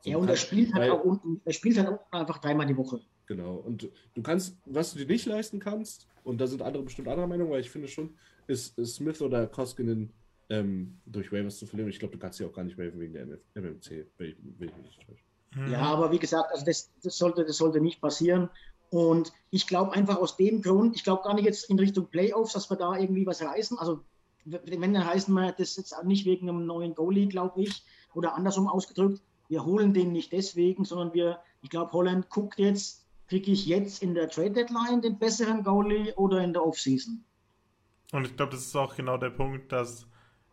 So 0.00 0.10
ja, 0.10 0.16
und 0.16 0.28
er 0.28 0.36
spielt 0.36 0.72
halt 0.74 0.90
auch 0.90 1.04
unten, 1.04 1.40
er 1.44 1.52
spielt 1.52 1.78
halt 1.78 1.88
auch 1.88 2.12
einfach 2.12 2.38
dreimal 2.38 2.66
die 2.66 2.76
Woche. 2.76 3.00
Genau. 3.26 3.56
Und 3.56 3.90
du 4.14 4.22
kannst, 4.22 4.56
was 4.66 4.92
du 4.92 4.98
dir 5.00 5.06
nicht 5.06 5.26
leisten 5.26 5.58
kannst, 5.58 6.06
und 6.22 6.40
da 6.40 6.46
sind 6.46 6.62
andere 6.62 6.84
bestimmt 6.84 7.08
anderer 7.08 7.26
Meinung, 7.26 7.50
weil 7.50 7.60
ich 7.60 7.70
finde 7.70 7.88
schon, 7.88 8.14
ist, 8.46 8.78
ist 8.78 8.96
Smith 8.96 9.20
oder 9.20 9.46
Koskinen 9.46 10.12
ähm, 10.48 11.00
durch 11.06 11.32
Waivers 11.32 11.58
zu 11.58 11.66
verlieren. 11.66 11.90
Ich 11.90 11.98
glaube, 11.98 12.12
du 12.12 12.18
kannst 12.18 12.38
sie 12.38 12.44
auch 12.44 12.52
gar 12.52 12.64
nicht 12.64 12.78
waven 12.78 13.00
wegen 13.00 13.14
der 13.14 13.26
MMC, 13.54 14.06
will 14.18 14.28
ich, 14.28 14.60
will 14.60 14.68
ich 14.68 14.76
nicht 14.82 15.06
täuschen. 15.06 15.26
Ja, 15.70 15.80
aber 15.80 16.10
wie 16.10 16.18
gesagt, 16.18 16.50
also 16.52 16.64
das, 16.64 16.90
das, 17.02 17.16
sollte, 17.16 17.44
das 17.44 17.56
sollte 17.56 17.80
nicht 17.80 18.00
passieren. 18.00 18.50
Und 18.90 19.32
ich 19.50 19.66
glaube 19.66 19.92
einfach 19.92 20.18
aus 20.18 20.36
dem 20.36 20.62
Grund, 20.62 20.94
ich 20.94 21.02
glaube 21.02 21.22
gar 21.22 21.34
nicht 21.34 21.44
jetzt 21.44 21.70
in 21.70 21.78
Richtung 21.78 22.06
Playoffs, 22.06 22.52
dass 22.52 22.70
wir 22.70 22.76
da 22.76 22.96
irgendwie 22.96 23.26
was 23.26 23.42
reißen. 23.42 23.78
Also 23.78 24.00
wenn 24.44 24.94
dann 24.94 25.06
heißen 25.06 25.34
wir 25.34 25.52
das 25.52 25.76
jetzt 25.76 25.94
nicht 26.04 26.24
wegen 26.24 26.48
einem 26.48 26.66
neuen 26.66 26.94
Goalie, 26.94 27.26
glaube 27.26 27.62
ich, 27.62 27.82
oder 28.14 28.34
andersrum 28.34 28.68
ausgedrückt, 28.68 29.20
wir 29.48 29.64
holen 29.64 29.92
den 29.92 30.12
nicht 30.12 30.32
deswegen, 30.32 30.84
sondern 30.84 31.14
wir, 31.14 31.38
ich 31.62 31.70
glaube, 31.70 31.92
Holland 31.92 32.30
guckt 32.30 32.58
jetzt, 32.58 33.04
kriege 33.28 33.50
ich 33.50 33.66
jetzt 33.66 34.02
in 34.02 34.14
der 34.14 34.28
Trade 34.28 34.52
Deadline 34.52 35.02
den 35.02 35.18
besseren 35.18 35.64
Goalie 35.64 36.14
oder 36.14 36.42
in 36.42 36.52
der 36.52 36.64
Offseason? 36.64 37.24
Und 38.12 38.26
ich 38.26 38.36
glaube, 38.36 38.52
das 38.52 38.62
ist 38.62 38.76
auch 38.76 38.94
genau 38.94 39.16
der 39.16 39.30
Punkt, 39.30 39.72
dass. 39.72 40.06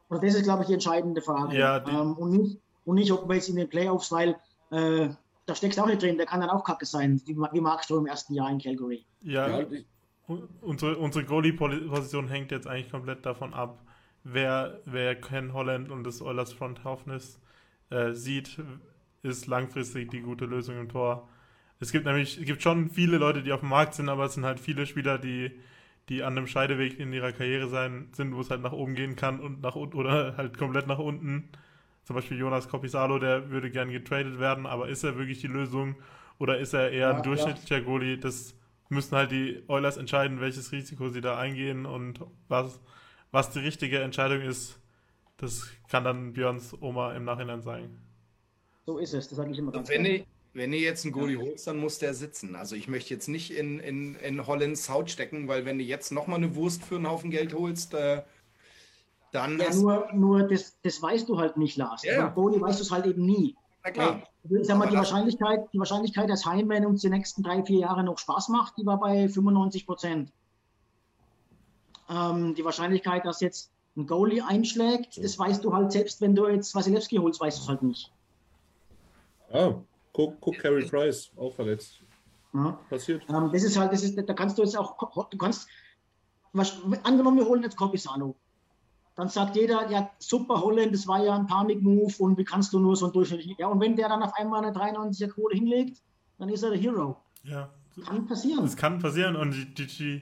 Und 0.10 0.24
das 0.24 0.34
ist, 0.34 0.44
glaube 0.44 0.64
ich, 0.64 0.68
die 0.68 0.74
entscheidende 0.74 1.22
Frage. 1.22 1.58
Ja, 1.58 1.80
die... 1.80 1.92
ähm, 1.92 2.14
und, 2.14 2.32
nicht, 2.32 2.60
und 2.86 2.96
nicht, 2.96 3.12
ob 3.12 3.28
wir 3.28 3.36
jetzt 3.36 3.50
in 3.50 3.56
den 3.56 3.70
Playoffs, 3.70 4.12
weil 4.12 4.36
äh, 4.74 5.10
da 5.46 5.56
steckst 5.56 5.78
du 5.78 5.84
auch 5.84 5.88
nicht 5.88 6.02
drin, 6.02 6.18
der 6.18 6.26
kann 6.26 6.42
dann 6.42 6.50
auch 6.50 6.64
kacke 6.64 6.86
sein, 6.86 7.22
wie, 7.26 7.36
wie 7.36 7.62
magst 7.62 7.90
du 7.90 7.98
im 7.98 8.06
ersten 8.06 8.34
Jahr 8.34 8.50
in 8.50 8.60
Calgary. 8.60 9.06
Ja, 9.22 9.60
ja 9.60 9.66
unsere, 10.62 10.98
unsere 10.98 11.26
Goalie-Position 11.26 12.28
hängt 12.28 12.52
jetzt 12.52 12.68
eigentlich 12.68 12.90
komplett 12.90 13.26
davon 13.26 13.54
ab, 13.54 13.84
wer, 14.24 14.80
wer 14.86 15.16
Ken 15.16 15.54
Holland 15.54 15.90
und 15.90 16.04
das 16.06 16.22
Oilers 16.22 16.54
Front 16.54 16.84
Hoffness 16.84 17.40
äh, 17.90 18.14
sieht, 18.14 18.62
ist 19.22 19.48
langfristig 19.48 20.12
die 20.12 20.22
gute 20.22 20.46
Lösung 20.46 20.80
im 20.80 20.90
Tor. 20.90 21.28
Es 21.80 21.92
gibt 21.92 22.06
nämlich, 22.06 22.38
es 22.40 22.46
gibt 22.46 22.62
schon 22.62 22.90
viele 22.90 23.18
Leute, 23.18 23.44
die 23.44 23.52
auf 23.52 23.60
dem 23.60 23.70
Markt 23.70 23.96
sind, 23.96 24.10
aber 24.10 24.26
es 24.26 24.34
sind 24.34 24.46
halt 24.46 24.60
viele 24.60 24.86
Spieler, 24.86 25.18
die, 25.18 25.52
die 26.10 26.24
an 26.24 26.38
einem 26.38 26.48
Scheideweg 26.48 27.00
in 27.00 27.12
ihrer 27.12 27.34
Karriere 27.34 27.68
sein, 27.68 28.10
sind, 28.14 28.36
wo 28.36 28.42
es 28.42 28.50
halt 28.50 28.62
nach 28.62 28.72
oben 28.72 28.96
gehen 28.96 29.16
kann 29.16 29.40
und 29.40 29.62
nach 29.62 29.76
unten 29.76 29.98
oder 29.98 30.38
halt 30.38 30.58
komplett 30.58 30.88
nach 30.88 31.00
unten. 31.00 31.50
Zum 32.04 32.16
Beispiel 32.16 32.38
Jonas 32.38 32.68
Copisalo, 32.68 33.20
der 33.20 33.50
würde 33.50 33.72
gern 33.72 33.90
getradet 33.90 34.40
werden, 34.40 34.66
aber 34.66 34.90
ist 34.90 35.04
er 35.04 35.18
wirklich 35.18 35.40
die 35.40 35.48
Lösung 35.48 35.96
oder 36.38 36.60
ist 36.60 36.74
er 36.74 36.92
eher 36.92 37.10
ja, 37.10 37.16
ein 37.16 37.24
durchschnittlicher 37.24 37.80
ja. 37.80 37.84
Goalie? 37.84 38.18
Das 38.18 38.56
müssen 38.90 39.16
halt 39.16 39.32
die 39.32 39.64
Oilers 39.68 39.98
entscheiden, 39.98 40.42
welches 40.42 40.72
Risiko 40.72 41.10
sie 41.10 41.22
da 41.22 41.38
eingehen 41.38 41.86
und 41.86 42.20
was, 42.48 42.80
was 43.32 43.52
die 43.52 43.60
richtige 43.60 44.00
Entscheidung 44.00 44.42
ist. 44.42 44.80
Das 45.38 45.68
kann 45.90 46.04
dann 46.04 46.34
Björns 46.34 46.76
Oma 46.82 47.14
im 47.14 47.24
Nachhinein 47.24 47.62
sagen. 47.62 48.02
So 48.86 48.98
ist 48.98 49.14
es, 49.14 49.30
das 49.30 49.38
sage 49.38 49.52
ich 49.52 49.58
immer 49.58 49.72
ganz 49.72 49.90
wenn 49.90 50.06
ihr, 50.06 50.26
wenn 50.54 50.74
ihr 50.74 50.80
jetzt 50.80 51.06
einen 51.06 51.14
Goalie 51.14 51.38
holst, 51.38 51.66
dann 51.68 51.78
muss 51.78 52.00
der 52.00 52.14
sitzen. 52.14 52.56
Also 52.56 52.76
ich 52.76 52.88
möchte 52.88 53.14
jetzt 53.14 53.28
nicht 53.28 53.52
in, 53.52 53.80
in, 53.80 54.16
in 54.16 54.46
Hollands 54.46 54.90
Haut 54.90 55.10
stecken, 55.10 55.48
weil 55.48 55.66
wenn 55.66 55.78
du 55.78 55.84
jetzt 55.84 56.12
nochmal 56.12 56.38
eine 56.38 56.56
Wurst 56.56 56.84
für 56.84 56.96
einen 56.96 57.08
Haufen 57.08 57.32
Geld 57.32 57.54
holst, 57.54 57.94
äh, 57.94 58.22
dann. 59.34 59.60
Ja, 59.60 59.74
nur, 59.74 60.08
nur 60.14 60.44
das, 60.44 60.80
das 60.82 61.02
weißt 61.02 61.28
du 61.28 61.38
halt 61.38 61.58
nicht, 61.58 61.78
Lars. 61.78 62.04
Ja. 62.04 62.26
Beim 62.26 62.36
Goalie 62.36 62.62
weißt 62.62 62.80
du 62.80 62.84
es 62.84 62.92
halt 62.92 63.06
eben 63.06 63.26
nie. 63.26 63.56
Na 63.84 63.92
klar. 63.92 64.24
Ich 64.50 64.68
sag 64.68 64.78
mal, 64.78 64.90
die 64.90 64.96
Wahrscheinlichkeit, 64.96 65.68
die 65.74 65.80
Wahrscheinlichkeit, 65.80 66.30
dass 66.30 66.46
Heimman 66.46 66.86
uns 66.86 67.02
die 67.02 67.10
nächsten 67.10 67.44
drei, 67.44 67.64
vier 67.64 67.80
Jahre 67.80 68.04
noch 68.04 68.18
Spaß 68.18 68.50
macht, 68.50 68.78
die 68.78 68.86
war 68.86 69.00
bei 69.00 69.28
95 69.28 69.86
Prozent. 69.86 70.32
Ähm, 72.10 72.54
die 72.56 72.66
Wahrscheinlichkeit, 72.66 73.26
dass 73.26 73.42
jetzt 73.42 73.72
ein 73.96 74.08
Goalie 74.08 74.42
einschlägt, 74.42 75.24
das 75.24 75.38
weißt 75.38 75.64
du 75.64 75.74
halt 75.74 75.92
selbst, 75.92 76.20
wenn 76.22 76.36
du 76.36 76.48
jetzt 76.48 76.76
Wasilewski 76.76 77.18
holst, 77.18 77.40
weißt 77.40 77.60
du 77.60 77.62
es 77.62 77.70
halt 77.70 77.84
nicht. 77.84 78.12
Ah, 79.52 79.76
guck, 80.12 80.40
guck 80.42 80.58
Carey 80.58 80.86
Price, 80.86 81.32
auch 81.38 81.54
verletzt. 81.54 82.02
Ja. 82.54 82.78
Passiert. 82.90 83.24
Ähm, 83.30 83.50
das 83.52 83.64
ist 83.64 83.78
halt, 83.78 83.94
das 83.94 84.04
ist, 84.04 84.18
da 84.18 84.34
kannst 84.34 84.58
du 84.58 84.64
jetzt 84.64 84.78
auch, 84.78 84.98
du 85.30 85.38
kannst, 85.38 85.68
was, 86.52 86.82
angenommen, 87.04 87.38
wir 87.38 87.46
holen 87.46 87.64
jetzt 87.64 87.78
Copisano 87.78 88.36
dann 89.16 89.30
sagt 89.30 89.56
jeder, 89.56 89.90
ja, 89.92 90.10
super 90.20 90.62
Holland, 90.62 90.94
das 90.94 91.08
war 91.08 91.24
ja 91.24 91.36
ein 91.36 91.46
Panik-Move 91.46 92.14
und 92.20 92.38
wie 92.38 92.44
kannst 92.44 92.74
du 92.74 92.80
nur 92.80 92.96
so 92.96 93.08
ein 93.08 93.12
durchschnittlichen. 93.12 93.56
Ja, 93.60 93.68
und 93.68 93.80
wenn 93.80 93.96
der 93.96 94.10
dann 94.10 94.24
auf 94.24 94.34
einmal 94.36 94.64
eine 94.64 94.76
93er 94.76 95.28
Quote 95.28 95.56
hinlegt, 95.56 96.02
dann 96.40 96.50
ist 96.50 96.64
er 96.64 96.72
der 96.72 96.80
Hero. 96.80 97.18
Ja. 97.44 97.70
Kann 98.06 98.26
passieren. 98.26 98.64
Das 98.64 98.76
kann 98.76 99.00
passieren 99.00 99.36
und 99.36 99.52
die, 99.78 99.86
die, 99.86 100.22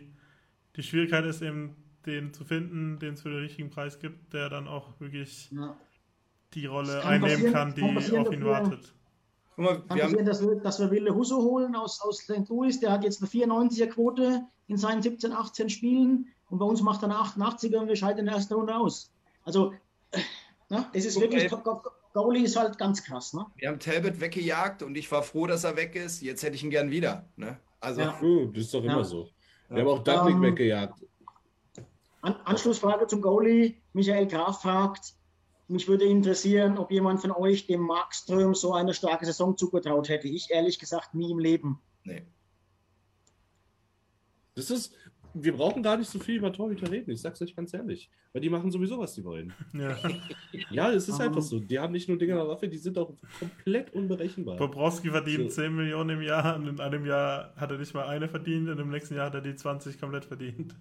die 0.75 0.83
Schwierigkeit 0.83 1.25
ist 1.25 1.41
eben, 1.41 1.75
den 2.05 2.33
zu 2.33 2.43
finden, 2.43 2.99
den 2.99 3.13
es 3.13 3.21
für 3.21 3.29
den 3.29 3.39
richtigen 3.39 3.69
Preis 3.69 3.99
gibt, 3.99 4.33
der 4.33 4.49
dann 4.49 4.67
auch 4.67 4.99
wirklich 4.99 5.51
ja. 5.51 5.75
die 6.53 6.65
Rolle 6.65 7.03
einnehmen 7.05 7.53
kann, 7.53 7.75
die 7.75 7.81
kann 7.81 7.97
auf 8.17 8.33
ihn 8.33 8.43
wartet. 8.43 8.93
Mal, 9.55 9.81
kann 9.83 9.99
passieren, 9.99 10.25
dass 10.25 10.41
wir, 10.41 10.55
dass 10.55 10.79
wir 10.79 10.89
Wille 10.89 11.13
Husso 11.13 11.37
holen 11.37 11.75
aus, 11.75 12.01
aus 12.01 12.19
St. 12.19 12.49
Louis, 12.49 12.79
der 12.79 12.91
hat 12.91 13.03
jetzt 13.03 13.21
eine 13.21 13.29
94er 13.29 13.87
Quote 13.87 14.41
in 14.67 14.77
seinen 14.77 15.01
17, 15.01 15.31
18 15.31 15.69
Spielen 15.69 16.27
und 16.51 16.59
bei 16.59 16.65
uns 16.65 16.81
macht 16.81 17.01
er 17.01 17.09
eine 17.09 17.15
88er 17.15 17.77
und 17.77 17.87
wir 17.87 17.95
scheiden 17.95 18.19
in 18.19 18.25
der 18.25 18.35
ersten 18.35 18.53
Runde 18.53 18.75
aus. 18.75 19.11
Also, 19.45 19.73
ne, 20.69 20.85
das 20.93 21.05
ist 21.05 21.17
okay. 21.17 21.31
wirklich, 21.31 21.51
Goalie 22.13 22.43
ist 22.43 22.57
halt 22.57 22.77
ganz 22.77 23.03
krass. 23.03 23.33
Ne? 23.33 23.45
Wir 23.55 23.69
haben 23.69 23.79
Talbot 23.79 24.19
weggejagt 24.19 24.83
und 24.83 24.95
ich 24.95 25.09
war 25.11 25.23
froh, 25.23 25.47
dass 25.47 25.63
er 25.63 25.77
weg 25.77 25.95
ist. 25.95 26.21
Jetzt 26.21 26.43
hätte 26.43 26.55
ich 26.55 26.63
ihn 26.63 26.69
gern 26.69 26.91
wieder. 26.91 27.25
Ne? 27.37 27.57
Also, 27.79 28.01
ja. 28.01 28.19
das 28.19 28.63
ist 28.63 28.73
doch 28.73 28.83
immer 28.83 28.97
ja. 28.97 29.03
so. 29.03 29.29
Wir 29.69 29.77
ja. 29.77 29.83
haben 29.85 29.91
auch 29.91 30.03
Dudley 30.03 30.33
ähm, 30.33 30.41
weggejagt. 30.41 31.05
An 32.21 32.35
Anschlussfrage 32.43 33.07
zum 33.07 33.21
Goalie. 33.21 33.75
Michael 33.93 34.27
Graf 34.27 34.61
fragt, 34.61 35.13
mich 35.69 35.87
würde 35.87 36.03
interessieren, 36.05 36.77
ob 36.77 36.91
jemand 36.91 37.21
von 37.21 37.31
euch 37.31 37.65
dem 37.65 37.81
Markström 37.81 38.53
so 38.53 38.73
eine 38.73 38.93
starke 38.93 39.25
Saison 39.25 39.55
zugetraut 39.55 40.09
hätte. 40.09 40.27
Ich 40.27 40.51
ehrlich 40.51 40.79
gesagt 40.79 41.15
nie 41.15 41.31
im 41.31 41.39
Leben. 41.39 41.81
Nee. 42.03 42.23
Das 44.53 44.69
ist, 44.69 44.93
wir 45.33 45.53
brauchen 45.53 45.83
gar 45.83 45.97
nicht 45.97 46.09
so 46.09 46.19
viel 46.19 46.37
über 46.37 46.51
Torhüter 46.51 46.91
reden, 46.91 47.11
ich 47.11 47.21
sag's 47.21 47.41
euch 47.41 47.55
ganz 47.55 47.73
ehrlich. 47.73 48.09
Weil 48.33 48.41
die 48.41 48.49
machen 48.49 48.71
sowieso, 48.71 48.99
was 48.99 49.13
die 49.13 49.23
wollen. 49.23 49.53
Ja, 49.73 49.97
ja 50.69 50.91
es 50.91 51.07
ist 51.07 51.15
um, 51.15 51.21
einfach 51.21 51.41
so. 51.41 51.59
Die 51.59 51.79
haben 51.79 51.93
nicht 51.93 52.07
nur 52.07 52.17
Dinge 52.17 52.33
in 52.33 52.37
der 52.37 52.47
Waffe, 52.47 52.67
die 52.67 52.77
sind 52.77 52.97
auch 52.97 53.13
komplett 53.39 53.93
unberechenbar. 53.93 54.57
Bobrowski 54.57 55.09
verdient 55.09 55.51
so. 55.51 55.61
10 55.61 55.75
Millionen 55.75 56.17
im 56.17 56.21
Jahr 56.21 56.55
und 56.55 56.67
in 56.67 56.79
einem 56.79 57.05
Jahr 57.05 57.53
hat 57.55 57.71
er 57.71 57.77
nicht 57.77 57.93
mal 57.93 58.07
eine 58.07 58.27
verdient 58.27 58.69
und 58.69 58.79
im 58.79 58.89
nächsten 58.89 59.15
Jahr 59.15 59.27
hat 59.27 59.35
er 59.35 59.41
die 59.41 59.55
20 59.55 59.99
komplett 59.99 60.25
verdient. 60.25 60.75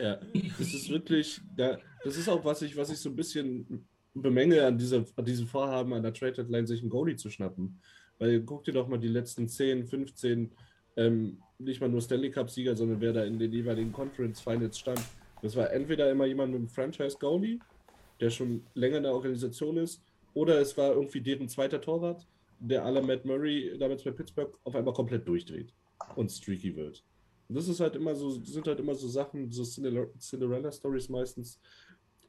Ja, 0.00 0.18
das 0.58 0.74
ist 0.74 0.90
wirklich, 0.90 1.40
das 1.56 2.16
ist 2.16 2.28
auch, 2.28 2.44
was 2.44 2.62
ich, 2.62 2.76
was 2.76 2.90
ich 2.90 2.98
so 2.98 3.10
ein 3.10 3.16
bisschen 3.16 3.86
bemängel 4.14 4.60
an, 4.60 4.78
dieser, 4.78 5.04
an 5.16 5.24
diesem 5.24 5.46
Vorhaben, 5.46 5.92
an 5.92 6.02
der 6.02 6.12
Trade 6.12 6.32
Deadline 6.32 6.66
sich 6.66 6.80
einen 6.80 6.90
Goalie 6.90 7.16
zu 7.16 7.30
schnappen. 7.30 7.80
Weil 8.18 8.40
guck 8.42 8.64
dir 8.64 8.72
doch 8.72 8.88
mal 8.88 8.98
die 8.98 9.08
letzten 9.08 9.48
10, 9.48 9.86
15 9.86 10.50
ähm, 10.96 11.42
nicht 11.58 11.80
mal 11.80 11.88
nur 11.88 12.00
Stanley 12.00 12.30
Cup-Sieger, 12.30 12.76
sondern 12.76 13.00
wer 13.00 13.12
da 13.12 13.24
in 13.24 13.38
den 13.38 13.52
jeweiligen 13.52 13.92
Conference 13.92 14.40
Finals 14.40 14.78
stand. 14.78 15.00
Das 15.42 15.56
war 15.56 15.72
entweder 15.72 16.10
immer 16.10 16.26
jemand 16.26 16.52
mit 16.52 16.58
einem 16.60 16.68
Franchise-Goalie, 16.68 17.58
der 18.20 18.30
schon 18.30 18.62
länger 18.74 18.98
in 18.98 19.02
der 19.04 19.12
Organisation 19.12 19.76
ist, 19.76 20.02
oder 20.34 20.60
es 20.60 20.76
war 20.76 20.92
irgendwie 20.92 21.20
deren 21.20 21.48
zweiter 21.48 21.80
Torwart, 21.80 22.26
der 22.60 22.84
aller 22.84 23.02
Matt 23.02 23.24
Murray 23.24 23.76
damals 23.78 24.02
bei 24.02 24.10
Pittsburgh 24.10 24.56
auf 24.64 24.74
einmal 24.74 24.94
komplett 24.94 25.26
durchdreht 25.26 25.72
und 26.14 26.30
streaky 26.30 26.74
wird. 26.76 27.02
Und 27.48 27.54
das 27.54 27.68
ist 27.68 27.80
halt 27.80 27.96
immer 27.96 28.14
so, 28.14 28.30
sind 28.30 28.66
halt 28.66 28.80
immer 28.80 28.94
so 28.94 29.08
Sachen, 29.08 29.50
so 29.50 29.62
Cinderella-Stories 29.64 31.08
meistens. 31.08 31.60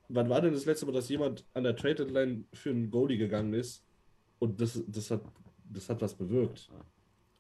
Wann 0.10 0.30
war 0.30 0.42
denn 0.42 0.54
das 0.54 0.66
letzte 0.66 0.86
Mal, 0.86 0.92
dass 0.94 1.10
jemand 1.10 1.46
an 1.54 1.64
der 1.64 1.76
Trade 1.76 1.96
Deadline 1.96 2.48
für 2.54 2.70
einen 2.70 2.90
Goalie 2.90 3.18
gegangen 3.18 3.54
ist 3.54 3.84
und 4.40 4.62
das, 4.62 4.82
das, 4.88 5.12
hat, 5.12 5.24
das 5.70 5.90
hat 5.90 6.02
was 6.02 6.16
bewirkt? 6.16 6.70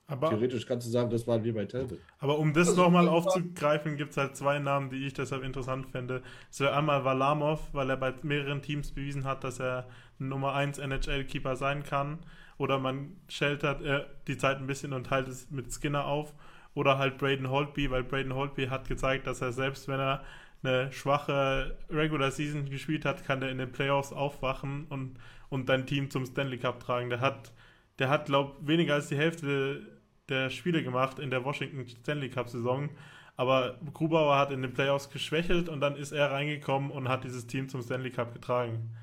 Aber, 0.09 0.29
Theoretisch 0.29 0.65
kannst 0.65 0.87
du 0.87 0.91
sagen, 0.91 1.09
das 1.09 1.27
waren 1.27 1.43
wir 1.43 1.53
bei 1.53 1.65
Talbot. 1.65 1.99
Aber 2.19 2.39
um 2.39 2.53
das 2.53 2.69
also, 2.69 2.83
nochmal 2.83 3.09
aufzugreifen, 3.09 3.97
gibt 3.97 4.11
es 4.11 4.17
halt 4.17 4.37
zwei 4.37 4.57
Namen, 4.57 4.89
die 4.89 5.05
ich 5.05 5.13
deshalb 5.13 5.43
interessant 5.43 5.85
finde. 5.87 6.21
Es 6.49 6.61
wäre 6.61 6.77
einmal 6.77 7.03
Valamov, 7.03 7.69
weil 7.73 7.89
er 7.89 7.97
bei 7.97 8.13
mehreren 8.23 8.61
Teams 8.61 8.91
bewiesen 8.91 9.25
hat, 9.25 9.43
dass 9.43 9.59
er 9.59 9.85
Nummer 10.17 10.53
1 10.53 10.79
NHL-Keeper 10.79 11.57
sein 11.57 11.83
kann. 11.83 12.19
Oder 12.57 12.79
man 12.79 13.17
sheltert 13.27 13.81
äh, 13.81 14.05
die 14.27 14.37
Zeit 14.37 14.57
ein 14.57 14.67
bisschen 14.67 14.93
und 14.93 15.07
teilt 15.07 15.27
es 15.27 15.51
mit 15.51 15.73
Skinner 15.73 16.05
auf. 16.05 16.33
Oder 16.73 16.97
halt 16.97 17.17
Braden 17.17 17.49
Holtby, 17.49 17.91
weil 17.91 18.03
Braden 18.03 18.33
Holtby 18.33 18.67
hat 18.67 18.87
gezeigt, 18.87 19.27
dass 19.27 19.41
er 19.41 19.51
selbst, 19.51 19.89
wenn 19.89 19.99
er 19.99 20.23
eine 20.63 20.89
schwache 20.93 21.77
Regular 21.89 22.31
Season 22.31 22.69
gespielt 22.69 23.03
hat, 23.03 23.25
kann 23.25 23.41
er 23.41 23.49
in 23.49 23.57
den 23.57 23.73
Playoffs 23.73 24.13
aufwachen 24.13 24.85
und, 24.87 25.17
und 25.49 25.67
dein 25.67 25.85
Team 25.85 26.09
zum 26.09 26.25
Stanley 26.25 26.59
Cup 26.59 26.79
tragen. 26.79 27.09
Der 27.09 27.19
hat, 27.19 27.51
der 27.99 28.09
hat, 28.09 28.27
glaube 28.27 28.55
weniger 28.65 28.93
als 28.93 29.09
die 29.09 29.17
Hälfte 29.17 29.96
der 30.30 30.49
Spiele 30.49 30.84
gemacht 30.84 31.19
in 31.19 31.30
der 31.30 31.43
Washington 31.43 31.88
Stanley 31.88 32.30
Cup 32.30 32.49
Saison. 32.49 32.89
Aber 33.36 33.80
Grubauer 33.93 34.38
hat 34.38 34.51
in 34.51 34.61
den 34.61 34.73
Playoffs 34.73 35.09
geschwächelt 35.09 35.69
und 35.69 35.80
dann 35.80 35.95
ist 35.95 36.11
er 36.11 36.32
reingekommen 36.32 36.89
und 36.89 37.07
hat 37.07 37.23
dieses 37.23 37.45
Team 37.45 37.69
zum 37.69 37.82
Stanley 37.82 38.09
Cup 38.09 38.34
getragen. 38.34 38.95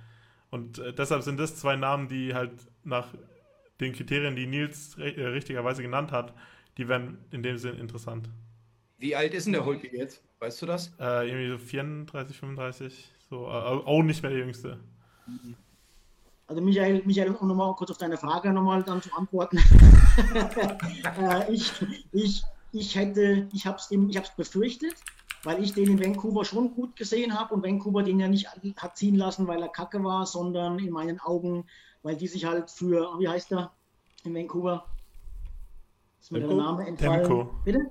Und 0.50 0.78
äh, 0.78 0.92
deshalb 0.92 1.22
sind 1.22 1.38
das 1.38 1.56
zwei 1.56 1.76
Namen, 1.76 2.08
die 2.08 2.34
halt 2.34 2.52
nach 2.82 3.14
den 3.80 3.92
Kriterien, 3.92 4.36
die 4.36 4.46
Nils 4.46 4.96
äh, 4.98 5.26
richtigerweise 5.26 5.82
genannt 5.82 6.12
hat, 6.12 6.34
die 6.78 6.88
wären 6.88 7.18
in 7.30 7.42
dem 7.42 7.58
Sinn 7.58 7.76
interessant. 7.76 8.28
Wie 8.98 9.14
alt 9.14 9.34
ist 9.34 9.44
denn 9.44 9.52
der 9.52 9.64
Holger 9.64 9.92
jetzt? 9.92 10.22
Weißt 10.40 10.62
du 10.62 10.66
das? 10.66 10.92
Äh, 10.98 11.28
irgendwie 11.28 11.48
so 11.48 11.58
34, 11.58 12.36
35, 12.36 13.12
so, 13.28 13.46
äh, 13.46 13.50
auch 13.50 14.02
nicht 14.02 14.22
mehr 14.22 14.30
der 14.30 14.40
Jüngste. 14.40 14.80
Mhm. 15.26 15.56
Also 16.46 16.60
Michael, 16.60 17.02
Michael, 17.06 17.34
um 17.34 17.48
nochmal 17.48 17.74
kurz 17.74 17.90
auf 17.90 17.98
deine 17.98 18.18
Frage 18.18 18.52
nochmal 18.52 18.82
dann 18.82 19.00
zu 19.00 19.12
antworten. 19.14 19.58
äh, 21.18 21.52
ich, 21.52 21.72
ich, 22.12 22.42
ich 22.72 22.96
hätte, 22.96 23.48
ich 23.52 23.66
habe 23.66 23.78
es 23.78 24.30
befürchtet, 24.36 24.94
weil 25.42 25.62
ich 25.62 25.72
den 25.72 25.90
in 25.90 26.04
Vancouver 26.04 26.44
schon 26.44 26.74
gut 26.74 26.96
gesehen 26.96 27.38
habe 27.38 27.54
und 27.54 27.64
Vancouver 27.64 28.02
den 28.02 28.20
ja 28.20 28.28
nicht 28.28 28.48
hat 28.76 28.96
ziehen 28.96 29.14
lassen, 29.14 29.46
weil 29.46 29.62
er 29.62 29.68
kacke 29.68 30.04
war, 30.04 30.26
sondern 30.26 30.78
in 30.78 30.90
meinen 30.90 31.18
Augen, 31.20 31.64
weil 32.02 32.16
die 32.16 32.28
sich 32.28 32.44
halt 32.44 32.70
für, 32.70 33.18
wie 33.18 33.28
heißt 33.28 33.52
er 33.52 33.72
in 34.24 34.34
Vancouver? 34.34 34.84
Ist 36.20 36.32
mir 36.32 36.40
der 36.40 36.56
Name 36.56 36.86
entfallen. 36.86 37.22
Demko. 37.22 37.50
Bitte? 37.64 37.90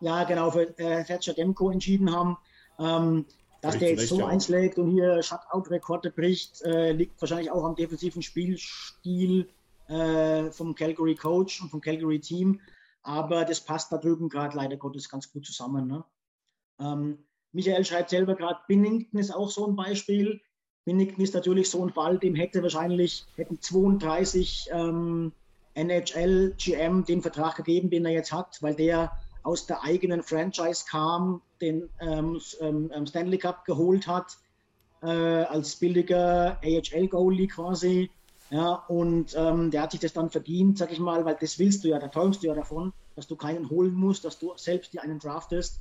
Ja, 0.00 0.24
genau, 0.24 0.50
für 0.50 0.78
äh, 0.78 1.04
Thatcher 1.04 1.34
Demko 1.34 1.70
entschieden 1.70 2.14
haben. 2.14 2.38
Ähm, 2.78 3.26
dass 3.60 3.78
der 3.78 3.90
jetzt 3.90 4.08
so 4.08 4.24
einschlägt 4.24 4.78
und 4.78 4.90
hier 4.90 5.22
Shutout-Rekorde 5.22 6.10
bricht, 6.10 6.62
äh, 6.62 6.92
liegt 6.92 7.20
wahrscheinlich 7.20 7.50
auch 7.50 7.64
am 7.64 7.74
defensiven 7.74 8.22
Spielstil 8.22 9.48
äh, 9.88 10.50
vom 10.50 10.74
Calgary 10.74 11.14
Coach 11.14 11.60
und 11.60 11.70
vom 11.70 11.80
Calgary 11.80 12.20
Team. 12.20 12.60
Aber 13.02 13.44
das 13.44 13.60
passt 13.60 13.92
da 13.92 13.98
drüben 13.98 14.28
gerade 14.28 14.56
leider 14.56 14.76
Gottes 14.76 15.08
ganz 15.08 15.32
gut 15.32 15.44
zusammen. 15.44 15.86
Ne? 15.86 16.04
Ähm, 16.78 17.18
Michael 17.52 17.84
schreibt 17.84 18.10
selber 18.10 18.34
gerade, 18.34 18.60
Binnington 18.68 19.18
ist 19.18 19.34
auch 19.34 19.50
so 19.50 19.66
ein 19.66 19.76
Beispiel. 19.76 20.40
Binnington 20.84 21.22
ist 21.22 21.34
natürlich 21.34 21.68
so 21.68 21.84
ein 21.84 21.92
Fall, 21.92 22.18
dem 22.18 22.34
hätte 22.34 22.62
wahrscheinlich 22.62 23.26
hätten 23.36 23.60
32 23.60 24.70
ähm, 24.72 25.32
NHL 25.74 26.54
GM 26.56 27.04
den 27.04 27.22
Vertrag 27.22 27.56
gegeben, 27.56 27.90
den 27.90 28.04
er 28.06 28.12
jetzt 28.12 28.32
hat, 28.32 28.62
weil 28.62 28.74
der 28.74 29.12
aus 29.42 29.66
der 29.66 29.82
eigenen 29.82 30.22
Franchise 30.22 30.84
kam, 30.88 31.42
den 31.60 31.88
ähm, 32.00 32.40
ähm, 32.60 32.90
ähm, 32.94 33.06
Stanley 33.06 33.38
Cup 33.38 33.64
geholt 33.64 34.06
hat, 34.06 34.36
äh, 35.02 35.06
als 35.06 35.76
billiger 35.76 36.58
AHL-Goalie 36.62 37.48
quasi. 37.48 38.10
Ja, 38.50 38.84
und 38.88 39.34
ähm, 39.36 39.70
der 39.70 39.82
hat 39.82 39.92
sich 39.92 40.00
das 40.00 40.12
dann 40.12 40.28
verdient, 40.28 40.78
sag 40.78 40.90
ich 40.90 40.98
mal, 40.98 41.24
weil 41.24 41.36
das 41.40 41.58
willst 41.58 41.84
du 41.84 41.88
ja, 41.88 42.00
da 42.00 42.08
träumst 42.08 42.42
du 42.42 42.48
ja 42.48 42.54
davon, 42.54 42.92
dass 43.14 43.28
du 43.28 43.36
keinen 43.36 43.70
holen 43.70 43.94
musst, 43.94 44.24
dass 44.24 44.38
du 44.38 44.52
selbst 44.56 44.92
dir 44.92 45.02
einen 45.02 45.20
draftest. 45.20 45.80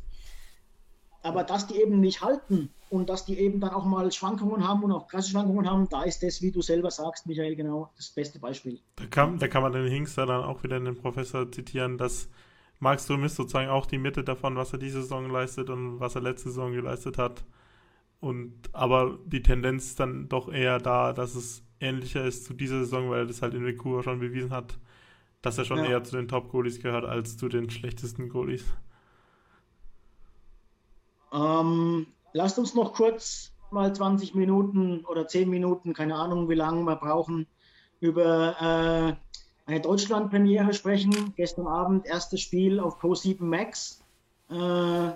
Aber 1.22 1.44
dass 1.44 1.68
die 1.68 1.82
eben 1.82 2.00
nicht 2.00 2.22
halten 2.22 2.70
und 2.90 3.10
dass 3.10 3.26
die 3.26 3.40
eben 3.40 3.60
dann 3.60 3.72
auch 3.72 3.86
mal 3.86 4.10
Schwankungen 4.12 4.66
haben 4.66 4.84
und 4.84 4.92
auch 4.92 5.08
krasse 5.08 5.32
Schwankungen 5.32 5.70
haben, 5.70 5.90
da 5.90 6.04
ist 6.04 6.24
das, 6.24 6.42
wie 6.42 6.52
du 6.52 6.62
selber 6.62 6.92
sagst, 6.92 7.26
Michael, 7.26 7.56
genau 7.56 7.92
das 7.98 8.10
beste 8.10 8.40
Beispiel. 8.40 8.80
Da 8.96 9.06
kann, 9.08 9.38
da 9.38 9.48
kann 9.48 9.64
man 9.64 9.74
den 9.74 9.88
Hinkster 9.88 10.26
dann 10.26 10.44
auch 10.44 10.64
wieder 10.64 10.80
den 10.80 10.96
Professor 10.96 11.52
zitieren, 11.52 11.98
dass 11.98 12.30
Max 12.80 13.04
Ström 13.04 13.24
ist 13.26 13.36
sozusagen 13.36 13.70
auch 13.70 13.86
die 13.86 13.98
Mitte 13.98 14.24
davon, 14.24 14.56
was 14.56 14.72
er 14.74 14.80
diese 14.80 15.02
Saison 15.02 15.30
leistet 15.30 15.70
und 15.70 16.00
was 16.00 16.16
er 16.16 16.22
letzte 16.22 16.50
Saison 16.50 16.72
geleistet 16.72 17.18
hat. 17.18 17.44
Und 18.22 18.54
aber 18.74 19.18
die 19.26 19.42
Tendenz 19.42 19.86
ist 19.86 20.00
dann 20.00 20.30
doch 20.30 20.52
eher 20.52 20.80
da, 20.80 21.14
dass 21.14 21.36
es 21.36 21.64
ähnlicher 21.80 22.26
ist 22.26 22.46
zu 22.46 22.54
dieser 22.54 22.80
Saison, 22.80 23.10
weil 23.10 23.20
er 23.20 23.26
das 23.26 23.42
halt 23.42 23.54
in 23.54 23.66
Vancouver 23.66 24.04
schon 24.04 24.20
bewiesen 24.20 24.52
hat, 24.52 24.78
dass 25.42 25.58
er 25.58 25.66
schon 25.66 25.80
ja. 25.80 25.86
eher 25.86 26.04
zu 26.04 26.16
den 26.16 26.28
Top-Goalies 26.28 26.82
gehört 26.82 27.06
als 27.06 27.38
zu 27.38 27.48
den 27.48 27.70
schlechtesten 27.70 28.30
Goalies. 28.30 28.66
Ähm, 31.32 32.08
lasst 32.34 32.60
uns 32.60 32.76
noch 32.76 32.94
kurz 32.94 33.54
mal 33.72 33.94
20 33.94 34.36
Minuten 34.36 35.06
oder 35.06 35.28
10 35.28 35.50
Minuten, 35.50 35.94
keine 35.94 36.16
Ahnung, 36.16 36.50
wie 36.50 36.56
lange 36.56 36.84
wir 36.84 36.96
brauchen, 36.96 37.48
über 38.00 38.56
äh, 38.60 39.29
eine 39.70 39.80
Deutschland-Premiere 39.80 40.74
sprechen. 40.74 41.34
Gestern 41.36 41.68
Abend 41.68 42.08
erstes 42.08 42.42
Spiel 42.42 42.80
auf 42.80 43.00
Pro7 43.00 43.44
Max. 43.44 44.02
Äh, 44.50 45.12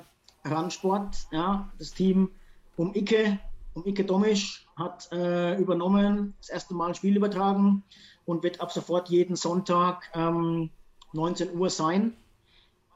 Randsport, 0.45 1.27
ja, 1.31 1.69
das 1.79 1.91
Team 1.93 2.29
um 2.75 2.93
Icke, 2.93 3.39
um 3.73 3.85
Icke 3.85 4.03
Domisch 4.03 4.67
hat 4.75 5.09
äh, 5.11 5.57
übernommen, 5.57 6.35
das 6.39 6.49
erste 6.49 6.73
Mal 6.73 6.89
ein 6.89 6.95
Spiel 6.95 7.15
übertragen 7.15 7.83
und 8.25 8.43
wird 8.43 8.61
ab 8.61 8.71
sofort 8.71 9.09
jeden 9.09 9.35
Sonntag 9.35 10.11
ähm, 10.13 10.69
19 11.13 11.57
Uhr 11.57 11.69
sein. 11.69 12.15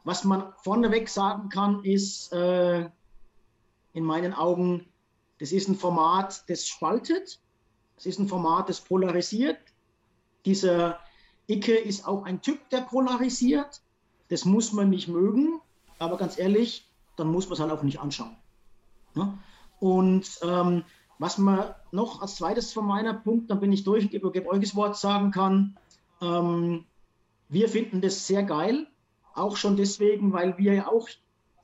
Was 0.03 0.25
man 0.25 0.53
vorneweg 0.63 1.09
sagen 1.09 1.49
kann, 1.49 1.83
ist 1.83 2.33
äh, 2.33 2.89
in 3.93 4.03
meinen 4.03 4.33
Augen, 4.33 4.85
das 5.39 5.51
ist 5.51 5.69
ein 5.69 5.75
Format, 5.75 6.43
das 6.49 6.67
spaltet, 6.67 7.39
es 7.95 8.05
ist 8.05 8.19
ein 8.19 8.27
Format, 8.27 8.69
das 8.69 8.81
polarisiert. 8.81 9.57
Dieser 10.45 10.99
Icke 11.47 11.75
ist 11.75 12.07
auch 12.07 12.23
ein 12.23 12.41
Typ, 12.41 12.69
der 12.69 12.81
polarisiert. 12.81 13.81
Das 14.29 14.45
muss 14.45 14.73
man 14.73 14.89
nicht 14.89 15.07
mögen, 15.07 15.61
aber 15.99 16.17
ganz 16.17 16.37
ehrlich, 16.37 16.89
dann 17.15 17.31
muss 17.31 17.45
man 17.45 17.53
es 17.53 17.59
halt 17.59 17.71
auch 17.71 17.83
nicht 17.83 17.99
anschauen. 17.99 18.35
Ja? 19.15 19.37
Und 19.79 20.39
ähm, 20.43 20.83
was 21.19 21.37
man 21.37 21.73
noch 21.91 22.21
als 22.21 22.35
zweites 22.35 22.73
von 22.73 22.85
meiner 22.85 23.13
Punkt, 23.13 23.49
dann 23.49 23.59
bin 23.59 23.71
ich 23.71 23.83
durch, 23.83 24.09
gebe, 24.09 24.31
gebe 24.31 24.49
euch 24.49 24.61
das 24.61 24.75
Wort, 24.75 24.97
sagen 24.97 25.31
kann, 25.31 25.77
ähm, 26.21 26.85
wir 27.49 27.69
finden 27.69 28.01
das 28.01 28.27
sehr 28.27 28.43
geil, 28.43 28.87
auch 29.33 29.55
schon 29.55 29.77
deswegen, 29.77 30.33
weil 30.33 30.57
wir 30.57 30.73
ja 30.73 30.87
auch 30.87 31.07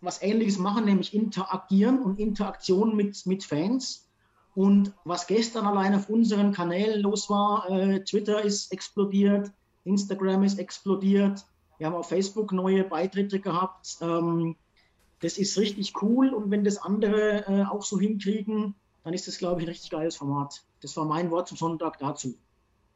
was 0.01 0.21
Ähnliches 0.21 0.57
machen, 0.57 0.85
nämlich 0.85 1.13
interagieren 1.13 2.01
und 2.01 2.19
Interaktion 2.19 2.95
mit, 2.95 3.25
mit 3.25 3.43
Fans. 3.43 4.07
Und 4.55 4.93
was 5.03 5.27
gestern 5.27 5.65
allein 5.65 5.95
auf 5.95 6.09
unseren 6.09 6.51
Kanälen 6.51 7.01
los 7.01 7.29
war, 7.29 7.69
äh, 7.69 8.03
Twitter 8.03 8.41
ist 8.41 8.71
explodiert, 8.71 9.51
Instagram 9.83 10.43
ist 10.43 10.59
explodiert. 10.59 11.45
Wir 11.77 11.87
haben 11.87 11.95
auf 11.95 12.09
Facebook 12.09 12.51
neue 12.51 12.83
Beitritte 12.83 13.39
gehabt. 13.39 13.97
Ähm, 14.01 14.55
das 15.19 15.37
ist 15.37 15.57
richtig 15.57 16.01
cool 16.01 16.33
und 16.33 16.51
wenn 16.51 16.63
das 16.63 16.77
andere 16.77 17.45
äh, 17.47 17.63
auch 17.63 17.83
so 17.83 17.99
hinkriegen, 17.99 18.75
dann 19.03 19.13
ist 19.13 19.27
das, 19.27 19.37
glaube 19.37 19.61
ich, 19.61 19.67
ein 19.67 19.69
richtig 19.69 19.89
geiles 19.89 20.15
Format. 20.15 20.63
Das 20.81 20.95
war 20.97 21.05
mein 21.05 21.31
Wort 21.31 21.47
zum 21.47 21.57
Sonntag 21.57 21.97
dazu. 21.99 22.37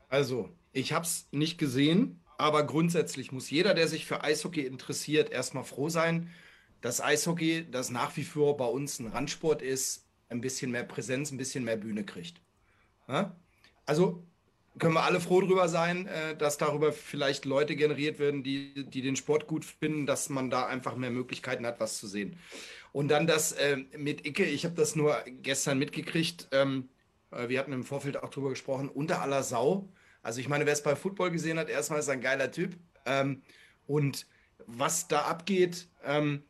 Also, 0.09 0.49
ich 0.71 0.93
habe 0.93 1.05
es 1.05 1.27
nicht 1.31 1.57
gesehen, 1.57 2.21
aber 2.37 2.63
grundsätzlich 2.63 3.31
muss 3.31 3.49
jeder, 3.49 3.73
der 3.73 3.87
sich 3.87 4.05
für 4.05 4.23
Eishockey 4.23 4.65
interessiert, 4.65 5.31
erstmal 5.31 5.63
froh 5.63 5.89
sein, 5.89 6.29
dass 6.81 7.01
Eishockey, 7.01 7.69
das 7.69 7.89
nach 7.89 8.15
wie 8.15 8.23
vor 8.23 8.57
bei 8.57 8.65
uns 8.65 8.99
ein 8.99 9.07
Randsport 9.07 9.61
ist, 9.61 10.05
ein 10.29 10.41
bisschen 10.41 10.71
mehr 10.71 10.83
Präsenz, 10.83 11.31
ein 11.31 11.37
bisschen 11.37 11.63
mehr 11.63 11.77
Bühne 11.77 12.05
kriegt. 12.05 12.41
Ja? 13.07 13.35
Also 13.85 14.23
können 14.79 14.93
wir 14.93 15.03
alle 15.03 15.19
froh 15.19 15.41
drüber 15.41 15.69
sein, 15.69 16.07
äh, 16.07 16.35
dass 16.35 16.57
darüber 16.57 16.91
vielleicht 16.91 17.45
Leute 17.45 17.75
generiert 17.75 18.19
werden, 18.19 18.43
die, 18.43 18.85
die 18.89 19.01
den 19.01 19.15
Sport 19.15 19.47
gut 19.47 19.65
finden, 19.65 20.05
dass 20.05 20.29
man 20.29 20.49
da 20.49 20.65
einfach 20.65 20.95
mehr 20.95 21.11
Möglichkeiten 21.11 21.65
hat, 21.65 21.79
was 21.79 21.97
zu 21.97 22.07
sehen. 22.07 22.37
Und 22.91 23.09
dann 23.09 23.27
das 23.27 23.51
äh, 23.53 23.77
mit 23.97 24.25
Icke, 24.25 24.45
ich 24.45 24.65
habe 24.65 24.75
das 24.75 24.95
nur 24.95 25.17
gestern 25.41 25.77
mitgekriegt. 25.77 26.47
Ähm, 26.51 26.89
äh, 27.31 27.49
wir 27.49 27.59
hatten 27.59 27.73
im 27.73 27.83
Vorfeld 27.83 28.21
auch 28.21 28.29
drüber 28.29 28.49
gesprochen, 28.49 28.89
unter 28.89 29.21
aller 29.21 29.43
Sau. 29.43 29.89
Also 30.21 30.39
ich 30.39 30.49
meine, 30.49 30.65
wer 30.65 30.73
es 30.73 30.83
bei 30.83 30.95
Football 30.95 31.31
gesehen 31.31 31.59
hat, 31.59 31.69
erstmal 31.69 31.99
ist 31.99 32.07
er 32.07 32.13
ein 32.13 32.21
geiler 32.21 32.51
Typ. 32.51 32.75
Ähm, 33.05 33.43
und 33.85 34.27
was 34.65 35.07
da 35.07 35.21
abgeht, 35.21 35.87
ähm, 36.03 36.43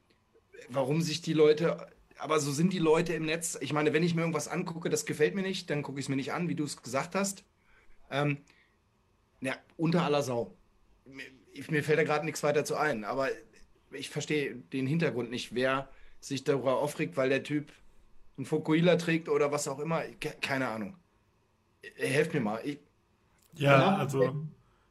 warum 0.69 1.01
sich 1.01 1.21
die 1.21 1.33
Leute 1.33 1.87
aber 2.19 2.39
so 2.39 2.51
sind 2.51 2.73
die 2.73 2.79
Leute 2.79 3.13
im 3.13 3.25
Netz. 3.25 3.57
Ich 3.61 3.73
meine, 3.73 3.93
wenn 3.93 4.03
ich 4.03 4.15
mir 4.15 4.21
irgendwas 4.21 4.47
angucke, 4.47 4.89
das 4.89 5.05
gefällt 5.05 5.35
mir 5.35 5.43
nicht, 5.43 5.69
dann 5.69 5.83
gucke 5.83 5.99
ich 5.99 6.05
es 6.05 6.09
mir 6.09 6.15
nicht 6.15 6.33
an, 6.33 6.49
wie 6.49 6.55
du 6.55 6.63
es 6.63 6.81
gesagt 6.81 7.15
hast. 7.15 7.43
Ähm, 8.09 8.38
ja, 9.41 9.55
unter 9.77 10.03
aller 10.03 10.21
Sau. 10.21 10.55
Mir, 11.05 11.25
mir 11.69 11.84
fällt 11.84 11.99
da 11.99 12.03
gerade 12.03 12.25
nichts 12.25 12.43
weiter 12.43 12.65
zu 12.65 12.75
ein, 12.75 13.03
aber 13.03 13.29
ich 13.91 14.09
verstehe 14.09 14.55
den 14.55 14.88
Hintergrund 14.88 15.29
nicht, 15.29 15.55
wer 15.55 15.89
sich 16.19 16.43
darüber 16.43 16.77
aufregt, 16.77 17.17
weil 17.17 17.29
der 17.29 17.43
Typ 17.43 17.71
einen 18.38 18.45
Fokuhila 18.45 18.97
trägt 18.97 19.29
oder 19.29 19.51
was 19.51 19.67
auch 19.67 19.79
immer. 19.79 20.03
Keine 20.41 20.67
Ahnung. 20.67 20.95
Helft 21.95 22.34
mir 22.34 22.41
mal. 22.41 22.61
Ich, 22.63 22.79
ja, 23.53 23.95
also 23.95 24.47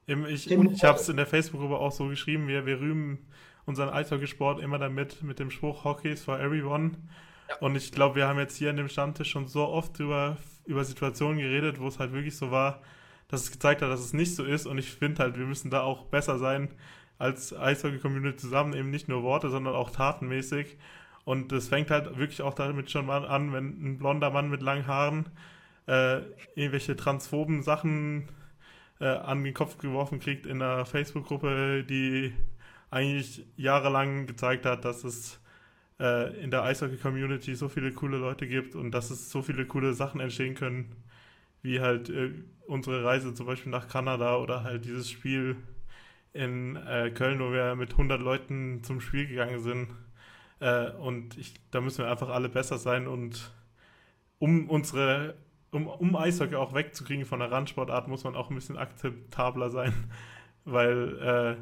ich, 0.06 0.50
ich 0.50 0.84
habe 0.84 0.98
es 0.98 1.08
in 1.08 1.16
der 1.16 1.26
Facebook-Gruppe 1.26 1.78
auch 1.78 1.92
so 1.92 2.08
geschrieben, 2.08 2.48
wir, 2.48 2.66
wir 2.66 2.80
rühmen 2.80 3.26
unseren 3.64 3.90
Eishockeysport 3.90 4.60
immer 4.60 4.78
damit 4.78 5.22
mit 5.22 5.38
dem 5.38 5.50
Spruch 5.50 5.84
Hockey 5.84 6.12
is 6.12 6.24
for 6.24 6.38
everyone. 6.38 6.92
Ja. 7.48 7.56
Und 7.58 7.76
ich 7.76 7.92
glaube, 7.92 8.16
wir 8.16 8.28
haben 8.28 8.38
jetzt 8.38 8.56
hier 8.56 8.70
an 8.70 8.76
dem 8.76 8.88
Stammtisch 8.88 9.30
schon 9.30 9.46
so 9.46 9.66
oft 9.66 9.98
über, 10.00 10.36
über 10.64 10.84
Situationen 10.84 11.38
geredet, 11.38 11.80
wo 11.80 11.88
es 11.88 11.98
halt 11.98 12.12
wirklich 12.12 12.36
so 12.36 12.50
war, 12.50 12.82
dass 13.28 13.42
es 13.42 13.50
gezeigt 13.50 13.82
hat, 13.82 13.90
dass 13.90 14.00
es 14.00 14.12
nicht 14.12 14.34
so 14.34 14.44
ist. 14.44 14.66
Und 14.66 14.78
ich 14.78 14.90
finde 14.90 15.22
halt, 15.22 15.38
wir 15.38 15.46
müssen 15.46 15.70
da 15.70 15.82
auch 15.82 16.06
besser 16.06 16.38
sein 16.38 16.68
als 17.18 17.54
Eishockey-Community 17.54 18.36
zusammen, 18.36 18.74
eben 18.74 18.90
nicht 18.90 19.08
nur 19.08 19.22
Worte, 19.22 19.50
sondern 19.50 19.74
auch 19.74 19.90
tatenmäßig. 19.90 20.76
Und 21.24 21.50
das 21.50 21.68
fängt 21.68 21.90
halt 21.90 22.18
wirklich 22.18 22.42
auch 22.42 22.54
damit 22.54 22.90
schon 22.90 23.06
mal 23.06 23.26
an, 23.26 23.52
wenn 23.52 23.68
ein 23.82 23.98
blonder 23.98 24.30
Mann 24.30 24.48
mit 24.50 24.62
langen 24.62 24.86
Haaren 24.86 25.26
äh, 25.86 26.18
irgendwelche 26.54 26.94
transphoben 26.94 27.62
Sachen 27.62 28.28
äh, 29.00 29.06
an 29.06 29.42
den 29.42 29.54
Kopf 29.54 29.78
geworfen 29.78 30.20
kriegt 30.20 30.46
in 30.46 30.62
einer 30.62 30.84
Facebook-Gruppe, 30.84 31.84
die 31.84 32.32
eigentlich 32.90 33.44
jahrelang 33.56 34.26
gezeigt 34.26 34.66
hat, 34.66 34.84
dass 34.84 35.04
es 35.04 35.40
äh, 35.98 36.38
in 36.40 36.50
der 36.50 36.62
Eishockey-Community 36.62 37.54
so 37.54 37.68
viele 37.68 37.92
coole 37.92 38.18
Leute 38.18 38.46
gibt 38.46 38.74
und 38.74 38.92
dass 38.92 39.10
es 39.10 39.30
so 39.30 39.42
viele 39.42 39.66
coole 39.66 39.94
Sachen 39.94 40.20
entstehen 40.20 40.54
können, 40.54 40.94
wie 41.66 41.80
halt 41.80 42.08
äh, 42.08 42.32
unsere 42.66 43.04
Reise 43.04 43.34
zum 43.34 43.46
Beispiel 43.46 43.70
nach 43.70 43.88
Kanada 43.88 44.36
oder 44.36 44.64
halt 44.64 44.84
dieses 44.84 45.10
Spiel 45.10 45.56
in 46.32 46.76
äh, 46.76 47.10
Köln, 47.10 47.40
wo 47.40 47.52
wir 47.52 47.74
mit 47.74 47.92
100 47.92 48.20
Leuten 48.20 48.82
zum 48.84 49.00
Spiel 49.00 49.26
gegangen 49.26 49.60
sind. 49.60 49.88
Äh, 50.60 50.90
und 50.92 51.36
ich, 51.36 51.54
da 51.70 51.80
müssen 51.80 51.98
wir 51.98 52.10
einfach 52.10 52.28
alle 52.28 52.48
besser 52.48 52.78
sein 52.78 53.06
und 53.06 53.52
um 54.38 54.68
unsere, 54.68 55.34
um, 55.70 55.86
um 55.86 56.14
Eishockey 56.14 56.56
auch 56.56 56.74
wegzukriegen 56.74 57.24
von 57.24 57.40
der 57.40 57.50
Randsportart, 57.50 58.08
muss 58.08 58.24
man 58.24 58.36
auch 58.36 58.50
ein 58.50 58.54
bisschen 58.54 58.76
akzeptabler 58.76 59.70
sein, 59.70 59.92
weil 60.64 61.18
äh, 61.18 61.56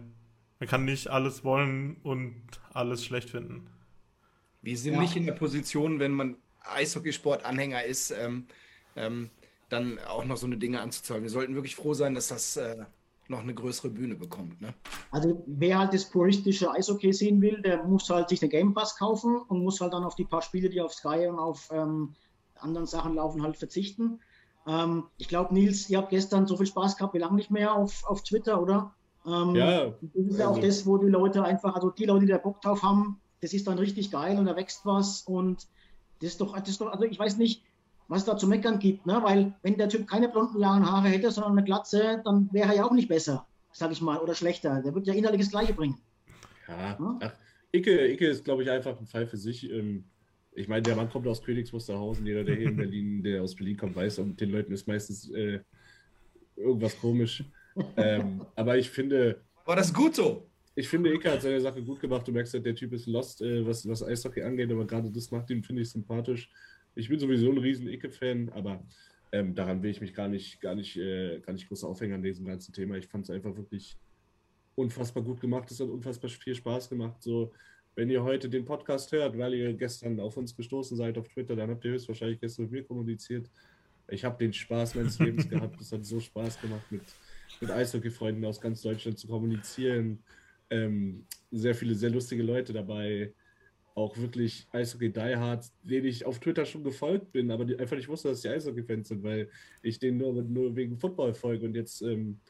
man 0.60 0.68
kann 0.68 0.84
nicht 0.84 1.08
alles 1.08 1.44
wollen 1.44 1.96
und 2.02 2.42
alles 2.72 3.04
schlecht 3.04 3.30
finden. 3.30 3.66
Wir 4.62 4.76
sind 4.76 4.94
ja. 4.94 5.00
nicht 5.00 5.16
in 5.16 5.26
der 5.26 5.34
Position, 5.34 6.00
wenn 6.00 6.12
man 6.12 6.36
Eishockeysport-Anhänger 6.62 7.84
ist, 7.84 8.10
ähm, 8.10 8.46
ähm, 8.96 9.30
dann 9.74 9.98
auch 10.08 10.24
noch 10.24 10.36
so 10.36 10.46
eine 10.46 10.56
Dinge 10.56 10.80
anzuzahlen. 10.80 11.22
Wir 11.22 11.30
sollten 11.30 11.54
wirklich 11.54 11.76
froh 11.76 11.94
sein, 11.94 12.14
dass 12.14 12.28
das 12.28 12.56
äh, 12.56 12.84
noch 13.28 13.40
eine 13.40 13.54
größere 13.54 13.90
Bühne 13.90 14.14
bekommt. 14.14 14.60
Ne? 14.60 14.74
Also 15.10 15.42
wer 15.46 15.78
halt 15.78 15.94
das 15.94 16.04
puristische 16.04 16.70
Eishockey 16.70 17.12
sehen 17.12 17.40
will, 17.40 17.62
der 17.62 17.84
muss 17.84 18.08
halt 18.10 18.28
sich 18.28 18.40
den 18.40 18.50
Game 18.50 18.74
Pass 18.74 18.96
kaufen 18.96 19.36
und 19.48 19.62
muss 19.62 19.80
halt 19.80 19.92
dann 19.92 20.04
auf 20.04 20.14
die 20.14 20.24
paar 20.24 20.42
Spiele, 20.42 20.68
die 20.68 20.80
auf 20.80 20.92
Sky 20.92 21.26
und 21.26 21.38
auf 21.38 21.70
ähm, 21.72 22.14
anderen 22.56 22.86
Sachen 22.86 23.14
laufen, 23.14 23.42
halt 23.42 23.56
verzichten. 23.56 24.20
Ähm, 24.66 25.04
ich 25.16 25.28
glaube, 25.28 25.54
Nils, 25.54 25.88
ihr 25.90 25.98
habt 25.98 26.10
gestern 26.10 26.46
so 26.46 26.56
viel 26.56 26.66
Spaß 26.66 26.96
gehabt 26.96 27.14
wie 27.14 27.18
lange 27.18 27.36
nicht 27.36 27.50
mehr 27.50 27.74
auf, 27.74 28.04
auf 28.04 28.22
Twitter, 28.22 28.60
oder? 28.60 28.94
Ähm, 29.26 29.54
ja. 29.54 29.86
Das 30.00 30.26
ist 30.26 30.38
ja 30.38 30.46
auch 30.46 30.56
also 30.56 30.66
das, 30.66 30.86
wo 30.86 30.98
die 30.98 31.08
Leute 31.08 31.42
einfach, 31.44 31.74
also 31.74 31.90
die 31.90 32.04
Leute, 32.04 32.26
die 32.26 32.32
da 32.32 32.38
Bock 32.38 32.60
drauf 32.60 32.82
haben, 32.82 33.20
das 33.40 33.52
ist 33.52 33.66
dann 33.66 33.78
richtig 33.78 34.10
geil 34.10 34.38
und 34.38 34.46
da 34.46 34.56
wächst 34.56 34.84
was 34.84 35.22
und 35.22 35.66
das 36.20 36.30
ist 36.30 36.40
doch, 36.40 36.58
das 36.58 36.68
ist 36.68 36.80
doch, 36.80 36.90
also 36.92 37.04
ich 37.04 37.18
weiß 37.18 37.36
nicht, 37.36 37.62
was 38.08 38.20
es 38.20 38.24
da 38.24 38.36
zu 38.36 38.46
meckern 38.46 38.78
gibt, 38.78 39.06
ne? 39.06 39.20
weil 39.22 39.54
wenn 39.62 39.76
der 39.76 39.88
Typ 39.88 40.06
keine 40.06 40.28
blonden 40.28 40.58
langen 40.58 40.90
Haare 40.90 41.08
hätte, 41.08 41.30
sondern 41.30 41.52
eine 41.52 41.64
Glatze, 41.64 42.20
dann 42.24 42.48
wäre 42.52 42.68
er 42.68 42.76
ja 42.76 42.84
auch 42.84 42.92
nicht 42.92 43.08
besser, 43.08 43.46
sag 43.72 43.92
ich 43.92 44.00
mal, 44.00 44.18
oder 44.18 44.34
schlechter. 44.34 44.82
Der 44.82 44.94
wird 44.94 45.06
ja 45.06 45.14
innerlich 45.14 45.40
das 45.40 45.50
Gleiche 45.50 45.74
bringen. 45.74 45.98
Ja? 46.68 46.98
Ach, 47.20 47.32
Icke, 47.72 48.12
Icke 48.12 48.26
ist, 48.26 48.44
glaube 48.44 48.62
ich, 48.62 48.70
einfach 48.70 48.98
ein 48.98 49.06
Fall 49.06 49.26
für 49.26 49.36
sich. 49.36 49.70
Ähm, 49.70 50.04
ich 50.52 50.68
meine, 50.68 50.82
der 50.82 50.96
Mann 50.96 51.10
kommt 51.10 51.26
aus 51.26 51.42
Königs 51.42 51.72
Wusterhausen, 51.72 52.26
jeder, 52.26 52.44
der 52.44 52.56
hier 52.56 52.68
in 52.68 52.76
Berlin, 52.76 53.22
der 53.24 53.42
aus 53.42 53.54
Berlin 53.54 53.76
kommt, 53.76 53.96
weiß, 53.96 54.18
und 54.20 54.40
den 54.40 54.50
Leuten 54.50 54.72
ist 54.72 54.86
meistens 54.86 55.30
äh, 55.30 55.60
irgendwas 56.56 56.98
komisch. 56.98 57.44
ähm, 57.96 58.44
aber 58.54 58.78
ich 58.78 58.90
finde. 58.90 59.42
War 59.64 59.76
das 59.76 59.92
gut 59.92 60.14
so? 60.14 60.48
ich 60.76 60.88
finde, 60.88 61.12
Icke 61.12 61.30
hat 61.30 61.42
seine 61.42 61.60
Sache 61.60 61.82
gut 61.82 62.00
gemacht. 62.00 62.26
Du 62.26 62.32
merkst 62.32 62.54
halt, 62.54 62.66
der 62.66 62.74
Typ 62.74 62.92
ist 62.92 63.06
lost, 63.06 63.42
äh, 63.42 63.64
was, 63.66 63.88
was 63.88 64.02
Eishockey 64.02 64.42
angeht, 64.42 64.70
aber 64.72 64.86
gerade 64.86 65.10
das 65.10 65.30
macht 65.30 65.50
ihn, 65.50 65.62
finde 65.62 65.82
ich, 65.82 65.90
sympathisch. 65.90 66.50
Ich 66.94 67.08
bin 67.08 67.18
sowieso 67.18 67.50
ein 67.50 67.58
riesen 67.58 67.88
Icke-Fan, 67.88 68.50
aber 68.50 68.84
ähm, 69.32 69.54
daran 69.54 69.82
will 69.82 69.90
ich 69.90 70.00
mich 70.00 70.14
gar 70.14 70.28
nicht, 70.28 70.60
gar 70.60 70.74
nicht, 70.74 70.96
äh, 70.96 71.40
gar 71.40 71.52
nicht 71.52 71.68
groß 71.68 71.84
aufhängen 71.84 72.14
an 72.14 72.22
diesem 72.22 72.46
ganzen 72.46 72.72
Thema. 72.72 72.96
Ich 72.96 73.08
fand 73.08 73.24
es 73.24 73.30
einfach 73.30 73.56
wirklich 73.56 73.96
unfassbar 74.76 75.22
gut 75.22 75.40
gemacht. 75.40 75.70
Es 75.70 75.80
hat 75.80 75.88
unfassbar 75.88 76.30
viel 76.30 76.54
Spaß 76.54 76.88
gemacht. 76.88 77.22
So, 77.22 77.52
wenn 77.96 78.10
ihr 78.10 78.22
heute 78.22 78.48
den 78.48 78.64
Podcast 78.64 79.10
hört, 79.12 79.36
weil 79.38 79.54
ihr 79.54 79.72
gestern 79.74 80.20
auf 80.20 80.36
uns 80.36 80.54
gestoßen 80.56 80.96
seid 80.96 81.18
auf 81.18 81.28
Twitter, 81.28 81.56
dann 81.56 81.70
habt 81.70 81.84
ihr 81.84 81.92
höchstwahrscheinlich 81.92 82.40
gestern 82.40 82.64
mit 82.64 82.72
mir 82.72 82.84
kommuniziert. 82.84 83.50
Ich 84.08 84.24
habe 84.24 84.38
den 84.38 84.52
Spaß 84.52 84.94
meines 84.96 85.18
Lebens 85.18 85.48
gehabt. 85.48 85.80
Es 85.80 85.92
hat 85.92 86.04
so 86.04 86.20
Spaß 86.20 86.60
gemacht, 86.60 86.84
mit, 86.90 87.02
mit 87.60 87.70
Eishockey-Freunden 87.70 88.44
aus 88.44 88.60
ganz 88.60 88.82
Deutschland 88.82 89.18
zu 89.18 89.26
kommunizieren. 89.26 90.22
Ähm, 90.70 91.26
sehr 91.50 91.74
viele, 91.74 91.94
sehr 91.94 92.10
lustige 92.10 92.42
Leute 92.42 92.72
dabei. 92.72 93.32
Auch 93.94 94.16
wirklich 94.18 94.66
Eishockey 94.72 95.12
Diehards, 95.12 95.72
denen 95.82 96.06
ich 96.06 96.26
auf 96.26 96.40
Twitter 96.40 96.64
schon 96.66 96.82
gefolgt 96.82 97.30
bin, 97.32 97.50
aber 97.50 97.64
die 97.64 97.78
einfach 97.78 97.96
nicht 97.96 98.08
wusste, 98.08 98.28
dass 98.28 98.40
die 98.40 98.48
Eishockey-Fans 98.48 99.08
sind, 99.08 99.22
weil 99.22 99.48
ich 99.82 99.98
denen 99.98 100.18
nur, 100.18 100.42
nur 100.42 100.74
wegen 100.74 100.98
Football 100.98 101.34
folge 101.34 101.66
und 101.66 101.74
jetzt 101.74 102.02
ähm, 102.02 102.40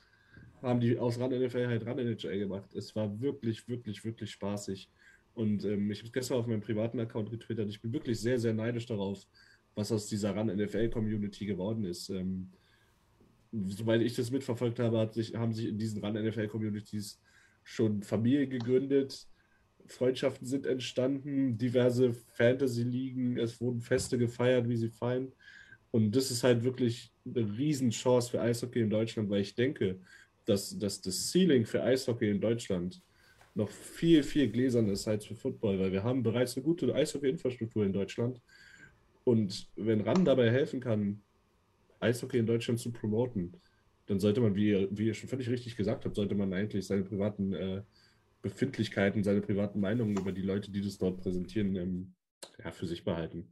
haben 0.62 0.80
die 0.80 0.98
aus 0.98 1.18
Run 1.20 1.30
NFL 1.30 1.66
halt 1.66 1.86
Run 1.86 1.98
NHL 1.98 2.38
gemacht. 2.38 2.74
Es 2.74 2.96
war 2.96 3.20
wirklich, 3.20 3.68
wirklich, 3.68 4.04
wirklich 4.04 4.30
spaßig. 4.30 4.88
Und 5.34 5.64
ähm, 5.64 5.90
ich 5.90 6.00
habe 6.00 6.10
gestern 6.10 6.38
auf 6.38 6.46
meinem 6.46 6.60
privaten 6.60 6.98
Account 7.00 7.30
getwittert. 7.30 7.68
Ich 7.68 7.82
bin 7.82 7.92
wirklich 7.92 8.20
sehr, 8.20 8.38
sehr 8.38 8.54
neidisch 8.54 8.86
darauf, 8.86 9.26
was 9.74 9.92
aus 9.92 10.06
dieser 10.06 10.34
Run 10.34 10.46
NFL 10.46 10.88
Community 10.90 11.44
geworden 11.44 11.84
ist. 11.84 12.08
Ähm, 12.08 12.50
soweit 13.52 14.00
ich 14.00 14.14
das 14.14 14.30
mitverfolgt 14.30 14.78
habe, 14.78 15.10
sich, 15.12 15.34
haben 15.34 15.52
sich 15.52 15.68
in 15.68 15.78
diesen 15.78 16.02
Run 16.04 16.14
NFL 16.14 16.48
Communities 16.48 17.20
schon 17.62 18.02
Familien 18.02 18.50
gegründet, 18.50 19.26
Freundschaften 19.86 20.46
sind 20.46 20.66
entstanden, 20.66 21.58
diverse 21.58 22.12
Fantasy-Ligen, 22.12 23.38
es 23.38 23.60
wurden 23.60 23.80
Feste 23.80 24.18
gefeiert, 24.18 24.68
wie 24.68 24.76
sie 24.76 24.88
fallen. 24.88 25.32
Und 25.90 26.16
das 26.16 26.30
ist 26.30 26.42
halt 26.42 26.64
wirklich 26.64 27.12
eine 27.24 27.46
Riesenchance 27.56 28.30
für 28.30 28.40
Eishockey 28.40 28.80
in 28.80 28.90
Deutschland, 28.90 29.30
weil 29.30 29.42
ich 29.42 29.54
denke, 29.54 30.00
dass, 30.44 30.76
dass 30.78 31.00
das 31.00 31.30
Ceiling 31.30 31.64
für 31.64 31.82
Eishockey 31.82 32.30
in 32.30 32.40
Deutschland 32.40 33.00
noch 33.54 33.70
viel, 33.70 34.22
viel 34.22 34.50
gläserner 34.50 34.92
ist 34.92 35.06
als 35.06 35.26
für 35.26 35.36
Football, 35.36 35.78
weil 35.78 35.92
wir 35.92 36.02
haben 36.02 36.22
bereits 36.22 36.56
eine 36.56 36.64
gute 36.64 36.92
Eishockey-Infrastruktur 36.92 37.84
in 37.84 37.92
Deutschland. 37.92 38.40
Und 39.22 39.68
wenn 39.76 40.00
RAN 40.00 40.24
dabei 40.24 40.50
helfen 40.50 40.80
kann, 40.80 41.22
Eishockey 42.00 42.38
in 42.38 42.46
Deutschland 42.46 42.80
zu 42.80 42.90
promoten, 42.90 43.52
dann 44.06 44.20
sollte 44.20 44.40
man, 44.40 44.54
wie 44.54 44.70
ihr, 44.70 44.88
wie 44.90 45.06
ihr 45.06 45.14
schon 45.14 45.28
völlig 45.28 45.48
richtig 45.48 45.76
gesagt 45.76 46.04
habt, 46.04 46.16
sollte 46.16 46.34
man 46.34 46.52
eigentlich 46.52 46.86
seine 46.86 47.04
privaten 47.04 47.54
äh, 47.54 47.82
Befindlichkeiten, 48.44 49.24
seine 49.24 49.40
privaten 49.40 49.80
Meinungen 49.80 50.16
über 50.16 50.30
die 50.30 50.42
Leute, 50.42 50.70
die 50.70 50.82
das 50.82 50.98
dort 50.98 51.20
präsentieren, 51.22 51.74
ähm, 51.76 52.14
ja, 52.62 52.70
für 52.70 52.86
sich 52.86 53.02
behalten. 53.02 53.48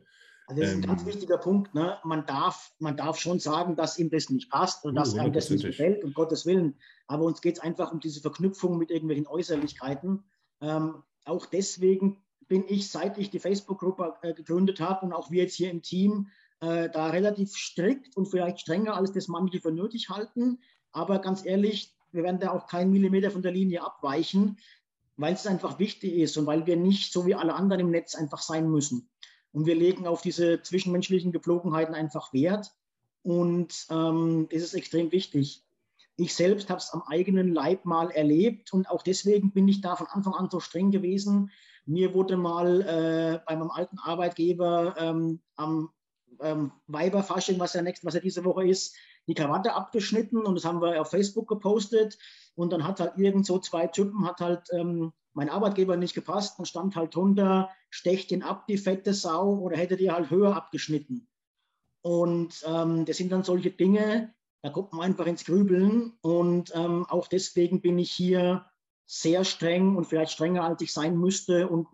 Also 0.46 0.60
das 0.60 0.70
ist 0.70 0.76
ein 0.76 0.82
ähm, 0.82 0.88
ganz 0.88 1.06
wichtiger 1.06 1.38
Punkt. 1.38 1.74
Ne? 1.74 1.96
Man, 2.04 2.26
darf, 2.26 2.74
man 2.78 2.96
darf 2.96 3.18
schon 3.18 3.40
sagen, 3.40 3.74
dass 3.74 3.98
ihm 3.98 4.10
das 4.10 4.28
nicht 4.28 4.50
passt 4.50 4.84
oder 4.84 4.94
dass 4.94 5.16
einem 5.16 5.32
das 5.32 5.48
nicht 5.48 5.64
gefällt, 5.64 6.04
um 6.04 6.12
Gottes 6.12 6.44
Willen. 6.44 6.76
Aber 7.06 7.24
uns 7.24 7.40
geht 7.40 7.56
es 7.56 7.62
einfach 7.62 7.90
um 7.90 8.00
diese 8.00 8.20
Verknüpfung 8.20 8.76
mit 8.76 8.90
irgendwelchen 8.90 9.26
Äußerlichkeiten. 9.26 10.24
Ähm, 10.60 11.02
auch 11.24 11.46
deswegen 11.46 12.22
bin 12.48 12.64
ich, 12.68 12.90
seit 12.90 13.16
ich 13.16 13.30
die 13.30 13.38
Facebook-Gruppe 13.38 14.16
äh, 14.20 14.34
gegründet 14.34 14.78
habe 14.78 15.06
und 15.06 15.14
auch 15.14 15.30
wir 15.30 15.44
jetzt 15.44 15.54
hier 15.54 15.70
im 15.70 15.80
Team, 15.80 16.28
äh, 16.60 16.90
da 16.90 17.06
relativ 17.06 17.56
strikt 17.56 18.14
und 18.14 18.26
vielleicht 18.26 18.60
strenger, 18.60 18.94
als 18.94 19.12
das 19.12 19.28
manche 19.28 19.60
für 19.60 19.72
nötig 19.72 20.10
halten. 20.10 20.58
Aber 20.92 21.18
ganz 21.20 21.46
ehrlich, 21.46 21.94
wir 22.10 22.24
werden 22.24 22.40
da 22.40 22.50
auch 22.50 22.66
keinen 22.66 22.92
Millimeter 22.92 23.30
von 23.30 23.40
der 23.40 23.52
Linie 23.52 23.82
abweichen, 23.82 24.58
weil 25.16 25.34
es 25.34 25.46
einfach 25.46 25.78
wichtig 25.78 26.14
ist 26.14 26.36
und 26.36 26.46
weil 26.46 26.66
wir 26.66 26.76
nicht 26.76 27.12
so 27.12 27.26
wie 27.26 27.34
alle 27.34 27.54
anderen 27.54 27.80
im 27.80 27.90
Netz 27.90 28.14
einfach 28.14 28.42
sein 28.42 28.70
müssen. 28.70 29.08
Und 29.52 29.66
wir 29.66 29.74
legen 29.74 30.06
auf 30.06 30.22
diese 30.22 30.62
zwischenmenschlichen 30.62 31.32
Gepflogenheiten 31.32 31.94
einfach 31.94 32.32
Wert. 32.32 32.72
Und 33.22 33.86
ähm, 33.90 34.48
es 34.50 34.62
ist 34.62 34.74
extrem 34.74 35.12
wichtig. 35.12 35.62
Ich 36.16 36.34
selbst 36.34 36.70
habe 36.70 36.78
es 36.78 36.90
am 36.90 37.02
eigenen 37.02 37.52
Leib 37.52 37.84
mal 37.84 38.10
erlebt 38.10 38.72
und 38.72 38.88
auch 38.90 39.02
deswegen 39.02 39.52
bin 39.52 39.68
ich 39.68 39.80
da 39.80 39.96
von 39.96 40.06
Anfang 40.08 40.34
an 40.34 40.50
so 40.50 40.60
streng 40.60 40.90
gewesen. 40.90 41.50
Mir 41.86 42.14
wurde 42.14 42.36
mal 42.36 42.80
äh, 42.82 43.40
bei 43.46 43.56
meinem 43.56 43.70
alten 43.70 43.98
Arbeitgeber 43.98 44.94
ähm, 44.98 45.40
am 45.56 45.90
ähm, 46.40 46.72
Weiberfasching, 46.86 47.58
was 47.58 47.74
ja, 47.74 47.82
nächst, 47.82 48.04
was 48.04 48.14
ja 48.14 48.20
diese 48.20 48.44
Woche 48.44 48.68
ist, 48.68 48.94
die 49.26 49.34
Krawatte 49.34 49.74
abgeschnitten 49.74 50.44
und 50.44 50.54
das 50.54 50.64
haben 50.64 50.80
wir 50.80 51.00
auf 51.00 51.10
Facebook 51.10 51.48
gepostet. 51.48 52.18
Und 52.54 52.72
dann 52.72 52.86
hat 52.86 53.00
halt 53.00 53.16
irgend 53.16 53.46
so 53.46 53.58
zwei 53.58 53.86
Typen, 53.86 54.26
hat 54.26 54.40
halt 54.40 54.68
ähm, 54.72 55.12
mein 55.32 55.48
Arbeitgeber 55.48 55.96
nicht 55.96 56.14
gepasst 56.14 56.58
und 56.58 56.66
stand 56.66 56.96
halt 56.96 57.14
drunter, 57.14 57.70
stecht 57.90 58.30
ihn 58.32 58.42
ab, 58.42 58.66
die 58.66 58.78
fette 58.78 59.14
Sau, 59.14 59.54
oder 59.54 59.76
hätte 59.76 59.96
die 59.96 60.10
halt 60.10 60.30
höher 60.30 60.54
abgeschnitten. 60.54 61.28
Und 62.02 62.62
ähm, 62.66 63.04
das 63.04 63.16
sind 63.16 63.30
dann 63.32 63.44
solche 63.44 63.70
Dinge, 63.70 64.34
da 64.62 64.70
kommt 64.70 64.92
man 64.92 65.02
einfach 65.02 65.26
ins 65.26 65.44
Grübeln. 65.44 66.12
Und 66.20 66.74
ähm, 66.74 67.06
auch 67.08 67.28
deswegen 67.28 67.80
bin 67.80 67.98
ich 67.98 68.10
hier 68.10 68.66
sehr 69.06 69.44
streng 69.44 69.96
und 69.96 70.06
vielleicht 70.06 70.32
strenger, 70.32 70.64
als 70.64 70.82
ich 70.82 70.92
sein 70.92 71.16
müsste 71.16 71.68
und 71.68 71.88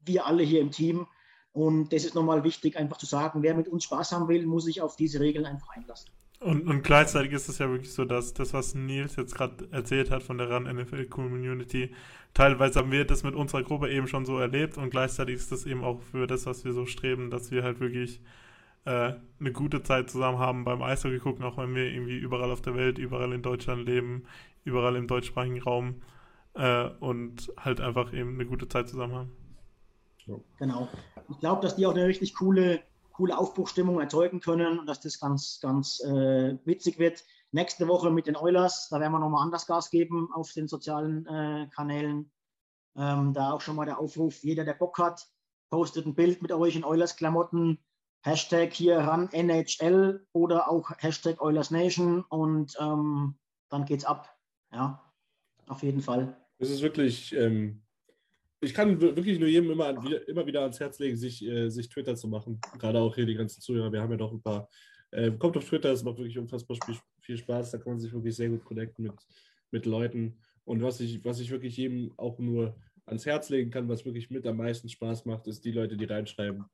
wir 0.00 0.26
alle 0.26 0.42
hier 0.42 0.60
im 0.60 0.70
Team. 0.70 1.06
Und 1.52 1.92
das 1.92 2.04
ist 2.04 2.14
nochmal 2.14 2.44
wichtig, 2.44 2.76
einfach 2.76 2.98
zu 2.98 3.06
sagen, 3.06 3.42
wer 3.42 3.54
mit 3.54 3.68
uns 3.68 3.84
Spaß 3.84 4.12
haben 4.12 4.28
will, 4.28 4.46
muss 4.46 4.64
sich 4.64 4.80
auf 4.80 4.96
diese 4.96 5.20
Regeln 5.20 5.46
einfach 5.46 5.68
einlassen. 5.70 6.10
Und, 6.40 6.68
und 6.68 6.82
gleichzeitig 6.82 7.32
ist 7.32 7.48
es 7.48 7.58
ja 7.58 7.68
wirklich 7.68 7.92
so, 7.92 8.04
dass 8.04 8.32
das, 8.32 8.54
was 8.54 8.74
Nils 8.74 9.16
jetzt 9.16 9.34
gerade 9.34 9.68
erzählt 9.72 10.10
hat 10.10 10.22
von 10.22 10.38
der 10.38 10.48
RAN 10.48 10.64
NFL 10.64 11.06
Community, 11.06 11.92
teilweise 12.32 12.78
haben 12.78 12.92
wir 12.92 13.04
das 13.04 13.24
mit 13.24 13.34
unserer 13.34 13.64
Gruppe 13.64 13.90
eben 13.90 14.06
schon 14.06 14.24
so 14.24 14.38
erlebt 14.38 14.78
und 14.78 14.90
gleichzeitig 14.90 15.34
ist 15.34 15.50
das 15.50 15.66
eben 15.66 15.82
auch 15.82 16.00
für 16.00 16.28
das, 16.28 16.46
was 16.46 16.64
wir 16.64 16.72
so 16.72 16.86
streben, 16.86 17.30
dass 17.30 17.50
wir 17.50 17.64
halt 17.64 17.80
wirklich 17.80 18.20
äh, 18.84 19.14
eine 19.40 19.52
gute 19.52 19.82
Zeit 19.82 20.10
zusammen 20.10 20.38
haben 20.38 20.64
beim 20.64 20.80
Eishockey 20.80 21.18
gucken, 21.18 21.44
auch 21.44 21.58
wenn 21.58 21.74
wir 21.74 21.86
irgendwie 21.86 22.16
überall 22.16 22.52
auf 22.52 22.62
der 22.62 22.76
Welt, 22.76 22.98
überall 22.98 23.32
in 23.32 23.42
Deutschland 23.42 23.84
leben, 23.84 24.24
überall 24.64 24.94
im 24.94 25.08
deutschsprachigen 25.08 25.60
Raum 25.60 26.02
äh, 26.54 26.88
und 27.00 27.52
halt 27.58 27.80
einfach 27.80 28.12
eben 28.12 28.34
eine 28.34 28.46
gute 28.46 28.68
Zeit 28.68 28.88
zusammen 28.88 29.14
haben. 29.14 29.32
Genau. 30.58 30.88
Ich 31.30 31.40
glaube, 31.40 31.62
dass 31.62 31.76
die 31.76 31.86
auch 31.86 31.94
eine 31.94 32.06
richtig 32.06 32.34
coole 32.34 32.80
coole 33.18 33.36
Aufbruchstimmung 33.36 34.00
erzeugen 34.00 34.38
können 34.38 34.78
und 34.78 34.86
dass 34.86 35.00
das 35.00 35.18
ganz, 35.18 35.58
ganz 35.60 36.00
äh, 36.04 36.56
witzig 36.64 37.00
wird. 37.00 37.24
Nächste 37.50 37.88
Woche 37.88 38.12
mit 38.12 38.28
den 38.28 38.36
Oilers, 38.36 38.88
da 38.90 39.00
werden 39.00 39.12
wir 39.12 39.18
nochmal 39.18 39.42
anders 39.42 39.66
Gas 39.66 39.90
geben 39.90 40.28
auf 40.32 40.52
den 40.52 40.68
sozialen 40.68 41.26
äh, 41.26 41.66
Kanälen. 41.74 42.30
Ähm, 42.96 43.32
da 43.34 43.50
auch 43.50 43.60
schon 43.60 43.74
mal 43.74 43.86
der 43.86 43.98
Aufruf, 43.98 44.44
jeder, 44.44 44.64
der 44.64 44.74
Bock 44.74 44.98
hat, 44.98 45.26
postet 45.68 46.06
ein 46.06 46.14
Bild 46.14 46.42
mit 46.42 46.52
euch 46.52 46.76
in 46.76 46.84
Oilers-Klamotten. 46.84 47.80
Hashtag 48.22 48.72
hier 48.72 48.98
ran 48.98 49.30
NHL 49.32 50.24
oder 50.32 50.70
auch 50.70 50.92
Hashtag 50.98 51.40
Oilers 51.40 51.72
Nation 51.72 52.22
und 52.28 52.76
ähm, 52.78 53.36
dann 53.68 53.84
geht's 53.84 54.04
ab. 54.04 54.32
Ja, 54.72 55.02
auf 55.66 55.82
jeden 55.82 56.02
Fall. 56.02 56.36
Es 56.58 56.70
ist 56.70 56.82
wirklich 56.82 57.34
ähm, 57.34 57.82
ich 58.60 58.74
kann 58.74 59.00
wirklich 59.00 59.38
nur 59.38 59.48
jedem 59.48 59.70
immer, 59.70 59.90
immer 60.26 60.46
wieder 60.46 60.62
ans 60.62 60.80
Herz 60.80 60.98
legen, 60.98 61.16
sich, 61.16 61.46
äh, 61.46 61.68
sich 61.68 61.88
Twitter 61.88 62.16
zu 62.16 62.28
machen. 62.28 62.60
Gerade 62.78 62.98
auch 63.00 63.14
hier 63.14 63.26
die 63.26 63.34
ganzen 63.34 63.60
Zuhörer. 63.60 63.92
Wir 63.92 64.02
haben 64.02 64.10
ja 64.10 64.16
doch 64.16 64.32
ein 64.32 64.42
paar. 64.42 64.68
Äh, 65.10 65.30
kommt 65.32 65.56
auf 65.56 65.64
Twitter, 65.64 65.90
es 65.92 66.02
macht 66.02 66.18
wirklich 66.18 66.38
unfassbar 66.38 66.76
viel 67.20 67.36
Spaß. 67.36 67.70
Da 67.70 67.78
kann 67.78 67.92
man 67.92 68.00
sich 68.00 68.12
wirklich 68.12 68.36
sehr 68.36 68.48
gut 68.48 68.64
connecten 68.64 69.04
mit, 69.04 69.14
mit 69.70 69.86
Leuten. 69.86 70.38
Und 70.64 70.82
was 70.82 71.00
ich, 71.00 71.24
was 71.24 71.40
ich 71.40 71.50
wirklich 71.50 71.76
jedem 71.76 72.12
auch 72.16 72.38
nur 72.38 72.76
ans 73.06 73.24
Herz 73.24 73.48
legen 73.48 73.70
kann, 73.70 73.88
was 73.88 74.04
wirklich 74.04 74.28
mit 74.28 74.46
am 74.46 74.58
meisten 74.58 74.88
Spaß 74.88 75.24
macht, 75.24 75.46
ist 75.46 75.64
die 75.64 75.72
Leute, 75.72 75.96
die 75.96 76.04
reinschreiben. 76.04 76.64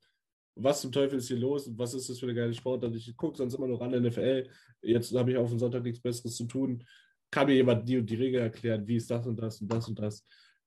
Was 0.56 0.80
zum 0.80 0.90
Teufel 0.90 1.18
ist 1.18 1.28
hier 1.28 1.36
los? 1.36 1.70
Was 1.76 1.94
ist 1.94 2.08
das 2.08 2.18
für 2.18 2.26
eine 2.26 2.34
geile 2.34 2.54
Sportart? 2.54 2.94
Ich 2.94 3.16
gucke 3.16 3.36
sonst 3.36 3.54
immer 3.54 3.66
nur 3.66 3.80
an 3.82 3.90
NFL. 3.90 4.48
Jetzt 4.82 5.14
habe 5.14 5.32
ich 5.32 5.36
auf 5.36 5.50
dem 5.50 5.58
Sonntag 5.58 5.82
nichts 5.82 6.00
Besseres 6.00 6.36
zu 6.36 6.44
tun. 6.46 6.84
Kann 7.30 7.46
mir 7.46 7.54
jemand 7.54 7.88
die 7.88 7.98
und 7.98 8.08
die 8.08 8.14
Regel 8.14 8.40
erklären? 8.40 8.86
Wie 8.86 8.96
ist 8.96 9.10
das 9.10 9.26
und 9.26 9.36
das 9.36 9.60
und 9.60 9.72
das 9.72 9.88
und 9.88 9.98
das? 9.98 10.24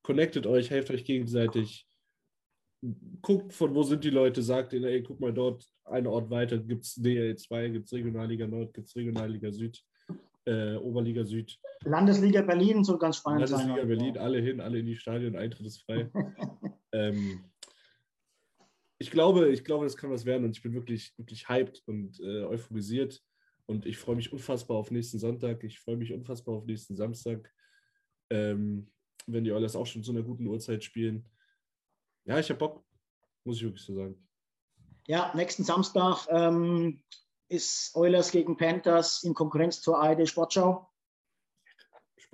Connectet 0.08 0.48
euch, 0.48 0.70
helft 0.70 0.90
euch 0.90 1.04
gegenseitig. 1.04 1.86
Guckt, 3.22 3.52
von 3.52 3.76
wo 3.76 3.84
sind 3.84 4.06
die 4.06 4.10
Leute, 4.10 4.42
sagt 4.42 4.72
ihnen, 4.72 4.86
ey, 4.86 5.04
guck 5.04 5.20
mal 5.20 5.34
dort, 5.34 5.66
einen 5.84 6.08
Ort 6.08 6.30
weiter 6.30 6.58
gibt 6.60 6.86
es 6.86 6.96
DL2, 6.96 7.72
gibt 7.72 7.88
es 7.88 7.94
Regionalliga 7.94 8.48
Nord, 8.48 8.74
gibt 8.74 8.88
es 8.88 8.96
Regionalliga 8.96 9.52
Süd, 9.52 9.84
äh, 10.46 10.76
Oberliga 10.76 11.26
Süd. 11.26 11.60
Landesliga 11.84 12.42
Berlin 12.42 12.86
soll 12.86 12.98
ganz 13.00 13.18
spannend 13.18 13.42
Landesliga 13.42 13.68
sein. 13.68 13.78
Landesliga 13.78 13.98
Berlin, 13.98 14.18
alle 14.18 14.40
hin, 14.40 14.62
alle 14.62 14.80
in 14.80 14.86
die 14.86 14.96
Stadion, 14.96 15.36
Eintritt 15.36 15.66
ist 15.66 15.84
frei. 15.84 16.10
ähm, 16.94 17.44
ich 19.00 19.12
glaube, 19.12 19.50
ich 19.50 19.66
glaube, 19.66 19.84
das 19.84 19.98
kann 19.98 20.10
was 20.10 20.26
werden 20.26 20.46
und 20.46 20.56
ich 20.56 20.64
bin 20.64 20.74
wirklich, 20.74 21.14
wirklich 21.18 21.50
hyped 21.50 21.84
und 21.86 22.18
äh, 22.22 22.44
euphorisiert 22.46 23.22
und 23.66 23.86
ich 23.86 23.98
freue 23.98 24.16
mich 24.16 24.32
unfassbar 24.32 24.78
auf 24.78 24.90
nächsten 24.90 25.20
Sonntag. 25.20 25.66
Ich 25.66 25.80
freue 25.80 25.98
mich 25.98 26.14
unfassbar 26.14 26.56
auf 26.56 26.66
nächsten 26.66 26.96
Samstag. 26.96 27.52
Ähm, 28.30 28.90
wenn 29.28 29.44
die 29.44 29.52
Oilers 29.52 29.76
auch 29.76 29.86
schon 29.86 30.04
zu 30.04 30.12
einer 30.12 30.24
guten 30.24 30.48
Uhrzeit 30.48 30.84
spielen. 30.84 31.30
Ja, 32.26 32.40
ich 32.40 32.50
habe 32.50 32.60
Bock, 32.60 32.84
muss 33.44 33.58
ich 33.58 33.64
wirklich 33.64 33.84
so 33.84 33.96
sagen. 33.96 34.28
Ja, 35.08 35.32
nächsten 35.36 35.64
Samstag 35.64 36.28
ähm, 36.30 37.04
ist 37.48 37.96
Oilers 37.96 38.32
gegen 38.32 38.58
Panthers 38.58 39.24
in 39.24 39.34
Konkurrenz 39.34 39.82
zur 39.82 40.02
ARD 40.02 40.28
Sportschau. 40.28 40.90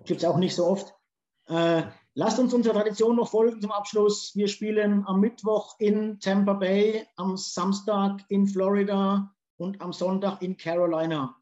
Gibt 0.06 0.22
es 0.22 0.26
auch 0.26 0.38
nicht 0.38 0.56
so 0.56 0.66
oft. 0.66 0.96
Äh, 1.48 1.84
Lasst 2.16 2.38
uns 2.38 2.54
unserer 2.54 2.76
Tradition 2.76 3.16
noch 3.16 3.30
folgen 3.30 3.60
zum 3.60 3.72
Abschluss. 3.72 4.36
Wir 4.36 4.48
spielen 4.48 5.04
am 5.08 5.20
Mittwoch 5.20 5.76
in 5.80 6.20
Tampa 6.20 6.54
Bay, 6.54 7.08
am 7.16 7.38
Samstag 7.38 8.24
in 8.28 8.46
Florida 8.46 9.34
und 9.58 9.82
am 9.82 9.94
Sonntag 9.94 10.44
in 10.44 10.56
Carolina. 10.56 11.36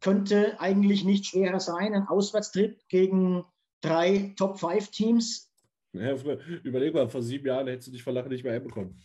Könnte 0.00 0.60
eigentlich 0.60 1.02
nicht 1.02 1.24
schwerer 1.24 1.60
sein, 1.60 1.94
ein 1.94 2.08
Auswärtstrip 2.08 2.78
gegen 2.90 3.46
drei 3.80 4.34
Top-5-Teams. 4.36 5.50
Ja, 5.92 6.14
überleg 6.62 6.94
mal, 6.94 7.08
vor 7.08 7.22
sieben 7.22 7.46
Jahren 7.46 7.66
hättest 7.66 7.88
du 7.88 7.92
dich 7.92 8.02
vor 8.02 8.12
Lachen 8.12 8.28
nicht 8.28 8.44
mehr 8.44 8.52
hinbekommen. 8.52 9.00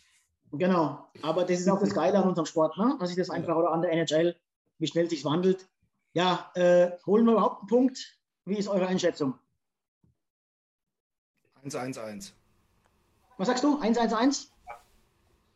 Genau, 0.51 1.07
aber 1.23 1.45
das 1.45 1.59
ist 1.59 1.69
auch 1.69 1.79
das 1.79 1.95
Geile 1.95 2.19
an 2.19 2.29
unserem 2.29 2.45
Sport, 2.45 2.77
ne? 2.77 2.95
dass 2.99 3.09
ich 3.09 3.15
das 3.15 3.31
einfach 3.31 3.55
oder 3.55 3.71
an 3.71 3.81
der 3.81 3.91
NHL, 3.91 4.35
wie 4.77 4.87
schnell 4.87 5.09
sich 5.09 5.25
wandelt. 5.25 5.67
Ja, 6.13 6.51
äh, 6.53 6.91
holen 7.07 7.25
wir 7.25 7.33
überhaupt 7.33 7.61
einen 7.61 7.67
Punkt? 7.67 8.19
Wie 8.45 8.57
ist 8.57 8.67
eure 8.67 8.85
Einschätzung? 8.85 9.33
1-1-1. 11.65 12.33
Was 13.37 13.47
sagst 13.47 13.63
du? 13.63 13.79
1-1-1? 13.79 14.49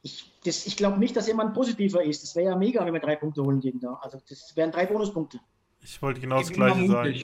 Ich, 0.01 0.31
ich 0.43 0.77
glaube 0.77 0.97
nicht, 0.97 1.15
dass 1.15 1.27
jemand 1.27 1.53
positiver 1.53 2.03
ist. 2.03 2.23
Das 2.23 2.35
wäre 2.35 2.51
ja 2.51 2.55
mega, 2.55 2.85
wenn 2.85 2.93
wir 2.93 3.01
drei 3.01 3.17
Punkte 3.17 3.43
holen 3.43 3.59
gegen 3.59 3.79
da. 3.79 3.99
Also 4.01 4.19
das 4.29 4.55
wären 4.55 4.71
drei 4.71 4.85
Bonuspunkte. 4.85 5.39
Ich 5.81 6.01
wollte 6.01 6.21
genau 6.21 6.39
das 6.39 6.51
Gleiche 6.51 6.87
sagen. 6.87 7.23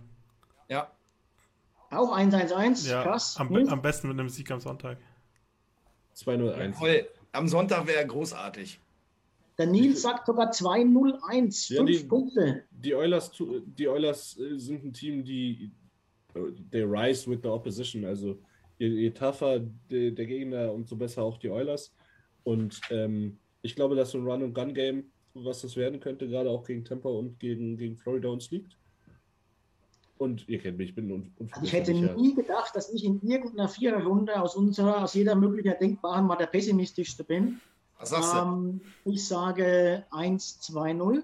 Ja. 0.68 0.92
Auch 1.96 2.18
1-1-1. 2.18 2.90
Ja, 2.90 3.04
Krass. 3.04 3.38
Am, 3.38 3.54
am, 3.56 3.82
besten 3.82 4.08
mit 4.08 4.20
einem 4.20 4.30
Sieg 4.30 4.50
am 4.52 4.60
Sonntag. 4.60 4.98
2-0-1. 6.16 7.06
Am 7.32 7.48
Sonntag 7.48 7.88
wäre 7.88 8.06
großartig. 8.06 8.80
Der 9.58 9.68
Nils 9.68 10.02
sagt 10.02 10.26
sogar 10.26 10.52
2-0-1. 10.52 11.74
Ja, 11.74 11.78
fünf 11.78 11.92
die, 11.92 12.08
Punkte. 12.08 12.64
Die 12.72 12.96
Oilers, 12.96 13.32
die 13.66 13.88
Oilers 13.88 14.38
äh, 14.40 14.58
sind 14.58 14.84
ein 14.84 14.94
Team, 14.94 15.24
die 15.24 15.72
they 16.72 16.84
rise 16.84 17.28
with 17.28 17.42
the 17.44 17.50
opposition. 17.50 18.06
Also 18.06 18.38
je, 18.80 18.88
je 18.88 19.12
tougher 19.12 19.60
de, 19.92 20.12
der 20.12 20.26
Gegner, 20.26 20.74
umso 20.74 20.96
besser 20.96 21.24
auch 21.24 21.38
die 21.38 21.50
Oilers. 21.50 21.94
Und 22.44 22.82
ähm, 22.90 23.38
ich 23.62 23.76
glaube, 23.76 23.96
dass 23.96 24.12
so 24.12 24.18
ein 24.18 24.28
Run-and-Gun-Game, 24.28 25.06
was 25.36 25.62
das 25.62 25.76
werden 25.76 26.00
könnte, 26.00 26.28
gerade 26.28 26.50
auch 26.50 26.64
gegen 26.64 26.84
Tampa 26.84 27.10
und 27.10 27.40
gegen, 27.40 27.78
gegen 27.78 27.98
Florida 27.98 28.30
uns 28.30 28.52
liegt. 28.52 28.78
Und 30.24 30.48
ihr 30.48 30.60
kennt 30.60 30.78
mich, 30.78 30.90
ich 30.90 30.96
bin 30.96 31.12
un 31.12 31.34
also 31.38 31.52
Ich 31.62 31.74
hätte 31.74 31.94
nie 31.94 32.34
gedacht, 32.34 32.74
dass 32.76 32.90
ich 32.94 33.04
in 33.04 33.22
irgendeiner 33.22 33.68
Viererrunde 33.68 34.42
aus 34.42 34.56
unserer, 34.56 35.04
aus 35.04 35.16
jeder 35.16 35.36
möglichen 35.36 35.74
denkbaren 35.82 36.26
mal 36.26 36.38
der 36.38 36.46
pessimistischste 36.46 37.26
bin. 37.26 37.60
Was 38.00 38.12
sagst 38.12 38.34
du? 38.34 38.38
Ähm, 38.38 38.82
ich 39.04 39.28
sage 39.28 40.06
1-2-0. 40.12 41.24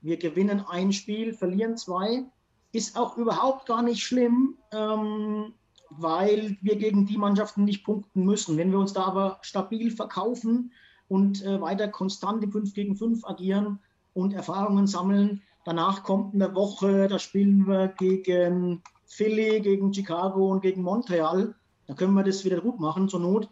Wir 0.00 0.16
gewinnen 0.16 0.64
ein 0.66 0.94
Spiel, 0.94 1.34
verlieren 1.34 1.76
zwei. 1.76 2.24
Ist 2.72 2.96
auch 2.96 3.18
überhaupt 3.18 3.66
gar 3.66 3.82
nicht 3.82 4.02
schlimm. 4.02 4.56
Ähm, 4.72 5.52
weil 5.90 6.56
wir 6.62 6.76
gegen 6.76 7.04
die 7.04 7.18
Mannschaften 7.18 7.64
nicht 7.64 7.84
punkten 7.84 8.24
müssen. 8.24 8.56
Wenn 8.56 8.70
wir 8.70 8.78
uns 8.78 8.94
da 8.94 9.04
aber 9.04 9.38
stabil 9.42 9.90
verkaufen 9.90 10.72
und 11.08 11.44
äh, 11.44 11.60
weiter 11.60 11.88
konstant 11.88 12.42
im 12.44 12.52
5 12.52 12.72
gegen 12.72 12.96
5 12.96 13.26
agieren 13.26 13.80
und 14.14 14.32
Erfahrungen 14.32 14.86
sammeln, 14.86 15.42
danach 15.68 16.02
kommt 16.02 16.34
eine 16.34 16.54
Woche, 16.54 17.08
da 17.08 17.18
spielen 17.18 17.66
wir 17.66 17.88
gegen 17.88 18.82
Philly, 19.06 19.60
gegen 19.60 19.92
Chicago 19.92 20.50
und 20.50 20.62
gegen 20.62 20.82
Montreal. 20.82 21.54
Da 21.86 21.92
können 21.92 22.14
wir 22.14 22.24
das 22.24 22.42
wieder 22.46 22.62
gut 22.62 22.80
machen 22.80 23.06
zur 23.10 23.20
Not. 23.20 23.50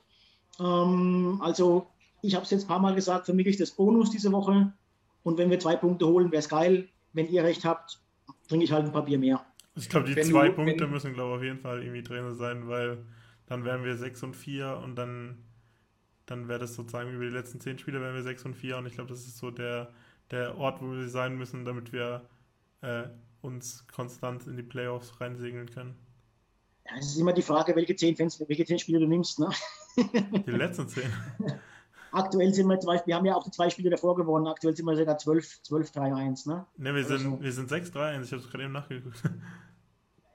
Ähm, 0.58 1.38
also 1.42 1.90
ich 2.22 2.34
habe 2.34 2.44
es 2.44 2.50
jetzt 2.50 2.64
ein 2.64 2.68
paar 2.68 2.78
Mal 2.78 2.94
gesagt, 2.94 3.26
für 3.26 3.34
mich 3.34 3.46
ist 3.46 3.60
das 3.60 3.70
Bonus 3.70 4.10
diese 4.10 4.32
Woche. 4.32 4.72
Und 5.24 5.36
wenn 5.36 5.50
wir 5.50 5.60
zwei 5.60 5.76
Punkte 5.76 6.06
holen, 6.06 6.30
wäre 6.32 6.40
es 6.40 6.48
geil. 6.48 6.88
Wenn 7.12 7.28
ihr 7.28 7.44
recht 7.44 7.66
habt, 7.66 8.00
trinke 8.48 8.64
ich 8.64 8.72
halt 8.72 8.86
ein 8.86 8.92
paar 8.92 9.04
Bier 9.04 9.18
mehr. 9.18 9.44
Ich 9.74 9.90
glaube, 9.90 10.08
die 10.08 10.16
wenn 10.16 10.26
zwei 10.26 10.48
du, 10.48 10.54
Punkte 10.54 10.84
wenn, 10.84 10.90
müssen, 10.90 11.12
glaube 11.12 11.32
ich, 11.32 11.36
auf 11.36 11.42
jeden 11.42 11.58
Fall 11.58 11.82
irgendwie 11.82 12.02
drin 12.02 12.34
sein, 12.34 12.66
weil 12.66 13.04
dann 13.46 13.64
wären 13.66 13.84
wir 13.84 13.94
6 13.94 14.22
und 14.22 14.36
4 14.36 14.80
und 14.82 14.96
dann, 14.96 15.36
dann 16.24 16.48
wäre 16.48 16.60
das 16.60 16.74
sozusagen 16.74 17.12
über 17.12 17.24
die 17.24 17.30
letzten 17.30 17.60
10 17.60 17.78
Spiele 17.78 18.00
wären 18.00 18.14
wir 18.14 18.22
6 18.22 18.46
und 18.46 18.54
4 18.54 18.78
und 18.78 18.86
ich 18.86 18.94
glaube, 18.94 19.10
das 19.10 19.20
ist 19.20 19.36
so 19.36 19.50
der, 19.50 19.92
der 20.30 20.56
Ort, 20.58 20.80
wo 20.82 20.92
wir 20.92 21.08
sein 21.08 21.36
müssen, 21.36 21.64
damit 21.64 21.92
wir 21.92 22.28
äh, 22.82 23.04
uns 23.42 23.86
konstant 23.88 24.46
in 24.46 24.56
die 24.56 24.62
Playoffs 24.62 25.20
reinsegeln 25.20 25.68
können. 25.70 25.96
Ja, 26.86 26.92
es 26.98 27.06
ist 27.06 27.18
immer 27.18 27.32
die 27.32 27.42
Frage, 27.42 27.74
welche 27.74 27.96
10, 27.96 28.16
Fans, 28.16 28.42
welche 28.46 28.64
10 28.64 28.78
Spiele 28.78 29.00
du 29.00 29.06
nimmst. 29.06 29.38
Ne? 29.40 29.50
Die 29.96 30.50
letzten 30.50 30.88
10. 30.88 31.10
Aktuell 32.12 32.54
sind 32.54 32.68
wir 32.68 32.78
zum 32.78 32.88
Beispiel, 32.88 33.08
wir 33.08 33.16
haben 33.16 33.26
ja 33.26 33.34
auch 33.34 33.42
die 33.42 33.50
zwei 33.50 33.68
Spiele 33.68 33.90
davor 33.90 34.14
gewonnen, 34.14 34.46
aktuell 34.46 34.74
sind 34.74 34.86
wir 34.86 34.96
sogar 34.96 35.18
12, 35.18 35.62
12 35.62 35.90
3-1. 35.90 36.48
Ne? 36.48 36.66
Ne, 36.76 36.94
wir 36.94 37.04
sind, 37.04 37.22
so. 37.22 37.42
wir 37.42 37.52
sind 37.52 37.70
6-3-1, 37.70 38.22
ich 38.22 38.32
habe 38.32 38.42
es 38.42 38.50
gerade 38.50 38.64
eben 38.64 38.72
nachgeguckt. 38.72 39.22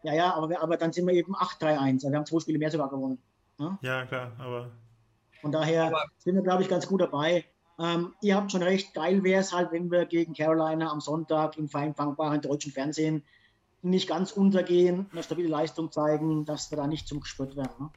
Ja, 0.04 0.16
ja, 0.16 0.34
aber, 0.34 0.60
aber 0.60 0.78
dann 0.78 0.92
sind 0.92 1.06
wir 1.06 1.14
eben 1.14 1.36
8-3-1. 1.36 1.94
Also 1.94 2.10
wir 2.10 2.18
haben 2.18 2.26
zwei 2.26 2.40
Spiele 2.40 2.58
mehr 2.58 2.72
sogar 2.72 2.90
gewonnen. 2.90 3.20
Ne? 3.60 3.78
Ja, 3.84 4.04
klar, 4.08 4.32
aber. 4.40 4.72
Von 5.42 5.52
daher 5.52 5.86
aber 5.86 6.06
sind 6.18 6.34
wir, 6.34 6.42
glaube 6.42 6.64
ich, 6.64 6.70
ganz 6.70 6.88
gut 6.88 7.02
dabei. 7.02 7.46
Ähm, 7.82 8.14
ihr 8.22 8.36
habt 8.36 8.52
schon 8.52 8.62
recht, 8.62 8.94
geil 8.94 9.24
wäre 9.24 9.42
es 9.42 9.54
halt, 9.54 9.72
wenn 9.72 9.90
wir 9.90 10.06
gegen 10.06 10.34
Carolina 10.34 10.92
am 10.92 11.02
Sonntag 11.02 11.58
im 11.58 11.68
vereinfangbaren 11.68 12.42
deutschen 12.42 12.72
Fernsehen 12.72 13.24
nicht 13.82 14.08
ganz 14.08 14.32
untergehen, 14.32 15.08
eine 15.12 15.24
stabile 15.24 15.48
Leistung 15.48 15.92
zeigen, 15.92 16.46
dass 16.46 16.70
wir 16.70 16.78
da 16.78 16.86
nicht 16.86 17.08
zum 17.08 17.22
Gespött 17.22 17.56
werden. 17.56 17.74
Ne? 17.80 17.90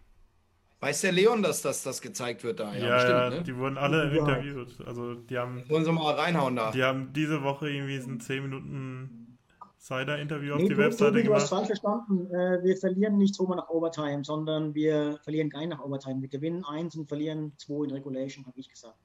Weiß 0.81 1.02
der 1.02 1.12
Leon, 1.12 1.43
dass 1.43 1.61
das, 1.61 1.82
das 1.82 2.01
gezeigt 2.01 2.44
wird 2.44 2.61
da? 2.61 2.74
Ja, 2.74 2.86
ja, 2.86 2.94
bestimmt, 2.94 3.19
ja 3.19 3.31
ne? 3.31 3.43
die 3.43 3.56
wurden 3.56 3.78
alle 3.78 4.15
ja. 4.15 4.20
interviewt. 4.20 4.78
Also 4.86 5.15
die 5.15 5.36
haben. 5.36 5.69
Wollen 5.69 5.85
sie 5.85 5.93
mal 5.93 6.15
reinhauen 6.15 6.56
da? 6.56 6.70
Die 6.70 6.82
haben 6.82 7.12
diese 7.12 7.43
Woche 7.43 7.70
irgendwie 7.70 7.97
ein 7.97 8.20
10 8.20 8.43
Minuten 8.43 9.39
Cider-Interview 9.78 10.56
nee, 10.56 10.62
auf 10.62 10.69
die 10.69 10.78
Webseite 10.78 11.23
gemacht. 11.23 11.28
Du 11.28 11.35
hast 11.35 11.48
falsch 11.51 11.66
verstanden. 11.66 12.27
Äh, 12.35 12.62
wir 12.65 12.77
verlieren 12.77 13.19
nicht 13.19 13.35
zweimal 13.35 13.59
nach 13.59 13.69
Overtime, 13.69 14.24
sondern 14.24 14.74
wir 14.74 15.19
verlieren 15.24 15.51
keinen 15.51 15.70
nach 15.70 15.81
Overtime. 15.81 16.23
Wir 16.23 16.28
gewinnen 16.28 16.65
eins 16.65 16.97
und 16.97 17.06
verlieren 17.06 17.52
zwei 17.59 17.85
in 17.85 17.90
Regulation, 17.90 18.47
habe 18.47 18.59
ich 18.59 18.69
gesagt. 18.70 18.97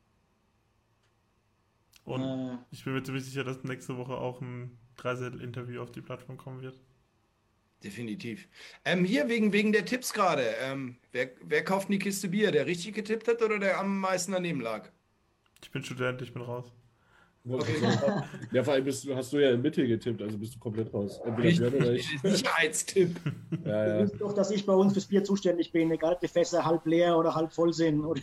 Und 2.10 2.23
äh, 2.23 2.57
ich 2.72 2.84
bin 2.84 2.94
mir 2.94 3.03
ziemlich 3.03 3.23
sicher, 3.23 3.44
dass 3.44 3.64
nächste 3.64 3.98
Woche 3.98 4.18
auch 4.18 4.41
ein 4.41 4.80
Dreiseitel-Interview 4.98 5.80
auf 5.81 5.91
die 5.91 6.02
Plattform 6.02 6.38
kommen 6.38 6.61
wird. 6.61 6.81
Definitiv. 7.84 8.48
Ähm, 8.84 9.06
hier 9.06 9.30
wegen, 9.30 9.53
wegen 9.53 9.72
der 9.72 9.86
Tipps 9.86 10.11
gerade. 10.11 10.44
Ähm, 10.61 10.98
wer, 11.11 11.30
wer 11.41 11.64
kauft 11.64 11.90
die 11.90 11.99
Kiste 11.99 12.27
Bier? 12.27 12.52
Der 12.52 12.65
richtig 12.65 12.95
getippt 12.95 13.27
hat 13.27 13.41
oder 13.44 13.60
der 13.60 13.80
am 13.80 13.99
meisten 13.99 14.31
daneben 14.31 14.60
lag? 14.60 14.90
Ich 15.61 15.72
bin 15.72 15.84
Student, 15.84 16.22
ich 16.23 16.34
bin 16.34 16.41
raus. 16.41 16.73
Okay. 17.48 17.74
Ja, 18.52 18.64
vor 18.64 18.74
allem 18.74 18.84
bist 18.84 19.06
du, 19.06 19.16
hast 19.16 19.32
du 19.32 19.38
ja 19.38 19.52
in 19.52 19.61
Mitte 19.61 19.88
getippt, 19.88 20.22
also 20.22 20.38
bist 20.38 20.56
du 20.56 20.60
komplett 20.60 20.94
raus. 20.94 21.22
Entweder 21.24 21.68
oder 21.74 21.94
ich. 21.94 22.20
Sicherheitstipp. 22.24 23.16
Ja, 23.66 23.88
ja. 23.88 24.06
Du 24.06 24.18
doch, 24.18 24.34
dass 24.34 24.52
ich 24.52 24.66
bei 24.66 24.74
uns 24.74 24.91
fürs 24.94 25.06
Bier 25.06 25.24
zuständig 25.24 25.72
bin, 25.72 25.90
egal 25.90 26.14
ob 26.14 26.20
die 26.20 26.28
Fässer 26.28 26.66
halb 26.66 26.86
leer 26.86 27.18
oder 27.18 27.34
halb 27.34 27.53
voll 27.53 27.74
sind. 27.74 28.03
Oder 28.03 28.22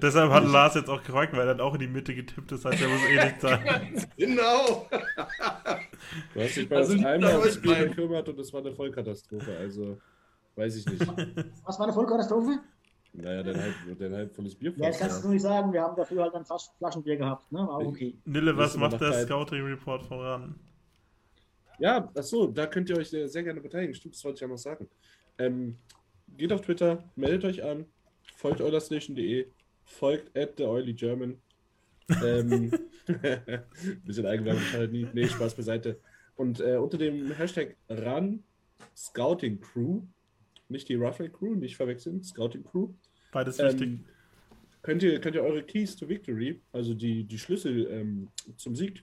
deshalb 0.00 0.30
hat 0.30 0.44
Lars 0.44 0.76
jetzt 0.76 0.88
auch 0.88 1.02
gefragt, 1.02 1.32
weil 1.32 1.48
er 1.48 1.54
hat 1.54 1.60
auch 1.60 1.74
in 1.74 1.80
die 1.80 1.88
Mitte 1.88 2.14
getippt, 2.14 2.52
das 2.52 2.64
heißt, 2.64 2.80
er 2.80 2.88
muss 2.88 3.04
eh 3.08 3.24
nicht 3.24 3.40
sein. 3.40 4.06
genau. 4.16 4.88
Du 6.32 6.40
hast 6.40 6.56
dich 6.56 6.68
bei 6.68 6.76
also 6.76 6.92
uns 6.92 7.04
einmal 7.04 7.38
ums 7.38 7.60
Bier 7.60 7.88
gekümmert 7.88 8.28
und 8.28 8.38
es 8.38 8.52
war 8.52 8.60
eine 8.60 8.72
Vollkatastrophe, 8.72 9.56
also 9.58 9.98
weiß 10.54 10.76
ich 10.76 10.86
nicht. 10.86 11.06
Was 11.64 11.78
war 11.78 11.86
eine 11.86 11.92
Vollkatastrophe? 11.92 12.60
Naja, 13.16 13.44
dein 13.44 13.60
halb, 13.60 13.74
dein 13.98 14.12
halb 14.12 14.34
volles 14.34 14.56
Bier. 14.56 14.72
Ja, 14.76 14.88
das 14.88 14.98
kannst 14.98 15.22
du 15.22 15.28
nicht 15.28 15.42
sagen. 15.42 15.72
Wir 15.72 15.82
haben 15.82 15.94
dafür 15.96 16.22
halt 16.22 16.34
dann 16.34 16.44
fast 16.44 16.76
Flaschenbier 16.78 17.16
gehabt. 17.16 17.50
Ne? 17.52 17.60
War 17.60 17.78
okay. 17.78 18.16
Nille, 18.24 18.56
was 18.56 18.76
macht 18.76 19.00
der 19.00 19.12
Scouting 19.24 19.64
Report 19.64 20.02
voran? 20.02 20.58
Ja, 21.78 22.10
achso, 22.14 22.48
da 22.48 22.66
könnt 22.66 22.90
ihr 22.90 22.96
euch 22.96 23.10
sehr, 23.10 23.28
sehr 23.28 23.44
gerne 23.44 23.60
beteiligen. 23.60 23.94
Stimmt, 23.94 24.16
das 24.16 24.24
wollte 24.24 24.36
ich 24.36 24.40
ja 24.40 24.48
noch 24.48 24.58
sagen. 24.58 24.88
Ähm, 25.38 25.76
geht 26.36 26.52
auf 26.52 26.62
Twitter, 26.62 27.04
meldet 27.14 27.44
euch 27.44 27.62
an, 27.62 27.86
folgt 28.36 28.60
eulerstation.de, 28.60 29.46
folgt 29.84 30.36
at 30.36 30.54
the 30.56 30.64
Oily 30.64 30.94
German. 30.94 31.40
ähm, 32.22 32.70
bisschen 34.04 34.26
Eigenwerbung 34.26 34.62
halt 34.72 34.92
nie. 34.92 35.06
Nee, 35.12 35.28
Spaß 35.28 35.54
beiseite. 35.54 36.00
Und 36.36 36.60
äh, 36.60 36.76
unter 36.76 36.98
dem 36.98 37.30
Hashtag 37.32 37.76
RAN 37.88 38.42
Scouting 38.96 39.60
Crew 39.60 40.02
nicht 40.68 40.88
die 40.88 40.94
Ruffle 40.94 41.30
Crew, 41.30 41.54
nicht 41.54 41.76
verwechseln, 41.76 42.22
Scouting 42.22 42.64
Crew. 42.64 42.90
Beides 43.32 43.58
ähm, 43.58 43.66
wichtig. 43.66 44.00
Könnt 44.82 45.02
ihr, 45.02 45.18
könnt 45.20 45.34
ihr 45.34 45.42
eure 45.42 45.62
Keys 45.62 45.96
to 45.96 46.08
Victory, 46.08 46.60
also 46.72 46.92
die, 46.92 47.24
die 47.24 47.38
Schlüssel 47.38 47.88
ähm, 47.90 48.28
zum 48.56 48.76
Sieg, 48.76 49.02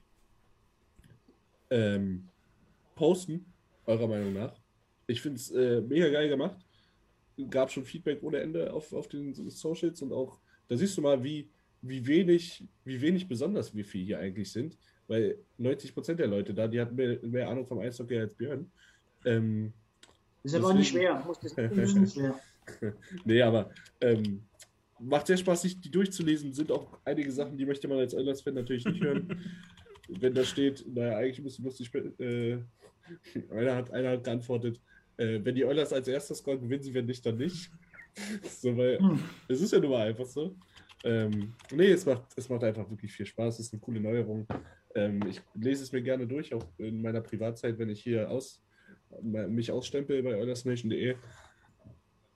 ähm, 1.70 2.28
posten, 2.94 3.44
eurer 3.86 4.06
Meinung 4.06 4.32
nach. 4.32 4.54
Ich 5.08 5.20
finde 5.20 5.38
es 5.38 5.50
äh, 5.50 5.80
mega 5.80 6.08
geil 6.08 6.28
gemacht. 6.28 6.58
Gab 7.50 7.72
schon 7.72 7.84
Feedback 7.84 8.22
ohne 8.22 8.38
Ende 8.38 8.72
auf, 8.72 8.92
auf 8.92 9.08
den 9.08 9.34
Socials 9.50 10.02
und 10.02 10.12
auch, 10.12 10.38
da 10.68 10.76
siehst 10.76 10.96
du 10.96 11.02
mal, 11.02 11.24
wie, 11.24 11.48
wie 11.80 12.06
wenig, 12.06 12.64
wie 12.84 13.00
wenig 13.00 13.26
besonders 13.26 13.74
wir 13.74 13.84
vier 13.84 14.04
hier 14.04 14.18
eigentlich 14.20 14.52
sind, 14.52 14.78
weil 15.08 15.38
90% 15.58 16.14
der 16.14 16.28
Leute 16.28 16.54
da, 16.54 16.68
die 16.68 16.80
hatten 16.80 16.94
mehr, 16.94 17.18
mehr 17.22 17.48
Ahnung 17.48 17.66
vom 17.66 17.80
Eishockey 17.80 18.18
als 18.18 18.34
Björn. 18.34 18.70
Ähm, 19.24 19.72
ist 20.44 20.54
aber 20.54 20.74
nicht 20.74 20.90
schwer. 20.90 21.24
Das 21.26 21.52
ist 21.52 21.96
nicht 21.96 22.14
schwer. 22.14 22.40
nee, 23.24 23.42
aber 23.42 23.70
ähm, 24.00 24.42
macht 24.98 25.26
sehr 25.26 25.36
Spaß, 25.36 25.62
sich 25.62 25.80
die 25.80 25.90
durchzulesen. 25.90 26.52
Sind 26.52 26.70
auch 26.70 26.98
einige 27.04 27.30
Sachen, 27.30 27.56
die 27.56 27.66
möchte 27.66 27.88
man 27.88 27.98
als 27.98 28.14
Oilers-Fan 28.14 28.54
natürlich 28.54 28.84
nicht 28.84 29.02
hören. 29.02 29.40
Wenn 30.08 30.34
da 30.34 30.44
steht, 30.44 30.84
naja, 30.86 31.16
eigentlich 31.16 31.42
müsste 31.42 31.62
lustig, 31.62 31.90
äh, 31.94 32.58
einer, 33.50 33.76
hat, 33.76 33.90
einer 33.90 34.10
hat 34.10 34.24
geantwortet, 34.24 34.80
äh, 35.16 35.40
wenn 35.42 35.54
die 35.54 35.64
Oilers 35.64 35.92
als 35.92 36.08
erstes 36.08 36.38
scoren, 36.38 36.60
gewinnen 36.60 36.82
sie, 36.82 36.92
wenn 36.92 37.06
nicht, 37.06 37.24
dann 37.24 37.36
nicht. 37.36 37.70
so, 38.42 38.76
weil 38.76 38.98
hm. 38.98 39.18
es 39.48 39.60
ist 39.60 39.72
ja 39.72 39.78
nun 39.78 39.90
mal 39.90 40.08
einfach 40.08 40.26
so. 40.26 40.56
Ähm, 41.04 41.54
nee, 41.72 41.90
es 41.90 42.06
macht, 42.06 42.24
es 42.36 42.48
macht 42.48 42.62
einfach 42.64 42.88
wirklich 42.88 43.12
viel 43.12 43.26
Spaß. 43.26 43.58
Es 43.58 43.66
ist 43.66 43.72
eine 43.72 43.80
coole 43.80 44.00
Neuerung. 44.00 44.46
Ähm, 44.94 45.20
ich 45.28 45.40
lese 45.54 45.82
es 45.82 45.92
mir 45.92 46.02
gerne 46.02 46.26
durch, 46.26 46.54
auch 46.54 46.66
in 46.78 47.00
meiner 47.00 47.20
Privatzeit, 47.20 47.78
wenn 47.78 47.88
ich 47.88 48.02
hier 48.02 48.30
aus, 48.30 48.62
mich 49.20 49.70
ausstempel 49.70 50.22
bei 50.22 50.36
oilersnation.de. 50.36 51.16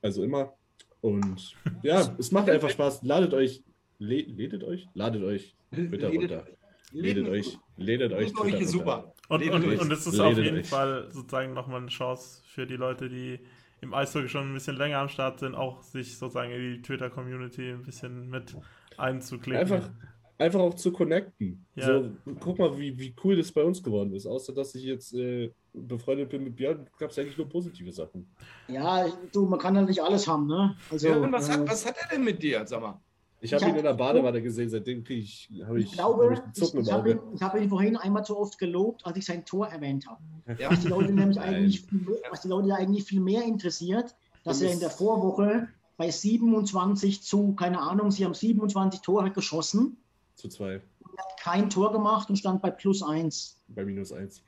Also 0.02 0.22
immer. 0.24 0.54
Und 1.00 1.54
ja, 1.82 2.14
es 2.18 2.32
macht 2.32 2.50
einfach 2.50 2.70
Spaß. 2.70 3.02
Ladet 3.02 3.34
euch, 3.34 3.62
lädet 3.98 4.64
euch? 4.64 4.88
Ladet 4.94 5.22
euch 5.22 5.56
Twitter 5.72 6.08
runter. 6.08 6.46
Lädet 6.92 7.28
euch, 7.28 7.58
lädet 7.76 8.12
euch 8.12 8.32
Twitter 8.32 8.56
runter. 8.56 8.66
Super. 8.66 9.14
Und, 9.28 9.42
und, 9.50 9.78
und 9.80 9.92
es 9.92 10.06
ist 10.06 10.20
auf 10.20 10.38
jeden 10.38 10.58
euch. 10.58 10.68
Fall 10.68 11.08
sozusagen 11.10 11.52
nochmal 11.52 11.80
eine 11.80 11.88
Chance 11.88 12.42
für 12.46 12.66
die 12.66 12.76
Leute, 12.76 13.08
die 13.08 13.40
im 13.80 13.92
Eishockey 13.92 14.28
schon 14.28 14.50
ein 14.50 14.54
bisschen 14.54 14.76
länger 14.76 14.98
am 14.98 15.08
Start 15.08 15.40
sind, 15.40 15.54
auch 15.54 15.82
sich 15.82 16.16
sozusagen 16.16 16.52
in 16.52 16.74
die 16.74 16.82
Twitter-Community 16.82 17.70
ein 17.70 17.82
bisschen 17.82 18.30
mit 18.30 18.56
einzuklicken. 18.96 19.60
Einfach, 19.60 19.90
einfach 20.38 20.60
auch 20.60 20.74
zu 20.74 20.92
connecten. 20.92 21.66
Ja. 21.74 21.86
So, 21.86 22.10
guck 22.40 22.58
mal, 22.58 22.78
wie, 22.78 22.98
wie 22.98 23.14
cool 23.24 23.36
das 23.36 23.52
bei 23.52 23.62
uns 23.62 23.82
geworden 23.82 24.12
ist. 24.14 24.26
Außer, 24.26 24.52
dass 24.52 24.74
ich 24.74 24.84
jetzt 24.84 25.14
äh, 25.14 25.52
befreundet 25.72 26.30
bin 26.30 26.44
mit 26.44 26.56
Björn, 26.56 26.88
gab 26.98 27.10
es 27.10 27.18
eigentlich 27.18 27.38
nur 27.38 27.48
positive 27.48 27.92
Sachen. 27.92 28.28
Ja, 28.68 29.06
du, 29.32 29.46
man 29.46 29.58
kann 29.58 29.76
halt 29.76 29.88
nicht 29.88 30.02
alles 30.02 30.26
haben, 30.26 30.46
ne? 30.46 30.76
Also, 30.90 31.08
ja, 31.08 31.32
was, 31.32 31.50
hat, 31.50 31.60
äh, 31.60 31.68
was 31.68 31.86
hat 31.86 31.96
er 31.98 32.08
denn 32.08 32.24
mit 32.24 32.42
dir, 32.42 32.66
sag 32.66 32.80
mal? 32.80 33.00
Ich 33.40 33.52
habe 33.52 33.66
ihn 33.66 33.76
in 33.76 33.82
der 33.82 33.94
Badewanne 33.94 34.40
gesehen, 34.40 34.70
seitdem 34.70 35.04
kriege 35.04 35.20
ich, 35.20 35.50
habe 35.66 35.78
ich, 35.78 35.86
ich, 35.86 35.92
glaube, 35.92 36.24
hab 36.24 36.32
ich, 36.32 36.62
ich, 36.62 36.74
ich 36.74 36.92
habe 36.92 37.10
ihn, 37.10 37.20
hab 37.40 37.54
ihn, 37.54 37.68
vorhin 37.68 37.96
einmal 37.96 38.24
zu 38.24 38.36
oft 38.36 38.58
gelobt, 38.58 39.04
als 39.04 39.18
ich 39.18 39.26
sein 39.26 39.44
Tor 39.44 39.68
erwähnt 39.68 40.06
habe. 40.06 40.20
Ja. 40.58 40.70
Was 40.70 40.80
die 40.80 40.88
Leute 40.88 41.12
nämlich 41.12 41.38
eigentlich, 41.40 41.86
was 42.30 42.40
die 42.40 42.48
Leute 42.48 42.74
eigentlich 42.74 43.04
viel 43.04 43.20
mehr 43.20 43.44
interessiert, 43.44 44.16
dass 44.42 44.62
er 44.62 44.72
in 44.72 44.80
der 44.80 44.90
Vorwoche 44.90 45.68
bei 45.96 46.10
27 46.10 47.22
zu, 47.22 47.54
keine 47.54 47.80
Ahnung, 47.80 48.10
sie 48.10 48.24
haben 48.24 48.34
27 48.34 49.00
Tore 49.00 49.30
geschossen. 49.30 49.98
Zu 50.36 50.48
zwei. 50.48 50.72
Er 50.72 50.80
hat 51.18 51.40
kein 51.40 51.70
Tor 51.70 51.92
gemacht 51.92 52.28
und 52.30 52.36
stand 52.36 52.62
bei 52.62 52.70
plus 52.70 53.02
eins. 53.02 53.60
Bei 53.68 53.84
minus 53.84 54.12
eins. 54.12 54.42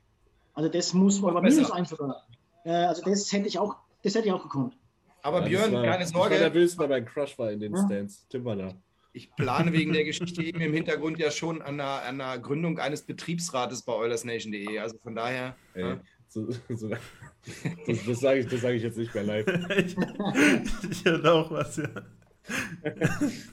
Also 0.53 0.69
das 0.69 0.93
muss, 0.93 1.21
oder 1.21 1.41
minus 1.41 1.71
eins 1.71 1.89
sogar. 1.89 2.27
Äh, 2.63 2.71
also 2.71 3.01
das 3.03 3.31
hätte 3.31 3.47
ich 3.47 3.57
auch, 3.59 3.75
das 4.03 4.15
hätte 4.15 4.27
ich 4.27 4.33
auch 4.33 4.43
gekonnt. 4.43 4.77
Aber 5.21 5.41
ja, 5.41 5.47
Björn, 5.47 5.73
war, 5.73 5.83
keine 5.83 6.05
Sorge. 6.05 6.35
Ich 6.35 6.41
war 6.41 6.49
nervös, 6.49 6.77
weil 6.77 6.87
mein 6.87 7.05
Crush 7.05 7.37
war 7.37 7.51
in 7.51 7.59
den 7.59 7.75
ja. 7.75 7.85
Stands. 7.85 8.27
Tim 8.29 8.45
war 8.45 8.55
da. 8.55 8.73
Ich 9.11 9.35
plane 9.35 9.73
wegen 9.73 9.91
der 9.91 10.03
Geschichte 10.05 10.43
eben 10.43 10.61
im 10.61 10.73
Hintergrund 10.73 11.17
ja 11.17 11.31
schon 11.31 11.61
an 11.61 11.79
einer, 11.79 12.03
an 12.03 12.21
einer 12.21 12.39
Gründung 12.39 12.77
eines 12.77 13.01
Betriebsrates 13.01 13.81
bei 13.81 13.93
OilersNation.de. 13.93 14.77
Also 14.79 14.97
von 14.99 15.15
daher. 15.15 15.55
Ey, 15.73 15.81
ja. 15.81 15.99
so, 16.27 16.47
so, 16.69 16.87
das, 16.87 16.99
das 18.05 18.19
sage 18.19 18.39
ich, 18.39 18.61
sag 18.61 18.73
ich 18.73 18.83
jetzt 18.83 18.97
nicht 18.97 19.13
mehr 19.15 19.23
live. 19.23 19.47
ich, 19.77 19.97
ich 20.91 21.05
höre 21.05 21.33
auch 21.33 21.51
was, 21.51 21.77
ja. 21.77 21.89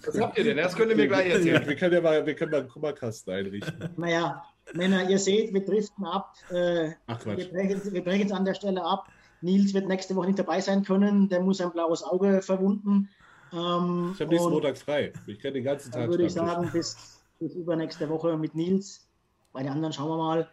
Was 0.07 0.21
habt 0.21 0.39
ihr 0.39 0.45
denn? 0.45 0.57
Das 0.57 0.75
könnt 0.75 0.91
ihr 0.91 0.97
mir 0.97 1.09
gleich 1.09 1.31
erzählen. 1.31 1.67
Wir 1.67 1.77
können 1.77 1.95
ja 1.95 2.01
mal, 2.01 2.27
wir 2.27 2.35
können 2.35 2.51
mal 2.51 2.61
einen 2.61 2.69
Kummerkasten 2.69 3.33
einrichten. 3.33 3.91
Naja, 3.97 4.45
Männer, 4.75 5.09
ihr 5.09 5.19
seht, 5.19 5.53
wir 5.53 5.65
driften 5.65 6.05
ab. 6.05 6.35
Äh, 6.51 6.93
Ach, 7.07 7.19
Quatsch. 7.19 7.39
Wir 7.39 7.51
brechen, 7.51 7.93
wir 7.93 8.05
brechen 8.05 8.27
es 8.27 8.33
an 8.33 8.45
der 8.45 8.55
Stelle 8.55 8.83
ab. 8.83 9.09
Nils 9.41 9.75
wird 9.75 9.89
nächste 9.89 10.17
Woche 10.17 10.27
nicht 10.27 10.39
dabei 10.39 10.61
sein 10.61 10.83
können. 10.83 11.29
Der 11.29 11.41
muss 11.41 11.61
ein 11.61 11.71
blaues 11.73 12.03
Auge 12.03 12.43
verwunden. 12.43 13.09
Ähm, 13.53 14.13
ich 14.15 14.21
habe 14.21 14.31
nächsten 14.31 14.51
Montag 14.51 14.79
frei. 14.79 15.13
Ich 15.27 15.39
kann 15.39 15.55
den 15.55 15.65
ganzen 15.65 15.93
Tag. 15.93 16.03
Dann 16.03 16.11
würde 16.11 16.25
ich 16.25 16.33
sagen, 16.33 16.71
bis, 16.73 17.21
bis 17.39 17.55
übernächste 17.55 18.09
Woche 18.09 18.37
mit 18.37 18.55
Nils. 18.55 19.07
Bei 19.53 19.63
den 19.63 19.73
anderen 19.73 19.93
schauen 19.93 20.09
wir 20.09 20.17
mal. 20.17 20.49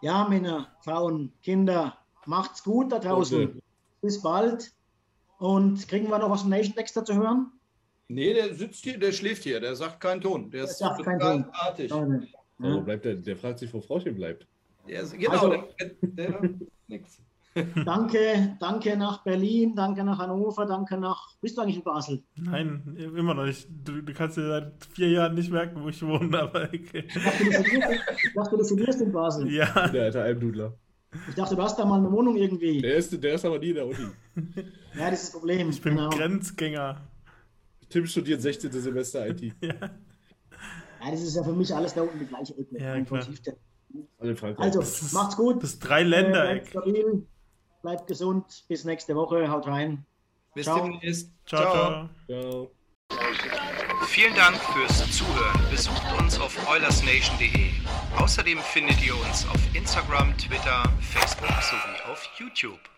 Ja, 0.00 0.26
Männer, 0.28 0.68
Frauen, 0.80 1.32
Kinder, 1.42 1.96
macht's 2.26 2.62
gut 2.64 2.90
da 2.90 2.98
draußen. 2.98 3.44
Okay. 3.44 3.62
Bis 4.00 4.20
bald. 4.20 4.72
Und 5.38 5.86
kriegen 5.88 6.08
wir 6.08 6.18
noch 6.18 6.30
was 6.30 6.42
vom 6.42 6.50
Nation 6.50 6.74
Dexter 6.74 7.04
zu 7.04 7.14
hören? 7.14 7.52
Nee, 8.08 8.34
der 8.34 8.54
sitzt 8.54 8.84
hier, 8.84 8.98
der 8.98 9.12
schläft 9.12 9.44
hier, 9.44 9.60
der 9.60 9.74
sagt 9.74 10.00
keinen 10.00 10.20
Ton. 10.20 10.50
Der, 10.50 10.62
der 10.62 10.70
ist 10.70 10.78
sagt 10.78 11.02
keinen 11.02 11.20
Ton. 11.20 11.44
artig. 11.52 11.90
Ja. 11.90 12.76
bleibt 12.80 13.04
der, 13.04 13.14
der 13.14 13.36
fragt 13.36 13.58
sich, 13.58 13.72
wo 13.72 13.80
Frauchen 13.80 14.14
bleibt. 14.14 14.46
Der 14.88 15.02
ist, 15.02 15.18
genau, 15.18 15.30
also, 15.30 15.48
der, 15.80 15.90
der, 16.02 16.50
nix. 16.88 17.20
danke, 17.84 18.56
danke 18.60 18.96
nach 18.96 19.22
Berlin, 19.24 19.74
danke 19.74 20.02
nach 20.04 20.18
Hannover, 20.18 20.64
danke 20.64 20.96
nach. 20.96 21.34
Bist 21.40 21.56
du 21.56 21.62
eigentlich 21.62 21.76
in 21.76 21.82
Basel? 21.82 22.22
Nein, 22.36 22.96
immer 22.96 23.34
noch 23.34 23.44
nicht. 23.44 23.68
Du, 23.84 24.00
du 24.00 24.12
kannst 24.14 24.38
dir 24.38 24.48
seit 24.48 24.72
vier 24.94 25.10
Jahren 25.10 25.34
nicht 25.34 25.50
merken, 25.50 25.82
wo 25.82 25.88
ich 25.88 26.02
wohne, 26.02 26.38
aber 26.40 26.64
okay. 26.64 27.04
Ich 27.06 28.34
dachte, 28.34 28.56
du 28.56 28.64
studierst 28.64 29.02
in 29.02 29.12
Basel. 29.12 29.50
Ja. 29.52 29.88
Der 29.88 30.04
alte 30.04 30.22
Almdudler. 30.22 30.72
Ich 31.28 31.34
dachte, 31.34 31.54
du 31.54 31.62
hast 31.62 31.78
da 31.78 31.84
mal 31.84 31.98
eine 31.98 32.10
Wohnung 32.10 32.36
irgendwie. 32.36 32.80
Der 32.80 32.94
ist, 32.94 33.22
der 33.22 33.34
ist 33.34 33.44
aber 33.44 33.58
nie 33.58 33.70
in 33.70 33.74
der 33.74 33.86
Uni. 33.86 33.98
ja, 34.94 35.10
das 35.10 35.24
ist 35.24 35.34
das 35.34 35.40
Problem. 35.40 35.68
Ich 35.68 35.82
bin 35.82 35.96
genau. 35.96 36.08
Grenzgänger. 36.08 37.02
Tim 37.92 38.06
studiert 38.06 38.40
16. 38.40 38.72
Semester 38.72 39.28
IT. 39.28 39.42
ja. 39.60 39.74
ja, 39.74 41.10
das 41.10 41.20
ist 41.20 41.36
ja 41.36 41.44
für 41.44 41.52
mich 41.52 41.74
alles 41.74 41.92
da 41.92 42.02
unten 42.02 42.18
die 42.18 42.26
gleiche 42.26 42.56
Ecke. 42.56 42.78
Ja, 42.78 43.00
klar. 43.02 44.54
Also, 44.56 44.80
ist, 44.80 45.12
macht's 45.12 45.36
gut. 45.36 45.62
Das 45.62 45.78
drei 45.78 46.02
Länder. 46.02 46.56
Äh, 46.56 46.62
bleibt, 47.82 48.06
gesund. 48.06 48.64
Bis 48.68 48.84
nächste 48.84 49.14
Woche. 49.14 49.50
Haut 49.50 49.66
rein. 49.66 50.06
Bis 50.54 50.64
ciao. 50.64 50.78
demnächst. 50.82 51.30
Ciao, 51.44 51.60
ciao. 51.70 52.08
ciao. 52.26 52.70
Vielen 54.06 54.34
Dank 54.34 54.56
fürs 54.56 55.10
Zuhören. 55.10 55.60
Besucht 55.70 56.02
uns 56.18 56.38
auf 56.40 56.56
oilersnation.de. 56.70 57.70
Außerdem 58.18 58.58
findet 58.58 59.04
ihr 59.04 59.14
uns 59.14 59.46
auf 59.48 59.60
Instagram, 59.74 60.36
Twitter, 60.38 60.84
Facebook 61.00 61.62
sowie 61.62 62.10
auf 62.10 62.26
YouTube. 62.38 62.91